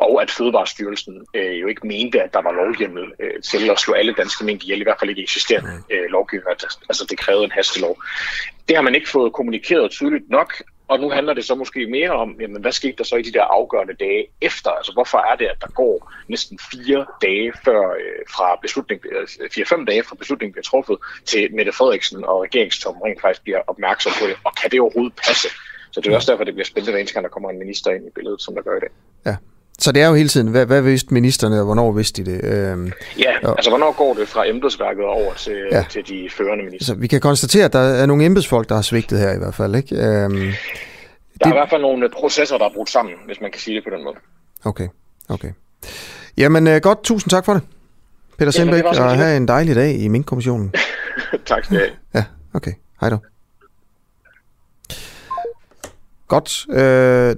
og 0.00 0.22
at 0.22 0.30
Fødevarestyrelsen 0.30 1.26
øh, 1.34 1.60
jo 1.60 1.66
ikke 1.66 1.86
mente, 1.86 2.22
at 2.22 2.34
der 2.34 2.42
var 2.42 2.52
lovhjemmel 2.52 3.12
øh, 3.20 3.42
til 3.42 3.70
at 3.70 3.78
slå 3.78 3.94
alle 3.94 4.12
danske 4.12 4.44
mink 4.44 4.62
ihjel, 4.62 4.80
i 4.80 4.82
hvert 4.82 4.98
fald 4.98 5.10
ikke 5.10 5.22
eksisterende 5.22 5.70
øh, 5.90 6.10
lovgivning, 6.10 6.48
altså 6.88 7.06
det 7.10 7.18
krævede 7.18 7.44
en 7.44 7.50
hastelov. 7.50 8.02
Det 8.68 8.76
har 8.76 8.82
man 8.82 8.94
ikke 8.94 9.08
fået 9.08 9.32
kommunikeret 9.32 9.90
tydeligt 9.90 10.30
nok, 10.30 10.62
og 10.88 11.00
nu 11.00 11.10
handler 11.10 11.34
det 11.34 11.44
så 11.44 11.54
måske 11.54 11.86
mere 11.86 12.10
om, 12.10 12.36
jamen, 12.40 12.60
hvad 12.62 12.72
skete 12.72 12.96
der 12.98 13.04
så 13.04 13.16
i 13.16 13.22
de 13.22 13.32
der 13.32 13.42
afgørende 13.42 13.94
dage 13.94 14.26
efter? 14.40 14.70
Altså 14.70 14.92
hvorfor 14.92 15.18
er 15.18 15.36
det, 15.36 15.46
at 15.46 15.60
der 15.60 15.66
går 15.66 16.12
næsten 16.28 16.58
fire 16.72 17.06
dage 17.22 17.52
før 17.64 17.90
øh, 17.90 18.22
fra 18.34 18.58
beslutning, 18.62 19.00
øh, 19.12 19.50
fire-fem 19.54 19.86
dage 19.86 20.02
fra 20.02 20.14
beslutningen 20.14 20.52
bliver 20.52 20.62
truffet, 20.62 20.96
til 21.24 21.54
Mette 21.54 21.72
Frederiksen 21.72 22.24
og 22.24 22.42
regeringstommen 22.42 23.02
rent 23.04 23.20
faktisk 23.20 23.42
bliver 23.42 23.60
opmærksom 23.66 24.12
på 24.20 24.26
det, 24.26 24.36
og 24.44 24.52
kan 24.54 24.70
det 24.70 24.80
overhovedet 24.80 25.16
passe? 25.26 25.48
Så 25.90 26.00
det 26.00 26.12
er 26.12 26.16
også 26.16 26.32
derfor, 26.32 26.44
det 26.44 26.54
bliver 26.54 26.66
spændende, 26.66 26.92
hver 26.92 27.00
eneste 27.00 27.14
gang 27.14 27.24
der 27.24 27.30
kommer 27.30 27.50
en 27.50 27.58
minister 27.58 27.90
ind 27.90 28.06
i 28.06 28.10
billedet, 28.14 28.42
som 28.42 28.54
der 28.54 28.62
gør 28.62 28.76
i 28.76 28.80
dag. 28.80 28.90
Ja, 29.26 29.36
så 29.78 29.92
det 29.92 30.02
er 30.02 30.08
jo 30.08 30.14
hele 30.14 30.28
tiden, 30.28 30.48
hvad, 30.48 30.66
hvad 30.66 30.82
vidste 30.82 31.14
ministerne, 31.14 31.58
og 31.58 31.64
hvornår 31.64 31.92
vidste 31.92 32.24
de 32.24 32.30
det? 32.30 32.44
Øhm, 32.44 32.92
ja, 33.18 33.32
og, 33.42 33.50
altså 33.58 33.70
hvornår 33.70 33.92
går 33.92 34.14
det 34.14 34.28
fra 34.28 34.48
embedsværket 34.48 35.04
over 35.04 35.34
til, 35.34 35.56
ja. 35.72 35.84
til 35.90 36.08
de 36.08 36.28
førende 36.30 36.64
minister? 36.64 36.84
Så 36.86 36.94
vi 36.94 37.06
kan 37.06 37.20
konstatere, 37.20 37.64
at 37.64 37.72
der 37.72 37.78
er 37.78 38.06
nogle 38.06 38.24
embedsfolk, 38.24 38.68
der 38.68 38.74
har 38.74 38.82
svigtet 38.82 39.18
her 39.18 39.32
i 39.32 39.38
hvert 39.38 39.54
fald, 39.54 39.74
ikke? 39.74 39.96
Øhm, 39.96 40.02
der 40.02 40.40
det... 40.40 40.52
er 41.44 41.48
i 41.48 41.52
hvert 41.52 41.70
fald 41.70 41.82
nogle 41.82 42.10
processer, 42.10 42.58
der 42.58 42.64
er 42.64 42.72
brudt 42.74 42.90
sammen, 42.90 43.14
hvis 43.26 43.40
man 43.40 43.50
kan 43.50 43.60
sige 43.60 43.76
det 43.76 43.84
på 43.84 43.90
den 43.96 44.04
måde. 44.04 44.16
Okay, 44.64 44.88
okay. 45.28 45.50
Jamen 46.36 46.66
øh, 46.66 46.80
godt, 46.80 47.04
tusind 47.04 47.30
tak 47.30 47.44
for 47.44 47.52
det. 47.52 47.62
Peter 48.38 48.50
Sembæk, 48.50 48.84
og 48.84 49.16
have 49.16 49.36
en 49.36 49.48
dejlig 49.48 49.76
dag 49.76 49.94
i 49.94 50.08
Mink-kommissionen. 50.08 50.74
tak 51.46 51.64
skal 51.64 51.76
du 51.76 51.82
have. 51.82 51.92
Ja, 52.14 52.24
okay. 52.54 52.72
Hej 53.00 53.10
då. 53.10 53.18
Godt. 56.28 56.66
Øh, 56.70 57.36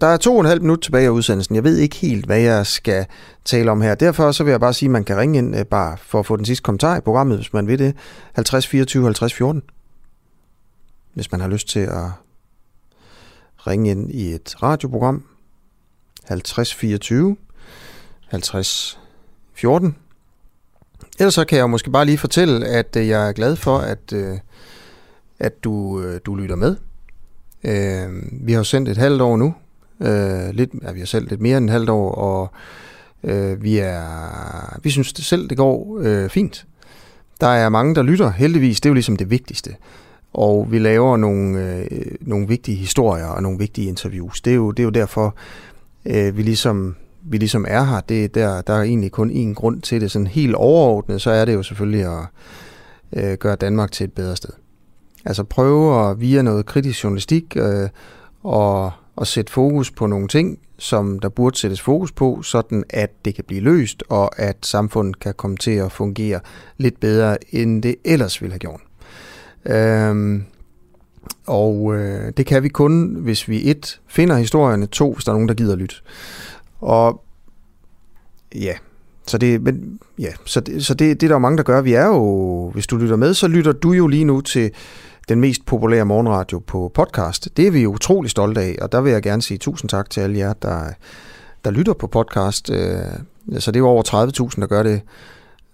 der 0.00 0.06
er 0.06 0.16
to 0.16 0.34
og 0.34 0.40
en 0.40 0.46
halv 0.46 0.60
minut 0.60 0.80
tilbage 0.80 1.06
af 1.06 1.10
udsendelsen. 1.10 1.54
Jeg 1.54 1.64
ved 1.64 1.76
ikke 1.76 1.96
helt, 1.96 2.26
hvad 2.26 2.40
jeg 2.40 2.66
skal 2.66 3.06
tale 3.44 3.70
om 3.70 3.80
her. 3.80 3.94
Derfor 3.94 4.32
så 4.32 4.44
vil 4.44 4.50
jeg 4.50 4.60
bare 4.60 4.74
sige, 4.74 4.86
at 4.86 4.90
man 4.90 5.04
kan 5.04 5.16
ringe 5.16 5.38
ind 5.38 5.56
øh, 5.56 5.64
bare 5.64 5.96
for 5.96 6.18
at 6.18 6.26
få 6.26 6.36
den 6.36 6.44
sidste 6.44 6.62
kommentar 6.62 6.96
i 6.96 7.00
programmet, 7.00 7.38
hvis 7.38 7.52
man 7.52 7.66
vil 7.66 7.78
det. 7.78 7.96
50 8.32 8.66
24 8.66 9.04
50 9.04 9.34
14. 9.34 9.62
Hvis 11.14 11.32
man 11.32 11.40
har 11.40 11.48
lyst 11.48 11.68
til 11.68 11.80
at 11.80 12.10
ringe 13.66 13.90
ind 13.90 14.10
i 14.10 14.32
et 14.32 14.62
radioprogram. 14.62 15.24
50 16.24 16.74
24 16.74 17.36
50 18.28 18.98
14. 19.54 19.96
Ellers 21.18 21.34
så 21.34 21.44
kan 21.44 21.58
jeg 21.58 21.70
måske 21.70 21.90
bare 21.90 22.04
lige 22.04 22.18
fortælle, 22.18 22.66
at 22.66 22.96
øh, 22.96 23.08
jeg 23.08 23.28
er 23.28 23.32
glad 23.32 23.56
for, 23.56 23.78
at, 23.78 24.12
øh, 24.12 24.38
at 25.38 25.64
du, 25.64 26.02
du 26.26 26.34
lytter 26.34 26.56
med. 26.56 26.76
Vi 28.32 28.52
har 28.52 28.58
jo 28.60 28.64
sendt 28.64 28.88
et 28.88 28.96
halvt 28.96 29.20
år 29.20 29.36
nu, 29.36 29.54
Øh, 30.04 30.54
lidt, 30.54 30.70
ja, 30.82 30.92
vi 30.92 30.98
har 30.98 31.06
selv 31.06 31.28
lidt 31.28 31.40
mere 31.40 31.56
end 31.56 31.64
en 31.64 31.68
halvt 31.68 31.90
år, 31.90 32.14
og 32.14 32.52
øh, 33.24 33.62
vi, 33.62 33.78
er, 33.78 34.78
vi 34.82 34.90
synes 34.90 35.12
det 35.12 35.24
selv, 35.24 35.48
det 35.48 35.56
går 35.56 35.98
øh, 36.02 36.28
fint. 36.28 36.66
Der 37.40 37.46
er 37.46 37.68
mange, 37.68 37.94
der 37.94 38.02
lytter, 38.02 38.30
heldigvis. 38.30 38.80
Det 38.80 38.88
er 38.88 38.90
jo 38.90 38.94
ligesom 38.94 39.16
det 39.16 39.30
vigtigste. 39.30 39.70
Og 40.32 40.66
vi 40.70 40.78
laver 40.78 41.16
nogle, 41.16 41.58
øh, 41.60 41.86
nogle 42.20 42.48
vigtige 42.48 42.76
historier 42.76 43.26
og 43.26 43.42
nogle 43.42 43.58
vigtige 43.58 43.88
interviews. 43.88 44.40
Det 44.40 44.50
er 44.50 44.54
jo, 44.54 44.70
det 44.70 44.78
er 44.78 44.84
jo 44.84 44.90
derfor, 44.90 45.36
øh, 46.06 46.36
vi, 46.36 46.42
ligesom, 46.42 46.96
vi 47.22 47.38
ligesom 47.38 47.64
er 47.68 47.84
her. 47.84 48.00
Det, 48.00 48.34
der, 48.34 48.62
der 48.62 48.74
er 48.74 48.82
egentlig 48.82 49.12
kun 49.12 49.30
én 49.30 49.54
grund 49.54 49.82
til 49.82 50.00
det. 50.00 50.10
Sådan 50.10 50.26
helt 50.26 50.54
overordnet, 50.54 51.22
så 51.22 51.30
er 51.30 51.44
det 51.44 51.54
jo 51.54 51.62
selvfølgelig 51.62 52.06
at 52.06 52.26
øh, 53.12 53.38
gøre 53.38 53.56
Danmark 53.56 53.92
til 53.92 54.04
et 54.04 54.12
bedre 54.12 54.36
sted. 54.36 54.50
Altså 55.24 55.44
prøve 55.44 56.10
at 56.10 56.20
via 56.20 56.42
noget 56.42 56.66
kritisk 56.66 57.04
journalistik 57.04 57.56
øh, 57.56 57.88
og, 58.42 58.92
at 59.20 59.26
sætte 59.26 59.52
fokus 59.52 59.90
på 59.90 60.06
nogle 60.06 60.28
ting, 60.28 60.58
som 60.78 61.18
der 61.18 61.28
burde 61.28 61.58
sættes 61.58 61.80
fokus 61.80 62.12
på, 62.12 62.42
sådan 62.42 62.84
at 62.90 63.10
det 63.24 63.34
kan 63.34 63.44
blive 63.46 63.60
løst, 63.60 64.02
og 64.08 64.40
at 64.40 64.56
samfundet 64.62 65.20
kan 65.20 65.34
komme 65.34 65.56
til 65.56 65.70
at 65.70 65.92
fungere 65.92 66.40
lidt 66.78 67.00
bedre, 67.00 67.54
end 67.54 67.82
det 67.82 67.96
ellers 68.04 68.42
ville 68.42 68.52
have 68.52 68.58
gjort. 68.58 68.80
Øhm, 69.66 70.44
og 71.46 71.94
øh, 71.94 72.32
det 72.36 72.46
kan 72.46 72.62
vi 72.62 72.68
kun, 72.68 73.14
hvis 73.14 73.48
vi 73.48 73.70
et 73.70 74.00
finder 74.06 74.36
historierne, 74.36 74.86
to, 74.86 75.12
hvis 75.12 75.24
der 75.24 75.32
er 75.32 75.34
nogen, 75.34 75.48
der 75.48 75.54
gider 75.54 75.76
lytte. 75.76 75.96
Og 76.80 77.24
ja, 78.54 78.74
så 79.26 79.38
det, 79.38 79.62
men, 79.62 79.98
ja, 80.18 80.32
så 80.44 80.60
det, 80.60 80.86
så 80.86 80.94
det, 80.94 81.20
det 81.20 81.26
er 81.26 81.28
der 81.28 81.34
jo 81.34 81.38
mange, 81.38 81.56
der 81.56 81.62
gør. 81.62 81.80
Vi 81.80 81.92
er 81.92 82.06
jo, 82.06 82.70
hvis 82.74 82.86
du 82.86 82.96
lytter 82.96 83.16
med, 83.16 83.34
så 83.34 83.48
lytter 83.48 83.72
du 83.72 83.92
jo 83.92 84.06
lige 84.06 84.24
nu 84.24 84.40
til 84.40 84.70
den 85.28 85.40
mest 85.40 85.66
populære 85.66 86.04
morgenradio 86.04 86.58
på 86.58 86.90
podcast. 86.94 87.48
Det 87.56 87.66
er 87.66 87.70
vi 87.70 87.86
utrolig 87.86 88.30
stolte 88.30 88.60
af, 88.60 88.76
og 88.82 88.92
der 88.92 89.00
vil 89.00 89.12
jeg 89.12 89.22
gerne 89.22 89.42
sige 89.42 89.58
tusind 89.58 89.88
tak 89.88 90.10
til 90.10 90.20
alle 90.20 90.38
jer, 90.38 90.52
der, 90.52 90.84
der 91.64 91.70
lytter 91.70 91.92
på 91.92 92.06
podcast. 92.06 92.70
Øh, 92.70 92.98
så 93.58 93.70
det 93.70 93.76
er 93.76 93.80
jo 93.80 93.88
over 93.88 94.02
30.000, 94.54 94.60
der 94.60 94.66
gør 94.66 94.82
det 94.82 95.00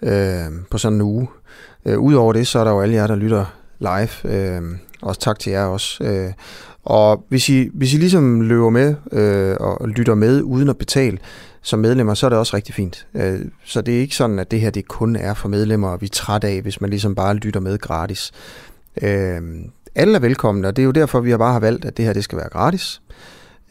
øh, 0.03 0.65
på 0.71 0.79
sådan 0.79 0.97
en 0.97 1.03
uge. 1.03 1.29
Øh, 1.85 1.99
udover 1.99 2.33
det, 2.33 2.47
så 2.47 2.59
er 2.59 2.65
der 2.65 2.71
jo 2.71 2.81
alle 2.81 2.95
jer, 2.95 3.07
der 3.07 3.17
lytter 3.17 3.45
live. 3.79 4.79
Også 5.03 5.21
tak 5.21 5.39
til 5.39 5.53
jer 5.53 5.65
også. 5.65 6.05
Og 6.85 7.25
hvis 7.29 7.49
I, 7.49 7.71
hvis 7.75 7.95
I 7.95 7.97
ligesom 7.97 8.41
løber 8.41 8.71
med 8.71 8.95
øh, 9.13 9.57
og 9.61 9.89
lytter 9.89 10.15
med 10.15 10.43
uden 10.43 10.69
at 10.69 10.79
betale 10.79 11.19
som 11.63 11.79
medlemmer, 11.79 12.15
så 12.15 12.27
er 12.27 12.31
det 12.31 12.39
også 12.39 12.57
rigtig 12.57 12.75
fint. 12.75 13.07
Øh, 13.15 13.41
så 13.65 13.81
det 13.81 13.97
er 13.97 14.01
ikke 14.01 14.17
sådan, 14.17 14.39
at 14.39 14.51
det 14.51 14.61
her 14.61 14.71
det 14.71 14.89
kun 14.89 15.17
er 15.17 15.35
for 15.35 15.49
medlemmer, 15.49 15.89
og 15.89 16.01
vi 16.01 16.07
er 16.07 16.11
træt 16.11 16.45
af, 16.45 16.63
hvis 16.63 16.81
man 16.81 16.91
ligesom 16.91 17.15
bare 17.15 17.35
lytter 17.35 17.61
med 17.61 17.79
gratis. 17.79 18.33
Øh, 19.03 19.41
alle 19.95 20.15
er 20.15 20.21
velkomne, 20.21 20.69
og 20.69 20.77
det 20.77 20.83
er 20.83 20.87
jo 20.87 20.91
derfor, 20.91 21.21
vi 21.21 21.31
har 21.31 21.39
bare 21.39 21.53
har 21.53 21.61
valgt, 21.61 21.85
at 21.85 21.97
det 21.97 22.05
her 22.05 22.12
det 22.12 22.25
skal 22.25 22.39
være 22.39 22.49
gratis. 22.49 23.03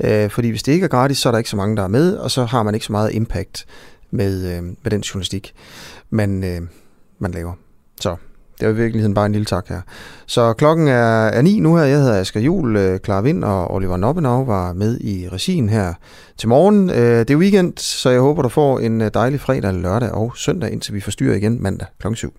Øh, 0.04 0.30
fordi 0.30 0.50
hvis 0.50 0.64
det 0.64 0.72
ikke 0.72 0.84
er 0.84 0.88
gratis, 0.88 1.18
så 1.18 1.30
er 1.30 1.32
der 1.32 1.38
ikke 1.38 1.50
så 1.50 1.58
mange, 1.58 1.78
der 1.78 1.84
er 1.84 1.88
med, 1.88 2.18
og 2.18 2.32
så 2.32 2.46
har 2.46 2.64
man 2.64 2.74
ikke 2.74 2.86
så 2.86 2.92
meget 2.92 3.14
impact 3.14 3.66
med, 4.12 4.58
øh, 4.58 4.64
med 4.64 4.92
den 4.92 5.02
journalistik, 5.02 5.54
man, 6.10 6.44
øh, 6.44 6.62
man 7.20 7.32
laver. 7.32 7.54
Så 8.02 8.16
det 8.60 8.66
er 8.66 8.70
i 8.70 8.76
virkeligheden 8.76 9.14
bare 9.14 9.26
en 9.26 9.32
lille 9.32 9.46
tak 9.46 9.68
her. 9.68 9.82
Så 10.26 10.54
klokken 10.54 10.88
er, 10.88 11.28
er 11.28 11.42
ni 11.42 11.60
nu 11.60 11.76
her. 11.76 11.84
Jeg 11.84 11.98
hedder 11.98 12.20
Asger 12.20 12.42
Jul, 12.42 12.76
øh, 12.76 13.00
Clara 13.00 13.22
Vind 13.22 13.44
og 13.44 13.74
Oliver 13.74 13.98
Noppenau 13.98 14.46
var 14.46 14.74
med 14.74 15.00
i 15.00 15.30
regien 15.30 15.70
her 15.70 15.94
til 16.38 16.50
morgen. 16.50 16.90
Øh, 16.90 17.20
det 17.20 17.30
er 17.30 17.36
weekend, 17.36 17.74
så 17.78 18.10
jeg 18.10 18.22
håber, 18.22 18.42
du 18.42 18.50
får 18.50 18.80
en 18.80 19.02
øh, 19.02 19.12
dejlig 19.14 19.40
fredag, 19.40 19.74
lørdag 19.74 20.12
og 20.12 20.32
søndag, 20.36 20.72
indtil 20.72 20.94
vi 20.94 21.02
forstyrrer 21.02 21.36
igen 21.36 21.64
mandag 21.64 21.88
kl. 22.00 22.14
7. 22.14 22.34